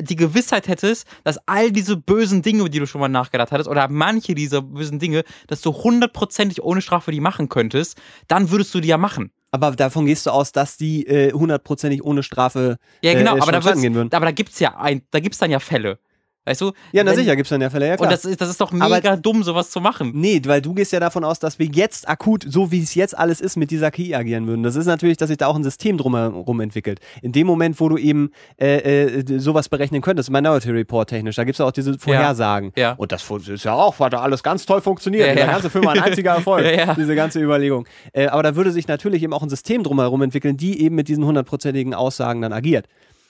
[0.00, 3.68] die Gewissheit hättest, dass all diese bösen Dinge, über die du schon mal nachgedacht hattest,
[3.68, 8.74] oder manche dieser bösen Dinge, dass du hundertprozentig ohne Strafe die machen könntest, dann würdest
[8.74, 9.32] du die ja machen.
[9.50, 13.52] aber davon gehst du aus, dass die äh, hundertprozentig ohne Strafe Ja, genau, äh, aber,
[13.52, 15.98] da aber da gibt's ja ein, da gibt's dann ja Fälle.
[16.44, 16.72] Weißt du?
[16.90, 18.08] Ja, na Wenn- sicher, gibt es dann ja Fälle, ja klar.
[18.08, 20.10] Und das ist, das ist doch Aber- mega dumm, sowas zu machen.
[20.14, 23.16] Nee, weil du gehst ja davon aus, dass wir jetzt akut, so wie es jetzt
[23.16, 24.64] alles ist, mit dieser KI agieren würden.
[24.64, 26.98] Das ist natürlich, dass sich da auch ein System drumherum entwickelt.
[27.22, 28.78] In dem Moment, wo du eben äh,
[29.20, 32.72] äh, sowas berechnen könntest, Minority Report technisch, da gibt es ja auch diese Vorhersagen.
[32.76, 32.92] Ja.
[32.94, 35.28] Und das ist ja auch, hat da alles ganz toll funktioniert.
[35.28, 35.52] Ja, Der ja.
[35.52, 36.94] ganze Film war ein einziger Erfolg, Ja, ja.
[36.94, 37.86] diese ganze Überlegung.
[38.12, 41.06] Äh, aber da würde sich natürlich eben auch ein System drumherum entwickeln, die eben mit
[41.06, 42.86] diesen hundertprozentigen Aussagen dann agiert.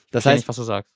[0.09, 0.89] Das heißt, nicht, was du sagst.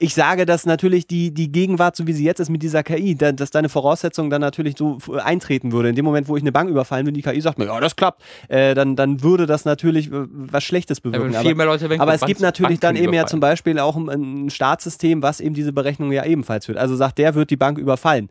[0.00, 3.16] Ich sage, dass natürlich die, die Gegenwart, so wie sie jetzt ist mit dieser KI,
[3.16, 5.88] da, dass deine Voraussetzung dann natürlich so f- eintreten würde.
[5.88, 7.96] In dem Moment, wo ich eine Bank überfallen will, die KI sagt mir, ja, das
[7.96, 11.32] klappt, äh, dann, dann würde das natürlich äh, was Schlechtes bewirken.
[11.64, 14.08] Leute denken, aber es Bank- gibt natürlich dann Banken eben ja zum Beispiel auch ein,
[14.08, 16.78] ein Staatssystem, was eben diese Berechnung ja ebenfalls führt.
[16.78, 18.28] Also sagt, der wird die Bank überfallen.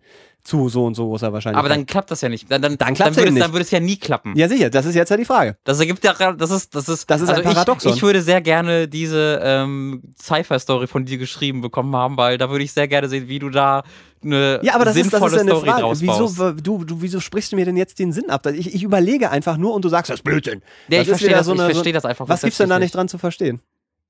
[0.47, 1.59] Zu so und so großer Wahrscheinlichkeit.
[1.59, 2.49] Aber dann klappt das ja nicht.
[2.49, 3.41] Dann, dann, Dann eben es, nicht.
[3.41, 4.33] dann würde es ja nie klappen.
[4.37, 5.57] Ja, sicher, das ist jetzt ja die Frage.
[5.65, 7.91] Das ergibt ja, das ist, das ist, Das ist ein also Paradoxon.
[7.91, 12.49] Ich, ich würde sehr gerne diese ähm, Cypher-Story von dir geschrieben bekommen haben, weil da
[12.49, 13.83] würde ich sehr gerne sehen, wie du da
[14.23, 15.99] eine Ja, aber das ist, das ist ja eine Story Frage.
[15.99, 18.45] Wieso, du, du, wieso sprichst du mir denn jetzt den Sinn ab?
[18.47, 20.61] Ich, ich überlege einfach nur und du sagst, das ist Blödsinn.
[20.87, 22.29] Ja, das ich verstehe das, so ich eine- verstehe das einfach.
[22.29, 23.59] Was gibt's denn da nicht dran zu verstehen?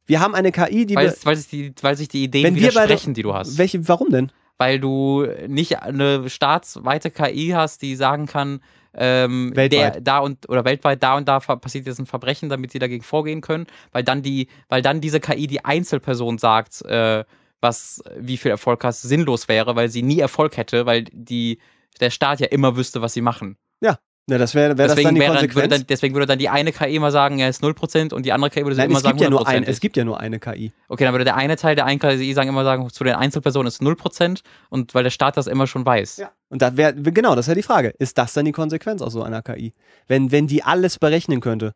[0.06, 0.96] Wir haben eine KI, die.
[0.96, 3.58] Weil, es, weil, es die, weil sich die Ideen wir beide- widersprechen, die du hast.
[3.58, 4.32] welche, warum denn?
[4.58, 8.60] Weil du nicht eine staatsweite KI hast, die sagen kann,
[9.00, 9.96] ähm, Weltweit.
[9.96, 13.04] Der, da und oder weltweit da und da passiert jetzt ein Verbrechen, damit sie dagegen
[13.04, 17.24] vorgehen können, weil dann die, weil dann diese KI die Einzelperson sagt, äh,
[17.62, 21.60] was wie viel Erfolg hast, sinnlos wäre, weil sie nie Erfolg hätte, weil die
[22.00, 23.58] der Staat ja immer wüsste, was sie machen.
[23.82, 24.00] Ja,
[24.30, 25.74] das wäre wär das dann Deswegen, die wäre, dann, würde Konsequenz.
[25.80, 28.50] dann, deswegen würde dann die eine KI immer sagen, er ist 0% und die andere
[28.50, 29.48] KI würde Nein, immer es sagen gibt, ja nur 100%.
[29.48, 30.74] ein, es gibt ja nur eine KI.
[30.90, 33.68] Okay, dann würde der eine Teil der einen KI sagen immer sagen, zu den Einzelpersonen
[33.68, 36.18] ist 0% und weil der Staat das immer schon weiß.
[36.18, 36.32] Ja.
[36.50, 37.94] Und da wäre, genau, das wäre die Frage.
[38.00, 39.74] Ist das dann die Konsequenz aus so einer KI?
[40.08, 41.72] Wenn, wenn die alles berechnen könnte?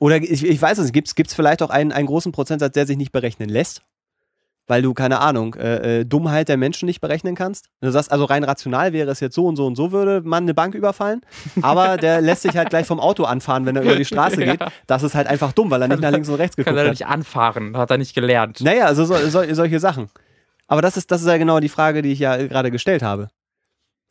[0.00, 2.96] Oder ich, ich weiß es, gibt es vielleicht auch einen, einen großen Prozentsatz, der sich
[2.96, 3.82] nicht berechnen lässt?
[4.68, 7.66] Weil du, keine Ahnung, äh, äh, Dummheit der Menschen nicht berechnen kannst.
[7.80, 10.42] Du sagst, also rein rational wäre es jetzt so und so und so, würde man
[10.42, 11.20] eine Bank überfallen.
[11.62, 14.60] Aber der lässt sich halt gleich vom Auto anfahren, wenn er über die Straße geht.
[14.86, 16.84] Das ist halt einfach dumm, weil er nicht nach links und rechts Kann geguckt er
[16.86, 16.90] hat.
[16.90, 18.60] nicht anfahren, hat er nicht gelernt.
[18.60, 20.08] Naja, also so, so, solche Sachen.
[20.66, 23.28] Aber das ist, das ist ja genau die Frage, die ich ja gerade gestellt habe.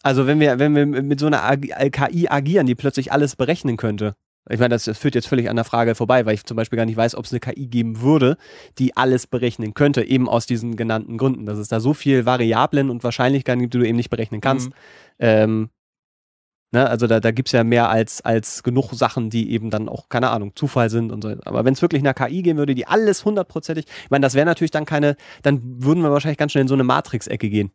[0.04, 4.16] Also wenn wir, wenn wir mit so einer KI agieren, die plötzlich alles berechnen könnte.
[4.50, 6.78] Ich meine, das, das führt jetzt völlig an der Frage vorbei, weil ich zum Beispiel
[6.78, 8.38] gar nicht weiß, ob es eine KI geben würde,
[8.78, 11.46] die alles berechnen könnte, eben aus diesen genannten Gründen.
[11.46, 14.70] Dass es da so viel Variablen und Wahrscheinlichkeiten gibt, die du eben nicht berechnen kannst.
[14.70, 14.74] Mhm.
[15.18, 15.70] Ähm,
[16.72, 19.90] ne, also da, da gibt es ja mehr als, als genug Sachen, die eben dann
[19.90, 21.30] auch, keine Ahnung, Zufall sind und so.
[21.46, 24.46] Aber wenn es wirklich eine KI geben würde, die alles hundertprozentig, ich meine, das wäre
[24.46, 27.72] natürlich dann keine, dann würden wir wahrscheinlich ganz schnell in so eine Matrix-Ecke gehen.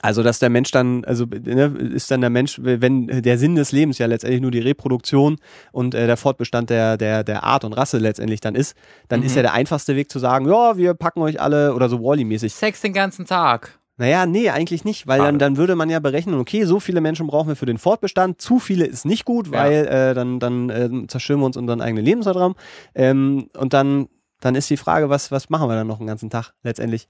[0.00, 3.70] Also, dass der Mensch dann, also ne, ist dann der Mensch, wenn der Sinn des
[3.72, 5.36] Lebens ja letztendlich nur die Reproduktion
[5.70, 8.74] und äh, der Fortbestand der, der, der Art und Rasse letztendlich dann ist,
[9.08, 9.26] dann Mhm.
[9.26, 12.52] ist ja der einfachste Weg zu sagen, ja, wir packen euch alle oder so Wally-mäßig.
[12.54, 13.78] Sex den ganzen Tag.
[13.98, 17.26] Naja, nee, eigentlich nicht, weil dann, dann würde man ja berechnen, okay, so viele Menschen
[17.26, 19.52] brauchen wir für den Fortbestand, zu viele ist nicht gut, Ja.
[19.52, 22.54] weil äh, dann, dann äh, zerstören wir uns unseren eigenen Lebensraum.
[22.94, 24.08] Ähm, und dann,
[24.40, 27.06] dann ist die Frage, was, was machen wir dann noch den ganzen Tag letztendlich?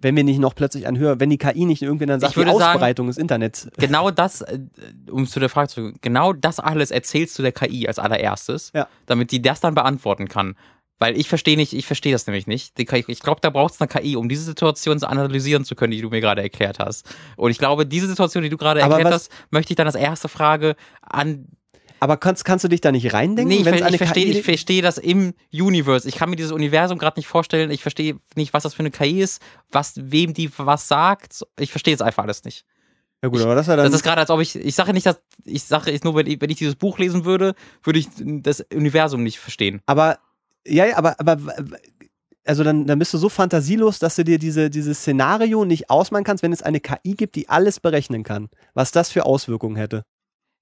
[0.00, 2.40] Wenn wir nicht noch plötzlich ein höher, wenn die KI nicht irgendwie dann sagt, die
[2.40, 3.68] sagen- Ausbreitung des Internets.
[3.78, 4.60] Genau das, äh,
[5.10, 8.70] um zu der Frage zu kommen, genau das alles erzählst du der KI als allererstes,
[8.74, 8.86] Ja.
[9.06, 10.54] damit die das dann beantworten kann.
[11.00, 12.74] Weil ich verstehe nicht, ich verstehe das nämlich nicht.
[12.76, 16.00] KI Ich glaube, da braucht es eine KI, um diese Situation analysieren zu können, die
[16.00, 17.08] du mir gerade erklärt hast.
[17.36, 20.28] Und ich glaube, diese Situation, die du gerade erklärt hast, möchte ich dann als erste
[20.28, 21.46] Frage an
[22.00, 24.98] Aber kannst, kannst du dich da nicht reindenken, Nee, ich, ver- ich verstehe verstehe das
[24.98, 26.08] im Universe.
[26.08, 27.70] Ich kann mir dieses Universum gerade nicht vorstellen.
[27.70, 31.44] Ich verstehe nicht, was das für eine KI ist, was wem die was sagt.
[31.58, 32.64] Ich verstehe es einfach alles nicht.
[33.22, 33.86] Ja gut, aber das ist ja dann.
[33.86, 36.40] Das ist gerade, als ob ich, ich sage nicht, dass, ich sage nur, wenn ich,
[36.40, 39.80] wenn ich dieses Buch lesen würde, würde ich das Universum nicht verstehen.
[39.86, 40.18] aber,
[40.66, 41.38] ja, ja, aber, aber,
[42.44, 46.24] also dann, dann bist du so fantasielos, dass du dir diese, dieses Szenario nicht ausmalen
[46.24, 48.48] kannst, wenn es eine KI gibt, die alles berechnen kann.
[48.74, 50.04] Was das für Auswirkungen hätte.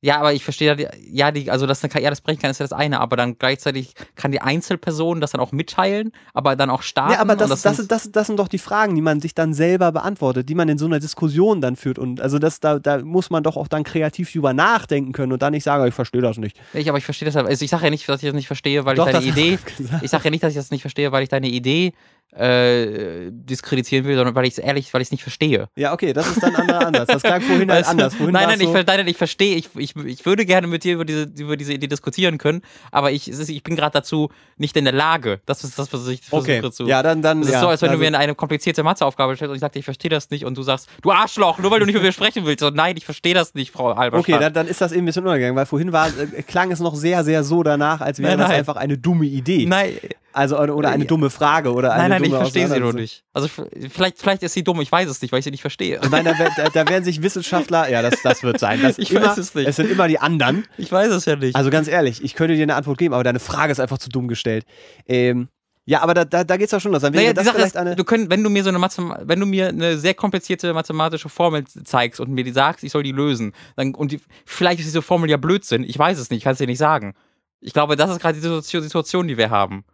[0.02, 0.76] Ja, aber ich verstehe,
[1.10, 3.38] ja, die- also dass eine KI das brechen kann, ist ja das eine, aber dann
[3.38, 7.12] gleichzeitig kann die Einzelperson das dann auch mitteilen, aber dann auch starten.
[7.14, 9.34] Ja, aber das, das, sind- das, das, das sind doch die Fragen, die man sich
[9.34, 11.98] dann selber beantwortet, die man in so einer Diskussion dann führt.
[11.98, 15.40] Und also das, da, da muss man doch auch dann kreativ drüber nachdenken können und
[15.42, 16.60] dann nicht sagen, ich verstehe das nicht.
[16.74, 17.34] Ich, aber ich verstehe das.
[17.34, 19.58] Also ich sage ja nicht, dass ich das nicht verstehe, weil Doch, ich deine Idee.
[20.02, 21.94] Ich sage ja nicht, dass ich das nicht verstehe, weil ich deine Idee
[22.32, 25.68] äh, diskreditieren will, sondern weil ich es ehrlich, weil ich es nicht verstehe.
[25.76, 27.06] Ja, okay, das ist dann ein anderer Ansatz.
[27.08, 28.14] Das klang vorhin halt anders.
[28.14, 29.56] Vorhin nein, nein, ich, so, ver- nein, nein, ich verstehe.
[29.56, 33.12] Ich, ich, ich würde gerne mit dir über diese, über diese Idee diskutieren können, aber
[33.12, 35.40] ich, ist, ich bin gerade dazu nicht in der Lage.
[35.46, 36.60] Das ist das, was ich okay.
[36.60, 36.86] versuche zu.
[36.86, 37.40] Ja, dann, dann.
[37.40, 39.60] Das ist ja, so, als wenn also, du mir eine komplizierte Matheaufgabe stellst und ich
[39.60, 42.02] sage, ich verstehe das nicht und du sagst, du Arschloch, nur weil du nicht mit
[42.02, 42.62] mir sprechen willst.
[42.62, 44.20] Und nein, ich verstehe das nicht, Frau Albert.
[44.20, 46.80] Okay, dann, dann ist das eben ein bisschen untergegangen, weil vorhin war, äh, klang es
[46.80, 48.58] noch sehr, sehr so danach, als wäre Nein, das nein.
[48.58, 49.66] einfach eine dumme Idee.
[49.66, 49.92] Nein,
[50.36, 51.08] Also, oder, eine Ja.
[51.08, 53.24] dumme Frage oder eine nein, nein, ich dumme verstehe sie nur nicht.
[53.32, 55.98] Also vielleicht, vielleicht ist sie dumm, ich weiß es nicht, weil ich sie nicht verstehe.
[56.02, 58.82] Ich meine, da, da, da werden sich Wissenschaftler, ja, das, das wird sein.
[58.82, 59.66] Das Ich immer, weiß es nicht.
[59.66, 60.66] Es sind immer die anderen.
[60.76, 61.56] Ich weiß es ja nicht.
[61.56, 64.10] Also ganz ehrlich, ich könnte dir eine Antwort geben, aber deine Frage ist einfach zu
[64.10, 64.66] dumm gestellt.
[65.06, 65.48] Ähm,
[65.86, 67.00] ja, aber da, da, da geht's doch schon los.
[67.00, 67.96] Dann wäre Naja, das vielleicht ist, eine.
[67.96, 71.28] du könnt, wenn du mir so eine Mathem wenn du mir eine sehr komplizierte mathematische
[71.30, 74.86] Formel zeigst und mir die sagst, ich soll die lösen, dann und die, vielleicht ist
[74.86, 77.14] diese Formel ja Blödsinn, ich weiß es nicht, ich kann es dir nicht sagen.
[77.60, 79.84] Ich glaube, das ist gerade die Situation, die wir haben.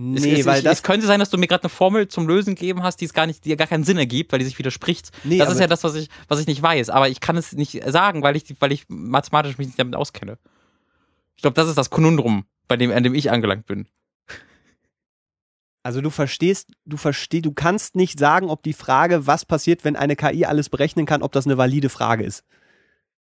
[0.00, 0.78] Nee, es, weil ich, das.
[0.78, 3.12] es könnte sein, dass du mir gerade eine Formel zum Lösen gegeben hast, die es
[3.12, 5.10] gar nicht, die gar keinen Sinn ergibt, weil die sich widerspricht.
[5.24, 6.88] Nee, das ist ja das, was ich, was ich nicht weiß.
[6.88, 10.38] Aber ich kann es nicht sagen, weil ich, weil ich mathematisch mich nicht damit auskenne.
[11.34, 13.88] Ich glaube, das ist das Konundrum, bei dem, an dem ich angelangt bin.
[15.82, 19.96] Also du verstehst, du verstehst, du kannst nicht sagen, ob die Frage, was passiert, wenn
[19.96, 22.44] eine KI alles berechnen kann, ob das eine valide Frage ist.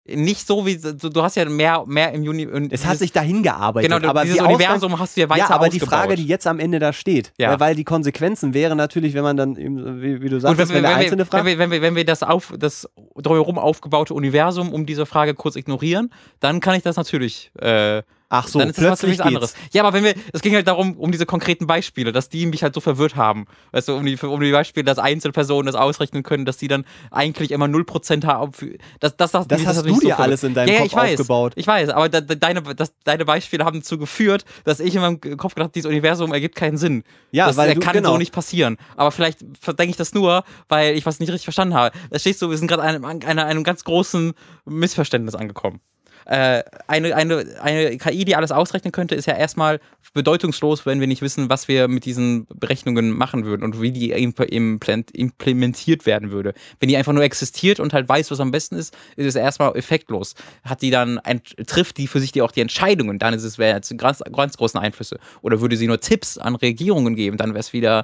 [0.10, 2.48] Nicht so wie, du, hast ja mehr, mehr im Juni.
[2.72, 3.92] Es hat sich dahin gearbeitet.
[3.92, 6.00] Genau, aber dieses die Ausgang- Universum hast du ja weiter Ja, aber die ausgebaut.
[6.00, 7.52] Frage, die jetzt am Ende da steht, Ja.
[7.52, 7.60] ja.
[7.60, 10.96] weil die Konsequenzen wären natürlich, wenn man dann, wie, wie du sagst, wenn, wenn, wir,
[10.96, 14.86] Einzelne wir, wenn, wir, wenn, wir, wenn wir das auf das drumherum aufgebaute Universum um
[14.86, 17.52] diese Frage kurz ignorieren, dann kann ich das natürlich.
[17.60, 19.54] Äh, ach so, dann ist das was plötzlich völlig anderes.
[19.72, 22.64] Ja, aber wenn wir, es ging halt darum, um diese konkreten Beispiele, dass die mich
[22.64, 23.46] halt so verwirrt haben.
[23.72, 26.86] Weißt du, um die, um die Beispiele, dass Einzelpersonen das ausrechnen können, dass die dann
[27.12, 28.54] eigentlich immer 0% haben.
[28.54, 30.20] Für, das, das, das, Das mich hast du mich dir verwirrt.
[30.20, 31.54] alles in deinem ja, Kopf ich weiß, aufgebaut.
[31.56, 35.02] Ich weiß, aber da, da, deine, das, deine Beispiele haben dazu geführt, dass ich in
[35.02, 37.04] meinem Kopf gedacht habe, dieses Universum ergibt keinen Sinn.
[37.32, 38.12] Ja, das weil du- kann genau.
[38.12, 38.78] so nicht passieren.
[38.96, 41.96] Aber vielleicht denke ich das nur, weil ich was nicht richtig verstanden habe.
[42.10, 44.34] Da stehst du, wir sind gerade einem, einem, einem ganz großen
[44.66, 45.80] Missverständnis angekommen.
[46.28, 49.80] Äh, eine, eine, eine KI, die alles ausrechnen könnte, ist ja erstmal
[50.14, 54.12] bedeutungslos, wenn wir nicht wissen, was wir mit diesen Berechnungen machen würden und wie die
[54.12, 56.54] implementiert werden würde.
[56.82, 59.74] Wenn die einfach nur existiert und halt weiß, was am besten ist, ist es erstmal
[59.78, 60.36] effektlos.
[60.66, 63.58] Hat die dann ein, trifft die für sich die auch die Entscheidungen, dann ist es
[63.58, 65.20] wäre ganz, ganz großen Einflüsse.
[65.42, 68.04] Oder würde sie nur Tipps an Regierungen geben, dann wäre es wieder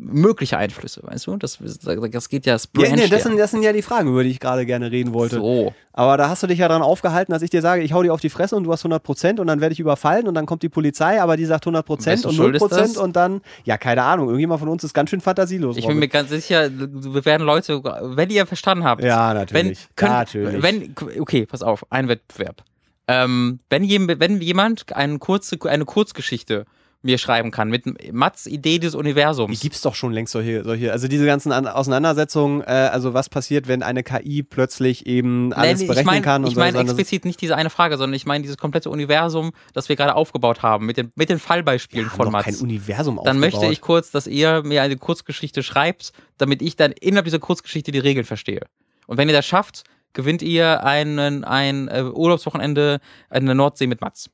[0.00, 1.36] mögliche Einflüsse, weißt du?
[1.36, 4.24] Das, das geht ja, das Ja, nee, das, sind, das sind ja die Fragen, über
[4.24, 5.36] die ich gerade gerne reden wollte.
[5.36, 5.74] So.
[5.92, 8.14] Aber da hast du dich ja dran aufgehalten, dass ich dir sage, ich hau dir
[8.14, 10.46] auf die Fresse und du hast 100 Prozent und dann werde ich überfallen und dann
[10.46, 12.70] kommt die Polizei, aber die sagt 100 Prozent und Schuld 0 ist das?
[12.70, 15.76] Prozent und dann, ja, keine Ahnung, irgendjemand von uns ist ganz schön fantasielos.
[15.76, 16.00] Ich bin Robin.
[16.00, 19.88] mir ganz sicher, wir werden Leute, wenn ihr verstanden habt, ja, wenn, natürlich.
[19.96, 20.62] könnt, natürlich.
[20.62, 22.62] wenn, okay, pass auf, ein Wettbewerb.
[23.08, 23.82] Ähm, wenn,
[24.20, 26.64] wenn jemand eine, kurze, eine Kurzgeschichte
[27.02, 29.60] mir schreiben kann, mit Mats Idee des die Universums.
[29.60, 33.68] gibt's doch schon längst solche, solche also diese ganzen An Auseinandersetzungen, äh, also was passiert,
[33.68, 37.40] wenn eine KI plötzlich eben alles Nein, berechnen mein, kann und Ich meine explizit nicht
[37.40, 40.96] diese eine Frage, sondern ich meine dieses komplette Universum, das wir gerade aufgebaut haben, mit
[40.96, 42.44] den, mit den Fallbeispielen Wir haben von doch Mats.
[42.44, 43.72] kein Universum Dann möchte aufgebaut.
[43.72, 47.98] ich kurz, dass ihr mir eine Kurzgeschichte schreibt, damit ich dann innerhalb dieser Kurzgeschichte die
[47.98, 48.66] Regeln verstehe.
[49.06, 53.00] Und wenn ihr das schafft, gewinnt ihr einen, ein äh, Urlaubswochenende
[53.32, 54.30] in der Nordsee mit Mats.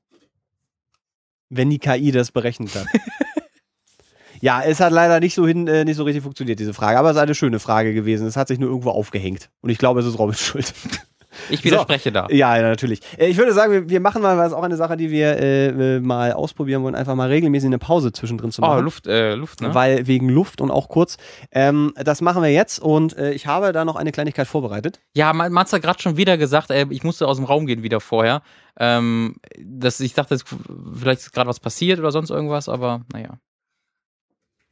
[1.49, 2.87] Wenn die KI das berechnen kann.
[4.41, 6.99] ja, es hat leider nicht so hin, äh, nicht so richtig funktioniert, diese Frage.
[6.99, 8.27] Aber es ist eine schöne Frage gewesen.
[8.27, 9.51] Es hat sich nur irgendwo aufgehängt.
[9.61, 10.75] Und ich glaube, es ist Robins Schuld.
[11.51, 12.27] Ich widerspreche da.
[12.31, 13.01] ja, ja, natürlich.
[13.19, 15.97] Äh, ich würde sagen, wir, wir machen mal, was auch eine Sache, die wir äh,
[15.97, 18.85] äh, mal ausprobieren wollen, einfach mal regelmäßig eine Pause zwischendrin zu Oh, machen.
[18.85, 19.75] Luft, äh, Luft, ne?
[19.75, 21.17] Weil wegen Luft und auch kurz.
[21.53, 25.01] Ähm, das machen wir jetzt und äh, ich habe da noch eine Kleinigkeit vorbereitet.
[25.15, 27.83] Ja, Ma- Mats hat gerade schon wieder gesagt, ey, ich musste aus dem Raum gehen
[27.83, 28.43] wieder vorher.
[28.79, 30.37] Ähm, dass ich dachte,
[30.95, 33.39] vielleicht ist gerade was passiert oder sonst irgendwas, aber naja.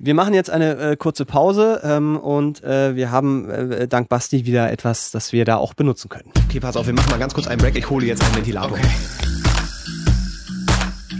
[0.05, 4.45] Wir machen jetzt eine äh, kurze Pause ähm, und äh, wir haben äh, dank Basti
[4.45, 6.31] wieder etwas, das wir da auch benutzen können.
[6.47, 7.75] Okay, pass auf, wir machen mal ganz kurz einen Break.
[7.75, 8.77] Ich hole jetzt einen Ventilator.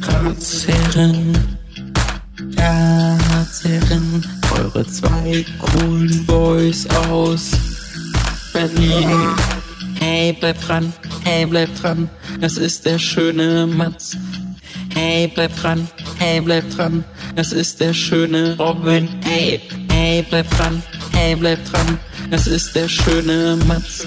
[0.03, 1.33] Ratsherren,
[2.59, 4.23] Ratsherren,
[4.59, 7.53] eure zwei coolen Boys aus
[8.53, 9.09] Berlin.
[9.99, 10.93] Hey, bleib dran,
[11.25, 14.19] hey, bleib dran, das ist der schöne Matz.
[14.95, 15.89] Hey, bleib dran,
[16.19, 17.03] hey, bleib dran,
[17.35, 19.09] das ist der schöne Robin.
[19.25, 20.83] Hey, hey, bleib dran,
[21.13, 21.99] hey, bleib dran,
[22.31, 24.07] das ist der schöne Matz.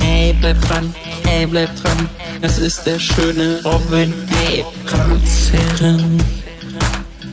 [0.00, 0.94] Hey, bleib dran,
[1.24, 2.08] hey, bleib dran,
[2.40, 4.12] das ist der schöne Robin.
[4.28, 6.22] Hey, Ratsherren,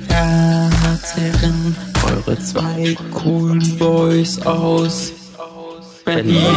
[0.09, 1.75] Ratsherren,
[2.05, 5.11] eure zwei coolen Boys aus
[6.05, 6.55] Berlin.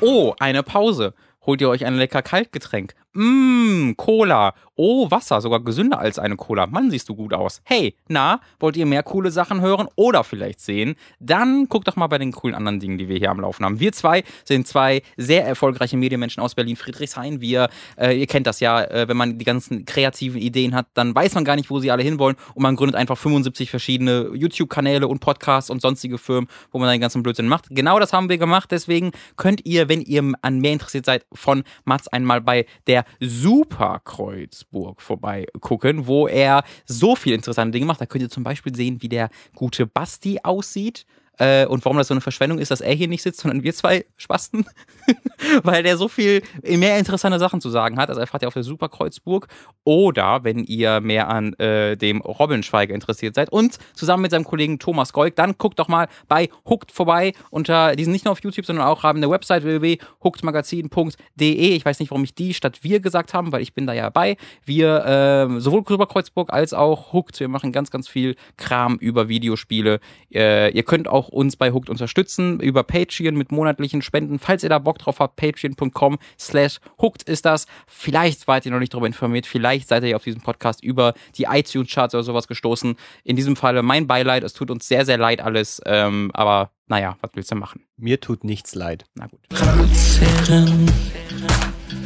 [0.00, 1.14] Oh, eine Pause.
[1.46, 2.94] Holt ihr euch ein lecker Kaltgetränk?
[3.12, 4.54] Mmm, Cola.
[4.76, 6.66] Oh, Wasser, sogar gesünder als eine Cola.
[6.66, 7.60] Mann, siehst du gut aus.
[7.64, 10.94] Hey, na, wollt ihr mehr coole Sachen hören oder vielleicht sehen?
[11.18, 13.80] Dann guckt doch mal bei den coolen anderen Dingen, die wir hier am Laufen haben.
[13.80, 17.40] Wir zwei sind zwei sehr erfolgreiche Medienmenschen aus Berlin, Friedrichshain.
[17.40, 17.68] Wir,
[17.98, 21.34] äh, ihr kennt das ja, äh, wenn man die ganzen kreativen Ideen hat, dann weiß
[21.34, 25.18] man gar nicht, wo sie alle hinwollen und man gründet einfach 75 verschiedene YouTube-Kanäle und
[25.18, 27.66] Podcasts und sonstige Firmen, wo man den ganzen Blödsinn macht.
[27.70, 31.64] Genau das haben wir gemacht, deswegen könnt ihr, wenn ihr an mehr interessiert seid, von
[31.84, 38.00] Mats einmal bei der Super Kreuzburg vorbeigucken, wo er so viel interessante Dinge macht.
[38.00, 41.06] Da könnt ihr zum Beispiel sehen, wie der gute Basti aussieht.
[41.40, 43.72] Äh, und warum das so eine Verschwendung ist, dass er hier nicht sitzt, sondern wir
[43.74, 44.66] zwei Spasten.
[45.62, 48.10] Weil der so viel mehr interessante Sachen zu sagen hat.
[48.10, 49.48] Also erfahrt ihr auf der Super Kreuzburg.
[49.84, 54.44] Oder wenn ihr mehr an äh, dem Robin Schweiger interessiert seid und zusammen mit seinem
[54.44, 57.32] Kollegen Thomas Goik, dann guckt doch mal bei Hooked vorbei.
[57.50, 61.74] Unter, die sind nicht nur auf YouTube, sondern auch haben eine Website www.hookedmagazin.de.
[61.74, 64.10] Ich weiß nicht, warum ich die statt wir gesagt haben, weil ich bin da ja
[64.10, 64.36] bei.
[64.64, 69.28] Wir, äh, sowohl Super Kreuzburg als auch Hooked, wir machen ganz, ganz viel Kram über
[69.28, 70.00] Videospiele.
[70.32, 74.38] Äh, ihr könnt auch uns bei Hooked unterstützen über Patreon mit monatlichen Spenden.
[74.38, 77.66] Falls ihr da Bock drauf habt, patreon.com slash Hooked ist das.
[77.86, 81.44] Vielleicht wart ihr noch nicht darüber informiert, vielleicht seid ihr auf diesem Podcast über die
[81.44, 82.96] iTunes-Charts oder sowas gestoßen.
[83.24, 87.16] In diesem Falle mein Beileid, es tut uns sehr, sehr leid alles, ähm, aber naja,
[87.20, 87.84] was willst du machen?
[87.96, 89.04] Mir tut nichts leid.
[89.14, 89.40] Na gut.
[89.52, 90.90] Ratsherren,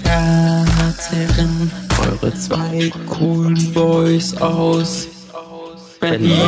[0.04, 1.70] Ratsherren,
[2.02, 5.23] eure zwei coolen Boys aus
[6.10, 6.38] Berlin.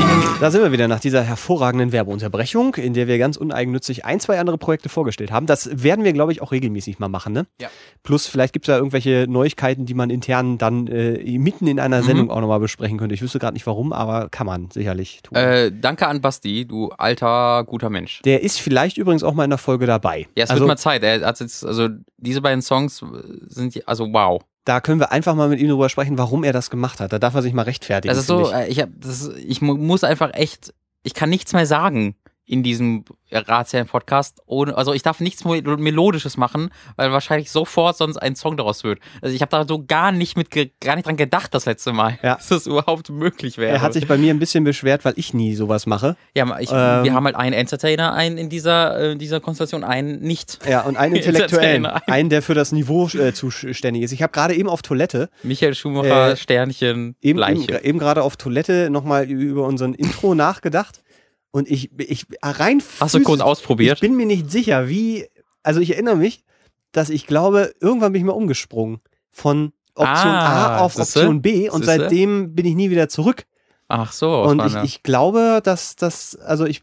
[0.41, 4.39] Da sind wir wieder nach dieser hervorragenden Werbeunterbrechung, in der wir ganz uneigennützig ein, zwei
[4.39, 5.47] andere Projekte vorgestellt haben.
[5.47, 7.33] Das werden wir, glaube ich, auch regelmäßig mal machen.
[7.33, 7.47] Ne?
[7.61, 7.69] Ja.
[8.03, 12.03] Plus, vielleicht gibt es da irgendwelche Neuigkeiten, die man intern dann äh, mitten in einer
[12.03, 12.07] Mhm.
[12.07, 13.15] Sendung auch nochmal besprechen könnte.
[13.15, 15.37] Ich wüsste gerade nicht warum, aber kann man sicherlich tun.
[15.37, 18.21] Äh, danke an Basti, du alter, guter Mensch.
[18.23, 20.27] der ist vielleicht übrigens auch mal in der Folge dabei.
[20.37, 21.03] Ja, es also, wird mal Zeit.
[21.03, 21.89] Er hat jetzt, also
[22.19, 23.03] diese beiden Songs
[23.49, 24.41] sind, also wow.
[24.67, 27.13] Da können wir einfach mal mit ihm darüber sprechen, warum er das gemacht hat.
[27.13, 28.13] Da darf er sich mal rechtfertigen.
[28.15, 30.75] Das ist finde so, äh, ich, hab, das ich mu- muss einfach echt,
[31.05, 34.41] ich kann nichts mehr sagen in diesem Ratsherren-Podcast.
[34.47, 39.01] ohne- Also ich darf nichts Melodisches machen, weil wahrscheinlich sofort sonst ein Song daraus wird.
[39.21, 40.51] Also ich habe da so gar nicht mit,
[40.81, 42.37] gar nicht dran gedacht das letzte Mal, Ja.
[42.37, 43.73] dass das überhaupt möglich wäre.
[43.73, 46.17] Er hat sich bei mir ein bisschen beschwert, weil ich nie sowas mache.
[46.35, 50.21] ja, ich, ähm, wir haben halt einen Entertainer, einen in dieser, äh, dieser Konstellation, einen
[50.21, 50.59] nicht.
[50.69, 51.87] Ja, und einen Intellektuellen.
[51.87, 54.13] Einen, der für das Niveau äh, zuständig ist.
[54.13, 57.81] Ich habe gerade eben auf Toilette, Michael Schumacher, Äh, Sternchen, eben, eben, Leiche.
[57.85, 61.03] eben gerade auf Toilette nochmal über unseren Intro nachgedacht.
[61.51, 63.97] Und ich, ich rein Hast du kurz ausprobiert?
[63.97, 65.27] Ich bin mir nicht sicher, wie.
[65.63, 66.45] Also ich erinnere mich,
[66.93, 69.01] dass ich glaube, irgendwann bin ich mal umgesprungen.
[69.31, 71.21] Von Option Ah, A auf siehste?
[71.21, 72.01] Option B und Siehste?
[72.03, 73.45] seitdem bin ich nie wieder zurück.
[73.89, 74.43] Ach so.
[74.43, 76.83] und ich, ich glaube, dass das, also ich.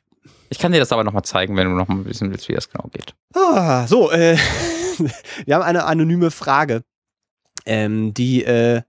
[0.50, 2.70] ich kann dir das aber nochmal zeigen, wenn du noch mal wissen willst, wie das
[2.70, 3.14] genau geht.
[3.36, 4.38] Ah, so, äh,
[5.46, 6.84] wir haben eine anonyme Frage,
[7.66, 8.82] ähm, die äh,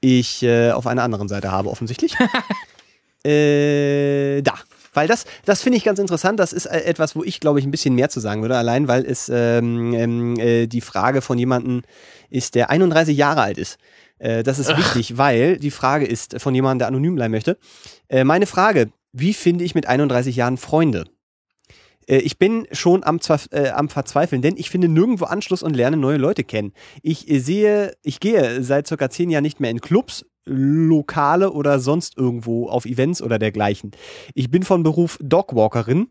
[0.00, 2.16] ich äh, auf einer anderen Seite habe, offensichtlich.
[3.24, 4.54] äh, da.
[4.92, 6.40] Weil das, das finde ich ganz interessant.
[6.40, 8.56] Das ist äh, etwas, wo ich, glaube ich, ein bisschen mehr zu sagen würde.
[8.56, 11.82] Allein, weil es ähm, ähm, äh, die Frage von jemandem
[12.28, 13.78] ist, der 31 Jahre alt ist.
[14.18, 17.58] Äh, das ist wichtig, weil die Frage ist von jemandem, der anonym bleiben möchte.
[18.08, 21.04] Äh, meine Frage, wie finde ich mit 31 Jahren Freunde?
[22.06, 23.18] Äh, Ich bin schon am,
[23.52, 26.72] äh, am Verzweifeln, denn ich finde nirgendwo Anschluss und lerne neue Leute kennen.
[27.02, 31.80] Ich äh, sehe, ich gehe seit circa zehn Jahren nicht mehr in Clubs, Lokale oder
[31.80, 33.92] sonst irgendwo auf Events oder dergleichen.
[34.34, 36.08] Ich bin von Beruf Dogwalkerin.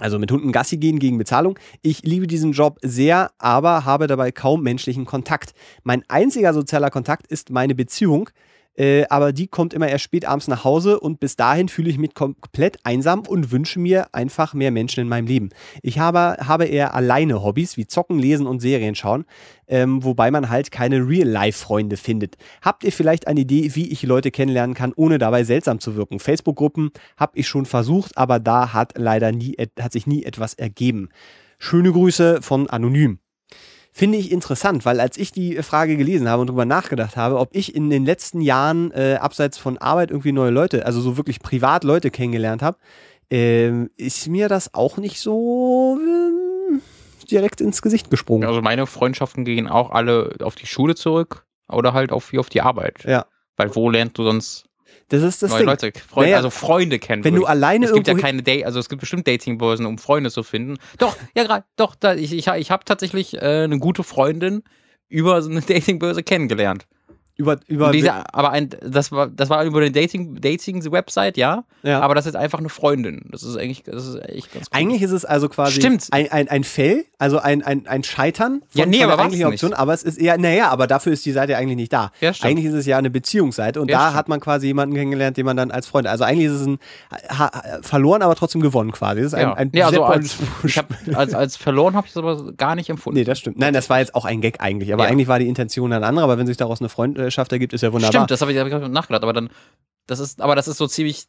[0.00, 1.58] Also mit Hunden Gassi gehen gegen Bezahlung.
[1.82, 5.54] Ich liebe diesen Job sehr, aber habe dabei kaum menschlichen Kontakt.
[5.82, 8.30] Mein einziger sozialer Kontakt ist meine Beziehung,
[8.78, 11.98] äh, aber die kommt immer erst spät abends nach Hause und bis dahin fühle ich
[11.98, 15.48] mich komplett einsam und wünsche mir einfach mehr Menschen in meinem Leben.
[15.82, 19.24] Ich habe, habe eher alleine Hobbys wie Zocken, Lesen und Serien schauen,
[19.66, 22.36] ähm, wobei man halt keine Real-Life-Freunde findet.
[22.62, 26.20] Habt ihr vielleicht eine Idee, wie ich Leute kennenlernen kann, ohne dabei seltsam zu wirken?
[26.20, 31.08] Facebook-Gruppen habe ich schon versucht, aber da hat leider nie, hat sich nie etwas ergeben.
[31.58, 33.18] Schöne Grüße von Anonym.
[33.98, 37.48] Finde ich interessant, weil als ich die Frage gelesen habe und drüber nachgedacht habe, ob
[37.50, 41.40] ich in den letzten Jahren äh, abseits von Arbeit irgendwie neue Leute, also so wirklich
[41.40, 42.78] privat Leute kennengelernt habe,
[43.28, 46.80] ähm, ist mir das auch nicht so ähm,
[47.28, 48.46] direkt ins Gesicht gesprungen.
[48.46, 52.48] Also meine Freundschaften gehen auch alle auf die Schule zurück oder halt auf, wie auf
[52.48, 53.02] die Arbeit.
[53.02, 53.26] Ja.
[53.56, 54.67] Weil wo lernst du sonst
[55.08, 55.68] Das ist das neue Ding.
[55.68, 57.24] Leute, Freunde, Naja, also Freunde kennen?
[57.24, 60.30] Wenn du alleine es gibt ja keine Date, also es gibt bestimmt Datingbörsen, um Freunde
[60.30, 60.76] zu finden.
[60.98, 64.62] Doch, ja gerade, doch, da, ich, ich, ich habe tatsächlich äh, eine gute Freundin
[65.08, 66.86] über so eine Datingbörse kennengelernt.
[67.38, 72.00] Über, über diese, aber ein, das war, das war über eine Dating, Dating-Website, ja, ja.
[72.00, 73.22] aber das ist einfach eine Freundin.
[73.30, 74.78] Das ist eigentlich, das ist echt ganz cool.
[74.78, 76.08] Eigentlich ist es also quasi Stimmt.
[76.10, 79.24] Ein, ein, ein Fail, also ein, ein, ein Scheitern von, Ja, nee, von aber der
[79.24, 79.62] eigentlichen nicht.
[79.62, 82.10] Option, aber es ist eher, naja, aber dafür ist die Seite eigentlich nicht da.
[82.20, 82.50] Ja, stimmt.
[82.50, 84.16] eigentlich ist es ja eine Beziehungsseite und Ja, da stimmt.
[84.16, 86.78] hat man quasi jemanden kennengelernt, den man dann als Freund, also eigentlich ist es ein
[87.30, 87.50] ha,
[87.82, 89.22] verloren, aber trotzdem gewonnen quasi.
[89.22, 92.12] Das ist ein, ja, ein ja also als, ich hab, als, als verloren habe ich
[92.12, 93.18] es aber gar nicht empfunden.
[93.18, 93.58] Nee, das stimmt.
[93.58, 94.92] Nein, das war jetzt auch ein Gag eigentlich.
[94.92, 96.24] Aber eigentlich war die Intention eine andere.
[96.24, 96.88] Aber wenn sich daraus eine
[97.28, 98.12] Freundschaft ergibt, ist ja wunderbar.
[98.12, 99.50] Stimmt, das habe ich, hab ich nachgedacht, aber dann,
[100.06, 101.26] das ist, aber das ist so ziemlich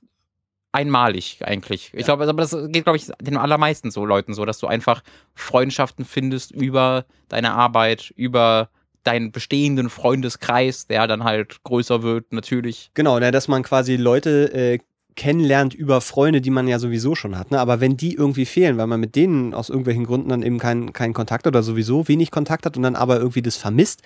[0.71, 1.91] einmalig eigentlich.
[1.93, 5.01] Ich glaube, aber das geht, glaube ich, den allermeisten so Leuten so, dass du einfach
[5.33, 8.69] Freundschaften findest über deine Arbeit, über
[9.03, 12.91] deinen bestehenden Freundeskreis, der dann halt größer wird, natürlich.
[12.93, 14.79] Genau, dass man quasi Leute äh,
[15.19, 17.51] kennenlernt über Freunde, die man ja sowieso schon hat.
[17.51, 17.59] Ne?
[17.59, 20.93] Aber wenn die irgendwie fehlen, weil man mit denen aus irgendwelchen Gründen dann eben keinen
[20.93, 24.01] keinen Kontakt oder sowieso wenig Kontakt hat und dann aber irgendwie das vermisst.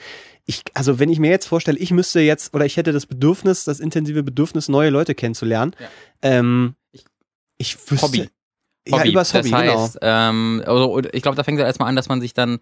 [0.46, 3.64] Ich, also wenn ich mir jetzt vorstelle, ich müsste jetzt oder ich hätte das Bedürfnis,
[3.64, 5.88] das intensive Bedürfnis, neue Leute kennenzulernen, Ja.
[6.24, 7.06] ähm, Ich-
[7.58, 8.06] ich wüsste.
[8.08, 8.30] Hobby.
[8.86, 9.82] Ja, übers Hobby, das genau.
[9.84, 12.60] heißt, ähm, also, ich glaube, da fängt es erstmal an, dass man sich dann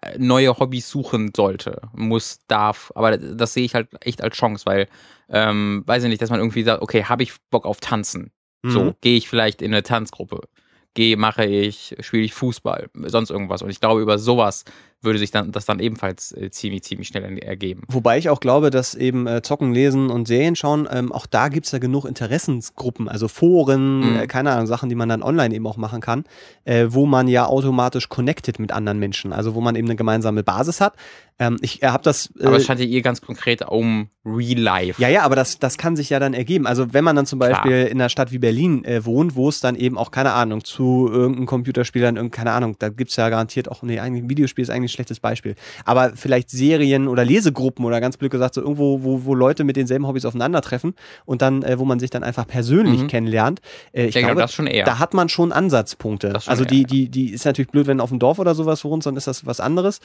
[0.00, 2.90] äh, neue Hobbys suchen sollte, muss, darf.
[2.94, 4.86] Aber das sehe ich halt echt als Chance, weil,
[5.30, 8.30] ähm, weiß ich nicht, dass man irgendwie sagt, okay, habe ich Bock auf Tanzen?
[8.64, 8.94] So, Mhm.
[9.00, 10.40] gehe ich vielleicht in eine Tanzgruppe?
[10.94, 13.62] Gehe, mache ich, spiele ich Fußball, sonst irgendwas.
[13.62, 14.64] Und ich glaube, über sowas
[15.00, 17.82] würde sich dann das dann ebenfalls äh, ziemlich, ziemlich schnell ergeben.
[17.86, 21.50] Wobei ich auch glaube, dass eben äh, Zocken, Lesen und Serien schauen, ähm, auch da
[21.50, 24.16] gibt's ja genug Interessensgruppen, also Foren, Mhm.
[24.16, 26.24] äh, keine Ahnung, Sachen, die man dann online eben auch machen kann,
[26.64, 30.42] äh, wo man ja automatisch connected mit anderen Menschen, also wo man eben eine gemeinsame
[30.42, 30.94] Basis hat.
[31.38, 32.30] Ähm, ich äh, habe das.
[32.38, 35.00] Äh, Aber es scheint ja ihr ganz konkret um Real Life.
[35.00, 36.66] ja, ja, aber das, das kann sich ja dann ergeben.
[36.66, 37.52] Also wenn man dann zum Klar.
[37.52, 40.64] Beispiel in einer Stadt wie Berlin äh, wohnt, wo es dann eben auch, keine Ahnung,
[40.64, 44.62] zu irgendeinem Computerspielern, irgend, keine Ahnung, da gibt's ja garantiert auch, nee, eigentlich ein Videospiel
[44.62, 45.54] ist eigentlich ein schlechtes Beispiel.
[45.84, 49.76] Aber vielleicht Serien oder Lesegruppen oder ganz blöd gesagt, so irgendwo, wo, wo Leute mit
[49.76, 50.94] denselben Hobbys aufeinandertreffen
[51.24, 53.06] und dann, äh, wo man sich dann einfach persönlich Mhm.
[53.06, 53.60] kennenlernt.
[53.92, 54.84] Äh, ich genau, glaube, das schon eher.
[54.84, 56.28] da hat man schon Ansatzpunkte.
[56.40, 58.84] Schon also eher, die, die, die ist natürlich blöd, wenn auf dem Dorf oder sowas
[58.84, 60.00] wohnst, dann ist das was anderes.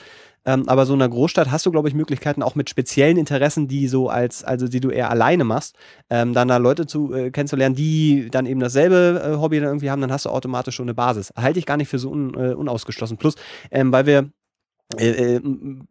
[0.45, 3.67] Ähm, aber so in einer Großstadt hast du, glaube ich, Möglichkeiten auch mit speziellen Interessen,
[3.67, 5.75] die so als, also die du eher alleine machst,
[6.09, 9.89] ähm, dann da Leute zu äh, kennenzulernen, die dann eben dasselbe äh, Hobby dann irgendwie
[9.89, 11.33] haben, dann hast du automatisch schon eine Basis.
[11.35, 13.17] Halte ich gar nicht für so un, äh, unausgeschlossen.
[13.17, 13.35] Plus,
[13.71, 14.29] ähm, weil wir
[14.99, 15.41] äh, äh,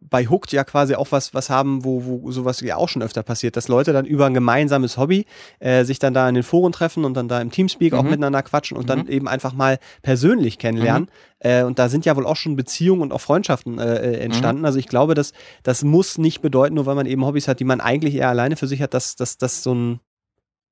[0.01, 3.23] bei Hooked ja quasi auch was, was haben, wo, wo sowas ja auch schon öfter
[3.23, 5.25] passiert, dass Leute dann über ein gemeinsames Hobby
[5.59, 8.09] äh, sich dann da in den Foren treffen und dann da im Teamspeak auch Mhm.
[8.09, 9.09] miteinander quatschen und dann Mhm.
[9.09, 11.09] eben einfach mal persönlich kennenlernen.
[11.39, 14.65] Äh, und da sind ja wohl auch schon Beziehungen und auch Freundschaften äh, äh, entstanden.
[14.65, 17.65] Also ich glaube, dass das muss nicht bedeuten, nur weil man eben Hobbys hat, die
[17.65, 19.99] man eigentlich eher alleine für sich hat, dass dass das so ein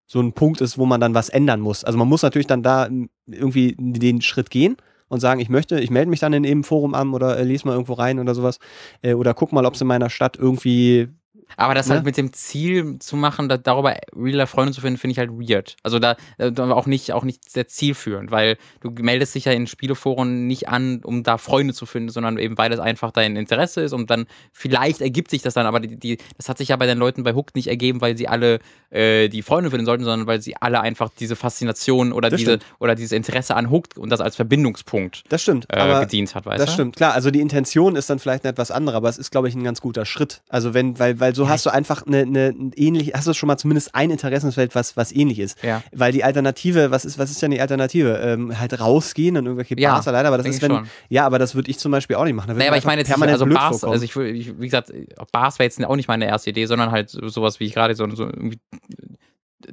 [0.08, 1.86] so ein Punkt ist, wo man dann was ändern muss.
[1.86, 4.76] Also man muss natürlich dann da m, irgendwie den Schritt gehen
[5.12, 7.68] und sagen, ich möchte, ich melde mich dann in eben Forum an oder äh, lese
[7.68, 8.60] mal irgendwo rein oder sowas
[9.02, 11.10] äh, oder guck mal, ob es in meiner Stadt irgendwie
[11.58, 11.96] Aber das Ne?
[11.96, 15.32] halt mit dem Ziel zu machen, da, darüber real Freunde zu finden, finde ich halt
[15.32, 15.76] weird.
[15.84, 19.52] Also da, äh, da auch nicht auch nicht sehr zielführend, weil du meldest dich ja
[19.52, 23.36] in Spieleforen nicht an, um da Freunde zu finden, sondern eben weil es einfach dein
[23.36, 26.70] Interesse ist und dann vielleicht ergibt sich das dann, aber die, die das hat sich
[26.70, 28.60] ja bei den Leuten bei Hook nicht ergeben, weil sie alle
[28.90, 32.52] äh, die Freunde finden sollten, sondern weil sie alle einfach diese Faszination oder Das diese
[32.54, 32.66] stimmt.
[32.80, 36.62] oder dieses Interesse an Hook und das als Verbindungspunkt das stimmt, äh, gedient hat, weißt
[36.62, 37.14] Das stimmt, klar.
[37.14, 39.64] Also die Intention ist dann vielleicht eine etwas andere, aber es ist, glaube ich, ein
[39.64, 40.42] ganz guter Schritt.
[40.50, 43.48] Also wenn, weil, weil so hast du einfach eine, eine ein ähnlich, hast du schon
[43.48, 45.62] mal zumindest ein Interessensfeld, was, was ähnlich ist.
[45.64, 45.82] Ja.
[45.92, 48.18] Weil die Alternative, was ist, was ist denn die Alternative?
[48.24, 51.56] Ähm, halt rausgehen und irgendwelche Ja, Bars alleine, aber das ist wenn, ja, aber das
[51.56, 52.50] würde ich zum Beispiel auch nicht machen.
[52.50, 53.94] Da Naja, aber ich meine jetzt permanent also blöd Bars, vorkommen.
[54.02, 54.16] also ich,
[54.48, 54.92] ich, wie gesagt,
[55.32, 57.96] Bars wäre jetzt auch nicht meine erste Idee, sondern halt so- sowas, wie ich gerade
[57.96, 58.60] so, so irgendwie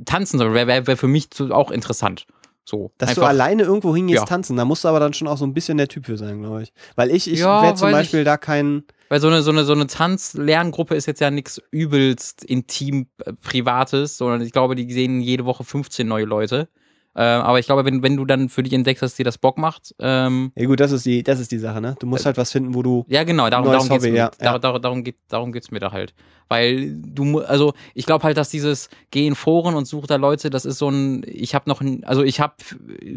[0.05, 2.27] tanzen soll, wäre wär, wär für mich zu, auch interessant.
[2.65, 2.93] So.
[2.99, 4.25] Dass du einfach- alleine irgendwo hingehst Ja.
[4.27, 6.41] tanzen, da musst du aber dann schon auch so ein bisschen der Typ für sein,
[6.41, 6.73] glaube ich.
[6.97, 8.25] Weil ich, ich Ja, wäre zum Beispiel ich.
[8.27, 12.45] da kein, Weil so eine, so eine, so eine Tanzlerngruppe ist jetzt ja nichts übelst
[12.45, 16.69] intim äh, Privates, sondern ich glaube, die sehen jede Woche 15 neue Leute.
[17.15, 19.59] Äh, aber ich glaube, wenn, wenn du dann für dich entdeckst, dass dir das Bock
[19.59, 21.97] macht, ähm, ja gut, das ist die, das ist die Sache, ne?
[21.99, 24.17] Du musst halt was finden, wo du, Ja, genau, darum, darum geht's Hobby, mir.
[24.17, 24.59] ja, ja.
[24.59, 26.15] dar, darum, geht, darum geht's mir da halt.
[26.49, 30.49] Weil du, also ich glaube halt, dass dieses Geh in Foren und such da Leute,
[30.49, 32.55] das ist so ein, ich habe noch, ein, also ich habe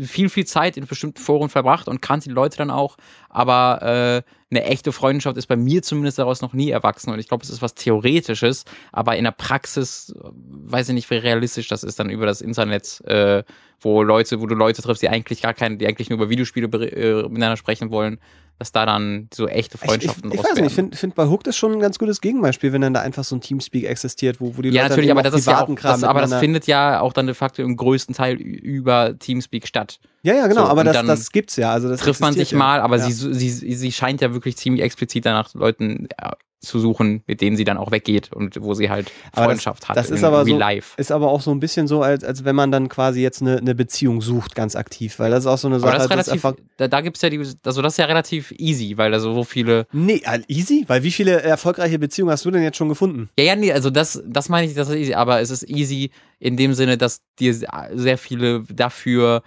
[0.02, 2.98] viel, viel Zeit in bestimmten Foren verbracht und kannte die Leute dann auch,
[3.30, 7.30] aber äh, eine echte Freundschaft ist bei mir zumindest daraus noch nie erwachsen und ich
[7.30, 11.70] glaube, es ist was Theoretisches, aber in der Praxis äh, weiß ich nicht, wie realistisch
[11.70, 13.44] das ist dann über das Internet, äh,
[13.82, 16.68] wo Leute, wo du Leute triffst, die eigentlich gar keine, die eigentlich nur über Videospiele
[16.68, 18.20] äh, miteinander sprechen wollen,
[18.60, 21.26] dass da dann so echte Freundschaften ich, ich, ich weiß nicht, ich finde find bei
[21.26, 24.40] Hooked ist schon ein ganz gutes Gegenbeispiel, wenn dann da einfach so ein Teamspeak existiert,
[24.40, 26.36] wo, wo die Ja, Leute natürlich, dann aber das ist ja auch, das, aber das
[26.36, 30.00] findet ja auch dann de facto im größten Teil über Teamspeak statt.
[30.24, 31.72] Ja, ja, genau, so, aber das, das gibt's ja.
[31.72, 32.58] Also das Trifft man sich ja.
[32.58, 33.10] mal, aber ja.
[33.10, 37.58] sie, sie, sie scheint ja wirklich ziemlich explizit danach Leuten ja, zu suchen, mit denen
[37.58, 39.98] sie dann auch weggeht und wo sie halt Aber Freundschaft hat.
[39.98, 40.94] das ist in aber real so, life.
[40.98, 43.58] ist aber auch so ein bisschen so, als, als wenn man dann quasi jetzt eine,
[43.58, 45.94] eine Beziehung sucht, ganz aktiv, weil das ist auch so eine Aber Sache.
[45.96, 48.96] das ist relativ, einfach, da, da gibt's ja die, also das ist ja relativ easy,
[48.98, 49.88] weil da so so viele.
[49.92, 53.30] nee, äh, easy, weil wie viele erfolgreiche Beziehungen hast du denn jetzt schon gefunden?
[53.40, 56.12] Ja, ja, nee, also das, das meine ich, das ist easy, aber es ist easy
[56.38, 59.42] in dem Sinne, dass dir sehr viele dafür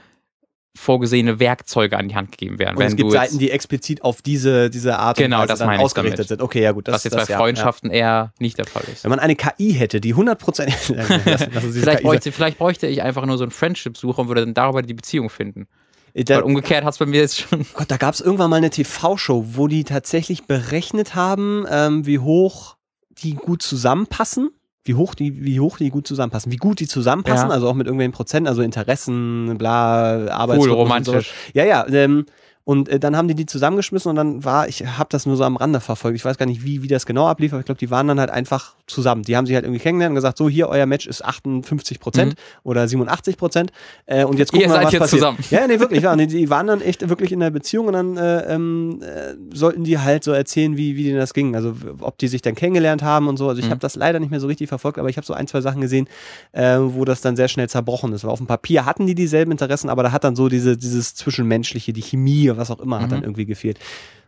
[0.76, 2.76] vorgesehene Werkzeuge an die Hand gegeben werden.
[2.76, 5.58] Und wenn es gibt Seiten, die explizit auf diese, diese Art Genau, und Weise das
[5.60, 6.28] dann ausgerichtet damit.
[6.28, 6.42] sind.
[6.42, 8.98] Okay, ja gut, das was jetzt das, bei ja, Freundschaften eher nicht der Fall ist.
[8.98, 9.04] Ja.
[9.04, 10.94] Wenn man eine KI hätte, die 100%.
[11.24, 14.28] lass, lass uns diese Vielleicht bräuchte, vielleicht bräuchte ich einfach nur so einen Friendship-Sucher und
[14.28, 15.68] würde dann darüber die Beziehung finden.
[16.12, 17.64] Äh, Da, Weil umgekehrt hat es bei mir jetzt schon.
[17.74, 22.18] Gott, da gab es irgendwann mal eine TV-Show, wo die tatsächlich berechnet haben, ähm, wie
[22.18, 22.76] hoch
[23.22, 24.50] die gut zusammenpassen.
[24.86, 27.54] Wie hoch die, wie hoch die gut zusammenpassen, wie gut die zusammenpassen, Ja.
[27.54, 31.12] also auch mit irgendwelchen Prozenten, also Interessen, bla, Cool, Arbeitsrhythmus und romantisch.
[31.12, 31.26] sowas.
[31.54, 31.86] Ja, ja.
[31.88, 32.26] Ähm,
[32.64, 35.44] und äh, dann haben die die zusammengeschmissen und dann war, ich habe das nur so
[35.44, 36.16] am Rande verfolgt.
[36.16, 38.18] Ich weiß gar nicht, wie, wie das genau ablief, aber ich glaube, die waren dann
[38.18, 39.22] halt einfach zusammen.
[39.22, 42.34] Die haben sich halt irgendwie kennengelernt und gesagt, so hier, euer Match ist 58 Prozent
[42.62, 43.70] oder 87 Prozent.
[44.06, 44.72] Äh, und jetzt gucken Mhm.
[44.72, 45.20] Ihr wir mal, was jetzt passiert.
[45.20, 45.38] zusammen.
[45.50, 46.02] Ja, nee, wirklich.
[46.04, 46.12] Ja.
[46.12, 49.84] Und die, waren dann echt wirklich in der Beziehung und dann äh, ähm, äh, sollten
[49.84, 51.54] die halt so erzählen, wie, wie denen das ging.
[51.56, 53.48] Also ob die sich dann kennengelernt haben und so.
[53.48, 53.70] Also ich Mhm.
[53.70, 55.80] habe das leider nicht mehr so richtig verfolgt, aber ich habe so ein, zwei Sachen
[55.80, 56.08] gesehen,
[56.52, 58.24] äh, wo das dann sehr schnell zerbrochen ist.
[58.24, 61.14] Weil auf dem Papier hatten die dieselben Interessen, aber da hat dann so diese, dieses
[61.14, 63.78] Zwischenmenschliche, die Chemie, was auch immer, hat dann irgendwie gefehlt.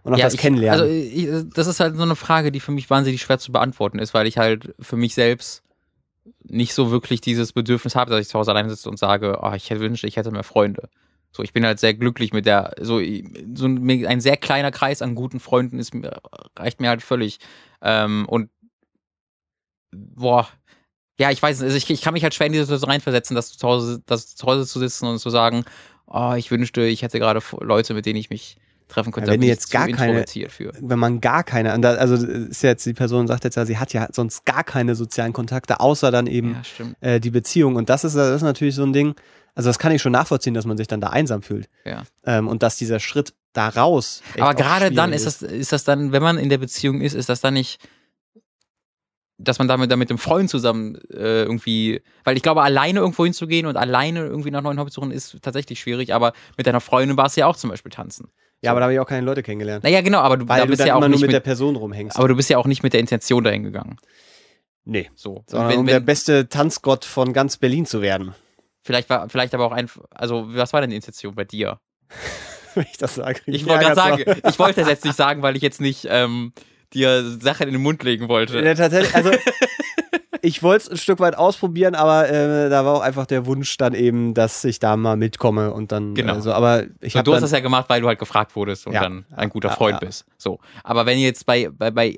[0.02, 0.80] Und auch das ich, Kennenlernen.
[0.80, 3.98] Also ich, das ist halt so eine Frage, die für mich wahnsinnig schwer zu beantworten
[3.98, 5.62] ist, weil ich halt für mich selbst
[6.42, 9.52] nicht so wirklich dieses Bedürfnis habe, dass ich zu Hause alleine sitze und sage, oh,
[9.54, 10.88] ich hätte wünschte, ich hätte mehr Freunde.
[11.32, 13.00] So, ich bin halt sehr glücklich mit der, so,
[13.54, 16.20] so ein, ein sehr kleiner Kreis an guten Freunden ist, mir-
[16.56, 17.38] reicht mir halt völlig.
[17.82, 18.48] Ähm, und
[19.92, 20.48] boah,
[21.18, 23.56] ja, ich weiß, also ich, ich kann mich halt schwer in diese Situation reinversetzen, dass
[23.56, 25.64] zu Hause, dass zu Hause zu sitzen und zu sagen,
[26.06, 28.56] oh, ich wünschte, ich hätte gerade Leute, mit denen ich mich
[28.88, 29.30] treffen könnte.
[29.30, 30.24] Ja, wenn jetzt gar keine-
[30.80, 34.06] wenn man gar keine, also ist jetzt die Person sagt jetzt ja, sie hat ja
[34.12, 36.56] sonst gar keine sozialen Kontakte, außer dann eben
[37.02, 37.74] Ja, äh, die Beziehung.
[37.74, 39.14] Und das ist, das ist natürlich so ein Ding,
[39.56, 41.68] also das kann ich schon nachvollziehen, dass man sich dann da einsam fühlt.
[41.84, 42.04] Ja.
[42.24, 44.22] Ähm, und dass dieser Schritt da raus.
[44.38, 47.28] Aber gerade dann ist das, ist das dann, wenn man in der Beziehung ist, ist
[47.28, 47.80] das dann nicht,
[49.38, 53.66] dass man damit, damit dem Freund zusammen äh, irgendwie, weil ich glaube, alleine irgendwo hinzugehen
[53.66, 57.26] und alleine irgendwie nach neuen Hobbys suchen, ist tatsächlich schwierig, aber mit deiner Freundin war
[57.26, 58.28] es ja auch zum Beispiel tanzen.
[58.62, 59.84] Ja, aber da habe ich auch keine Leute kennengelernt.
[59.84, 61.28] Naja, genau, aber du, Weil da du bist dann ja auch immer nicht nur mit,
[61.28, 62.16] mit, der Person rumhängst.
[62.16, 63.96] aber du bist ja auch nicht mit der Intention dahin gegangen.
[64.84, 65.10] nee.
[65.14, 65.44] So.
[65.46, 68.34] Sondern wenn, um der wenn, beste Tanzgott von ganz Berlin zu werden.
[68.82, 71.80] vielleicht war, vielleicht aber auch ein, also was war denn die Intention bei dir?
[72.74, 73.40] Wenn ich das sage.
[73.40, 76.06] krieg Ich wollte gerade sagen, ich wollte das jetzt nicht sagen, weil ich jetzt nicht
[76.10, 76.52] ähm,
[76.96, 78.60] dir Sachen in den Mund legen wollte.
[78.60, 79.30] Ja, tatsächlich, also
[80.42, 83.76] ich wollte es ein Stück weit ausprobieren, aber äh, da war auch einfach der Wunsch
[83.76, 86.36] dann eben, dass ich da mal mitkomme und dann Genau.
[86.36, 88.54] äh, so, aber ich So, habe du hast das ja gemacht, weil du halt gefragt
[88.56, 89.02] wurdest und Ja.
[89.02, 90.06] dann ein guter Ja, Freund ja.
[90.06, 90.24] bist.
[90.38, 90.58] So.
[90.84, 92.16] Aber wenn jetzt bei, bei, bei,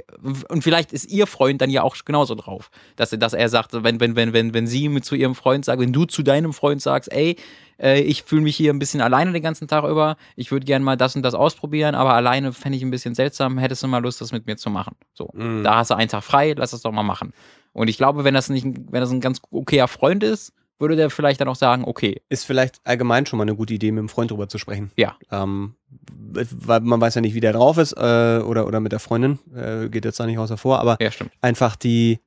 [0.49, 4.01] und vielleicht ist ihr Freund dann ja auch genauso drauf, dass, dass er sagt, wenn,
[4.01, 6.83] wenn, wenn, wenn, wenn sie mit zu ihrem Freund sagt, wenn du zu deinem Freund
[6.83, 7.37] sagst, ey,
[7.81, 10.85] äh, ich fühle mich hier ein bisschen alleine den ganzen Tag über, ich würde gerne
[10.85, 14.03] mal das und das ausprobieren, aber alleine fände ich ein bisschen seltsam, hättest du mal
[14.03, 14.97] Lust, das mit mir zu machen.
[15.15, 15.31] So.
[15.33, 15.63] Mhm.
[15.63, 17.33] Da hast du einen Tag frei, lass das doch mal machen.
[17.73, 20.95] Und ich glaube, wenn das nicht, ein- wenn das ein ganz okayer Freund ist, würde
[20.95, 23.99] der vielleicht dann auch sagen, okay, ist vielleicht allgemein schon mal eine gute Idee, mit
[23.99, 24.93] dem Freund drüber zu sprechen.
[24.97, 25.17] Ja.
[25.31, 29.01] Ähm, weil man weiß ja nicht, wie der drauf ist, äh, oder, oder mit der
[29.01, 32.21] Freundin, äh, geht jetzt da nicht außer vor, aber ja, einfach die,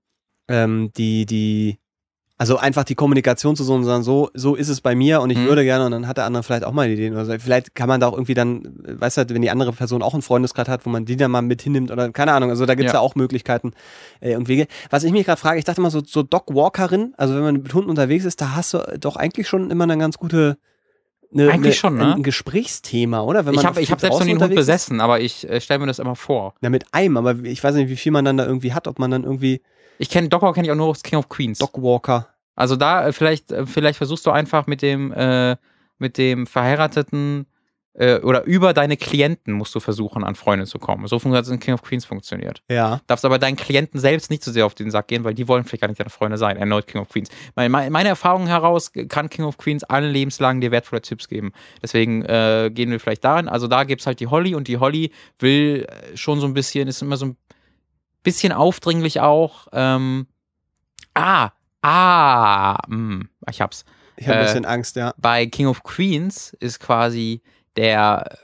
[0.49, 1.77] ähm, die, die,
[2.41, 5.29] also einfach die Kommunikation zu so und sagen, so, so ist es bei mir und
[5.29, 5.45] ich Mhm.
[5.45, 7.33] würde gerne und dann hat der andere vielleicht auch mal Ideen oder so.
[7.37, 10.23] Vielleicht kann man da auch irgendwie dann, weißt du, wenn die andere Person auch einen
[10.23, 12.93] Freundesgrad hat, wo man die dann mal mit hinnimmt oder keine Ahnung, also da gibt's
[12.93, 12.97] ja.
[12.97, 13.01] Ja.
[13.01, 13.73] auch Möglichkeiten
[14.21, 14.65] äh, und Wege.
[14.89, 17.53] Was ich mich gerade frage, ich dachte immer so, so Dog Walkerin, also wenn man
[17.61, 20.57] mit Hunden unterwegs ist, da hast du doch eigentlich schon immer eine ganz gute
[21.31, 22.15] eine, Eigentlich eine, schon, ne?
[22.15, 23.45] ein Gesprächsthema, oder?
[23.45, 25.79] Wenn Ich habe ich hab selbst noch nie einen Hund besessen, aber ich äh, stelle
[25.79, 26.55] mir das immer vor.
[26.61, 28.97] Na, mit einem, aber ich weiß nicht, wie viel man dann da irgendwie hat, ob
[28.97, 29.61] man dann irgendwie
[30.01, 31.59] Ich kenne Dogwalker kenne ich auch nur aus King of Queens.
[31.59, 32.27] Dogwalker.
[32.55, 35.57] Also da äh, vielleicht äh, vielleicht versuchst du einfach mit dem äh,
[35.99, 37.45] mit dem verheirateten
[37.93, 41.05] äh, oder über deine Klienten musst du versuchen, an Freunde zu kommen.
[41.05, 42.63] So funktioniert es in King of Queens funktioniert.
[42.67, 43.01] Ja.
[43.05, 45.65] Darfst aber deinen Klienten selbst nicht so sehr auf den Sack gehen, weil die wollen
[45.65, 46.57] vielleicht gar nicht deine Freunde sein.
[46.57, 47.29] Erneut King of Queens.
[47.55, 51.51] Meine, meine Erfahrung heraus kann King of Queens allen lebenslang dir wertvolle Tipps geben.
[51.83, 53.47] Deswegen äh, gehen wir vielleicht darin.
[53.47, 56.55] Also da gibt es halt die Holly und die Holly will äh, schon so ein
[56.55, 57.37] bisschen, ist immer so ein
[58.23, 59.67] bisschen aufdringlich auch.
[59.73, 60.27] Ähm,
[61.13, 61.49] ah,
[61.81, 63.85] ah, mh, ich hab's
[64.17, 65.13] Ich habe ein Äh, bisschen Angst, ja.
[65.17, 67.41] bei King of Queens ist quasi
[67.75, 68.37] der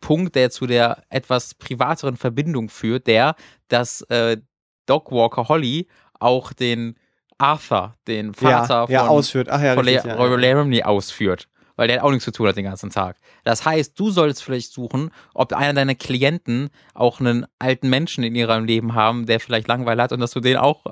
[0.00, 3.34] Punkt, der zu der etwas privateren Verbindung führt, der,
[3.68, 4.38] dass äh,
[4.86, 5.88] Dogwalker Holly
[6.18, 6.96] auch den
[7.38, 9.48] Arthur, den Vater ja, ja, von, ausführt.
[9.50, 10.50] Ach ja, von richtig, Le ja, Royal ja.
[10.52, 11.48] Laramie ausführt.
[11.80, 13.16] Weil der auch nichts zu tun hat den ganzen Tag.
[13.42, 18.34] Das heißt, du sollst vielleicht suchen, ob einer deiner Klienten auch einen alten Menschen in
[18.34, 20.84] ihrem Leben haben, der vielleicht Langeweile hat und dass du den auch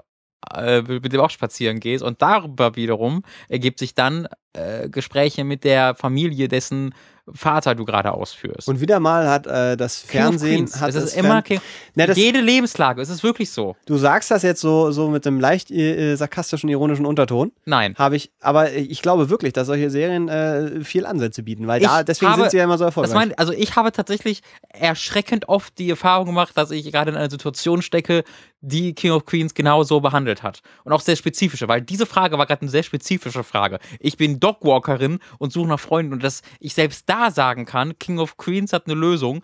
[0.54, 2.02] äh, mit dem auch spazieren gehst.
[2.02, 6.94] Und darüber wiederum ergibt sich dann äh, Gespräche mit der Familie, dessen
[7.34, 8.68] Vater du gerade ausführst.
[8.68, 10.80] Und wieder mal hat äh, das Fernsehen Queens.
[10.80, 11.60] hat es das ist immer King,
[11.94, 13.00] Na, das, jede Lebenslage.
[13.02, 13.76] Es ist wirklich so.
[13.86, 17.52] Du sagst das jetzt so, so mit einem leicht äh, sarkastischen, ironischen Unterton.
[17.64, 17.94] Nein.
[17.98, 22.02] Habe ich, aber ich glaube wirklich, dass solche Serien äh, viel Ansätze bieten, weil da,
[22.02, 23.14] deswegen habe- sind sie ja immer so Das erfolgreich.
[23.28, 27.30] mein, also ich habe tatsächlich erschreckend oft die Erfahrung gemacht, dass ich gerade in einer
[27.30, 28.24] Situation stecke,
[28.60, 30.62] die King of Queens genau so behandelt hat.
[30.84, 33.78] Und auch sehr spezifische, weil diese Frage war gerade eine sehr spezifische Frage.
[34.00, 38.18] Ich bin Dogwalkerin und suche nach Freunden und dass ich selbst da sagen kann, King
[38.18, 39.42] of Queens hat eine Lösung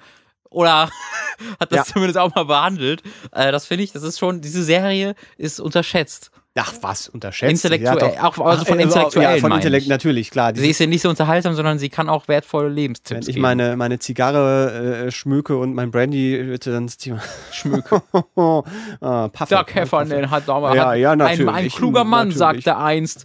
[0.51, 0.88] oder
[1.60, 1.92] hat das Ja.
[1.94, 3.02] zumindest auch mal behandelt.
[3.32, 6.30] Äh, das finde ich, das ist schon, diese Serie ist unterschätzt.
[6.56, 7.51] Ach was, unterschätzt.
[7.64, 9.88] Intellektuell, auch also von äh, Intellektuellen Ja, von Intellekt, ich.
[9.88, 10.52] natürlich, klar.
[10.55, 13.42] Sie ist ja nicht so unterhaltsam, sondern sie kann auch wertvolle wenn Lebenstipps ich geben.
[13.42, 17.12] meine, meine Zigarre äh, schmücke und mein Brandy, bitte, dann ich.
[17.51, 18.01] Schmücke.
[18.36, 19.46] ah, Puffer.
[19.46, 22.38] Der Käfernen hat damals Ja, ja, ein, natürlich, ein kluger Mann natürlich.
[22.64, 23.24] sagte einst.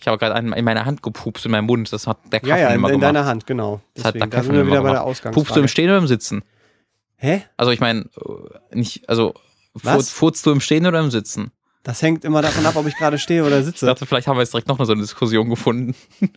[0.00, 1.92] Ich habe gerade in meine Hand gepupst in meinem Mund.
[1.92, 3.08] Das hat der Kaffee Ja, ja, in, immer in gemacht.
[3.08, 3.80] deiner Hand, genau.
[3.94, 5.02] Das hat der da Kaffee sind wir wieder bei der.
[5.04, 5.34] Ausgangsfrage.
[5.34, 6.42] Pupst du im Stehen oder im Sitzen?
[7.16, 7.42] Hä?
[7.56, 8.00] Also ich meine,
[8.72, 9.34] äh, nicht, also
[9.74, 10.10] Was?
[10.10, 11.50] furzt, du im Stehen oder im Sitzen?
[11.82, 13.86] Das hängt immer davon ab, ob ich gerade stehe oder Ich sitze.
[13.86, 15.94] dachte, vielleicht haben wir jetzt direkt noch so eine Diskussion gefunden.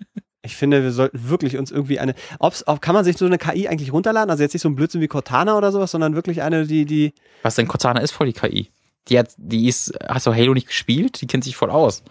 [0.43, 2.15] Ich finde, wir sollten wirklich uns irgendwie eine.
[2.39, 4.31] Ob's, ob, kann man sich so eine KI eigentlich runterladen?
[4.31, 7.13] Also jetzt nicht so ein Blödsinn wie Cortana oder sowas, sondern wirklich eine, die, die.
[7.43, 8.71] Was denn Cortana ist voll die KI?
[9.07, 11.21] Die hat, die ist, hast du Halo nicht gespielt?
[11.21, 12.01] Die kennt sich voll aus.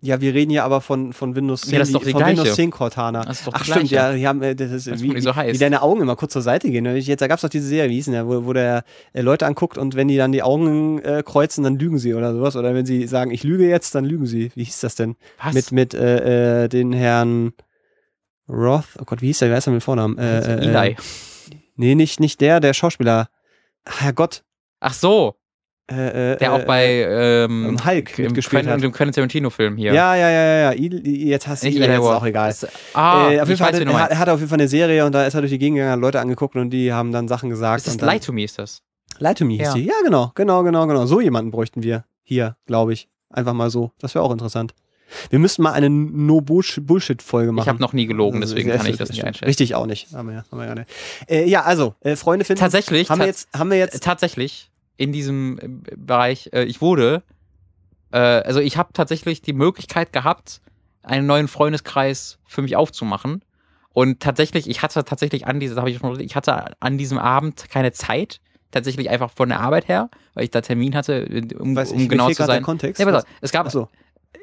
[0.00, 1.72] Ja, wir reden ja aber von, von Windows 10.
[1.72, 2.38] Ja, das ist doch die von gleiche.
[2.38, 3.24] Windows 10 Cortana.
[3.24, 5.30] Das ist doch Ach stimmt, ja, die haben, äh, das ist Weiß, wie, die so
[5.30, 5.54] wie, heißt.
[5.54, 6.84] wie deine Augen immer kurz zur Seite gehen.
[6.96, 9.22] Jetzt, da gab es doch diese Serie, wie hieß denn der, wo, wo der äh,
[9.22, 12.54] Leute anguckt und wenn die dann die Augen äh, kreuzen, dann lügen sie oder sowas.
[12.54, 14.52] Oder wenn sie sagen, ich lüge jetzt, dann lügen sie.
[14.54, 15.16] Wie hieß das denn?
[15.42, 15.54] Was?
[15.54, 17.52] Mit, mit äh, äh, den Herrn
[18.48, 18.84] Roth.
[19.00, 19.50] Oh Gott, wie hieß der?
[19.50, 20.16] Wer ist denn mit Vornamen?
[20.16, 20.90] Äh, äh, Eli.
[20.90, 20.96] Äh,
[21.74, 23.30] nee, nicht, nicht der, der Schauspieler.
[23.84, 24.44] Herrgott.
[24.78, 25.34] Ach so,
[25.90, 28.82] Äh, äh, der äh, auch bei ähm, ähm, Hulk im mitgespielt Quentin, hat.
[28.82, 29.94] dem Quentin Tarantino-Film hier.
[29.94, 32.48] Ja, ja, ja, ja, Jetzt hast du ihn, jetzt ist auch egal.
[32.50, 35.06] Das- ah, äh, auf jeden Fall weiß, hat, er, hat auf jeden Fall eine Serie
[35.06, 37.26] und da ist er durch die Gegend gegangen, hat Leute angeguckt und die haben dann
[37.26, 37.86] Sachen gesagt.
[37.86, 38.82] Ist das Lie to Me ist das?
[39.18, 39.74] Lie to Me hieß Ja.
[39.74, 39.84] die.
[39.86, 41.06] Ja, genau, genau, genau, genau.
[41.06, 43.08] So jemanden bräuchten wir hier, glaube ich.
[43.30, 43.92] Einfach mal so.
[43.98, 44.74] Das wäre auch interessant.
[45.30, 47.64] Wir müssten mal eine No-Bullshit-Folge machen.
[47.64, 49.46] Ich habe noch nie gelogen, Also, deswegen sehr kann ich das nicht einschätzen.
[49.46, 50.12] Richtig auch nicht.
[50.12, 50.90] Haben wir, ja- haben wir ja nicht.
[51.28, 52.60] Äh, ja, also, äh, Freunde finden.
[52.60, 57.22] Tatsächlich, Haben wir jetzt, haben wir jetzt, tatsächlich in diesem äh, Bereich, äh, ich wurde,
[58.12, 60.60] äh, also ich habe tatsächlich die Möglichkeit gehabt,
[61.02, 63.42] einen neuen Freundeskreis für mich aufzumachen.
[63.94, 67.70] Und tatsächlich, ich hatte tatsächlich an diese, habe ich schon, ich hatte an diesem Abend
[67.70, 71.26] keine Zeit, tatsächlich einfach von der Arbeit her, weil ich da Termin hatte,
[71.58, 72.62] um, weiß um ich, genau zu sein.
[72.62, 73.00] Kontext.
[73.00, 73.88] Ja, pass auf, es gab, so.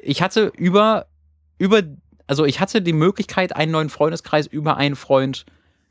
[0.02, 1.06] ich hatte über,
[1.58, 1.82] über,
[2.26, 5.46] also ich hatte die Möglichkeit, einen neuen Freundeskreis über einen Freund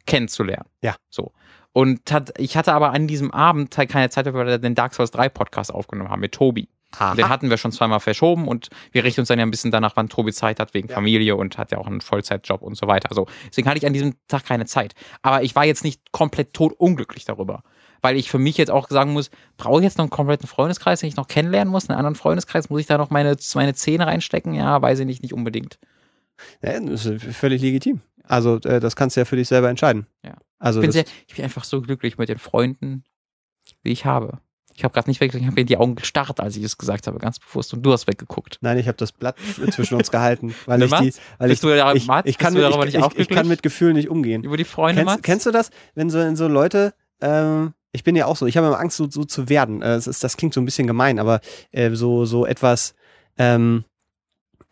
[0.06, 0.70] kennenzulernen.
[0.82, 0.96] Ja.
[1.10, 1.32] So.
[1.76, 4.94] Und tat, ich hatte aber an diesem Abend halt keine Zeit, weil wir den Dark
[4.94, 6.70] Souls 3 Podcast aufgenommen haben mit Tobi.
[7.18, 9.98] Den hatten wir schon zweimal verschoben und wir richten uns dann ja ein bisschen danach,
[9.98, 10.96] wann Tobi Zeit hat, wegen Ja.
[10.96, 13.14] Familie und hat ja auch einen Vollzeitjob und so weiter.
[13.14, 13.28] So.
[13.50, 14.94] Deswegen hatte ich an diesem Tag keine Zeit.
[15.22, 17.64] Aber ich war jetzt nicht komplett tot unglücklich darüber.
[18.02, 21.02] Weil ich für mich jetzt auch sagen muss, brauche ich jetzt noch einen kompletten Freundeskreis,
[21.02, 24.08] den ich noch kennenlernen muss, einen anderen Freundeskreis, muss ich da noch meine, meine Zähne
[24.08, 24.54] reinstecken?
[24.54, 25.78] Ja, weiß ich nicht, nicht unbedingt.
[26.62, 28.00] Ja, das ist völlig legitim.
[28.24, 30.08] Also, äh, das kannst du ja für dich selber entscheiden.
[30.24, 30.36] Ja.
[30.66, 33.04] Also, Ich bin, das, sehr, ich bin einfach so glücklich mit den Freunden,
[33.84, 34.40] die ich habe.
[34.78, 37.08] Ich habe gerade nicht weggeguckt, ich habe mir die Augen gestarrt, als ich es gesagt
[37.08, 37.74] habe, ganz bewusst.
[37.74, 38.58] Und du hast weggeguckt.
[38.62, 39.38] nein, ich habe das Blatt
[39.72, 42.96] zwischen uns gehalten, weil ich die, weil ich, da- ich, Mats, ich kann mit, ich,
[42.96, 44.44] ich, ich kann mit Gefühlen nicht umgehen.
[44.44, 45.24] Über die Freunde, Kennst, Mats?
[45.24, 48.68] kennst du das, wenn so, so Leute, ähm, ich bin ja auch so, ich habe
[48.68, 49.82] immer Angst, so, so zu werden.
[49.82, 51.40] Äh, es ist, das klingt so ein bisschen gemein, aber
[51.72, 52.96] äh, so, so etwas,
[53.38, 53.86] ähm,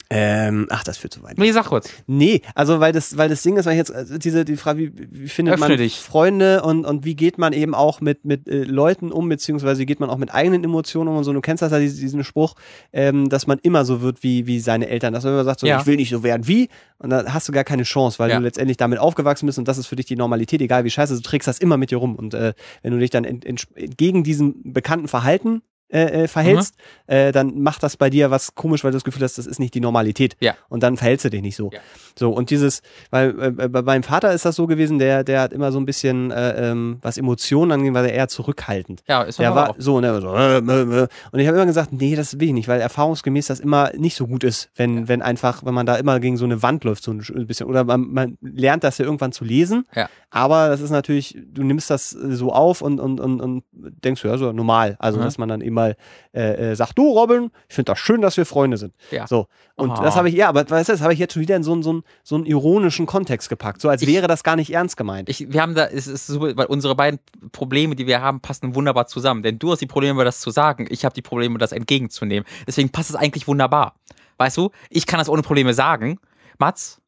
[0.10, 1.38] Ähm, ach, das führt zu weit.
[1.38, 1.90] Nee, sag kurz.
[2.06, 4.80] Nee, also weil das, weil das Ding ist, weil ich jetzt also diese die Frage,
[4.80, 5.96] wie, wie findet Öffne man dich.
[6.00, 9.86] Freunde und, und wie geht man eben auch mit, mit äh, Leuten um, beziehungsweise wie
[9.86, 11.34] geht man auch mit eigenen Emotionen um und so.
[11.34, 12.56] Du kennst das ja, diesen, diesen Spruch,
[12.92, 15.14] ähm, dass man immer so wird wie, wie seine Eltern.
[15.14, 15.80] Dass man immer sagt, so, Ja.
[15.80, 16.70] ich will nicht so werden wie,
[17.00, 18.38] und dann hast du gar keine Chance, weil Ja.
[18.38, 21.16] du letztendlich damit aufgewachsen bist und das ist für dich die Normalität, egal wie scheiße,
[21.16, 22.16] du trägst das immer mit dir rum.
[22.16, 23.68] Und äh, wenn du dich dann ent, ent,
[23.98, 25.62] gegen diesem bekannten Verhalten
[25.94, 26.76] äh, äh, verhältst,
[27.08, 27.14] Mhm.
[27.14, 29.60] äh, dann macht das bei dir was komisch, weil du das Gefühl hast, das ist
[29.60, 30.36] nicht die Normalität.
[30.40, 30.56] Ja.
[30.70, 31.70] Und dann verhältst du dich nicht so.
[31.72, 31.80] Ja.
[32.18, 35.54] So, und dieses, weil äh, bei meinem Vater ist das so gewesen, der, der hat
[35.54, 39.04] immer so ein bisschen, äh, ähm, was Emotionen angeht, war der eher zurückhaltend.
[39.08, 39.76] Ja, ist Der war auch.
[39.78, 41.08] so, und er war so, äh, äh, äh.
[41.32, 44.16] und ich habe immer gesagt, nee, das will ich nicht, weil erfahrungsgemäß das immer nicht
[44.16, 47.04] so gut ist, wenn, wenn einfach, wenn man da immer gegen so eine Wand läuft,
[47.04, 50.10] so ein bisschen, oder man, man lernt das ja irgendwann zu lesen, Ja.
[50.32, 54.24] aber das ist natürlich, du nimmst das äh, so auf und, und, und, und denkst,
[54.24, 55.24] ja, so normal, also Mhm.
[55.24, 55.96] dass man dann eben mal
[56.34, 58.94] äh, äh, sagt, du Robin, ich finde das schön, dass wir Freunde sind.
[59.12, 59.28] Ja.
[59.28, 60.02] So, und Oh.
[60.02, 61.74] das habe ich, ja, aber weißt du, das habe ich jetzt schon wieder in so
[61.74, 64.72] einen, so einen, so einen ironischen Kontext gepackt, so als Ich- wäre das gar nicht
[64.74, 65.30] ernst gemeint.
[65.30, 67.20] Ich, wir haben da, es ist super, weil unsere beiden
[67.52, 69.44] Probleme, die wir haben, passen wunderbar zusammen.
[69.44, 72.48] Denn du hast die Probleme, das zu sagen, ich habe die Probleme, das entgegenzunehmen.
[72.68, 73.96] Deswegen passt es eigentlich wunderbar.
[74.38, 76.20] Weißt du, ich kann das ohne Probleme sagen.
[76.58, 77.00] Mats,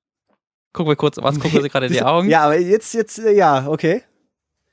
[0.73, 2.29] gucken wir kurz, Mats, gucken wir gerade in die Augen.
[2.29, 4.03] Ja, aber jetzt, jetzt, äh, ja, okay.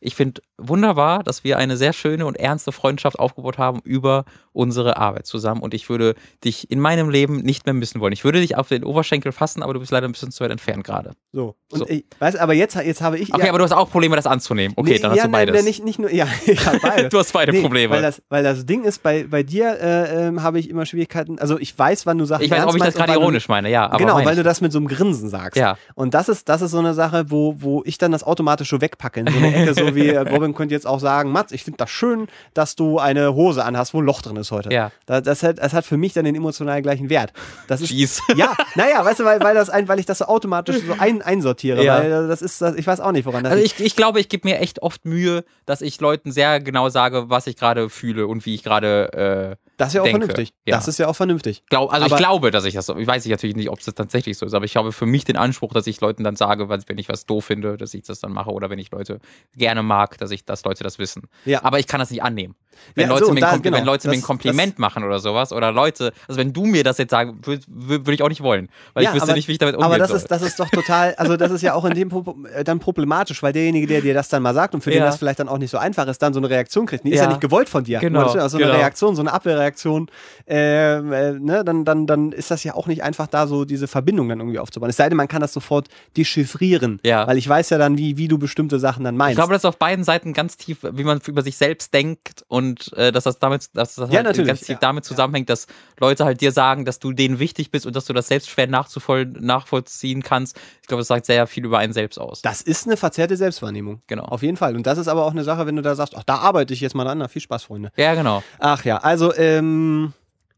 [0.04, 4.96] Ich finde wunderbar, dass wir eine sehr schöne und ernste Freundschaft aufgebaut haben über unsere
[4.96, 5.62] Arbeit zusammen.
[5.62, 6.14] Und ich würde
[6.44, 8.12] dich in meinem Leben nicht mehr missen wollen.
[8.12, 10.50] Ich würde dich auf den Oberschenkel fassen, aber du bist leider ein bisschen zu weit
[10.50, 11.12] entfernt gerade.
[11.32, 11.54] So.
[11.70, 11.88] Und So.
[11.88, 13.32] Ich, weißt, aber jetzt, jetzt habe ich.
[13.32, 14.74] Okay, ja, aber du hast auch Probleme, das anzunehmen.
[14.76, 15.54] Okay, nee, dann hast ja, du beides.
[15.54, 17.08] Nein, nicht, nicht nur, ja, ich habe beide.
[17.08, 17.94] du hast beide Nee, Probleme.
[17.94, 21.38] Weil das, weil das Ding ist, bei, bei dir äh, ähm, habe ich immer Schwierigkeiten.
[21.38, 23.88] Also ich weiß, wann du Sachen ich weiß, ob ich das gerade ironisch meine, ja.
[23.96, 25.56] Genau, meine weil du das mit so einem Grinsen sagst.
[25.56, 25.78] Ja.
[25.94, 28.80] Und das ist, das ist so eine Sache, wo, wo ich dann das automatisch so
[28.80, 29.20] wegpacke.
[29.20, 31.78] In so eine Ecke, so wie äh, Robin könnte jetzt auch sagen, Mats, ich finde
[31.78, 34.72] das schön, dass du eine Hose anhast, wo ein Loch drin ist heute.
[34.72, 34.92] Ja.
[35.06, 37.32] Das, das, hat, das hat für mich dann den emotional gleichen Wert.
[37.68, 38.22] Das ist, Fies.
[38.36, 41.22] ja, naja, weißt du, weil, weil, das ein, weil ich das so automatisch so ein,
[41.22, 41.84] einsortiere.
[41.84, 41.98] Ja.
[41.98, 44.28] Weil das ist, das, ich weiß auch nicht, woran das Also ich, ich glaube, ich
[44.28, 48.26] gebe mir echt oft Mühe, dass ich Leuten sehr genau sage, was ich gerade fühle
[48.26, 50.26] und wie ich gerade äh, Das ist ja auch denke.
[50.26, 50.54] vernünftig.
[50.66, 50.76] Ja.
[50.76, 51.64] Das ist ja auch vernünftig.
[51.68, 52.96] glaub, also Aber- ich glaube, dass ich das so.
[52.96, 55.24] Ich weiß natürlich nicht, ob es das tatsächlich so ist, aber ich habe für mich
[55.24, 58.20] den Anspruch, dass ich Leuten dann sage, wenn ich was doof finde, dass ich das
[58.20, 59.18] dann mache oder wenn ich Leute
[59.56, 61.24] gerne mag, dass ich, dass Leute das wissen.
[61.44, 61.64] Ja.
[61.64, 62.54] Aber ich kann das nicht annehmen.
[62.94, 63.76] Wenn Ja, Leute, so, mir, da- genau.
[63.76, 66.84] wenn Leute mir ein Das- Kompliment machen oder sowas oder Leute, also wenn du mir
[66.84, 69.36] das jetzt sagen, würde würd würd ich auch nicht wollen, weil Ja, ich wüsste aber-
[69.36, 70.18] nicht, wie ich damit umgehen Aber das soll.
[70.18, 72.10] ist, das ist doch total, also das ist ja auch in dem
[72.54, 75.06] äh, dann problematisch, weil derjenige, der dir das dann mal sagt und für den Ja.
[75.06, 77.04] das vielleicht dann auch nicht so einfach ist, dann so eine Reaktion kriegt.
[77.04, 77.98] Die ist ja nicht gewollt von dir.
[78.00, 78.78] Genau, Also so eine genau.
[78.78, 80.08] Reaktion, so eine Abwehrreaktion,
[80.46, 83.86] ähm, äh, ne, dann, dann, dann ist das ja auch nicht einfach da so diese
[83.88, 84.90] Verbindung dann irgendwie aufzubauen.
[84.90, 87.00] Es sei denn, man kann das sofort dechiffrieren.
[87.04, 89.32] Weil ich weiß ja dann, wie, wie du bestimmte Sachen dann meinst.
[89.32, 92.44] Ich glaube, das ist auf beiden Seiten ganz tief, wie man über sich selbst denkt
[92.48, 92.61] und
[92.96, 94.76] äh, dass das damit, dass das Ja, halt natürlich, ganz ja.
[94.80, 95.66] damit zusammenhängt, dass
[96.00, 98.66] Leute halt dir sagen, dass du denen wichtig bist und dass du das selbst schwer
[98.66, 100.58] nachzuvoll nachvollziehen kannst.
[100.80, 102.42] Ich glaube, das sagt sehr viel über einen selbst aus.
[102.42, 104.02] das ist eine verzerrte Selbstwahrnehmung.
[104.06, 104.24] Genau.
[104.24, 104.76] Auf jeden Fall.
[104.76, 106.80] Und das ist aber auch eine Sache, wenn du da sagst, ach, da arbeite ich
[106.80, 107.28] jetzt mal an.
[107.28, 107.90] Viel Spaß, Freunde.
[107.96, 108.42] Ja, genau.
[108.58, 110.12] Ach ja, also ähm,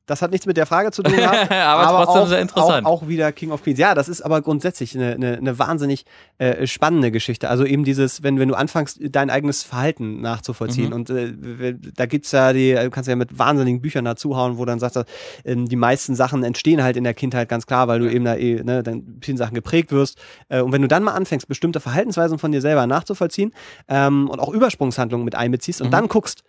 [0.07, 2.87] das hat nichts mit der Frage zu tun gehabt, Aber trotzdem auch, sehr interessant.
[2.87, 3.79] Auch, auch wieder King of Queens.
[3.79, 6.05] Ja, das ist aber grundsätzlich eine, eine, eine wahnsinnig
[6.39, 7.49] äh, spannende Geschichte.
[7.49, 10.89] Also eben dieses, wenn, wenn du anfängst, dein eigenes Verhalten nachzuvollziehen.
[10.89, 10.93] Mhm.
[10.93, 14.79] Und äh, da gibt's ja die, du kannst ja mit wahnsinnigen Büchern dazuhauen, wo dann
[14.79, 15.05] sagst du,
[15.45, 18.35] ähm, die meisten Sachen entstehen halt in der Kindheit ganz klar, weil du eben da
[18.37, 20.19] eh, ne, dann vielen Sachen geprägt wirst.
[20.49, 23.53] Äh, und wenn du dann mal anfängst, bestimmte Verhaltensweisen von dir selber nachzuvollziehen
[23.89, 25.93] ähm, und auch Übersprungshandlungen mit einbeziehst und Mhm.
[25.93, 26.43] dann guckst,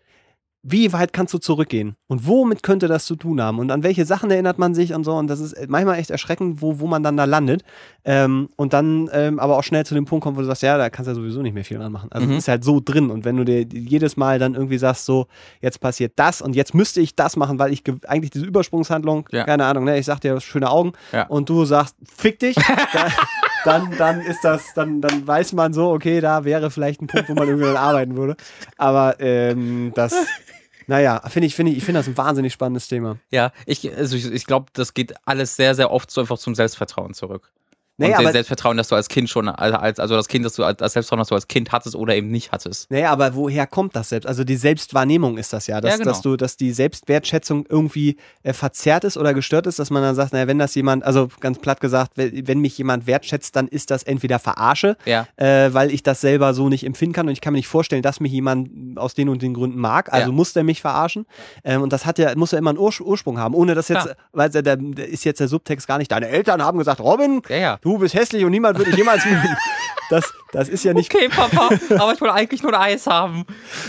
[0.68, 1.96] wie weit kannst du zurückgehen?
[2.08, 3.60] Und womit könnte das zu tun haben?
[3.60, 5.14] Und an welche Sachen erinnert man sich und so?
[5.14, 7.64] Und das ist manchmal echt erschreckend, wo, wo man dann da landet.
[8.04, 10.76] Ähm, und dann ähm, aber auch schnell zu dem Punkt kommt, wo du sagst, ja,
[10.80, 12.10] da kannst du ja sowieso nicht mehr viel dran machen.
[12.12, 12.34] Also Mhm.
[12.34, 13.12] es ist halt so drin.
[13.12, 15.28] Und wenn du dir jedes Mal dann irgendwie sagst, so,
[15.62, 19.30] jetzt passiert das und jetzt müsste ich das machen, weil ich ge- eigentlich diese Übersprungshandlung,
[19.32, 19.44] Ja.
[19.44, 21.28] keine Ahnung, ne, ich sag dir, schöne Augen, Ja.
[21.28, 22.56] und du sagst, fick dich,
[22.94, 23.12] dann,
[23.66, 27.30] dann, dann ist das, dann, dann weiß man so, okay, da wäre vielleicht ein Punkt,
[27.30, 28.36] wo man irgendwie dann arbeiten würde.
[28.78, 30.16] Aber ähm, das,
[30.88, 33.18] naja, finde ich, finde ich, ich finde das ein wahnsinnig spannendes Thema.
[33.32, 36.56] Ja, ich, also ich, ich glaube, das geht alles sehr, sehr oft so einfach zum
[36.56, 37.52] Selbstvertrauen zurück.
[37.98, 40.78] Nee, und Selbstvertrauen, das du als Kind schon, als, also das Kind, das du als
[40.80, 42.92] das Selbstvertrauen, das du als Kind hattest oder eben nicht hattest.
[42.92, 44.28] Naja, aber woher kommt das selbst?
[44.28, 46.10] Also die Selbstwahrnehmung ist das ja, dass, Ja, genau.
[46.12, 50.16] dass du, dass die Selbstwertschätzung irgendwie äh, verzerrt ist oder gestört ist, dass man dann
[50.16, 53.68] sagt, naja, wenn das jemand, also ganz platt gesagt, wenn, wenn mich jemand wertschätzt, dann
[53.68, 55.28] ist das entweder Verarsche, Ja.
[55.38, 58.02] äh, weil ich das selber so nicht empfinden kann und ich kann mir nicht vorstellen,
[58.02, 60.34] dass mich jemand aus den und den Gründen mag, also Ja.
[60.36, 61.26] muss der mich verarschen.
[61.64, 64.16] Ähm, und das hat ja, muss ja immer einen Ur Ursprung haben, ohne dass jetzt,
[64.32, 67.56] weil der, der ist jetzt der Subtext gar nicht, deine Eltern haben gesagt, Robin, Ja,
[67.56, 67.80] ja.
[67.86, 69.56] Du bist hässlich und niemand würde dich jemals mögen.
[70.10, 73.46] Das, Das ist ja nicht Okay, Papa, aber ich will eigentlich nur ein Eis haben.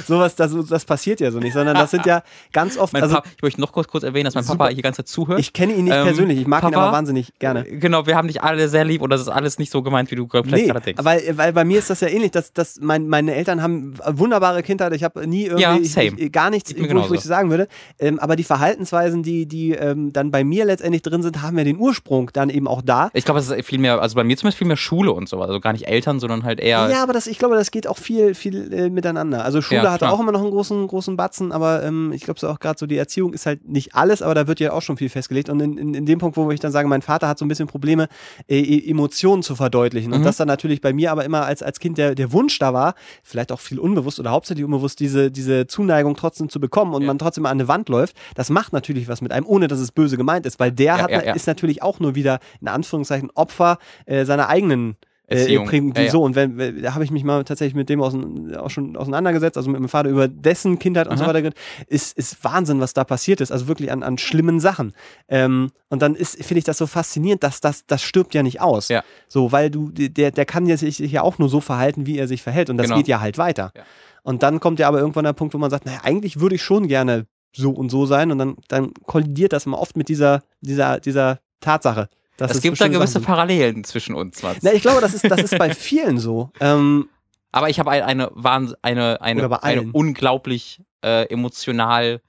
[0.06, 2.22] sowas, das, das passiert ja so nicht, sondern das sind ja
[2.52, 4.58] ganz oft, Mein also Papa, ich möchte noch kurz, kurz erwähnen, dass mein Super.
[4.58, 5.38] Papa hier die ganze Zeit zuhört.
[5.40, 7.64] ich kenne ihn nicht Ähm, persönlich, ich mag ihn Papa, aber wahnsinnig gerne.
[7.64, 10.16] Genau, wir haben dich alle sehr lieb und das ist alles nicht so gemeint, wie
[10.16, 11.04] du vielleicht Nee, gerade denkst.
[11.04, 14.62] weil, weil bei mir ist das ja ähnlich, dass, dass mein, meine Eltern haben wunderbare
[14.62, 17.68] Kindheit, ich habe nie irgendwie Ja, ich, ich, gar nichts, ich- wo ich sagen würde,
[17.98, 21.64] ähm, aber die Verhaltensweisen, die, die ähm, dann bei mir letztendlich drin sind, haben ja
[21.64, 23.10] den Ursprung dann eben auch da.
[23.12, 25.40] Ich glaube, es ist viel mehr, also bei mir zumindest viel mehr Schule und so,
[25.40, 26.88] also gar nicht Eltern, sondern halt eher.
[26.90, 29.44] Ja, aber das, ich glaube, das geht auch viel, viel äh, miteinander.
[29.44, 30.12] Also Schule Ja, hat klar.
[30.12, 32.86] auch immer noch einen großen, großen Batzen, aber ähm, ich glaube so auch gerade so
[32.86, 35.48] die Erziehung ist halt nicht alles, aber da wird ja auch schon viel festgelegt.
[35.48, 37.48] Und in, in, in dem Punkt, wo ich dann sage, mein Vater hat so ein
[37.48, 38.08] bisschen Probleme,
[38.48, 40.12] äh, E- Emotionen zu verdeutlichen.
[40.12, 40.24] Und Mhm.
[40.24, 42.94] das dann natürlich bei mir aber immer als, als Kind der, der Wunsch da war,
[43.22, 47.06] vielleicht auch viel unbewusst oder hauptsächlich unbewusst, diese, diese Zuneigung trotzdem zu bekommen und Ja.
[47.08, 49.92] man trotzdem an eine Wand läuft, das macht natürlich was mit einem, ohne dass es
[49.92, 53.78] böse gemeint ist, weil der Ja, hat, ist natürlich auch nur wieder in Anführungszeichen Opfer
[54.06, 54.96] äh, seiner eigenen
[55.28, 55.66] äh, Erziehung.
[55.66, 56.10] Prägung, Ja, ja.
[56.10, 59.56] so und wenn, da habe ich mich mal tatsächlich mit dem ausein, auch schon auseinandergesetzt,
[59.56, 61.30] also mit meinem Vater über dessen Kindheit und so Aha.
[61.30, 61.58] weiter, geredet.
[61.88, 64.92] ist, ist Wahnsinn, was da passiert ist, also wirklich an, an schlimmen Sachen.
[65.28, 68.60] Ähm, und dann ist, finde ich das so faszinierend, dass das, das stirbt ja nicht
[68.60, 68.88] aus.
[68.88, 69.02] Ja.
[69.28, 72.28] So, weil du, der, der kann ja sich ja auch nur so verhalten, wie er
[72.28, 72.96] sich verhält und das Genau.
[72.98, 73.72] geht ja halt weiter.
[73.76, 73.82] Ja.
[74.22, 76.62] Und dann kommt ja aber irgendwann der Punkt, wo man sagt, naja, eigentlich würde ich
[76.62, 80.42] schon gerne so und so sein und dann, dann kollidiert das immer oft mit dieser,
[80.60, 82.08] dieser, dieser Tatsache.
[82.36, 83.24] Dass es gibt da gewisse Sachen.
[83.24, 84.60] Parallelen zwischen uns, Mats.
[84.62, 86.50] Na, ich glaube, das ist, das ist bei vielen so.
[86.60, 87.08] Ähm,
[87.52, 89.90] Aber ich habe ein, eine, eine, eine, eine allen.
[89.92, 92.20] unglaublich äh, emotional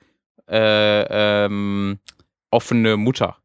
[0.50, 2.00] äh, ähm,
[2.52, 3.38] offene Mutter,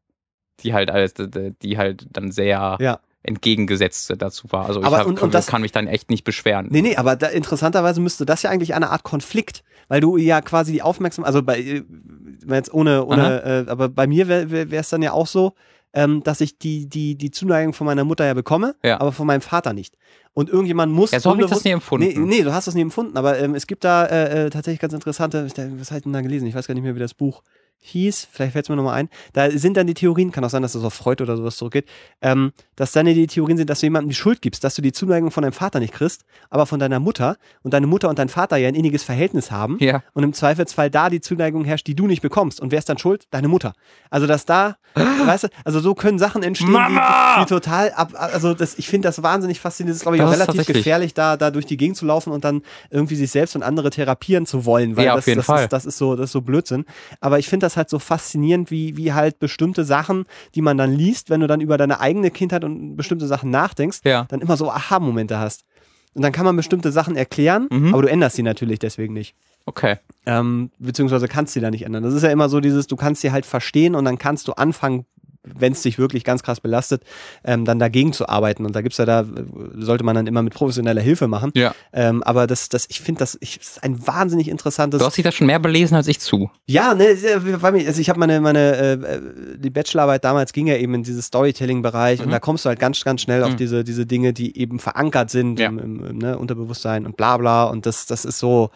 [0.61, 2.99] die halt alles, die halt dann sehr Ja.
[3.23, 4.65] entgegengesetzt dazu war.
[4.67, 6.67] Also ich Aber hab, und- und das- kann mich dann echt nicht beschweren.
[6.69, 10.39] nee, nee, aber da, interessanterweise müsste das ja eigentlich eine Art Konflikt, weil du ja
[10.41, 11.83] quasi die Aufmerksamkeit, also bei, äh,
[12.47, 15.53] jetzt ohne, ohne, äh, aber bei mir wäre es dann ja auch so,
[15.93, 18.99] ähm, dass ich die, die, die Zuneigung von meiner Mutter ja bekomme, Ja.
[18.99, 19.95] aber von meinem Vater nicht.
[20.33, 21.11] Und irgendjemand muss.
[21.11, 22.07] Ja, so habe ich das nie empfunden.
[22.07, 24.79] Nee, nee, du hast das nie empfunden, aber ähm, es gibt da äh, äh, tatsächlich
[24.79, 26.47] ganz interessante, was habe ich denn da gelesen?
[26.47, 27.43] Ich weiß gar nicht mehr, wie das Buch
[27.85, 29.09] hieß, vielleicht fällt es mir nochmal ein.
[29.33, 31.85] Da sind dann die Theorien, kann auch sein, dass das auf Freud oder sowas zurückgeht,
[32.21, 34.93] ähm, dass dann die Theorien sind, dass du jemandem die Schuld gibst, dass du die
[34.93, 38.29] Zuneigung von deinem Vater nicht kriegst, aber von deiner Mutter und deine Mutter und dein
[38.29, 40.01] Vater ja ein inniges Verhältnis haben Ja.
[40.13, 42.61] und im Zweifelsfall da die Zuneigung herrscht, die du nicht bekommst.
[42.61, 43.27] Und wer ist dann schuld?
[43.31, 43.73] Deine Mutter.
[44.09, 47.35] Also, dass da, weißt du, also so können Sachen entstehen, Mama!
[47.39, 49.91] Die, die total ab, also das, ich finde das wahnsinnig faszinierend.
[49.95, 52.31] Das ist, glaube ich, Das auch relativ gefährlich, da, da durch die Gegend zu laufen
[52.31, 55.39] und dann irgendwie sich selbst und andere therapieren zu wollen, weil Ja, auf das, jeden
[55.39, 55.63] das, Fall.
[55.63, 56.85] Ist, das ist so, das ist so Blödsinn.
[57.19, 60.25] Aber ich finde das halt so faszinierend, wie, wie halt bestimmte Sachen,
[60.55, 64.01] die man dann liest, wenn du dann über deine eigene Kindheit und bestimmte Sachen nachdenkst,
[64.03, 64.25] Ja.
[64.29, 65.63] dann immer so Aha-Momente hast.
[66.13, 67.93] Und dann kann man bestimmte Sachen erklären, Mhm.
[67.93, 69.35] aber du änderst sie natürlich deswegen nicht.
[69.65, 69.95] Okay.
[70.25, 72.03] Ähm, beziehungsweise kannst sie da nicht ändern.
[72.03, 74.51] Das ist ja immer so dieses, du kannst sie halt verstehen und dann kannst du
[74.53, 75.05] anfangen,
[75.43, 77.03] wenn es dich wirklich ganz krass belastet,
[77.43, 78.65] ähm, dann dagegen zu arbeiten.
[78.65, 79.25] Und da gibt's ja da,
[79.75, 81.51] sollte man dann immer mit professioneller Hilfe machen.
[81.55, 81.75] Ja.
[81.91, 84.99] Ähm, aber das, das, ich finde das, ich, das ist ein wahnsinnig interessantes.
[84.99, 86.49] Du hast dich da schon mehr belesen als ich zu.
[86.67, 87.07] Ja, ne,
[87.85, 89.21] also ich habe meine, meine, äh, äh,
[89.57, 92.31] die Bachelorarbeit damals ging ja eben in dieses Storytelling-Bereich und Mhm.
[92.31, 93.57] da kommst du halt ganz, ganz schnell auf Mhm.
[93.57, 95.67] diese, diese Dinge, die eben verankert sind Ja.
[95.67, 98.69] im, im, im ne, Unterbewusstsein und bla bla und das, das ist so,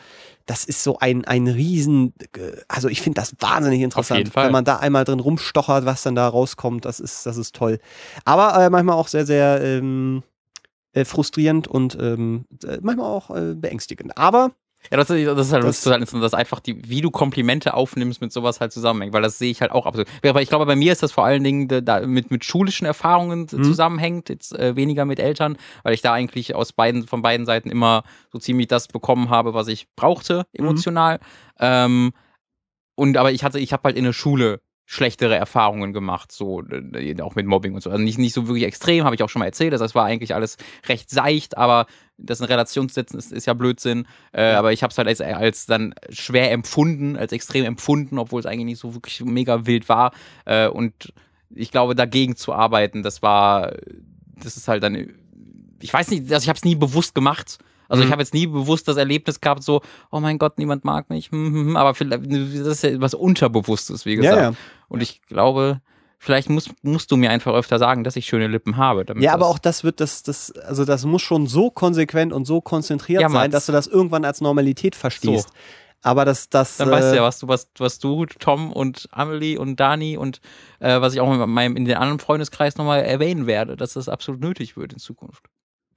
[0.47, 4.65] das ist so ein, ein riesen, äh, also ich finde das wahnsinnig interessant, wenn man
[4.65, 7.79] da einmal drin rumstochert, was dann da rauskommt, das ist, das ist toll.
[8.25, 10.23] Aber äh, manchmal auch sehr, sehr ähm,
[10.93, 14.17] äh, frustrierend und ähm, äh, manchmal auch äh, beängstigend.
[14.17, 14.51] Aber
[14.91, 17.73] Ja, das, ist- das ist halt Das- total interessant, dass einfach die, wie du Komplimente
[17.73, 20.07] aufnimmst mit sowas halt zusammenhängt, weil das sehe ich halt auch absolut.
[20.25, 23.47] Aber ich glaube, bei mir ist das vor allen Dingen da- mit, mit schulischen Erfahrungen
[23.51, 23.63] Mhm.
[23.63, 27.69] zusammenhängt, jetzt äh, weniger mit Eltern, weil ich da eigentlich aus beiden, von beiden Seiten
[27.69, 30.65] immer so ziemlich das bekommen habe, was ich brauchte, Mhm.
[30.65, 31.19] emotional.
[31.59, 32.13] Ähm,
[32.95, 37.21] und aber ich hatte, ich habe halt in der Schule schlechtere Erfahrungen gemacht, so äh,
[37.21, 37.89] auch mit Mobbing und so.
[37.89, 39.73] Also nicht, nicht so wirklich extrem, habe ich auch schon mal erzählt.
[39.73, 40.55] Das heißt, war eigentlich alles
[40.87, 41.87] recht seicht, aber
[42.17, 44.07] das in Relation zu setzen ist, ist ja Blödsinn.
[44.31, 48.39] Äh, aber ich habe es halt als, als dann schwer empfunden, als extrem empfunden, obwohl
[48.39, 50.13] es eigentlich nicht so wirklich mega wild war.
[50.45, 51.13] Äh, und
[51.53, 53.73] ich glaube, dagegen zu arbeiten, das war,
[54.41, 55.13] das ist halt dann,
[55.81, 57.57] ich weiß nicht, also ich habe es nie bewusst gemacht.
[57.89, 58.11] Also ich Mhm.
[58.13, 59.81] habe jetzt nie bewusst das Erlebnis gehabt, so,
[60.11, 63.13] oh mein Gott, niemand mag mich, hm, hm, hm, aber vielleicht, das ist ja was
[63.13, 64.35] Unterbewusstes, wie gesagt.
[64.35, 64.55] ja, ja.
[64.89, 65.81] Und ich glaube,
[66.19, 69.05] vielleicht musst, musst du mir einfach öfter sagen, dass ich schöne Lippen habe.
[69.19, 72.61] Ja, aber auch das wird das, das, also das muss schon so konsequent und so
[72.61, 75.49] konzentriert Ja, sein, dass du das irgendwann als Normalität verstehst.
[76.03, 76.77] Aber das, das.
[76.77, 80.15] Dann weißt du äh, ja, was du, was, was du, Tom und Amelie und Dani
[80.15, 80.41] und
[80.79, 84.07] äh, was ich auch in meinem in den anderen Freundeskreis nochmal erwähnen werde, dass das
[84.07, 85.43] absolut nötig wird in Zukunft.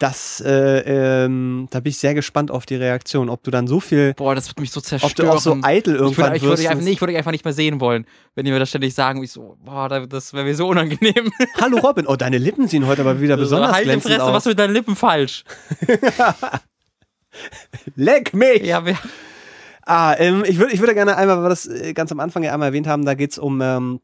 [0.01, 3.78] Das, äh, ähm, da bin ich sehr gespannt auf die Reaktion, ob du dann so
[3.78, 5.28] viel, Boah, das wird mich so ob zerstören.
[5.28, 6.68] du auch so eitel ich irgendwann würde, ich, würde wirst.
[6.68, 8.94] einfach, nee, ich würde dich einfach nicht mehr sehen wollen, wenn die mir das ständig
[8.94, 9.22] sagen.
[9.22, 11.31] Ich so, boah, da- das wäre mir so unangenehm.
[11.60, 14.32] Hallo Robin, oh, deine Lippen sehen heute aber wieder besonders halt die glänzend Fresse, aus.
[14.32, 15.44] was ist mit deinen Lippen falsch?
[17.97, 18.62] Leck mich!
[18.62, 18.97] Ja, wer,
[19.86, 22.43] Ah, ähm, ich würde ich würde gerne einmal, weil wir das äh, ganz am Anfang
[22.44, 24.01] ja einmal erwähnt haben, da geht's um, ähm,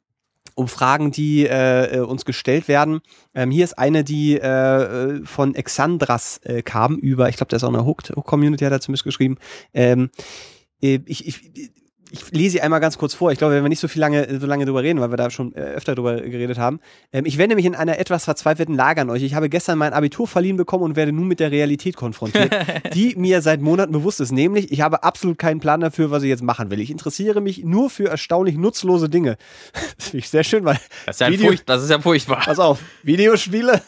[0.55, 3.01] um Fragen, die äh, äh, uns gestellt werden.
[3.35, 7.56] Ähm, hier ist eine, die äh, äh, von Exandras äh, kam über, ich glaube, der
[7.56, 9.39] ist auch eine Hooked-Community, hat er zumindest geschrieben.
[9.74, 10.10] Ähm,
[10.81, 11.70] äh, ich, ich,
[12.11, 13.33] ich lese sie einmal ganz kurz vor.
[13.33, 15.31] Ich glaube, wenn wir nicht so viel lange, so lange drüber reden, weil wir da
[15.31, 16.81] schon äh, öfter drüber geredet haben.
[17.12, 19.23] Ähm, ich wende mich in einer etwas verzweifelten Lage an euch.
[19.23, 22.55] Ich habe gestern mein Abitur verliehen bekommen und werde nun mit der Realität konfrontiert,
[22.95, 24.33] die mir seit Monaten bewusst ist.
[24.33, 26.81] Nämlich, ich habe absolut keinen Plan dafür, was ich jetzt machen will.
[26.81, 29.37] Ich interessiere mich nur für erstaunlich nutzlose Dinge.
[29.99, 32.43] Das finde ich sehr schön, weil, das, ist ja Video- furcht, das ist ja furchtbar.
[32.45, 33.81] pass auf, Videospiele.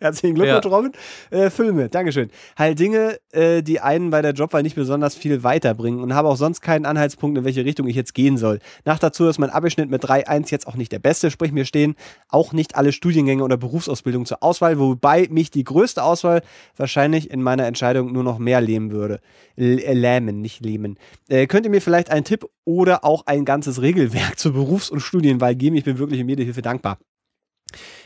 [0.00, 0.70] Herzlichen Glückwunsch, Ja.
[0.70, 0.92] Robin.
[1.30, 2.30] Äh, Filme, Dankeschön.
[2.56, 6.36] Halt Dinge, äh, die einen bei der Jobwahl nicht besonders viel weiterbringen und habe auch
[6.36, 8.60] sonst keinen Anhaltspunkt, in welche Richtung ich jetzt gehen soll.
[8.86, 11.96] Nach dazu ist mein Abischnitt mit 3.1 jetzt auch nicht der beste, sprich mir stehen
[12.28, 16.42] auch nicht alle Studiengänge oder Berufsausbildung zur Auswahl, wobei mich die größte Auswahl
[16.76, 19.20] wahrscheinlich in meiner Entscheidung nur noch mehr lähmen würde.
[19.56, 20.98] L äh, lähmen, nicht lähmen.
[21.28, 25.00] Äh, könnt ihr mir vielleicht einen Tipp oder auch ein ganzes Regelwerk zur Berufs- und
[25.00, 25.76] Studienwahl geben?
[25.76, 26.98] Ich bin wirklich um jede Hilfe dankbar.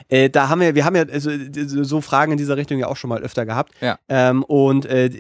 [0.09, 1.31] Äh, da haben wir, wir haben ja also,
[1.83, 3.73] so Fragen in dieser Richtung ja auch schon mal öfter gehabt.
[3.81, 3.99] Ja.
[4.09, 5.11] Ähm, und äh,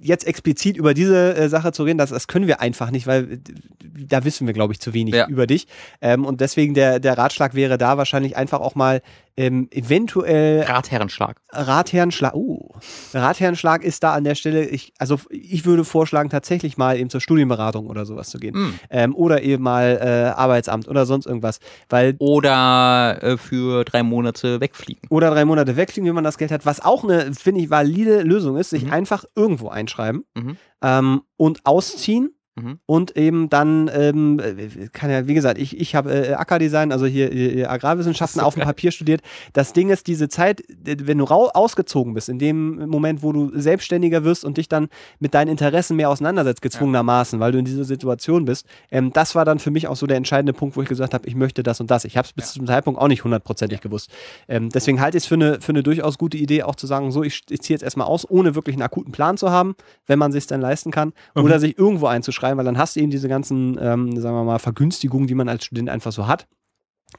[0.00, 3.40] jetzt explizit über diese äh, Sache zu reden, das, das können wir einfach nicht, weil
[3.84, 5.28] da wissen wir, glaube ich, zu wenig Ja.
[5.28, 5.66] über dich.
[6.00, 9.02] Ähm, und deswegen der, der Ratschlag wäre da wahrscheinlich einfach auch mal
[9.36, 11.40] ähm, eventuell Ratherrenschlag.
[11.50, 12.34] Ratherrenschlag.
[12.34, 12.68] Uh,
[13.14, 14.64] Ratherrenschlag ist da an der Stelle.
[14.66, 18.54] Ich, also ich würde vorschlagen, tatsächlich mal eben zur Studienberatung oder sowas zu gehen.
[18.54, 18.74] Hm.
[18.90, 21.60] Ähm, oder eben mal äh, Arbeitsamt oder sonst irgendwas.
[21.88, 25.02] Weil Oder äh, für drei Monate wegfliegen.
[25.10, 26.66] oder drei Monate wegfliegen, wenn man das Geld hat.
[26.66, 28.92] Was auch eine, finde ich, valide Lösung ist, sich Mhm.
[28.92, 30.56] einfach irgendwo einschreiben Mhm.
[30.82, 32.30] ähm, und ausziehen.
[32.54, 32.78] Mhm.
[32.84, 37.06] Und eben dann, ähm, äh, kann ja, wie gesagt, ich, ich habe äh, Ackerdesign, also
[37.06, 38.62] hier, hier Agrarwissenschaften So auf dem.
[38.64, 39.22] Papier studiert.
[39.54, 43.32] Das Ding ist, diese Zeit, äh, wenn du rau ausgezogen bist, in dem Moment, wo
[43.32, 44.88] du selbstständiger wirst und dich dann
[45.18, 49.46] mit deinen Interessen mehr auseinandersetzt, gezwungenermaßen, weil du in dieser Situation bist, ähm, das war
[49.46, 51.80] dann für mich auch so der entscheidende Punkt, wo ich gesagt habe, ich möchte das
[51.80, 52.04] und das.
[52.04, 52.52] Ich habe es bis Ja.
[52.52, 54.10] zu dem Zeitpunkt auch nicht hundertprozentig gewusst.
[54.46, 57.10] Ähm, deswegen halte ich es für eine, für eine durchaus gute Idee, auch zu sagen,
[57.12, 59.74] so, ich, ich ziehe jetzt erstmal aus, ohne wirklich einen akuten Plan zu haben,
[60.06, 63.10] wenn man sich dann leisten kann, oder sich irgendwo einzuschreiben, weil dann hast du eben
[63.10, 66.46] diese ganzen, ähm, sagen wir mal, Vergünstigungen, die man als Student einfach so hat.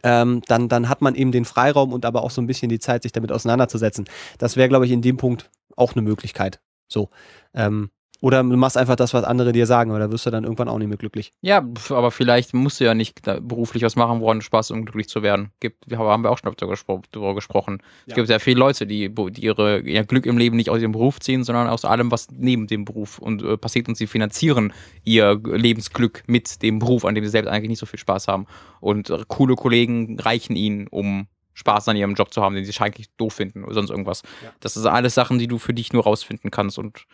[0.02, 2.80] Ähm, dann, dann hat man eben den Freiraum und aber auch so ein bisschen die
[2.80, 4.06] Zeit, sich damit auseinanderzusetzen.
[4.40, 6.60] Das wäre, glaube ich, in dem Punkt auch eine Möglichkeit.
[6.88, 7.10] So.
[7.54, 7.90] Ähm,
[8.24, 10.78] oder du machst einfach das, was andere dir sagen, oder wirst du dann irgendwann auch
[10.78, 11.34] nicht mehr glücklich.
[11.41, 11.58] Ja,
[11.90, 15.24] aber vielleicht musst du ja nicht beruflich was machen, woran du Spaß um glücklich zu
[15.24, 15.50] werden.
[15.60, 17.80] Gibt, haben wir auch schon darüber gesprochen.
[18.06, 18.16] Es Ja.
[18.16, 21.20] gibt sehr viele Leute, die, die ihre ihr Glück im Leben nicht aus ihrem Beruf
[21.20, 24.72] ziehen, sondern aus allem, was neben dem Beruf und äh, passiert und sie finanzieren
[25.04, 28.48] ihr Lebensglück mit dem Beruf, an dem sie selbst eigentlich nicht so viel Spaß haben.
[28.80, 32.74] Und äh, coole Kollegen reichen ihnen, um Spaß an ihrem Job zu haben, den sie
[32.80, 34.24] eigentlich doof finden oder sonst irgendwas.
[34.41, 34.54] Ja.
[34.62, 37.06] Das ist alles Sachen, die du für dich nur rausfinden kannst und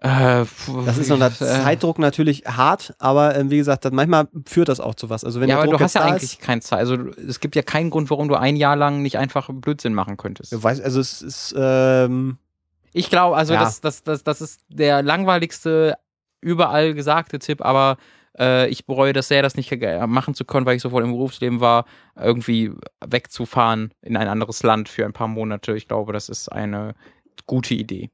[0.00, 4.94] Das ist unter äh, Zeitdruck natürlich hart, aber ähm, wie gesagt, manchmal führt das auch
[4.94, 5.24] zu was.
[5.24, 6.80] Also wenn ja, aber Druck du hast ja eigentlich ist, keine Zeit.
[6.80, 10.16] Also es gibt ja keinen Grund, warum du ein Jahr lang nicht einfach Blödsinn machen
[10.16, 10.52] könntest.
[10.52, 12.38] du weißt, also es ist, ähm,
[12.92, 13.60] Ich glaube, also Ja.
[13.60, 15.94] das, das, das, das ist der langweiligste,
[16.40, 17.96] überall gesagte Tipp, aber
[18.38, 19.74] äh, ich bereue das sehr, das nicht
[20.06, 22.70] machen zu können, weil ich sofort im Berufsleben war, irgendwie
[23.04, 25.74] wegzufahren in ein anderes Land für ein paar Monate.
[25.74, 26.94] Ich glaube, das ist eine
[27.46, 28.10] gute Idee.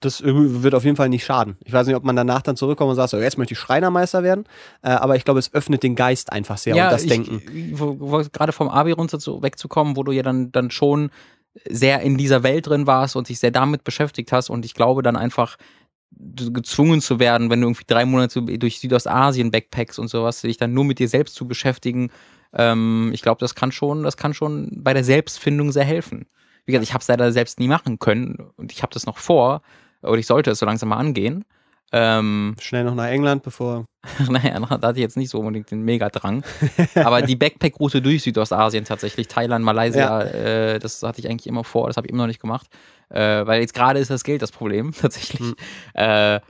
[0.00, 1.56] Das wird auf jeden Fall nicht schaden.
[1.64, 4.22] Ich weiß nicht, ob man danach dann zurückkommt und sagt, so, jetzt möchte ich Schreinermeister
[4.22, 4.44] werden,
[4.82, 7.42] äh, aber ich glaube, es öffnet den Geist einfach sehr und das ich, Denken.
[7.72, 11.10] Wo, wo, gerade vom Abi runter zu, wegzukommen, wo du ja dann, dann schon
[11.68, 15.02] sehr in dieser Welt drin warst und dich sehr damit beschäftigt hast und ich glaube
[15.02, 15.56] dann einfach
[16.10, 20.72] gezwungen zu werden, wenn du irgendwie drei Monate durch Südostasien backpackst und sowas, dich dann
[20.72, 22.10] nur mit dir selbst zu beschäftigen,
[22.52, 26.26] ähm, ich glaube, das kann schon, das kann schon bei der Selbstfindung sehr helfen.
[26.64, 29.18] Wie gesagt, ich habe es leider selbst nie machen können und ich habe das noch
[29.18, 29.62] vor
[30.06, 31.44] oder ich sollte es so langsam mal angehen.
[31.92, 33.86] Ähm, Schnell noch nach England, bevor.
[34.28, 36.42] naja, da hatte ich jetzt nicht so unbedingt den Megadrang.
[36.94, 41.86] Aber die Backpack-Route durch Südostasien tatsächlich, Thailand, Malaysia, äh, das hatte ich eigentlich immer vor,
[41.86, 42.66] das habe ich immer noch nicht gemacht.
[43.08, 45.40] Äh, weil jetzt gerade ist das Geld das Problem, tatsächlich.
[45.40, 45.54] Hm.
[45.94, 46.40] Äh,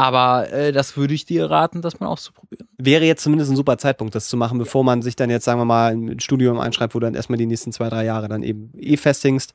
[0.00, 2.66] Aber äh, das würde ich dir raten, das mal auszuprobieren.
[2.78, 5.60] Wäre jetzt zumindest ein super Zeitpunkt, das zu machen, bevor man sich dann jetzt, sagen
[5.60, 8.42] wir mal, ein Studium einschreibt, wo du dann erstmal die nächsten zwei, drei Jahre dann
[8.42, 9.52] eben eh festhängst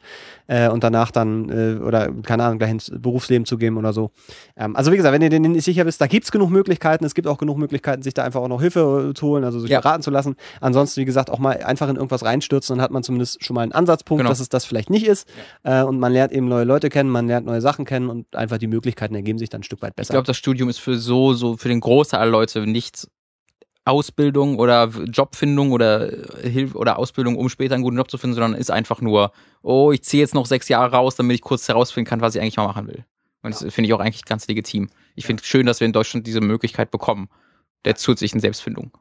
[0.48, 4.12] äh, und danach dann, äh, oder keine Ahnung, gleich ins Berufsleben zu gehen oder so.
[4.56, 7.04] Ähm, also wie gesagt, wenn ihr denen nicht sicher bist, da gibt's genug Möglichkeiten.
[7.06, 9.60] Es gibt auch genug Möglichkeiten, sich da einfach auch noch Hilfe äh, zu holen, also
[9.60, 9.82] sich Ja.
[9.82, 10.36] beraten zu lassen.
[10.62, 13.62] Ansonsten, wie gesagt, auch mal einfach in irgendwas reinstürzen, dann hat man zumindest schon mal
[13.62, 14.30] einen Ansatzpunkt, Genau.
[14.30, 15.28] dass es das vielleicht nicht ist.
[15.64, 18.60] Äh, und man lernt eben neue Leute kennen, man lernt neue Sachen kennen und einfach
[18.60, 20.14] die Möglichkeiten ergeben sich dann ein Stück weit Ich besser.
[20.14, 23.08] glaube, das Studium ist für so, so für den Großteil aller Leute nicht
[23.86, 28.34] Ausbildung oder Jobfindung oder äh, Hilfe oder Ausbildung, um später einen guten Job zu finden,
[28.34, 29.32] sondern ist einfach nur,
[29.62, 32.42] oh, ich ziehe jetzt noch sechs Jahre raus, damit ich kurz herausfinden kann, was ich
[32.42, 33.06] eigentlich mal machen will.
[33.44, 34.90] Und das finde ich auch eigentlich ganz legitim.
[35.16, 37.30] Ich finde es schön, dass wir in Deutschland diese Möglichkeit bekommen,
[37.86, 38.92] der zusätzlichen Selbstfindung.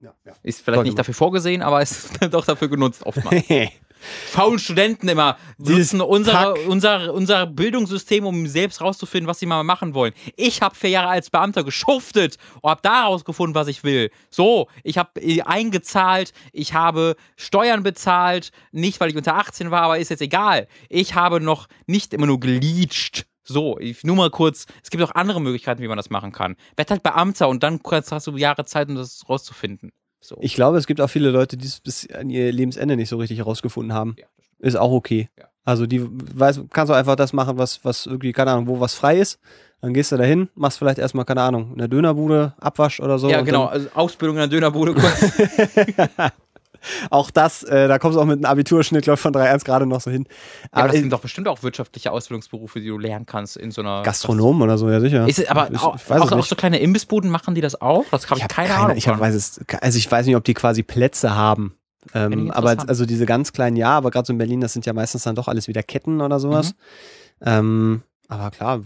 [0.00, 0.32] ja, ja.
[0.44, 3.44] Ist vielleicht Sollte nicht dafür vorgesehen, aber ist doch dafür genutzt oftmals.
[4.00, 9.94] Faulen Studenten immer nutzen unser, unser, unser Bildungssystem, um selbst rauszufinden, was sie mal machen
[9.94, 10.12] wollen.
[10.36, 14.10] Ich habe vier Jahre als Beamter geschuftet und habe da rausgefunden, was ich will.
[14.30, 15.10] So, ich habe
[15.44, 20.68] eingezahlt, ich habe Steuern bezahlt, nicht weil ich unter 18 war, aber ist jetzt egal.
[20.88, 23.26] Ich habe noch nicht immer nur geleacht.
[23.48, 26.56] So, ich, nur mal kurz, es gibt auch andere Möglichkeiten, wie man das machen kann.
[26.76, 29.92] Werd halt Beamter und dann hast du Jahre Zeit, um das rauszufinden.
[30.20, 30.36] So.
[30.40, 33.16] Ich glaube, es gibt auch viele Leute, die es bis an ihr Lebensende nicht so
[33.16, 34.16] richtig herausgefunden haben.
[34.18, 34.26] Ja.
[34.58, 35.28] Ist auch okay.
[35.38, 35.44] Ja.
[35.64, 38.94] Also die weiß, kannst du einfach das machen, was, was irgendwie, keine Ahnung, wo was
[38.94, 39.40] frei ist.
[39.80, 43.28] Dann gehst du dahin, machst vielleicht erstmal, keine Ahnung, in der Dönerbude, Abwasch oder so.
[43.28, 43.66] ja, genau.
[43.66, 44.94] Also Ausbildung in der Dönerbude.
[44.94, 45.32] kurz.
[47.10, 49.86] auch das, äh, da kommst du auch mit einem Abiturschnitt, glaube ich, von 3-1 gerade
[49.86, 50.26] noch so hin.
[50.28, 53.70] Ja, aber Aber das sind doch bestimmt auch wirtschaftliche Ausbildungsberufe, die du lernen kannst in
[53.70, 54.02] so einer.
[54.02, 55.28] Gastronom oder so, ja sicher.
[55.28, 58.04] Ist aber Ich- auch, ich weiß auch, auch so kleine Imbissbuden machen die das auch?
[58.10, 58.96] Das habe ich, hab keine, Ahnung.
[58.96, 61.76] Ich hab, weiß es, also ich weiß nicht, ob die quasi Plätze haben.
[62.14, 64.86] Ähm, ich aber also diese ganz kleinen, ja, aber gerade so in Berlin, das sind
[64.86, 66.74] ja meistens dann doch alles wieder Ketten oder sowas.
[67.40, 67.46] Mhm.
[67.46, 68.80] Ähm, aber klar,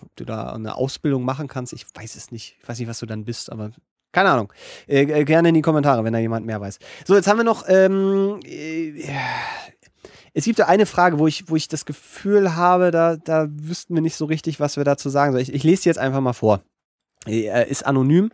[0.00, 2.56] ob du da eine Ausbildung machen kannst, ich weiß es nicht.
[2.62, 3.70] Ich weiß nicht, was du dann bist, aber
[4.14, 4.52] keine Ahnung.
[4.88, 6.78] Äh, äh, gerne in die Kommentare, wenn da jemand mehr weiß.
[7.04, 7.64] So, jetzt haben wir noch.
[7.68, 9.04] Ähm, äh,
[10.32, 13.94] es gibt da eine Frage, wo ich, wo ich das Gefühl habe, da, da wüssten
[13.94, 15.42] wir nicht so richtig, was wir dazu sagen sollen.
[15.42, 16.62] Ich, ich lese die jetzt einfach mal vor.
[17.26, 18.30] Äh, ist anonym.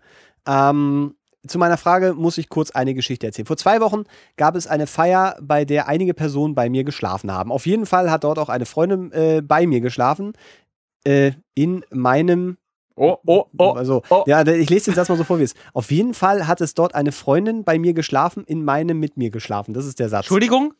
[0.47, 1.15] Ähm,
[1.47, 3.47] zu meiner Frage muss ich kurz eine Geschichte erzählen.
[3.47, 4.05] Vor zwei Wochen
[4.36, 7.51] gab es eine Feier, bei der einige Personen bei mir geschlafen haben.
[7.52, 10.32] Auf jeden Fall hat dort auch eine Freundin äh, bei mir geschlafen.
[11.05, 12.59] Äh, in meinem.
[13.01, 13.70] Oh, oh, oh.
[13.72, 14.24] Also, oh.
[14.27, 15.59] ja, ich lese den Satz mal so vor, wie es ist.
[15.72, 19.31] Auf jeden Fall hat es dort eine Freundin bei mir geschlafen, in meinem mit mir
[19.31, 19.72] geschlafen.
[19.72, 20.24] Das ist der Satz.
[20.27, 20.74] Entschuldigung?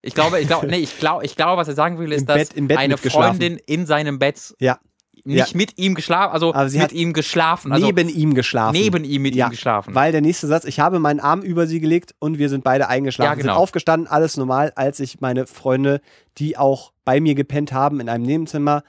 [0.00, 2.26] Ich glaube, ich glaube, nee, ich glaube, ich glaube, was er sagen will, ist, Im
[2.26, 2.96] dass Bett- im Bett eine.
[2.96, 4.78] Freundin in seinem Bett Ja.
[5.24, 8.72] nicht mit ihm geschlafen, also Aber sie mit hat ihm geschlafen, also neben ihm geschlafen.
[8.72, 9.94] neben ihm mit Ja, ihm geschlafen.
[9.94, 12.88] Weil der nächste Satz, ich habe meinen Arm über sie gelegt und wir sind beide
[12.88, 13.28] eingeschlafen.
[13.30, 13.52] Ja, genau.
[13.52, 16.00] Sind aufgestanden, alles normal, als ich meine Freunde,
[16.38, 18.82] die auch bei mir gepennt haben in einem Nebenzimmer,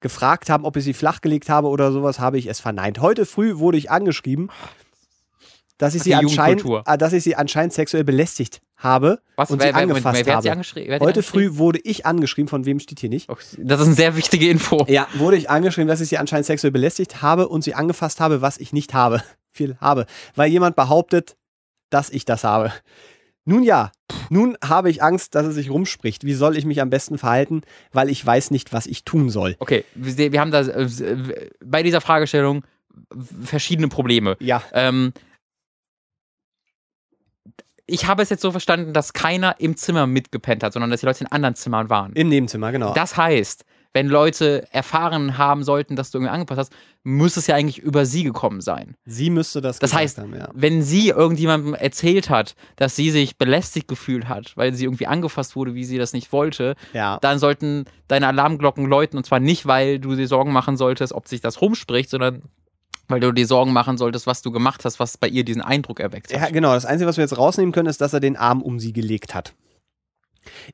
[0.00, 3.00] gefragt haben, ob ich sie flachgelegt habe oder sowas, habe ich es verneint.
[3.00, 4.50] Heute früh wurde ich angeschrieben,
[5.78, 9.68] dass ich, sie anscheinend, ah, dass ich sie anscheinend sexuell belästigt habe was, und wer,
[9.68, 10.64] sie wer, angefasst wer, wer habe.
[10.64, 13.28] sie Heute früh wurde ich angeschrieben, von wem steht hier nicht.
[13.28, 14.84] Das ist eine sehr wichtige Info.
[14.88, 18.42] Ja, wurde ich angeschrieben, dass ich sie anscheinend sexuell belästigt habe und sie angefasst habe,
[18.42, 19.22] was ich nicht habe.
[19.50, 20.06] Viel habe.
[20.34, 21.36] Weil jemand behauptet,
[21.90, 22.72] dass ich das habe.
[23.48, 23.92] Nun ja,
[24.28, 26.22] nun habe ich Angst, dass es sich rumspricht.
[26.22, 27.62] Wie soll ich mich am besten verhalten?
[27.92, 29.56] Weil ich weiß nicht, was ich tun soll.
[29.58, 32.62] Okay, wir wir haben da äh, bei dieser Fragestellung
[33.42, 34.36] verschiedene Probleme.
[34.40, 35.14] Ja, Ähm,
[37.90, 41.06] ich habe es jetzt so verstanden, dass keiner im Zimmer mitgepennt hat, sondern dass die
[41.06, 42.12] Leute in anderen Zimmern waren.
[42.12, 42.92] im Nebenzimmer, genau.
[42.92, 46.72] Das heißt, wenn Leute erfahren haben sollten, dass du irgendwie angepasst hast,
[47.04, 48.94] muss es ja eigentlich über sie gekommen sein.
[49.06, 50.50] sie müsste das Das heißt, haben, ja.
[50.52, 55.56] wenn sie irgendjemandem erzählt hat, dass sie sich belästigt gefühlt hat, weil sie irgendwie angefasst
[55.56, 57.18] wurde, wie sie das nicht wollte, Ja.
[57.22, 61.26] dann sollten deine Alarmglocken läuten und zwar nicht, weil du dir Sorgen machen solltest, ob
[61.26, 62.42] sich das rumspricht, sondern
[63.08, 65.98] weil du dir Sorgen machen solltest, was du gemacht hast, was bei ihr diesen Eindruck
[65.98, 66.40] erweckt hat.
[66.40, 66.74] Ja, genau.
[66.74, 69.34] Das Einzige, was wir jetzt rausnehmen können, ist, dass er den Arm um sie gelegt
[69.34, 69.54] hat.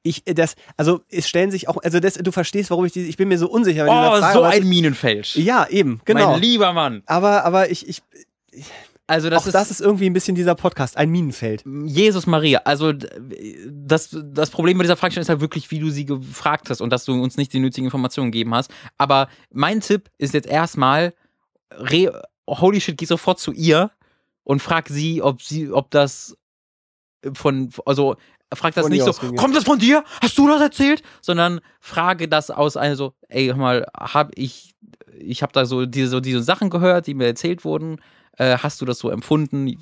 [0.02, 3.02] Ich, äh, das, also es stellen sich auch, also das, du verstehst, warum ich die,
[3.06, 4.32] ich bin mir so unsicher oh, Frage.
[4.32, 5.34] so ein Minenfeld.
[5.36, 6.32] Ja, eben, genau.
[6.32, 7.02] Mein lieber Mann.
[7.06, 8.02] Aber, aber ich, ich,
[9.06, 11.62] Also das auch ist, das ist irgendwie ein bisschen dieser Podcast, ein Minenfeld.
[11.84, 16.06] Jesus Maria, also das, das Problem bei dieser Fragestellung ist halt wirklich, wie du sie
[16.06, 18.72] gefragt hast und dass du uns nicht die nötigen Informationen gegeben hast.
[18.96, 21.12] Aber mein Tipp ist jetzt erstmal,
[21.70, 23.90] re holy shit, geh sofort zu ihr
[24.42, 26.36] und frag sie, ob sie, ob das
[27.32, 28.16] von, also
[28.52, 29.32] frag das nicht so, ja.
[29.32, 30.04] kommt das von dir?
[30.20, 31.02] Hast du das erzählt?
[31.20, 34.74] Sondern frage das aus einer so, ey, hör mal, hab ich,
[35.18, 38.00] ich habe da so diese, so diese Sachen gehört, die mir erzählt wurden.
[38.36, 39.76] Äh, hast du das so empfunden?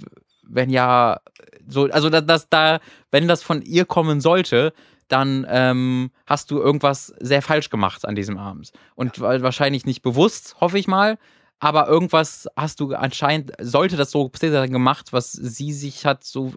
[0.48, 1.20] Wenn ja,
[1.66, 2.80] so, also dass das da,
[3.10, 4.72] wenn das von ihr kommen sollte,
[5.08, 8.72] dann ähm, hast du irgendwas sehr falsch gemacht an diesem Abend.
[8.94, 11.18] Und wa- wahrscheinlich nicht bewusst, hoffe ich mal,
[11.58, 16.54] aber irgendwas hast du anscheinend, sollte das so gemacht, was sie sich hat so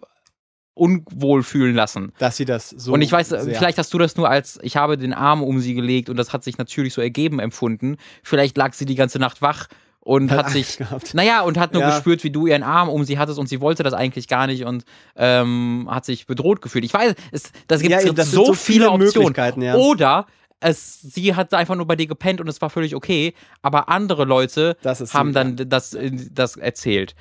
[0.76, 2.12] unwohl fühlen lassen.
[2.20, 2.94] Dass sie das so.
[2.94, 5.60] und ich weiß, sehr- vielleicht hast du das nur als, ich habe den Arm um
[5.60, 7.98] sie gelegt und das hat sich natürlich so ergeben empfunden.
[8.24, 9.68] Vielleicht lag sie die ganze Nacht wach
[10.02, 11.14] und Hat hat sich, gehabt.
[11.16, 11.90] naja, und hat nur Ja.
[11.96, 14.66] gespürt, wie du ihren Arm um sie hattest und sie wollte das eigentlich gar nicht
[14.66, 14.84] und
[15.16, 16.86] ähm, hat sich bedroht gefühlt.
[16.86, 19.28] Ich weiß, es, das gibt Ja, so, das so so viele viele Optionen.
[19.30, 19.76] Möglichkeiten, ja.
[19.76, 20.28] Oder
[20.60, 24.26] es, sie hat einfach nur bei dir gepennt und es war völlig okay, aber andere
[24.26, 24.78] Leute
[25.14, 25.96] haben dann das,
[26.32, 27.14] das erzählt.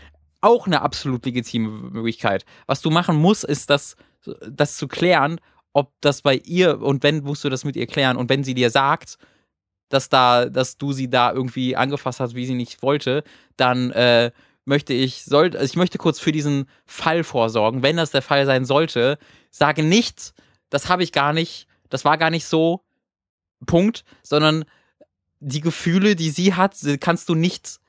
[0.44, 2.44] Auch eine absolut legitime Möglichkeit.
[2.66, 3.96] Was du machen musst, ist das,
[4.46, 5.40] das zu klären,
[5.72, 8.52] ob das bei ihr und wenn musst du das mit ihr klären und wenn sie
[8.52, 9.16] dir sagt,
[9.88, 13.24] dass da, dass du sie da irgendwie angefasst hast, wie sie nicht wollte,
[13.56, 14.32] dann äh,
[14.66, 17.82] möchte ich, soll, ich möchte kurz für diesen Fall vorsorgen.
[17.82, 19.18] Wenn das der Fall sein sollte,
[19.50, 20.34] sage nicht,
[20.68, 22.82] das habe ich gar nicht, das war gar nicht so,
[23.64, 24.66] Punkt, sondern
[25.40, 27.80] die Gefühle, die sie hat, kannst du nicht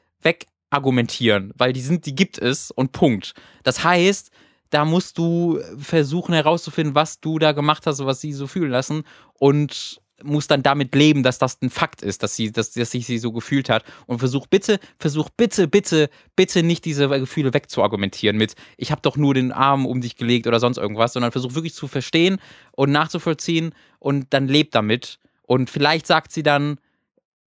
[0.76, 3.34] wegargumentieren, weil die sind, die gibt es und Punkt.
[3.64, 4.32] Das heißt,
[4.70, 9.04] da musst du versuchen herauszufinden, was du da gemacht hast, was sie so fühlen lassen
[9.36, 13.06] und musst dann damit leben, dass das ein Fakt ist, dass sie, dass, dass sich
[13.06, 13.84] sie so gefühlt hat.
[14.08, 19.18] Und versuch bitte, versuch bitte, bitte, bitte nicht diese Gefühle wegzuargumentieren mit, ich habe doch
[19.18, 22.38] nur den Arm um dich gelegt oder sonst irgendwas, sondern versuch wirklich zu verstehen
[22.72, 25.20] und nachzuvollziehen und dann lebt damit.
[25.44, 26.80] Und vielleicht sagt sie dann,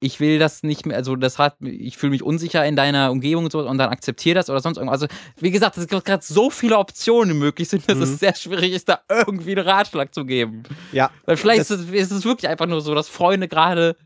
[0.01, 3.45] ich will das nicht mehr, also das hat, ich fühle mich unsicher in deiner Umgebung
[3.45, 5.03] und so und dann akzeptiere das oder sonst irgendwas.
[5.03, 8.03] Also, wie gesagt, es gibt gerade so viele Optionen, die möglich sind, dass Mhm.
[8.05, 10.63] es sehr schwierig ist, da irgendwie einen Ratschlag zu geben.
[10.93, 11.11] Ja.
[11.27, 13.97] Weil vielleicht ist, es, ist es wirklich einfach nur so, dass Freunde gerade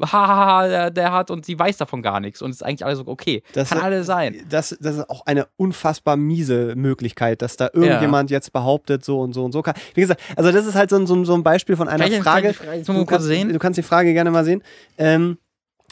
[0.00, 2.98] hahaha, der, der hat und sie weiß davon gar nichts und es ist eigentlich alles
[2.98, 4.36] so, okay, Das- kann alles sein.
[4.48, 9.32] Das, das ist auch eine unfassbar miese Möglichkeit, dass da irgendjemand jetzt behauptet, so und
[9.32, 9.74] so und so kann.
[9.94, 12.12] Wie gesagt, also das ist halt so ein, so so ein Beispiel von einer Kann
[12.12, 12.52] ich- Frage.
[12.52, 13.52] kann ich die Frage du, kurz kannst, sehen?
[13.52, 14.62] du kannst die Frage gerne mal sehen.
[14.98, 15.38] Ähm,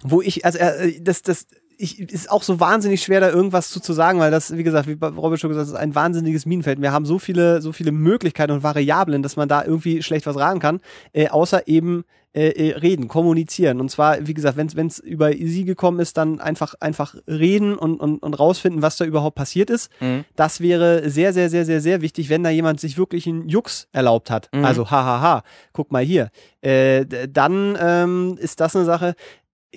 [0.02, 1.47] wo ich, also äh, das, das
[1.77, 4.86] ich, ist auch so wahnsinnig schwer, da irgendwas zu, zu sagen, weil das, wie gesagt,
[4.89, 6.81] wie Robert schon gesagt hat, ist ein wahnsinniges Minenfeld.
[6.81, 10.36] Wir haben so viele, so viele Möglichkeiten und Variablen, dass man da irgendwie schlecht was
[10.36, 10.81] raten kann,
[11.12, 12.05] äh, außer eben
[12.35, 13.81] äh, äh, reden, kommunizieren.
[13.81, 18.01] Und zwar, wie gesagt, wenn es über sie gekommen ist, dann einfach, einfach reden und,
[18.01, 19.89] und, und rausfinden, was da überhaupt passiert ist.
[20.01, 20.24] Mhm.
[20.35, 23.86] Das wäre sehr, sehr, sehr, sehr, sehr wichtig, wenn da jemand sich wirklich einen Jux
[23.93, 24.48] erlaubt hat.
[24.52, 24.65] Mhm.
[24.65, 26.31] Also, hahaha, guck mal hier.
[26.61, 29.15] Äh, dann ähm, ist das eine Sache,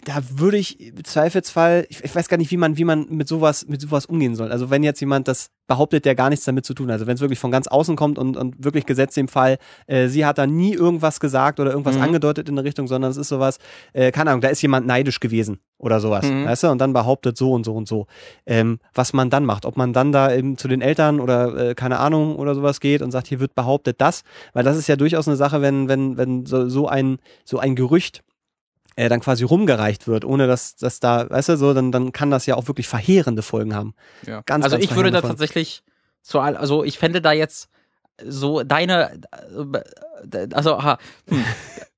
[0.05, 3.27] da würde ich im Zweifelsfall, ich, ich weiß gar nicht, wie man, wie man mit
[3.27, 4.51] sowas, mit sowas umgehen soll.
[4.51, 6.93] Also wenn jetzt jemand das behauptet, der gar nichts damit zu tun hat.
[6.93, 9.57] Also wenn es wirklich von ganz außen kommt und, und wirklich gesetzt im Fall,
[9.87, 12.03] äh, sie hat da nie irgendwas gesagt oder irgendwas Mhm.
[12.03, 13.57] angedeutet in eine Richtung, sondern es ist sowas,
[13.93, 16.45] äh, keine Ahnung, da ist jemand neidisch gewesen oder sowas, Mhm.
[16.45, 18.07] weißt du, und dann behauptet so und so und so.
[18.45, 21.75] Ähm, was man dann macht, ob man dann da eben zu den Eltern oder äh,
[21.75, 24.95] keine Ahnung oder sowas geht und sagt, hier wird behauptet das, weil das ist ja
[24.95, 28.23] durchaus eine Sache, wenn, wenn, wenn so, so ein, so ein Gerücht
[28.97, 32.31] äh, dann quasi rumgereicht wird, ohne dass, dass da, weißt du, so, dann, dann kann
[32.31, 33.93] das ja auch wirklich verheerende Folgen haben.
[34.25, 34.41] Ja.
[34.45, 35.37] Ganz, also ganz ich würde da Folgen.
[35.37, 35.83] tatsächlich
[36.23, 37.69] zu all, also ich fände da jetzt
[38.25, 39.21] so deine,
[40.51, 40.97] also, ha,
[41.29, 41.45] hm.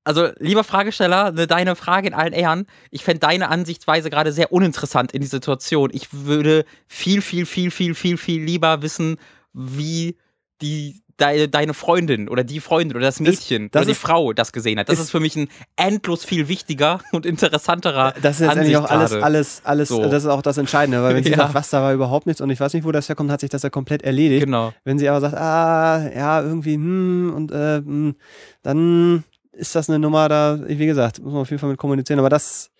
[0.04, 4.52] also lieber Fragesteller, ne, deine Frage in allen Ehren, ich fände deine Ansichtsweise gerade sehr
[4.52, 5.88] uninteressant in die Situation.
[5.94, 9.16] Ich würde viel, viel, viel, viel, viel, viel lieber wissen,
[9.54, 10.18] wie
[10.60, 14.32] die deine, deine Freundin oder die Freundin oder das Mädchen das oder die ist- Frau
[14.32, 14.88] das gesehen hat.
[14.88, 18.76] Das ist- ist, für mich ein endlos viel wichtiger und interessanterer Das ist jetzt eigentlich
[18.76, 20.02] auch alles, alles, alles, So.
[20.04, 21.36] das ist auch das Entscheidende, weil wenn sie Ja.
[21.38, 23.50] sagt, was da war überhaupt nichts und ich weiß nicht, wo das herkommt, hat sich
[23.50, 24.44] das ja komplett erledigt.
[24.44, 24.72] Genau.
[24.84, 28.14] Wenn sie aber sagt, ah, ja, irgendwie, hm, und äh, hm,
[28.62, 32.18] dann ist das eine Nummer, da, wie gesagt, muss man auf jeden Fall mit kommunizieren.
[32.18, 32.70] Aber das,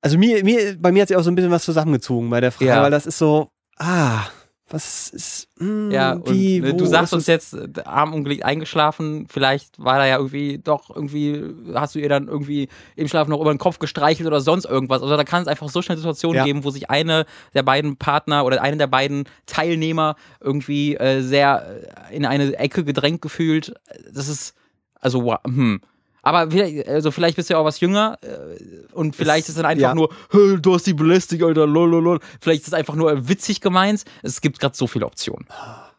[0.00, 2.50] also mir, mir, bei mir hat sich auch so ein bisschen was zusammengezogen bei der
[2.52, 2.82] Frage, Ja.
[2.82, 3.48] weil das ist so,
[3.78, 4.20] ah,
[4.68, 7.56] was ist, hm, Ja, und wie, äh, wo du sagst uns jetzt,
[7.86, 11.42] Arm umgelegt, eingeschlafen, vielleicht war da ja irgendwie doch irgendwie,
[11.74, 15.02] hast du ihr dann irgendwie im Schlaf noch über den Kopf gestreichelt oder sonst irgendwas.
[15.02, 16.44] Also da kann es einfach so schnell Situationen Ja.
[16.44, 21.84] geben, wo sich eine der beiden Partner oder eine der beiden Teilnehmer irgendwie äh, sehr
[22.10, 23.72] äh, in eine Ecke gedrängt gefühlt.
[24.12, 24.54] Das ist,
[25.00, 25.80] also, hm.
[26.26, 29.56] Aber vielleicht, also vielleicht bist du ja auch was jünger äh, und vielleicht Es- ist
[29.56, 29.94] es dann einfach ja.
[29.94, 32.18] nur, "Hä, du hast die belästigt, Alter, lololol.
[32.40, 34.04] Vielleicht ist es einfach nur witzig gemeint.
[34.24, 35.46] Es gibt gerade so viele Optionen.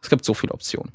[0.01, 0.91] Es gibt so viele Optionen.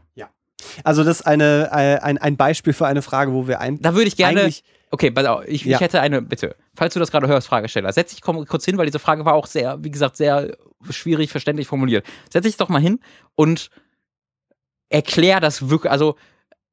[0.85, 3.95] Also das ist eine, äh, ein, ein Beispiel für eine Frage, wo wir ein, Da
[3.95, 4.51] würde ich gerne.
[4.91, 5.13] Okay,
[5.47, 5.77] ich, Ja.
[5.77, 6.55] ich hätte eine Bitte.
[6.75, 9.47] Falls du das gerade hörst, Fragesteller, setz dich kurz hin, weil diese Frage war auch
[9.47, 10.55] sehr, wie gesagt, sehr
[10.91, 12.05] schwierig verständlich formuliert.
[12.31, 13.01] Setz dich doch mal hin
[13.35, 13.71] und
[14.91, 15.91] erklär das wirklich.
[15.91, 16.17] Also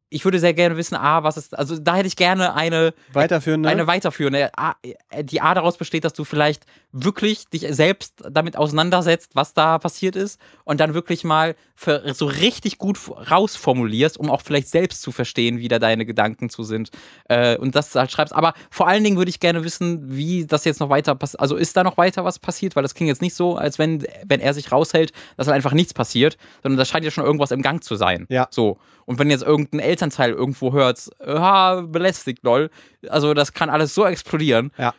[0.10, 3.70] ich würde sehr gerne wissen, A, was ist, also da hätte ich gerne eine, Weiterführende.
[3.70, 4.50] eine weiterführende.
[4.58, 4.76] A,
[5.22, 10.16] die A daraus besteht, dass du vielleicht wirklich dich selbst damit auseinandersetzt, was da passiert
[10.16, 13.00] ist und dann wirklich mal für, so richtig gut
[13.30, 16.90] rausformulierst, um auch vielleicht selbst zu verstehen, wie da deine Gedanken zu sind
[17.26, 18.34] äh, und das halt schreibst.
[18.34, 21.40] Aber vor allen Dingen würde ich gerne wissen, wie das jetzt noch weiter passiert.
[21.40, 22.76] Also ist da noch weiter was passiert?
[22.76, 25.74] Weil das klingt jetzt nicht so, als wenn, wenn er sich raushält, dass dann einfach
[25.74, 28.26] nichts passiert, sondern da scheint ja schon irgendwas im Gang zu sein.
[28.30, 28.48] Ja.
[28.50, 28.80] So.
[29.06, 32.70] Und wenn jetzt irgendein Elternteil irgendwo hört, ha, belästigt, lol,
[33.10, 34.72] also das kann alles so explodieren.
[34.78, 34.94] Ja.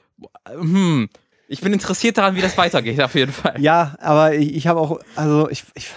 [0.47, 1.09] Hm.
[1.49, 3.55] Ich bin interessiert daran, wie das weitergeht, auf jeden Fall.
[3.59, 5.91] Ja, aber ich, ich habe auch, also ich, ich,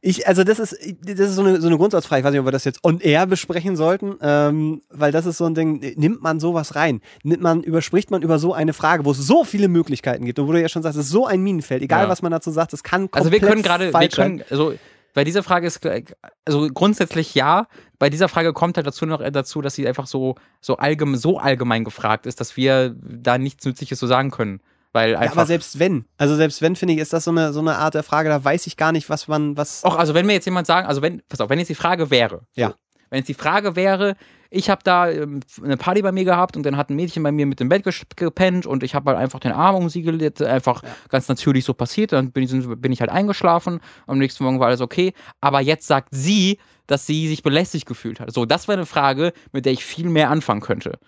[0.00, 2.20] ich, also das ist, das ist so eine, so eine Grundsatzfrage.
[2.20, 5.38] Ich weiß nicht, ob wir das jetzt on air besprechen sollten, ähm, weil das ist
[5.38, 7.00] so ein Ding, nimmt man sowas rein?
[7.22, 10.46] Nimmt man, überspricht man über so eine Frage, wo es so viele Möglichkeiten gibt und
[10.46, 12.08] wo du ja schon sagst, es ist so ein Minenfeld, egal Ja.
[12.08, 14.74] was man dazu sagt, es kann komplett Also wir können gerade, wir können, also
[15.14, 15.80] bei dieser Frage ist,
[16.44, 17.66] also grundsätzlich ja.
[17.98, 21.38] Bei dieser Frage kommt halt dazu noch dazu, dass sie einfach so, so, allgemein, so
[21.38, 24.60] allgemein gefragt ist, dass wir da nichts Nützliches so sagen können.
[24.92, 27.60] Weil Ja, aber selbst wenn, also selbst wenn, finde ich, ist das so eine, so
[27.60, 29.82] eine Art der Frage, da weiß ich gar nicht, was man, was.
[29.84, 32.10] auch, also wenn mir jetzt jemand sagen, also wenn, pass auf, wenn jetzt die Frage
[32.10, 32.74] wäre, so, Ja.
[33.10, 34.16] wenn jetzt die Frage wäre,
[34.54, 37.32] ich habe da ähm, eine Party bei mir gehabt und dann hat ein Mädchen bei
[37.32, 37.84] mir mit dem Bett
[38.16, 41.74] gepennt und ich habe halt einfach den Arm um sie gelegt, einfach ganz natürlich so
[41.74, 45.60] passiert, dann bin ich, bin ich halt eingeschlafen, am nächsten Morgen war alles okay, aber
[45.60, 48.32] jetzt sagt sie, dass sie sich belästigt gefühlt hat.
[48.32, 50.98] So, das wäre eine Frage, mit der ich viel mehr anfangen könnte.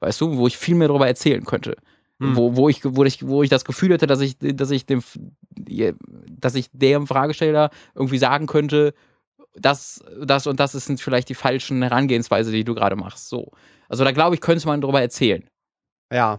[0.00, 1.76] Weißt du, wo ich viel mehr darüber erzählen könnte.
[2.20, 2.36] Hm.
[2.36, 5.02] Wo, wo, ich, wo, ich, wo ich das Gefühl hätte, dass ich, dass ich dem,
[5.50, 8.94] dass ich dem Fragesteller irgendwie sagen könnte,
[9.54, 13.28] das, das und das sind vielleicht die falschen Herangehensweise, die du gerade machst.
[13.28, 13.52] So.
[13.88, 15.48] Also da glaube ich, könnte man darüber erzählen.
[16.12, 16.38] Ja.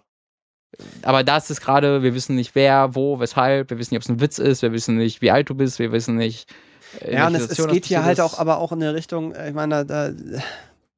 [1.04, 4.10] Aber das ist gerade, wir wissen nicht wer, wo, weshalb, wir wissen nicht, ob es
[4.10, 6.54] ein Witz ist, wir wissen nicht, wie alt du bist, wir wissen nicht.
[7.00, 9.50] in Ja, und es, es geht hier halt auch, aber auch in eine Richtung, äh,
[9.50, 10.12] ich meine, da,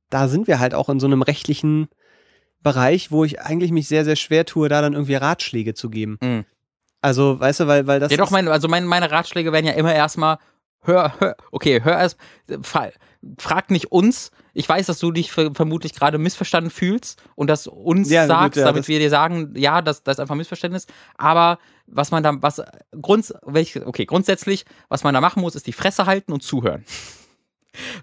[0.09, 1.89] da, sind wir halt auch in so einem rechtlichen
[2.63, 6.17] Bereich, wo ich eigentlich mich sehr, sehr schwer tue, da dann irgendwie Ratschläge zu geben.
[6.21, 6.45] Mhm.
[7.01, 8.11] Also, weißt du, weil, weil das.
[8.11, 10.39] Ja, doch, mein, also meine, meine Ratschläge werden ja immer erstmal,
[10.81, 12.17] hör, hör, okay, hör erst,
[12.61, 12.91] fra-
[13.37, 14.31] frag nicht uns.
[14.53, 18.27] Ich weiß, dass du dich ver vermutlich gerade missverstanden fühlst und das uns Ja, gut,
[18.29, 20.87] sagst, ja, damit wir dir sagen, ja, das, das ist einfach ein Missverständnis.
[21.17, 22.61] Aber was man da, was,
[23.01, 26.83] grunds, okay, grundsätzlich, was man da machen muss, ist die Fresse halten und zuhören.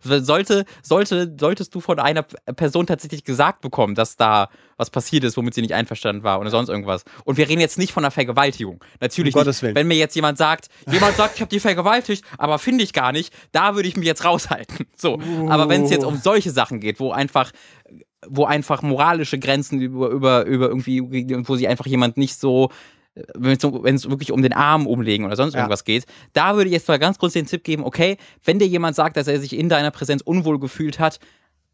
[0.02, 5.36] Sollte, sollte, solltest du von einer Person tatsächlich gesagt bekommen, dass da was passiert ist,
[5.36, 7.04] womit sie nicht einverstanden war oder sonst irgendwas.
[7.24, 8.82] Und wir reden jetzt nicht von einer Vergewaltigung.
[9.00, 9.46] Natürlich Um nicht.
[9.46, 9.74] Gottes Willen.
[9.74, 13.12] Wenn mir jetzt jemand sagt, jemand sagt, ich habe die vergewaltigt, aber finde ich gar
[13.12, 14.86] nicht, da würde ich mich jetzt raushalten.
[14.96, 15.18] So.
[15.48, 17.52] Aber wenn es jetzt um solche Sachen geht, wo einfach
[18.26, 21.02] wo einfach moralische Grenzen über, über, über irgendwie,
[21.46, 22.70] wo sie einfach jemand nicht so,
[23.34, 25.60] wenn es wirklich um den Arm umlegen oder sonst Ja.
[25.60, 28.66] irgendwas geht, da würde ich jetzt mal ganz kurz den Tipp geben, okay, wenn dir
[28.66, 31.20] jemand sagt, dass er sich in deiner Präsenz unwohl gefühlt hat,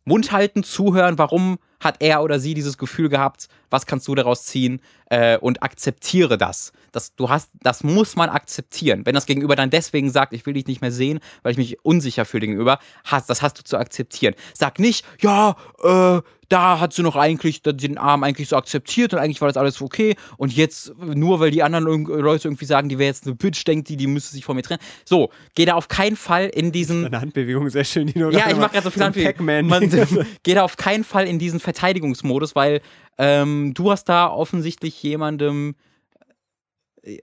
[0.04, 4.44] Mund halten, zuhören, warum hat er oder sie dieses Gefühl gehabt, was kannst du daraus
[4.44, 6.72] ziehen äh, und akzeptiere das.
[6.92, 7.14] das.
[7.14, 9.06] Du hast, das muss man akzeptieren.
[9.06, 11.84] Wenn das Gegenüber dann deswegen sagt, ich will dich nicht mehr sehen, weil ich mich
[11.84, 14.34] unsicher fühle gegenüber, hast, das hast du zu akzeptieren.
[14.54, 16.20] Sag nicht, ja, äh,
[16.50, 19.80] da hat sie noch eigentlich den Arm eigentlich so akzeptiert und eigentlich war das alles
[19.80, 23.64] okay und jetzt nur weil die anderen Leute irgendwie sagen, die wäre jetzt eine Bitch,
[23.64, 24.80] denkt die, die müsste sich von mir trennen.
[25.04, 28.50] So, geh da auf keinen Fall in diesen Eine Handbewegung, sehr schön, die du ja,
[28.50, 29.46] ich mache gerade so viel ein Handbewegung.
[29.46, 29.66] Pac-Man.
[29.66, 32.80] Man geht auf keinen Fall in diesen Verteidigungsmodus, weil
[33.18, 35.74] ähm, du hast da offensichtlich jemandem
[37.02, 37.20] äh,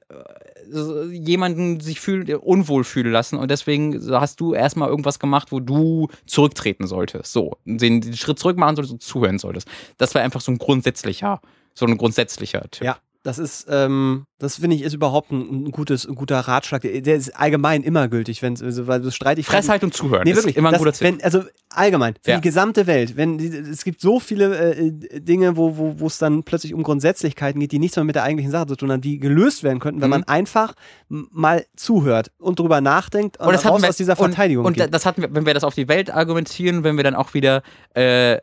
[0.74, 5.60] äh, jemanden sich fühlen, unwohl fühlen lassen und deswegen hast du erstmal irgendwas gemacht, wo
[5.60, 7.32] du zurücktreten solltest.
[7.32, 9.68] So, den, den Schritt zurück machen solltest und zuhören solltest.
[9.98, 11.42] Das wäre einfach so ein grundsätzlicher,
[11.74, 12.86] so ein grundsätzlicher Tipp.
[12.86, 12.98] Ja,
[13.28, 16.82] das ist, ähm, das finde ich, ist überhaupt ein, ein gutes, ein guter Ratschlag.
[16.84, 19.58] Der ist allgemein immer gültig, wenn also, weil so Streitigkeiten.
[19.64, 20.24] Fress halt und zuhören.
[20.24, 20.56] Nee, ist wirklich.
[20.58, 21.02] immer ein das, guter Tipp.
[21.08, 22.36] wenn, also allgemein, für Ja.
[22.38, 23.18] die gesamte Welt.
[23.18, 26.84] Wenn die, es gibt so viele äh, Dinge, wo wo wo es dann plötzlich um
[26.84, 29.80] Grundsätzlichkeiten geht, die nichts mehr mit der eigentlichen Sache zu tun haben, die gelöst werden
[29.80, 30.12] könnten, wenn Mhm.
[30.12, 30.74] man einfach
[31.10, 34.94] mal zuhört und drüber nachdenkt und, Und das raus wir, aus dieser Verteidigung Und, und
[34.94, 37.62] das hatten wir, wenn wir das auf die Welt argumentieren, wenn wir dann auch wieder,
[37.94, 38.38] äh,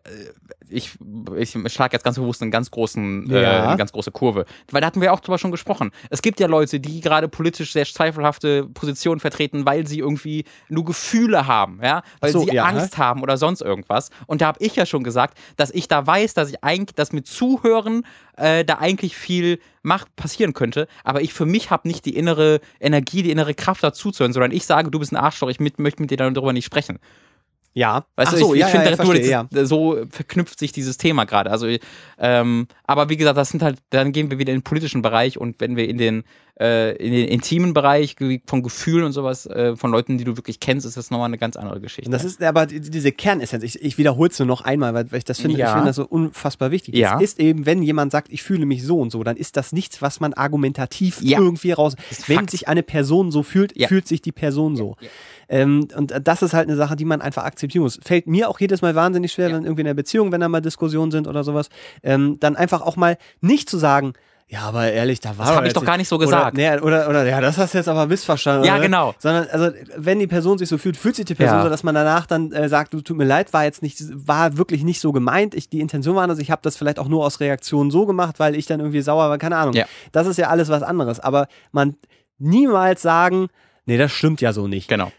[0.75, 0.93] ich,
[1.37, 3.69] ich schlage jetzt ganz bewusst einen ganz großen, äh, Ja.
[3.69, 5.91] eine ganz große Kurve, weil da hatten wir auch drüber schon gesprochen.
[6.11, 10.85] Es gibt ja Leute, die gerade politisch sehr zweifelhafte Positionen vertreten, weil sie irgendwie nur
[10.85, 14.11] Gefühle haben, ja, weil so, sie ja, Angst haben oder sonst irgendwas.
[14.27, 17.13] Und da habe ich ja schon gesagt, dass ich da weiß, dass ich eigentlich, dass
[17.13, 18.05] mit Zuhören
[18.37, 22.61] äh, da eigentlich viel macht, passieren könnte, aber ich für mich habe nicht die innere
[22.81, 25.61] Energie, die innere Kraft dazu zu hören, sondern ich sage, du bist ein Arschloch, ich
[25.61, 26.99] mit, möchte mit dir darüber nicht sprechen.
[27.75, 28.07] Ja.
[28.17, 31.25] Weißt Ach du, so, ich, ja, ich finde, ja, ja, so verknüpft sich dieses Thema
[31.25, 31.51] gerade.
[31.51, 31.67] Also,
[32.19, 35.39] ähm, aber wie gesagt, das sind halt, dann gehen wir wieder in den politischen Bereich
[35.39, 36.25] und wenn wir in den
[36.60, 38.14] äh, in den intimen Bereich
[38.47, 41.39] von Gefühlen und sowas, äh, von Leuten, die du wirklich kennst, ist das nochmal eine
[41.39, 42.09] ganz andere Geschichte.
[42.09, 43.64] Und das ist aber die- diese Kernessenz.
[43.64, 45.66] Ich, ich wiederhole es nur noch einmal, weil, ich das finde, Ja.
[45.66, 46.94] ich finde das so unfassbar wichtig.
[46.94, 47.16] Ja.
[47.16, 49.72] Es ist eben, wenn jemand sagt, ich fühle mich so und so, dann ist das
[49.72, 51.40] nichts, was man argumentativ Ja.
[51.40, 51.97] irgendwie raus.
[52.28, 52.51] Wenn Fakt.
[52.51, 53.89] sich eine Person so fühlt, Ja.
[53.89, 54.97] fühlt sich die Person so.
[55.48, 57.98] Ähm, und das ist halt eine Sache, die man einfach akzeptieren muss.
[58.02, 60.60] Fällt mir auch jedes Mal wahnsinnig schwer, wenn irgendwie in einer Beziehung, wenn da mal
[60.60, 61.68] Diskussionen sind oder sowas,
[62.02, 64.14] ähm, dann einfach auch mal nicht zu sagen,
[64.47, 66.57] ja, aber ehrlich, da war Das hab doch ich doch gar nicht so oder, gesagt.
[66.57, 68.65] nee, oder, oder, ja, das hast du jetzt aber missverstanden.
[68.65, 68.83] Ja, oder?
[68.83, 69.15] genau.
[69.19, 71.62] Sondern, also, wenn die Person sich so fühlt, fühlt sich die Person Ja.
[71.65, 74.57] so, dass man danach dann äh, sagt, du tut mir leid, war jetzt nicht, war
[74.57, 75.55] wirklich nicht so gemeint.
[75.55, 78.39] Ich, die Intention war anders, ich habe das vielleicht auch nur aus Reaktion so gemacht,
[78.39, 79.75] weil ich dann irgendwie sauer war, keine Ahnung.
[79.75, 79.87] Ja.
[80.12, 81.21] Das ist ja alles was anderes.
[81.21, 81.97] Aber man
[82.39, 83.49] niemals sagen,
[83.87, 84.89] nee, das stimmt ja so nicht.
[84.89, 85.11] Genau.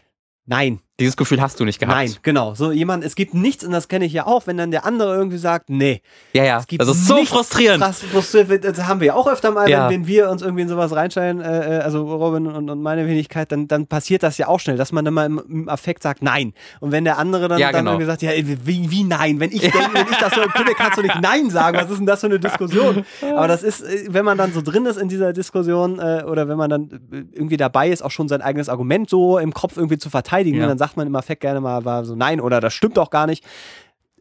[0.46, 1.94] Nein, Dieses Gefühl hast du nicht gehabt.
[1.94, 2.54] nein, genau.
[2.54, 5.14] So jemand, es gibt nichts, und das kenne ich ja auch, wenn dann der andere
[5.14, 6.00] irgendwie sagt, nee.
[6.32, 6.58] Ja, ja.
[6.58, 7.82] Es gibt Das ist so frustrierend.
[7.82, 8.64] Krass frustrierend.
[8.64, 9.90] Das haben wir ja auch öfter mal, Ja.
[9.90, 13.06] wenn, wenn wir uns irgendwie in sowas reinstellen, äh, äh, also Robin und, und meine
[13.06, 16.02] Wenigkeit, dann, dann passiert das ja auch schnell, dass man dann mal im, im Affekt
[16.02, 16.54] sagt, nein.
[16.80, 17.90] Und wenn der andere dann, Ja, dann genau.
[17.92, 19.38] irgendwie sagt, ja, wie, wie nein?
[19.38, 21.76] Wenn ich denke, wenn ich das so empfinde, kannst du nicht nein sagen.
[21.76, 23.04] Was ist denn das für eine Diskussion?
[23.34, 26.48] Aber das ist, äh, wenn man dann so drin ist in dieser Diskussion äh, oder
[26.48, 29.76] wenn man dann äh, irgendwie dabei ist, auch schon sein eigenes Argument so im Kopf
[29.76, 30.66] irgendwie zu verteidigen, Ja.
[30.66, 33.26] dann sagt man im Affekt gerne mal war so nein oder das stimmt doch gar
[33.26, 33.44] nicht.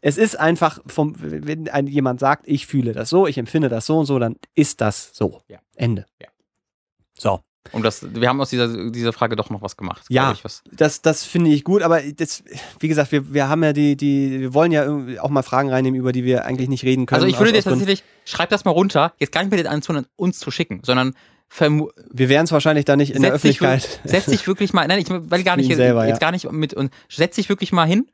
[0.01, 3.85] Es ist einfach, vom, wenn ein, jemand sagt, ich fühle das so, ich empfinde das
[3.85, 5.41] so und so, dann ist das so.
[5.47, 5.59] Ja.
[5.75, 6.05] Ende.
[6.21, 6.29] Ja.
[7.17, 7.41] So.
[7.71, 10.05] Und das, wir haben aus dieser, dieser Frage doch noch was gemacht.
[10.09, 10.31] Ja.
[10.31, 10.63] Ich, was.
[10.71, 12.43] Das, das finde ich gut, aber das,
[12.79, 14.87] wie gesagt, wir, wir haben ja die, die, wir wollen ja
[15.21, 17.23] auch mal Fragen reinnehmen, über die wir eigentlich nicht reden können.
[17.23, 20.05] Also ich würde dir tatsächlich, schreib das mal runter, jetzt gar nicht mit den Anzünden
[20.15, 21.15] uns zu schicken, sondern
[21.49, 23.99] wir wären es wahrscheinlich da nicht in der setz dich, Öffentlichkeit.
[24.03, 26.19] wir- setz dich wirklich mal, nein, ich will gar nicht, selber, jetzt ja.
[26.19, 28.07] gar nicht mit, und setz dich wirklich mal hin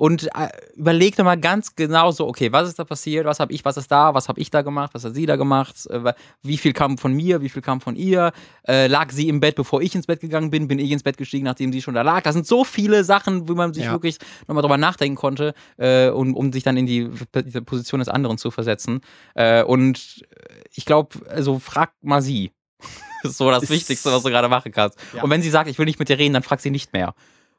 [0.00, 3.52] und äh, überleg doch mal ganz genau so, okay, was ist da passiert, was habe
[3.52, 6.12] ich, was ist da, was habe ich da gemacht, was hat sie da gemacht, äh,
[6.42, 8.30] wie viel kam von mir, wie viel kam von ihr,
[8.68, 11.16] äh, lag sie im Bett, bevor ich ins Bett gegangen bin, bin ich ins Bett
[11.16, 12.22] gestiegen, nachdem sie schon da lag.
[12.22, 13.90] Das sind so viele Sachen, wo man sich Ja.
[13.92, 18.08] wirklich nochmal drüber nachdenken konnte, äh, und, um sich dann in die, die Position des
[18.08, 19.00] anderen zu versetzen.
[19.34, 20.24] Äh, und
[20.74, 22.52] ich glaube, also frag mal sie.
[23.22, 24.98] Das ist so das Wichtigste, was du gerade machen kannst.
[25.14, 25.22] Ja.
[25.22, 27.14] Und wenn sie sagt, ich will nicht mit dir reden, dann frag sie nicht mehr.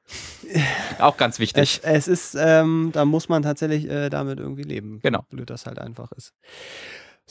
[0.99, 1.81] Auch ganz wichtig.
[1.83, 4.99] Es, es ist, ähm, da muss man tatsächlich äh, damit irgendwie leben.
[5.01, 5.23] Genau.
[5.29, 6.33] Blöd das halt einfach ist.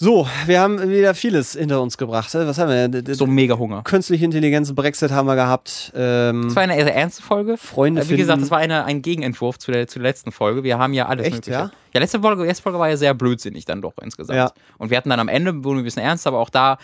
[0.01, 2.33] So, wir haben wieder vieles hinter uns gebracht.
[2.33, 2.71] Was haben
[3.05, 3.15] wir?
[3.17, 3.83] So mega Hunger.
[3.83, 5.91] Künstliche Intelligenz, Brexit haben wir gehabt.
[5.97, 7.57] Ähm, Das war eine eher ernste Folge.
[7.57, 10.31] Freunde Äh, Wie gesagt, finden- das war eine, ein Gegenentwurf zu der, zu der letzten
[10.31, 10.63] Folge.
[10.63, 11.51] Wir haben ja alles Echt, Mögliche.
[11.51, 11.71] ja?
[11.95, 14.37] Ja, letzte Folge, letzte Folge war ja sehr blödsinnig dann doch insgesamt.
[14.37, 14.53] Ja.
[14.77, 16.77] Und wir hatten dann am Ende, wurden wir ein bisschen ernst, aber auch da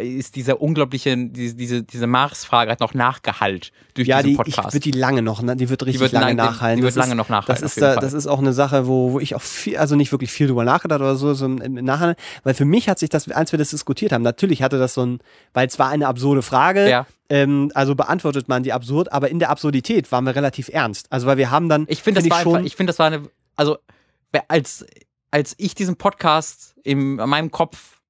[0.00, 4.74] ist diese unglaubliche, diese, diese, diese Mars-Frage hat noch nachgehallt durch ja, diesen die, Podcast.
[4.74, 5.54] wird die lange noch, ne?
[5.54, 7.62] die wird richtig wird lange lang- die- die wird Das lange ist, noch nachhallen, Das
[7.76, 10.32] ist, da, das ist auch eine Sache, wo, wo ich auch viel, also nicht wirklich
[10.32, 13.30] viel drüber nachgedacht oder so, so im, im Nachhinein, weil für mich hat sich das,
[13.30, 15.20] als wir das diskutiert haben, natürlich hatte das so ein,
[15.54, 17.06] weil es war eine absurde Frage, Ja.
[17.28, 21.06] ähm, also beantwortet man die absurd, aber in der Absurdität waren wir relativ ernst.
[21.12, 22.98] Also weil wir haben dann, Ich finde, das, find war schon, einfach, ich finde, das
[22.98, 23.22] war eine,
[23.54, 23.78] also
[24.48, 24.84] als,
[25.30, 28.00] als ich diesen Podcast in meinem Kopf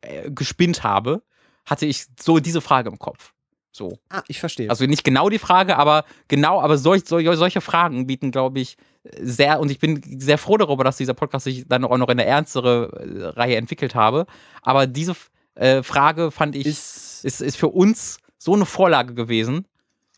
[0.00, 1.20] äh, gespinnt habe,
[1.66, 3.34] hatte ich so diese Frage im Kopf.
[3.70, 3.98] So.
[4.08, 4.70] ah, ich verstehe.
[4.70, 8.78] Also nicht genau die Frage, aber genau, aber solch, solch, solche Fragen bieten, glaube ich,
[9.18, 12.18] sehr, und ich bin sehr froh darüber, dass dieser Podcast sich dann auch noch in
[12.18, 14.26] eine ernstere äh, Reihe entwickelt habe.
[14.62, 15.16] Aber diese
[15.54, 19.66] äh, Frage fand ich, ist, ist, ist für uns so eine Vorlage gewesen.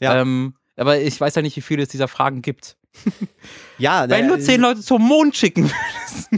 [0.00, 0.20] Ja.
[0.20, 2.76] Ähm, aber ich weiß ja nicht, wie viele es dieser Fragen gibt.
[3.78, 5.70] Ja, Wenn der- du zehn Leute zum Mond schicken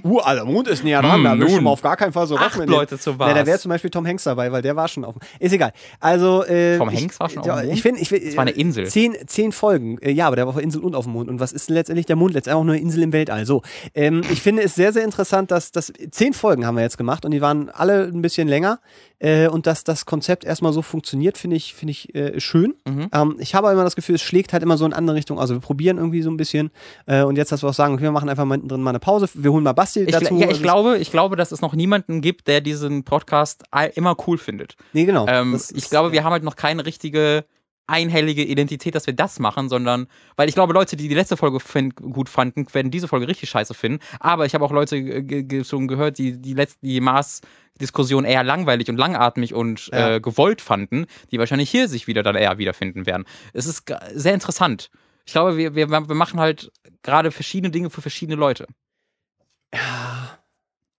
[0.05, 1.97] Uh, Alter, Mond ist näher dran, dran, da will ich ich schon mal auf gar
[1.97, 3.35] keinen Fall so acht Leute zu Ja, was.
[3.35, 5.17] da wäre zum Beispiel Tom Hanks dabei, weil der war schon auf.
[5.41, 5.73] Ist egal.
[5.99, 7.77] Also äh, Tom ich, Hanks war schon auf ja, dem Mond?
[7.77, 8.87] Ich finde, ich find, Das war eine Insel.
[8.87, 9.99] Zehn, zehn Folgen.
[9.99, 11.29] Äh, ja, aber der war auf der Insel und auf dem Mond.
[11.29, 12.35] Und was ist letztendlich der Mond?
[12.35, 13.47] Letztendlich auch nur eine Insel im Weltall.
[13.47, 13.63] So,
[13.95, 17.25] ähm, ich finde es sehr, sehr interessant, dass das zehn Folgen haben wir jetzt gemacht
[17.25, 18.79] und die waren alle ein bisschen länger.
[19.21, 22.75] Äh, und dass das Konzept erstmal so funktioniert, finde ich, finde ich äh, schön.
[22.87, 23.09] Mhm.
[23.13, 25.39] Ähm, ich habe aber immer das Gefühl, es schlägt halt immer so in andere Richtung.
[25.41, 26.44] Also wir probieren irgendwie so ein bisschen.
[27.07, 28.99] Äh, und jetzt, dass wir auch sagen, okay, wir machen einfach mal drin mal eine
[29.01, 29.29] Pause.
[29.35, 30.37] Wir holen mal Basti Ich, dazu.
[30.39, 33.65] ja, ich glaube, ich glaube, dass es noch niemanden gibt, der diesen Podcast
[33.95, 34.77] immer cool findet.
[34.93, 35.27] Nee, genau.
[35.29, 37.45] Ähm, ich ist- glaube, wir haben halt noch keine richtige
[37.87, 40.07] einhellige Identität, dass wir das machen, sondern,
[40.37, 41.59] weil ich glaube, Leute, die die letzte Folge
[42.01, 43.99] gut fanden, werden diese Folge richtig scheiße finden.
[44.21, 44.97] Aber ich habe auch Leute
[45.65, 50.15] schon gehört, die die letzte, die Mars-Diskussion eher langweilig und langatmig und Ja.
[50.15, 53.25] äh, gewollt fanden, die wahrscheinlich hier sich wieder dann eher wiederfinden werden.
[53.53, 53.85] Es ist
[54.15, 54.91] sehr interessant.
[55.27, 56.71] Ich glaube, wir, wir, wir machen halt
[57.03, 58.67] gerade verschiedene Dinge für verschiedene Leute.
[59.75, 60.39] Ja.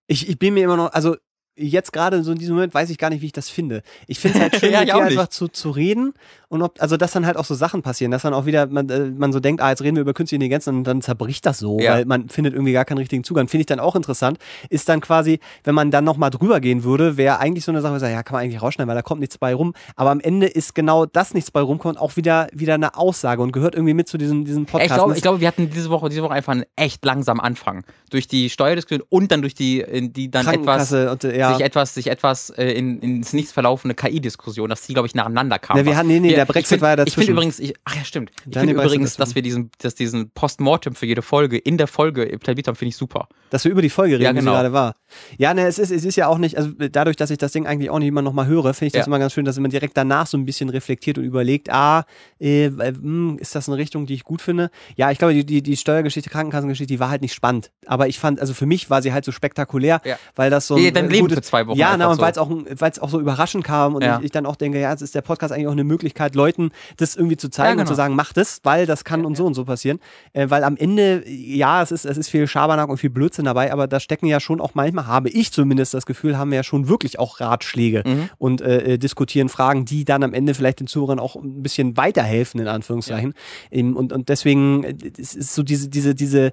[0.08, 1.18] Ich, ich bin mir immer noch, also
[1.58, 3.82] jetzt gerade so in diesem Moment weiß ich gar nicht, wie ich das finde.
[4.08, 6.14] Ich finde es halt schön, Ja, mit dir einfach zu, zu reden
[6.50, 8.90] und ob, also dass dann halt auch so Sachen passieren, dass dann auch wieder man,
[8.90, 11.60] äh, man so denkt, ah, jetzt reden wir über künstliche Intelligenz und dann zerbricht das
[11.60, 11.94] so, Ja.
[11.96, 13.48] weil man findet irgendwie gar keinen richtigen Zugang.
[13.48, 14.38] Finde ich dann auch interessant.
[14.70, 17.96] Ist dann quasi, wenn man dann nochmal drüber gehen würde, wäre eigentlich so eine Sache,
[18.10, 19.74] ja, kann man eigentlich rausschneiden, weil da kommt nichts bei rum.
[19.96, 23.52] Aber am Ende ist genau das nichts bei rumkommt, auch wieder, wieder eine Aussage und
[23.52, 24.92] gehört irgendwie mit zu diesem, diesem Podcast.
[24.92, 27.84] Ich glaube, glaube, wir hatten diese Woche, diese Woche einfach einen echt langsamen Anfang.
[28.10, 31.56] Durch die Steuerdiskussion und dann durch die, die dann etwas, und, äh, ja.
[31.58, 35.60] sich etwas, sich etwas äh, in, ins Nichts verlaufende KI-Diskussion, dass die, glaube ich, nacheinander
[35.60, 35.80] kamen.
[35.82, 37.32] Ne, wir hatten- nee, nee, der Brexit find, war ja Ich finde dazwischen.
[37.34, 38.32] übrigens, ich, ach ja, stimmt.
[38.50, 39.18] Ich finde übrigens, dazwischen.
[39.20, 42.90] dass wir diesen, dass diesen Postmortem für jede Folge in der Folge etabliert haben, finde
[42.90, 43.28] ich super.
[43.50, 44.52] Dass wir über die Folge reden, Ja, wie sie genau.
[44.54, 44.96] gerade war.
[45.38, 47.68] Ja, ne, es ist, es ist ja auch nicht, also dadurch, dass ich das Ding
[47.68, 49.06] eigentlich auch nicht immer nochmal höre, finde ich das Ja.
[49.08, 52.06] immer ganz schön, dass man direkt danach so ein bisschen reflektiert und überlegt, ah,
[52.40, 54.70] äh, äh, hm, ist das eine Richtung, die ich gut finde?
[54.96, 57.72] Ja, ich glaube, die, die, die Steuergeschichte, Krankenkassengeschichte, die war halt nicht spannend.
[57.86, 60.18] Aber ich fand, also für mich war sie halt so spektakulär, Ja.
[60.36, 62.22] weil das so Ja, ein dein äh, Leben für zwei Wochen Ja, na, und so.
[62.22, 64.18] weil es auch, weil es auch so überraschend kam und Ja.
[64.20, 66.72] ich, ich dann auch denke, ja, jetzt ist der Podcast eigentlich auch eine Möglichkeit, Leuten
[66.98, 67.96] das irgendwie zu zeigen Ja, und zu genau.
[68.04, 70.00] sagen, mach das, weil das kann und so und so passieren.
[70.34, 73.72] Äh, weil am Ende, ja, es ist, es ist viel Schabernack und viel Blödsinn dabei,
[73.72, 76.64] aber da stecken ja schon auch manchmal, habe ich zumindest das Gefühl, haben wir ja
[76.64, 78.30] schon wirklich auch Ratschläge Mhm.
[78.38, 81.98] und äh, äh, diskutieren Fragen, die dann am Ende vielleicht den Zuhörern auch ein bisschen
[81.98, 83.34] weiterhelfen, in Anführungszeichen.
[83.72, 86.52] Ähm, und, und deswegen, äh, es ist so diese, diese, diese,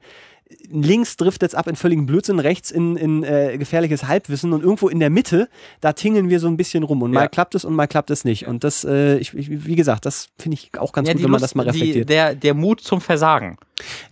[0.71, 4.89] links driftet es ab in völligen Blödsinn, rechts in, in äh, gefährliches Halbwissen und irgendwo
[4.89, 5.49] in der Mitte,
[5.81, 7.03] da tingeln wir so ein bisschen rum.
[7.03, 7.29] Und mal Ja.
[7.29, 8.47] klappt es und mal klappt es nicht.
[8.47, 11.25] Und das, äh, ich, ich, wie gesagt, das finde ich auch ganz Ja, gut, die
[11.25, 12.09] wenn man Lust- das mal die, reflektiert.
[12.09, 13.57] der, der Mut zum Versagen,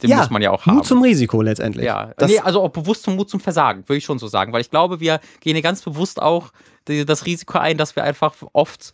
[0.03, 0.77] den ja, muss man ja auch haben.
[0.77, 1.87] Mut zum Risiko letztendlich.
[1.87, 4.53] Ja, das, nee, also auch bewusst zum Mut zum Versagen, würde ich schon so sagen.
[4.53, 6.53] Weil ich glaube, wir gehen hier ganz bewusst auch
[6.89, 8.93] die, das Risiko ein, dass wir einfach oft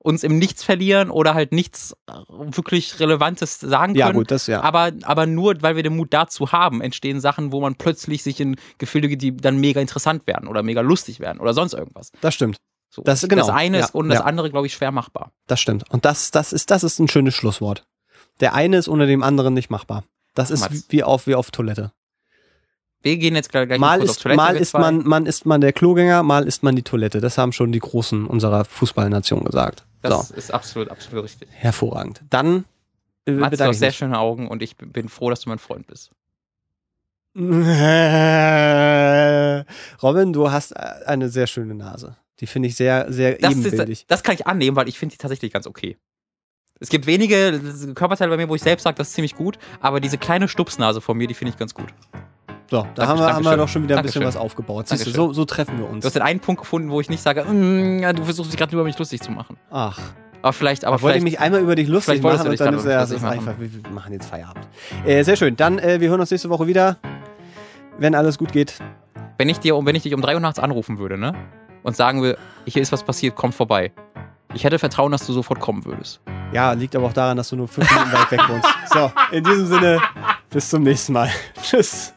[0.00, 3.96] uns im Nichts verlieren oder halt nichts äh, wirklich Relevantes sagen können.
[3.96, 4.62] ja, gut, das ja.
[4.62, 8.40] Aber, aber nur, weil wir den Mut dazu haben, entstehen Sachen, wo man plötzlich sich
[8.40, 12.12] in Gefühle, die dann mega interessant werden oder mega lustig werden oder sonst irgendwas.
[12.20, 12.56] das stimmt.
[12.90, 13.02] So.
[13.02, 14.24] Das- das genau, eine ist ja, und das ja.
[14.24, 15.32] andere, glaube ich, schwer machbar.
[15.46, 15.84] Das stimmt.
[15.90, 17.84] Und das, das, ist, das ist ein schönes Schlusswort.
[18.40, 20.04] Der eine ist ohne dem anderen nicht machbar.
[20.34, 20.86] Das ist Mats.
[20.90, 21.92] wie auf, wie auf Toilette.
[23.02, 24.36] Wir gehen jetzt gleich Mal kurz auf ist, Toilette.
[24.36, 27.20] mal ist man, man ist man der Klogänger, mal ist man die Toilette.
[27.20, 29.84] Das haben schon die Großen unserer Fußballnation gesagt.
[30.02, 31.48] Das so, ist absolut, absolut richtig.
[31.52, 32.22] hervorragend.
[32.30, 32.64] Dann
[33.26, 35.86] äh, Mats, du hast sehr schöne Augen und ich bin froh, dass du mein Freund
[35.86, 36.10] bist.
[40.02, 42.16] Robin, du hast äh, eine sehr schöne Nase.
[42.40, 44.00] Die finde ich sehr, sehr Das, ebenbildig.
[44.02, 45.96] ist, das kann ich annehmen, weil ich finde die tatsächlich ganz okay.
[46.80, 47.60] Es gibt wenige
[47.94, 51.00] Körperteile bei mir, wo ich selbst sage, das ist ziemlich gut, aber diese kleine Stupsnase
[51.00, 51.92] von mir, die finde ich ganz gut.
[52.70, 54.40] So, da haben, wir, haben wir doch schon wieder ein bisschen Dankeschön.
[54.40, 54.88] was aufgebaut.
[54.88, 56.02] Siehst du, so, so treffen wir uns.
[56.02, 58.74] Du hast den einen Punkt gefunden, wo ich nicht sage, "Mm, du versuchst dich gerade
[58.74, 59.56] über mich lustig zu machen.
[59.70, 59.98] Ach,
[60.42, 62.74] Aber vielleicht, aber wollte ich vielleicht, mich einmal über dich lustig vielleicht machen und dann
[62.74, 63.38] ist ja, das machen.
[63.38, 64.68] einfach, wir machen jetzt Feierabend.
[65.06, 65.56] Äh, sehr schön.
[65.56, 66.96] Dann, äh, wir hören uns nächste Woche wieder,
[67.98, 68.74] wenn alles gut geht.
[69.38, 71.32] wenn ich dir, wenn ich dich um drei Uhr nachts anrufen würde, ne?
[71.84, 73.92] Und sagen würde, hier ist was passiert, komm vorbei.
[74.52, 76.20] Ich hätte Vertrauen, dass du sofort kommen würdest.
[76.52, 78.68] Ja, liegt aber auch daran, dass du nur fünf Minuten weit weg wohnst.
[78.92, 80.00] So, in diesem Sinne,
[80.50, 81.30] bis zum nächsten Mal.
[81.62, 82.12] Tschüss.